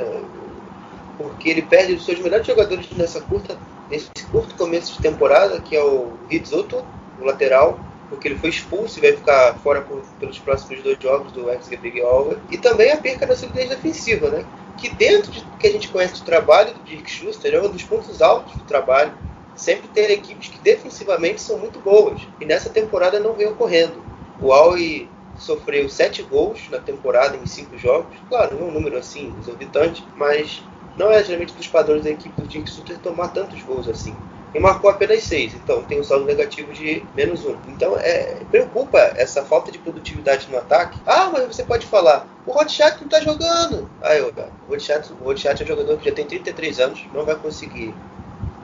Porque 1.16 1.49
ele 1.49 1.62
perde 1.62 1.95
os 1.95 2.05
seus 2.05 2.18
melhores 2.18 2.47
jogadores 2.47 2.87
nessa 2.97 3.20
curta, 3.22 3.59
nesse 3.89 4.11
curto 4.31 4.55
começo 4.57 4.93
de 4.95 5.03
temporada, 5.03 5.59
que 5.61 5.74
é 5.74 5.83
o 5.83 6.12
Rizotto, 6.29 6.85
o 7.18 7.24
lateral, 7.24 7.81
porque 8.09 8.29
ele 8.29 8.39
foi 8.39 8.51
expulso 8.51 8.99
e 8.99 9.03
vai 9.03 9.13
ficar 9.13 9.55
fora 9.55 9.81
por, 9.83 10.03
pelos 10.19 10.39
próximos 10.39 10.83
dois 10.83 10.97
jogos 11.01 11.33
do 11.33 11.51
ex-GPG 11.51 12.03
Alva. 12.03 12.39
E 12.51 12.57
também 12.57 12.91
a 12.91 12.97
perca 12.97 13.27
da 13.27 13.37
solidez 13.37 13.69
defensiva, 13.69 14.29
né? 14.31 14.45
Que 14.79 14.89
dentro 14.91 15.31
de 15.31 15.45
que 15.59 15.67
a 15.67 15.73
gente 15.73 15.89
conhece 15.89 16.21
do 16.21 16.25
trabalho 16.25 16.73
do 16.75 16.81
Dirk 16.85 17.11
Schuster, 17.11 17.55
é 17.55 17.61
um 17.61 17.71
dos 17.71 17.83
pontos 17.83 18.23
altos 18.23 18.55
do 18.55 18.65
trabalho. 18.65 19.13
Sempre 19.55 19.89
ter 19.89 20.11
equipes 20.11 20.49
que 20.49 20.59
defensivamente 20.61 21.41
são 21.41 21.59
muito 21.59 21.81
boas. 21.81 22.21
E 22.41 22.45
nessa 22.45 22.71
temporada 22.71 23.19
não 23.19 23.35
vem 23.35 23.49
ocorrendo. 23.49 24.03
O 24.41 24.53
Aue 24.53 25.09
sofreu 25.37 25.89
sete 25.89 26.23
gols 26.23 26.61
na 26.71 26.79
temporada 26.79 27.37
em 27.37 27.47
cinco 27.47 27.77
jogos. 27.77 28.17
Claro, 28.29 28.57
não 28.57 28.67
é 28.67 28.71
um 28.71 28.73
número 28.73 28.97
assim 28.97 29.35
exorbitante, 29.41 30.05
mas 30.17 30.63
não 30.97 31.11
é 31.11 31.23
geralmente 31.23 31.55
dos 31.55 31.67
padrões 31.67 32.05
da 32.05 32.11
equipe 32.11 32.41
do 32.41 32.47
Dirk 32.47 32.71
Schuster 32.71 32.99
tomar 32.99 33.29
tantos 33.29 33.61
gols 33.63 33.89
assim 33.89 34.15
e 34.55 34.61
marcou 34.61 34.91
apenas 34.91 35.23
6. 35.25 35.55
Então 35.55 35.83
tem 35.83 36.01
um 36.01 36.05
saldo 36.05 36.25
negativo 36.25 36.73
de 36.73 37.05
menos 37.15 37.45
1. 37.45 37.57
Então 37.69 37.97
é, 37.99 38.45
preocupa 38.51 38.99
essa 39.17 39.45
falta 39.45 39.71
de 39.71 39.79
produtividade 39.79 40.51
no 40.51 40.59
ataque. 40.59 40.99
Ah, 41.07 41.31
mas 41.33 41.45
você 41.45 41.65
pode 41.65 41.87
falar, 41.87 42.27
o 42.47 42.53
Hotchat 42.53 43.01
não 43.01 43.09
tá 43.09 43.21
jogando. 43.21 43.91
Ah, 44.03 44.17
eu, 44.17 44.33
o 44.69 44.73
o 44.73 45.29
Hotchat 45.29 45.63
é 45.63 45.65
um 45.65 45.69
jogador 45.69 45.99
que 45.99 46.09
já 46.09 46.15
tem 46.15 46.27
33 46.27 46.81
anos, 46.81 47.05
não 47.13 47.25
vai 47.25 47.37
conseguir 47.37 47.95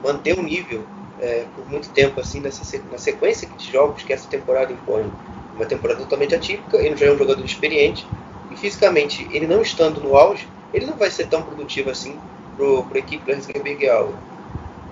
manter 0.03 0.37
um 0.37 0.43
nível 0.43 0.85
é, 1.19 1.45
por 1.55 1.69
muito 1.69 1.89
tempo 1.89 2.19
assim 2.19 2.39
nessa, 2.39 2.63
na 2.91 2.97
sequência 2.97 3.47
de 3.47 3.71
jogos 3.71 4.03
que 4.03 4.13
essa 4.13 4.27
temporada 4.27 4.71
impõe. 4.71 5.11
Uma 5.55 5.65
temporada 5.65 6.01
totalmente 6.01 6.35
atípica, 6.35 6.77
ele 6.77 6.97
já 6.97 7.05
é 7.05 7.11
um 7.11 7.17
jogador 7.17 7.43
experiente 7.43 8.05
e 8.51 8.57
fisicamente, 8.57 9.27
ele 9.31 9.47
não 9.47 9.61
estando 9.61 10.01
no 10.01 10.15
auge, 10.15 10.47
ele 10.73 10.85
não 10.85 10.97
vai 10.97 11.09
ser 11.09 11.27
tão 11.27 11.41
produtivo 11.41 11.89
assim 11.89 12.19
para 12.57 12.97
a 12.97 12.99
equipe 12.99 13.33
do 13.33 13.63
Big 13.63 13.85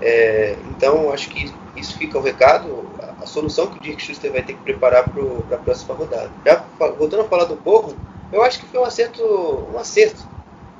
é, 0.05 0.57
então, 0.69 1.13
acho 1.13 1.29
que 1.29 1.49
isso 1.77 1.97
fica 1.97 2.17
o 2.17 2.21
recado, 2.21 2.85
a, 3.01 3.23
a 3.23 3.25
solução 3.25 3.67
que 3.67 3.77
o 3.77 3.81
Dirk 3.81 4.03
Schuster 4.03 4.33
vai 4.33 4.43
ter 4.43 4.53
que 4.53 4.61
preparar 4.61 5.09
para 5.09 5.55
a 5.55 5.59
próxima 5.59 5.95
rodada. 5.95 6.29
Já 6.45 6.61
voltando 6.97 7.21
a 7.21 7.27
falar 7.29 7.45
do 7.45 7.55
Borro, 7.55 7.95
eu 8.29 8.43
acho 8.43 8.59
que 8.59 8.65
foi 8.65 8.81
um 8.81 8.83
acerto, 8.83 9.23
um 9.73 9.79
acerto, 9.79 10.27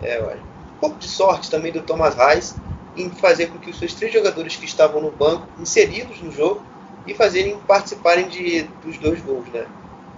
é, 0.02 0.22
um 0.22 0.80
pouco 0.82 0.98
de 0.98 1.08
sorte 1.08 1.50
também 1.50 1.72
do 1.72 1.82
Thomas 1.82 2.16
Reis 2.16 2.56
em 2.98 3.10
fazer 3.10 3.48
com 3.48 3.58
que 3.60 3.70
os 3.70 3.80
seus 3.80 3.94
três 3.94 4.12
jogadores 4.12 4.58
que 4.58 4.66
estavam 4.66 5.02
no 5.02 5.10
banco, 5.10 5.48
inseridos 5.58 6.22
no 6.22 6.30
jogo, 6.30 6.62
e 7.08 7.14
fazerem 7.14 7.58
participarem 7.66 8.28
de, 8.28 8.64
dos 8.84 8.98
dois 8.98 9.22
gols, 9.22 9.48
né? 9.54 9.66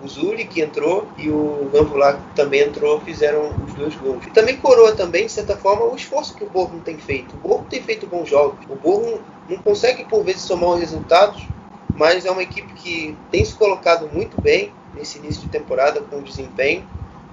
O 0.01 0.07
Zuli 0.07 0.45
que 0.45 0.61
entrou 0.61 1.07
e 1.17 1.29
o 1.29 1.69
Gambula 1.71 2.13
que 2.13 2.35
também 2.35 2.61
entrou 2.61 2.99
fizeram 3.01 3.53
os 3.65 3.73
dois 3.73 3.95
gols. 3.95 4.25
E 4.25 4.29
também 4.31 4.57
coroa 4.57 4.91
também, 4.91 5.25
de 5.25 5.31
certa 5.31 5.55
forma, 5.55 5.85
o 5.85 5.95
esforço 5.95 6.35
que 6.35 6.43
o 6.43 6.49
Borgo 6.49 6.79
tem 6.79 6.97
feito. 6.97 7.35
O 7.35 7.47
Borgo 7.47 7.65
tem 7.69 7.81
feito 7.81 8.05
bons 8.05 8.29
jogos. 8.29 8.59
O 8.69 8.75
Borgo 8.75 9.19
não 9.47 9.57
consegue 9.57 10.03
por 10.05 10.23
vezes 10.23 10.41
somar 10.41 10.71
os 10.71 10.79
resultados, 10.79 11.47
mas 11.95 12.25
é 12.25 12.31
uma 12.31 12.43
equipe 12.43 12.73
que 12.73 13.15
tem 13.31 13.43
se 13.45 13.53
colocado 13.53 14.09
muito 14.13 14.39
bem 14.41 14.71
nesse 14.93 15.17
início 15.17 15.41
de 15.43 15.47
temporada 15.47 16.01
com 16.01 16.21
desempenho 16.21 16.83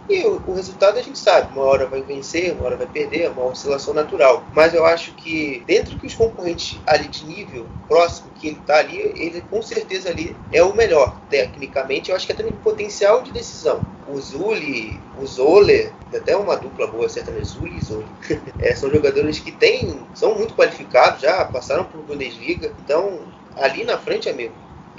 e 0.09 0.27
o, 0.27 0.43
o, 0.47 0.55
resultado 0.55 0.99
a 0.99 1.03
gente 1.03 1.19
sabe, 1.19 1.53
uma 1.55 1.65
hora 1.65 1.87
vai 1.87 2.03
vencer, 2.03 2.53
uma 2.53 2.67
hora 2.67 2.77
vai 2.77 2.87
perder, 2.87 3.23
é 3.23 3.29
uma 3.29 3.45
oscilação 3.45 3.95
natural. 3.95 4.45
Mas 4.53 4.75
eu 4.75 4.85
acho 4.85 5.15
que 5.15 5.63
dentro 5.67 5.99
que 5.99 6.07
os 6.07 6.15
concorrentes 6.15 6.79
ali 6.87 7.09
de 7.09 7.25
nível 7.25 7.67
próximo 7.87 8.31
que 8.35 8.49
ele 8.49 8.59
está 8.59 8.79
ali, 8.79 8.99
ele 8.99 9.41
com 9.43 9.63
certeza 9.63 10.11
ali 10.11 10.37
é 10.53 10.63
o 10.63 10.75
melhor 10.75 11.17
tecnicamente. 11.31 12.11
Eu 12.11 12.17
acho 12.17 12.27
que 12.27 12.33
é 12.33 12.35
também 12.35 12.53
potencial 12.53 13.23
de 13.23 13.33
decisão. 13.33 13.81
O 14.09 14.21
Zuli, 14.21 15.01
o 15.19 15.27
Zoller, 15.27 15.93
até 16.15 16.37
uma 16.37 16.57
dupla 16.57 16.87
boa, 16.87 17.09
certamente 17.09 17.47
Zuli 17.47 17.79
e 17.79 17.85
Zoli. 17.85 18.07
é, 18.59 18.75
são 18.75 18.91
jogadores 18.91 19.39
que 19.39 19.53
têm, 19.53 20.01
são 20.15 20.35
muito 20.35 20.55
qualificados 20.55 21.23
já, 21.23 21.45
passaram 21.45 21.85
por 21.85 22.03
Bundesliga. 22.03 22.73
Então, 22.85 23.21
ali 23.57 23.85
na 23.85 23.99
frente, 23.99 24.29
amigo, 24.29 24.55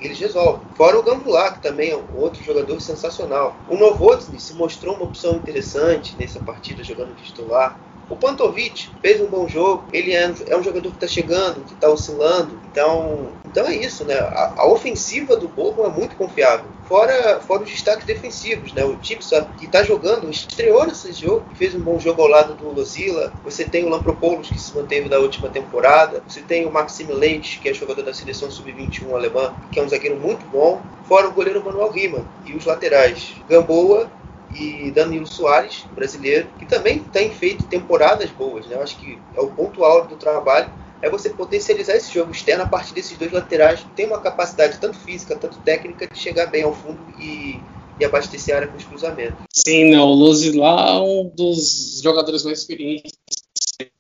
eles 0.08 0.20
resolvem. 0.20 0.68
Fora 0.74 0.98
o 0.98 1.04
Gambular, 1.04 1.56
que 1.56 1.64
também 1.64 1.92
é 1.92 1.98
um 1.98 2.06
outro 2.16 2.44
jogador 2.44 2.80
sensacional. 2.80 3.58
O 3.68 3.78
Novotny 3.78 4.40
se 4.40 4.54
mostrou 4.54 4.96
uma 4.96 5.06
opção 5.06 5.36
interessante 5.36 6.18
nessa 6.18 6.40
partida 6.40 6.84
jogando 6.84 7.16
titular. 7.16 7.80
O 8.10 8.16
Pantovic 8.16 8.90
fez 9.02 9.22
um 9.22 9.28
bom 9.28 9.48
jogo, 9.48 9.86
ele 9.94 10.12
é, 10.14 10.34
é 10.48 10.58
um 10.58 10.64
jogador 10.64 10.90
que 10.90 10.98
está 10.98 11.08
chegando, 11.08 11.64
que 11.66 11.74
está 11.74 11.90
oscilando, 11.90 12.60
então, 12.72 13.30
então 13.46 13.66
é 13.66 13.76
isso, 13.76 14.04
né? 14.04 14.16
A, 14.16 14.54
a 14.58 14.68
ofensiva 14.68 15.36
do 15.38 15.48
Borrom 15.48 15.86
é 15.86 15.90
muito 15.90 16.16
confiável. 16.16 16.66
Fora, 16.88 17.40
fora 17.40 17.64
os 17.64 17.70
destaques 17.70 18.06
defensivos, 18.06 18.74
né? 18.74 18.84
O 18.84 18.98
Tipsa, 18.98 19.48
que 19.58 19.66
está 19.66 19.84
jogando, 19.84 20.30
estreou 20.30 20.86
nesse 20.86 21.14
jogo, 21.14 21.46
fez 21.56 21.74
um 21.74 21.80
bom 21.80 21.98
jogo 21.98 22.22
ao 22.22 22.28
lado 22.28 22.56
do 22.56 22.70
Lozila. 22.70 23.32
Você 23.44 23.64
tem 23.64 23.86
o 23.86 23.90
Lampropoulos, 23.90 24.50
que 24.50 24.60
se 24.60 24.76
manteve 24.76 25.08
da 25.08 25.20
última 25.20 25.50
temporada. 25.50 26.22
Você 26.28 26.42
tem 26.42 26.66
o 26.66 26.72
Maxime 26.72 27.14
Leite, 27.14 27.60
que 27.60 27.70
é 27.70 27.74
jogador 27.74 28.04
da 28.04 28.14
seleção 28.14 28.52
sub-21 28.52 29.14
alemã, 29.14 29.56
que 29.72 29.80
é 29.80 29.84
um 29.84 29.88
zagueiro 29.88 30.20
muito 30.20 30.46
bom. 30.48 30.82
Fora 31.06 31.28
o 31.28 31.32
goleiro 31.32 31.64
Manuel 31.64 31.90
Rima. 31.90 32.26
E 32.46 32.54
os 32.54 32.66
laterais, 32.66 33.34
Gamboa 33.50 34.10
e 34.56 34.92
Danilo 34.92 35.28
Soares, 35.28 35.86
brasileiro, 35.94 36.48
que 36.60 36.66
também 36.66 37.00
tem 37.00 37.32
feito 37.32 37.66
temporadas 37.66 38.30
boas. 38.32 38.66
Né? 38.68 38.76
Eu 38.76 38.82
acho 38.82 38.98
que 38.98 39.20
é 39.36 39.42
o 39.42 39.48
ponto 39.48 39.84
alto 39.84 40.10
do 40.10 40.16
trabalho 40.16 40.72
é 41.04 41.10
você 41.10 41.30
potencializar 41.30 41.98
esse 41.98 42.14
jogo 42.14 42.32
externo 42.32 42.64
a 42.64 42.68
partir 42.68 42.94
desses 42.94 43.18
dois 43.18 43.30
laterais 43.30 43.82
que 43.82 43.90
tem 43.90 44.06
uma 44.08 44.22
capacidade 44.22 44.80
tanto 44.80 44.98
física, 44.98 45.36
tanto 45.36 45.60
técnica 45.60 46.08
de 46.08 46.18
chegar 46.18 46.46
bem 46.46 46.64
ao 46.64 46.74
fundo 46.74 46.98
e, 47.20 47.60
e 48.00 48.06
abastecer 48.06 48.56
a 48.56 48.60
área 48.60 48.70
com 48.70 48.78
os 48.78 48.86
cruzamentos. 48.86 49.36
Sim, 49.54 49.92
né, 49.92 50.00
o 50.00 50.14
Luzi 50.14 50.58
lá 50.58 50.92
é 50.92 51.00
um 51.02 51.28
dos 51.28 52.00
jogadores 52.02 52.46
mais 52.46 52.60
experientes, 52.60 53.12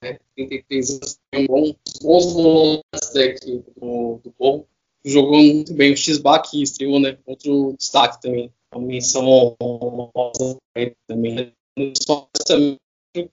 né? 0.01 0.17
33 0.37 0.89
anos, 0.91 1.19
tem 1.29 1.45
bom, 1.45 1.75
bons 2.01 2.33
volantes 2.33 3.39
do, 3.75 4.21
do 4.23 4.31
povo. 4.37 4.65
Jogou 5.03 5.43
muito 5.43 5.73
bem 5.73 5.91
o 5.91 5.97
X-Back 5.97 6.51
que 6.51 6.63
estreou, 6.63 7.01
né? 7.01 7.17
Outro 7.25 7.75
destaque 7.77 8.21
também. 8.21 8.49
Uma 8.75 8.87
menção 8.87 9.55
também. 11.07 11.53
Só 12.05 12.27
também 12.45 12.77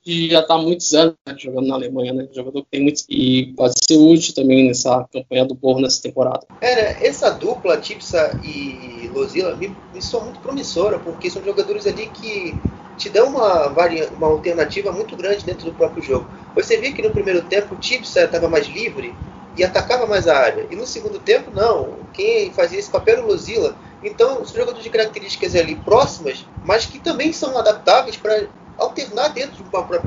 que 0.03 0.28
já 0.28 0.41
está 0.41 0.55
há 0.55 0.59
muitos 0.59 0.93
anos 0.95 1.14
né, 1.26 1.34
jogando 1.38 1.66
na 1.66 1.74
Alemanha, 1.74 2.12
né? 2.12 2.28
Jogador 2.32 2.62
que 2.62 2.70
tem 2.70 2.82
muitos 2.82 3.07
e 3.09 3.53
pode 3.57 3.74
ser 3.82 3.97
útil 3.97 4.34
também 4.34 4.66
nessa 4.66 5.07
campanha 5.11 5.47
do 5.47 5.55
Borro 5.55 5.80
nessa 5.80 6.03
temporada. 6.03 6.47
Era, 6.61 7.05
essa 7.05 7.30
dupla, 7.30 7.78
Tipsa 7.78 8.38
e 8.45 9.09
Lozila, 9.09 9.57
me, 9.57 9.74
me 9.95 10.03
soa 10.03 10.24
muito 10.24 10.41
promissora, 10.41 10.99
porque 10.99 11.30
são 11.30 11.43
jogadores 11.43 11.86
ali 11.86 12.07
que 12.09 12.55
te 12.99 13.09
dão 13.09 13.28
uma, 13.28 13.68
uma 13.68 14.26
alternativa 14.26 14.93
muito 14.93 15.16
grande 15.16 15.45
dentro 15.45 15.64
do 15.64 15.72
próprio 15.72 16.03
jogo. 16.03 16.26
Você 16.55 16.76
vê 16.76 16.93
que 16.93 17.01
no 17.01 17.11
primeiro 17.11 17.43
tempo 17.43 17.74
o 17.74 17.78
Tipsa 17.78 18.24
estava 18.24 18.49
mais 18.49 18.66
livre 18.66 19.14
e 19.61 19.64
atacava 19.64 20.06
mais 20.06 20.26
a 20.26 20.38
área. 20.38 20.66
E 20.70 20.74
no 20.74 20.86
segundo 20.86 21.18
tempo, 21.18 21.50
não. 21.54 21.96
Quem 22.14 22.50
fazia 22.50 22.78
esse 22.78 22.90
papel 22.90 23.16
era 23.16 23.22
o 23.22 23.26
Lozila. 23.26 23.76
Então, 24.02 24.42
são 24.46 24.56
jogadores 24.56 24.82
de 24.82 24.88
características 24.88 25.54
ali 25.54 25.76
próximas, 25.76 26.46
mas 26.64 26.86
que 26.86 26.98
também 26.98 27.30
são 27.30 27.58
adaptáveis 27.58 28.16
para 28.16 28.46
alternar 28.78 29.28
dentro 29.28 29.56
de 29.56 29.62
um 29.62 29.66
próprio, 29.66 30.00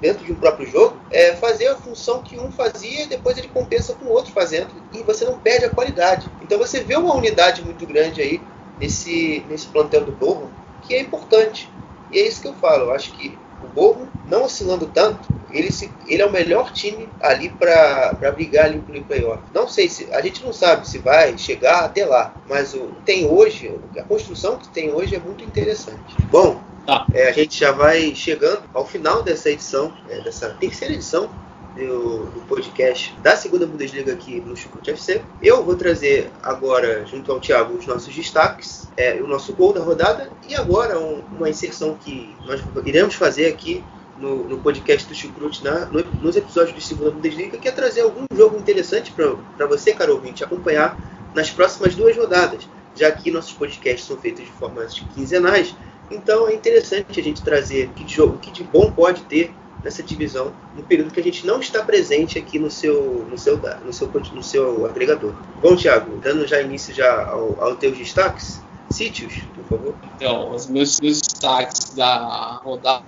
dentro 0.00 0.24
de 0.24 0.30
um 0.30 0.36
próprio 0.36 0.70
jogo, 0.70 0.96
é, 1.10 1.34
fazer 1.34 1.66
a 1.66 1.74
função 1.74 2.22
que 2.22 2.38
um 2.38 2.52
fazia 2.52 3.02
e 3.02 3.06
depois 3.08 3.36
ele 3.36 3.48
compensa 3.48 3.94
com 3.94 4.04
o 4.04 4.12
outro 4.12 4.32
fazendo 4.32 4.70
e 4.92 5.02
você 5.02 5.24
não 5.24 5.40
perde 5.40 5.64
a 5.64 5.70
qualidade. 5.70 6.30
Então 6.40 6.56
você 6.56 6.80
vê 6.80 6.94
uma 6.94 7.16
unidade 7.16 7.64
muito 7.64 7.84
grande 7.84 8.22
aí 8.22 8.40
nesse, 8.78 9.44
nesse 9.48 9.66
plantel 9.66 10.04
do 10.04 10.12
Borrom 10.12 10.46
que 10.82 10.94
é 10.94 11.00
importante. 11.00 11.68
E 12.12 12.20
é 12.20 12.28
isso 12.28 12.40
que 12.40 12.46
eu 12.46 12.54
falo. 12.54 12.84
Eu 12.84 12.92
acho 12.92 13.10
que 13.14 13.36
o 13.64 13.68
Borrom, 13.68 14.06
não 14.28 14.44
oscilando 14.44 14.86
tanto, 14.86 15.20
ele, 15.50 15.70
se, 15.70 15.90
ele 16.06 16.22
é 16.22 16.26
o 16.26 16.32
melhor 16.32 16.72
time 16.72 17.08
ali 17.20 17.48
para 17.48 18.32
brigar 18.34 18.66
ali 18.66 18.80
pelo 18.80 19.04
playoff. 19.04 19.42
Não 19.54 19.68
sei 19.68 19.88
se. 19.88 20.12
A 20.12 20.20
gente 20.20 20.44
não 20.44 20.52
sabe 20.52 20.88
se 20.88 20.98
vai 20.98 21.36
chegar 21.38 21.84
até 21.84 22.04
lá. 22.04 22.34
Mas 22.48 22.74
o 22.74 22.90
tem 23.04 23.26
hoje, 23.26 23.74
a 23.96 24.02
construção 24.02 24.58
que 24.58 24.68
tem 24.68 24.92
hoje 24.92 25.14
é 25.14 25.18
muito 25.18 25.44
interessante. 25.44 26.16
Bom, 26.30 26.60
Tá. 26.86 27.06
é, 27.14 27.28
a 27.28 27.32
gente 27.32 27.58
já 27.58 27.72
vai 27.72 28.14
chegando 28.14 28.62
ao 28.74 28.86
final 28.86 29.22
dessa 29.22 29.48
edição, 29.48 29.92
é, 30.08 30.20
dessa 30.20 30.50
terceira 30.50 30.92
edição 30.92 31.30
do, 31.74 32.26
do, 32.26 32.40
podcast 32.46 33.14
da 33.22 33.36
segunda 33.36 33.66
Bundesliga 33.66 34.12
aqui 34.12 34.40
no 34.40 34.56
Chucrute 34.56 34.90
FC. 34.90 35.22
Eu 35.42 35.64
vou 35.64 35.76
trazer 35.76 36.30
agora, 36.42 37.04
junto 37.06 37.32
ao 37.32 37.40
Thiago, 37.40 37.74
os 37.74 37.86
nossos 37.86 38.14
destaques, 38.14 38.83
é, 38.96 39.20
o 39.22 39.26
nosso 39.26 39.52
gol 39.54 39.72
da 39.72 39.80
rodada 39.80 40.30
e 40.48 40.54
agora 40.54 40.98
um, 40.98 41.22
uma 41.36 41.48
inserção 41.48 41.96
que 41.96 42.34
nós 42.46 42.62
iremos 42.84 43.14
fazer 43.14 43.46
aqui 43.46 43.82
no, 44.18 44.44
no 44.44 44.58
podcast 44.58 45.08
do 45.08 45.14
Chucrute 45.14 45.62
no, 45.64 46.04
nos 46.22 46.36
episódios 46.36 46.74
de 46.74 46.82
segunda 46.82 47.10
Bundesliga, 47.10 47.58
que 47.58 47.68
é 47.68 47.72
trazer 47.72 48.02
algum 48.02 48.24
jogo 48.34 48.56
interessante 48.56 49.12
para 49.12 49.66
você, 49.66 49.92
caro 49.92 50.14
ouvinte, 50.14 50.44
acompanhar 50.44 50.96
nas 51.34 51.50
próximas 51.50 51.94
duas 51.94 52.16
rodadas, 52.16 52.68
já 52.94 53.10
que 53.10 53.30
nossos 53.30 53.52
podcasts 53.52 54.06
são 54.06 54.16
feitos 54.16 54.44
de 54.44 54.52
formas 54.52 55.00
quinzenais. 55.14 55.74
Então 56.10 56.48
é 56.48 56.54
interessante 56.54 57.18
a 57.18 57.22
gente 57.22 57.42
trazer 57.42 57.88
que 57.96 58.06
jogo, 58.06 58.38
que 58.38 58.50
de 58.50 58.62
bom 58.62 58.92
pode 58.92 59.22
ter 59.22 59.52
nessa 59.82 60.02
divisão 60.02 60.52
no 60.74 60.82
período 60.82 61.12
que 61.12 61.20
a 61.20 61.22
gente 61.22 61.46
não 61.46 61.60
está 61.60 61.82
presente 61.82 62.38
aqui 62.38 62.58
no 62.58 62.70
seu 62.70 63.26
no 63.28 63.36
seu 63.36 63.60
no 63.84 63.92
seu, 63.92 64.08
no 64.08 64.42
seu 64.42 64.86
agregador. 64.86 65.34
Bom, 65.60 65.76
Thiago, 65.76 66.16
dando 66.18 66.46
já 66.46 66.60
início 66.60 66.94
já 66.94 67.26
ao, 67.26 67.62
ao 67.62 67.76
teus 67.76 67.98
destaques, 67.98 68.62
sítios, 68.90 69.34
por 69.54 69.64
favor. 69.64 69.94
Então, 70.16 70.52
os 70.52 70.66
meus 70.66 70.98
destaques 70.98 71.94
da 71.94 72.60
rodada 72.64 73.04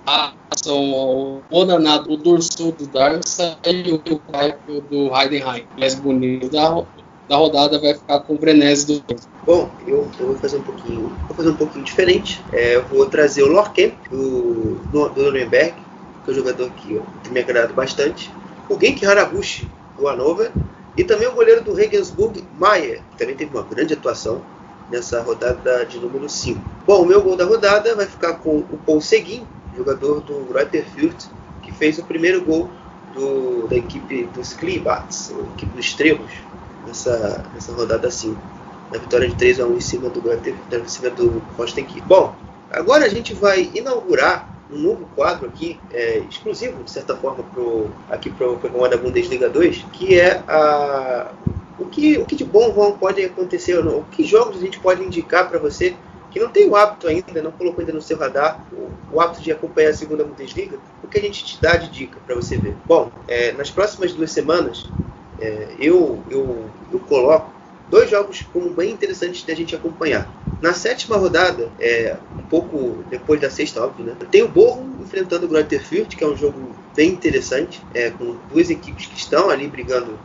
são 0.55 1.41
o 1.49 1.65
do 2.07 2.17
Dursul 2.17 2.71
do 2.73 2.87
Darmstadt 2.87 3.59
e 3.65 3.93
o 3.93 4.19
Kaipo 4.31 4.81
do 4.81 5.15
Heidenheim. 5.15 5.65
Mais 5.77 5.95
bonito 5.95 6.49
da, 6.49 6.83
da 7.29 7.37
rodada 7.37 7.79
vai 7.79 7.93
ficar 7.93 8.19
com 8.21 8.33
o 8.33 8.37
Brenese 8.37 9.01
do 9.01 9.03
Bom, 9.45 9.69
eu, 9.87 10.09
eu, 10.19 10.27
vou 10.27 10.35
fazer 10.35 10.57
um 10.57 10.61
pouquinho, 10.61 11.07
vou 11.25 11.37
fazer 11.37 11.49
um 11.49 11.55
pouquinho 11.55 11.85
diferente. 11.85 12.43
É, 12.51 12.75
eu 12.75 12.85
vou 12.85 13.05
trazer 13.05 13.43
o 13.43 13.47
Lorcamp 13.47 13.93
do, 14.09 14.75
do, 14.91 15.07
do 15.07 15.23
Nuremberg, 15.23 15.73
que 16.25 16.29
é 16.29 16.33
um 16.33 16.35
jogador 16.35 16.69
que 16.71 17.01
tem 17.23 17.31
me 17.31 17.39
agradado 17.39 17.73
bastante. 17.73 18.29
O 18.69 18.77
Genki 18.77 19.05
Haraguchi 19.05 19.65
do 19.97 20.05
Hannover 20.05 20.51
e 20.97 21.03
também 21.03 21.27
o 21.27 21.31
goleiro 21.31 21.63
do 21.63 21.73
Regensburg, 21.73 22.43
Maier, 22.59 23.01
que 23.11 23.17
também 23.19 23.35
teve 23.35 23.55
uma 23.55 23.63
grande 23.63 23.93
atuação 23.93 24.41
nessa 24.89 25.21
rodada 25.21 25.85
de 25.85 25.99
número 25.99 26.29
5. 26.29 26.59
Bom, 26.85 27.03
o 27.03 27.05
meu 27.05 27.21
gol 27.21 27.35
da 27.35 27.45
rodada 27.45 27.95
vai 27.95 28.05
ficar 28.05 28.35
com 28.35 28.59
o 28.59 28.79
Paul 28.85 29.01
Seguin, 29.01 29.45
jogador 29.75 30.21
do 30.21 30.45
Greuther 30.51 30.85
Fürth, 30.95 31.25
que 31.61 31.71
fez 31.73 31.97
o 31.99 32.03
primeiro 32.03 32.43
gol 32.43 32.69
do, 33.13 33.67
da 33.67 33.75
equipe 33.75 34.25
dos 34.33 34.53
Kleebats, 34.53 35.31
a 35.31 35.53
equipe 35.55 35.75
dos 35.75 35.93
Trevos, 35.93 36.31
nessa, 36.85 37.43
nessa 37.53 37.73
rodada 37.73 38.09
5. 38.09 38.39
Na 38.91 38.99
vitória 38.99 39.27
de 39.27 39.35
3 39.35 39.59
a 39.59 39.65
1 39.65 39.75
em 39.75 39.81
cima 39.81 40.09
do 40.09 40.21
Greuther, 40.21 40.55
em 40.71 40.87
cima 40.87 41.09
do. 41.09 41.41
Bom, 42.05 42.33
agora 42.71 43.05
a 43.05 43.09
gente 43.09 43.33
vai 43.33 43.69
inaugurar 43.73 44.57
um 44.71 44.77
novo 44.77 45.07
quadro 45.15 45.47
aqui, 45.47 45.79
é, 45.93 46.19
exclusivo, 46.29 46.83
de 46.83 46.91
certa 46.91 47.15
forma, 47.15 47.43
pro, 47.53 47.89
aqui 48.09 48.29
para 48.29 48.49
o 48.49 48.57
programa 48.57 48.89
da 48.89 48.97
Bundesliga 48.97 49.49
2, 49.49 49.85
que 49.93 50.19
é 50.19 50.41
a, 50.47 51.31
o, 51.79 51.85
que, 51.85 52.17
o 52.17 52.25
que 52.25 52.35
de 52.35 52.43
bom 52.43 52.97
pode 52.97 53.23
acontecer, 53.23 53.77
ou 53.77 53.83
não, 53.83 53.99
o 53.99 54.05
que 54.05 54.23
jogos 54.23 54.57
a 54.57 54.59
gente 54.59 54.79
pode 54.79 55.03
indicar 55.03 55.49
para 55.49 55.59
você 55.59 55.95
que 56.29 56.39
não 56.39 56.49
tem 56.49 56.67
o 56.67 56.75
hábito 56.75 57.07
ainda, 57.07 57.41
não 57.41 57.51
colocou 57.51 57.79
ainda 57.79 57.93
no 57.93 58.01
seu 58.01 58.17
radar 58.17 58.61
o, 58.71 58.89
o 59.11 59.21
hábito 59.21 59.41
de 59.41 59.51
acompanhar 59.51 59.89
a 59.89 59.93
segunda 59.93 60.23
Bundesliga, 60.23 60.77
o 61.03 61.07
que 61.07 61.17
a 61.17 61.21
gente 61.21 61.43
te 61.45 61.61
dá 61.61 61.77
de 61.77 61.89
dica 61.89 62.19
para 62.25 62.35
você 62.35 62.57
ver. 62.57 62.75
Bom, 62.87 63.11
é, 63.27 63.51
nas 63.53 63.69
próximas 63.69 64.13
duas 64.13 64.31
semanas, 64.31 64.91
é, 65.39 65.69
eu, 65.79 66.21
eu, 66.29 66.69
eu 66.91 66.99
coloco 66.99 67.51
dois 67.89 68.09
jogos 68.09 68.45
como 68.51 68.69
bem 68.71 68.91
interessantes 68.91 69.43
da 69.43 69.53
gente 69.53 69.75
acompanhar. 69.75 70.29
Na 70.59 70.73
sétima 70.73 71.17
rodada, 71.17 71.69
é, 71.79 72.17
um 72.37 72.43
pouco 72.43 73.03
depois 73.09 73.39
da 73.39 73.49
sexta, 73.49 73.83
óbvio, 73.83 74.05
né? 74.05 74.17
Tem 74.31 74.41
o 74.41 74.47
Borro 74.47 74.83
enfrentando 74.99 75.47
o 75.47 75.79
Fürth, 75.79 76.15
que 76.15 76.23
é 76.23 76.27
um 76.27 76.35
jogo 76.35 76.75
bem 76.95 77.11
interessante, 77.11 77.79
é, 77.93 78.09
com 78.09 78.37
duas 78.51 78.69
equipes 78.71 79.05
que 79.05 79.17
estão 79.17 79.51
ali 79.51 79.67
brigando 79.67 80.17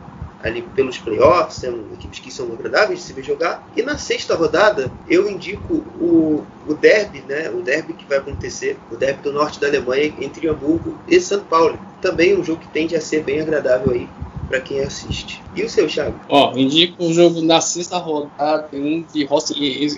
ali 0.43 0.61
pelos 0.61 0.97
playoffs, 0.97 1.61
são 1.61 1.73
equipes 1.93 2.19
que 2.19 2.31
são 2.31 2.51
agradáveis 2.51 2.99
de 2.99 3.05
se 3.05 3.13
ver 3.13 3.23
jogar. 3.23 3.67
E 3.75 3.81
na 3.81 3.97
sexta 3.97 4.35
rodada, 4.35 4.91
eu 5.07 5.29
indico 5.29 5.73
o, 5.73 6.43
o 6.67 6.73
derby, 6.73 7.23
né? 7.27 7.49
O 7.49 7.61
derby 7.61 7.93
que 7.93 8.05
vai 8.05 8.17
acontecer, 8.17 8.77
o 8.91 8.95
derby 8.97 9.23
do 9.23 9.31
norte 9.31 9.59
da 9.59 9.67
Alemanha 9.67 10.13
entre 10.19 10.47
Hamburgo 10.47 10.97
e 11.07 11.19
São 11.19 11.39
Paulo. 11.43 11.79
Também 12.01 12.37
um 12.37 12.43
jogo 12.43 12.59
que 12.59 12.67
tende 12.67 12.95
a 12.95 13.01
ser 13.01 13.23
bem 13.23 13.39
agradável 13.39 13.93
aí 13.93 14.07
para 14.49 14.59
quem 14.59 14.81
assiste. 14.81 15.41
E 15.55 15.63
o 15.63 15.69
seu, 15.69 15.87
Thiago? 15.87 16.19
Ó, 16.29 16.53
indico 16.55 17.03
o 17.03 17.13
jogo 17.13 17.41
na 17.41 17.61
sexta 17.61 17.97
rodada 17.97 18.69
entre 18.73 19.27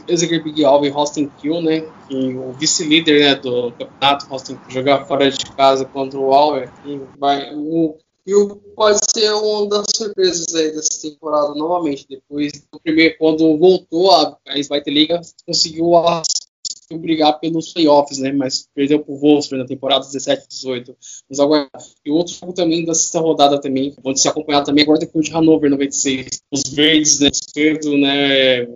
Executive 0.07 0.63
Alva 0.63 0.87
e 0.87 0.91
Hosting 0.91 1.29
Kill, 1.37 1.61
né? 1.61 1.83
Que 2.07 2.35
o 2.35 2.53
vice-líder 2.53 3.19
né, 3.19 3.35
do 3.35 3.71
campeonato, 3.71 4.33
Hosting 4.33 4.57
jogar 4.69 5.05
fora 5.05 5.29
de 5.29 5.45
casa 5.57 5.85
contra 5.85 6.19
o 6.19 6.31
Alver. 6.31 6.69
E 6.85 7.01
vai, 7.19 7.53
o 7.53 7.97
e 8.25 8.33
pode 8.75 8.99
ser 9.13 9.31
uma 9.33 9.69
das 9.69 9.85
surpresas 9.95 10.55
aí 10.55 10.71
dessa 10.71 11.01
temporada 11.01 11.53
novamente. 11.53 12.07
Depois 12.09 12.51
do 12.71 12.79
primeiro, 12.79 13.15
quando 13.19 13.57
voltou 13.57 14.11
a, 14.11 14.37
a 14.47 14.57
Svite 14.57 14.89
Liga, 14.89 15.21
conseguiu 15.45 15.93
brigar 16.93 17.39
pelos 17.39 17.73
playoffs, 17.73 18.19
né? 18.19 18.31
Mas 18.31 18.67
perdeu 18.73 19.03
pro 19.03 19.15
Wolfsburg 19.15 19.61
na 19.61 19.67
temporada 19.67 20.05
17 20.05 20.47
18. 20.47 20.95
Mas 21.29 21.39
agora, 21.39 21.69
e 22.05 22.11
outro 22.11 22.33
jogo 22.33 22.53
também 22.53 22.83
da 22.83 22.93
sexta 22.93 23.19
rodada 23.19 23.61
também, 23.61 23.91
pode 23.91 24.19
ser 24.19 24.29
acompanhado 24.29 24.65
também 24.65 24.83
agora 24.83 24.99
depois 24.99 25.25
de 25.25 25.31
Hannover 25.31 25.69
96. 25.69 26.27
Os 26.51 26.63
verdes, 26.71 27.19
né? 27.19 27.29
Esquerdo, 27.29 27.97
né? 27.97 28.67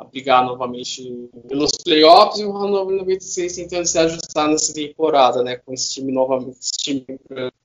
A 0.00 0.04
brigar 0.04 0.46
novamente 0.46 1.28
pelos 1.46 1.72
playoffs 1.84 2.40
e 2.40 2.44
o 2.46 2.52
Hannover 2.52 2.96
96 2.96 3.54
tentando 3.54 3.84
se 3.84 3.98
ajustar 3.98 4.48
nessa 4.48 4.72
temporada, 4.72 5.42
né? 5.42 5.56
Com 5.56 5.74
esse 5.74 5.92
time 5.92 6.10
novamente, 6.10 6.56
esse 6.58 6.72
time 6.72 7.04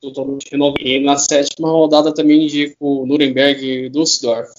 totalmente 0.02 0.52
renovado. 0.52 0.82
E 0.82 1.00
na 1.00 1.18
sétima 1.18 1.70
rodada 1.70 2.14
também 2.14 2.44
indico 2.44 2.76
o 2.80 3.06
Nuremberg 3.06 3.66
e 3.66 3.90
Düsseldorf 3.90 4.52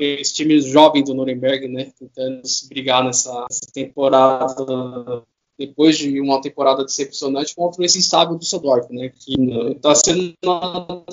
esse 0.00 0.34
time 0.34 0.60
jovem 0.60 1.02
do 1.02 1.14
Nuremberg, 1.14 1.68
né, 1.68 1.90
tentando 1.98 2.46
se 2.46 2.68
brigar 2.68 3.04
nessa, 3.04 3.32
nessa, 3.48 3.72
temporada, 3.72 5.22
depois 5.58 5.96
de 5.96 6.20
uma 6.20 6.40
temporada 6.40 6.84
decepcionante 6.84 7.54
contra 7.54 7.84
esse 7.84 7.98
instável 7.98 8.34
do 8.34 8.40
Düsseldorf, 8.40 8.92
né, 8.92 9.10
que 9.14 9.34
está 9.72 9.94
sendo 9.94 10.34
uma 10.44 11.04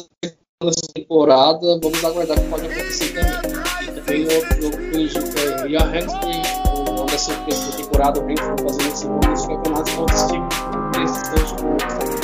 temporada, 0.93 1.79
vamos 1.81 2.03
aguardar 2.03 2.37
o 2.37 2.41
que 2.41 2.49
pode 2.49 2.65
acontecer 2.65 3.13
também. 3.13 3.64
Que 4.05 4.11
eu 4.11 4.99
indico 4.99 5.39
é 5.39 5.63
o 5.63 5.67
Ian 5.67 5.91
Hansby, 5.91 6.41
uma 6.77 7.05
das 7.07 7.21
surpresas 7.21 7.71
da 7.71 7.77
temporada, 7.77 8.19
o 8.19 8.23
Brentford 8.23 8.61
fazendo 8.61 8.93
esse 8.93 9.07
gol 9.07 9.19
nos 9.27 9.45
campeonatos 9.47 9.93
contra 9.93 10.15
esse 10.15 10.27
time. 10.27 10.47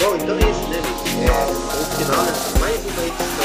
Bom, 0.02 0.16
então 0.16 0.36
é 0.36 0.52
isso, 0.52 0.68
né, 0.70 0.80
é, 1.18 1.30
o 1.52 1.86
final, 1.98 2.24
mais 2.60 2.80
uma 2.86 3.04
edição 3.04 3.41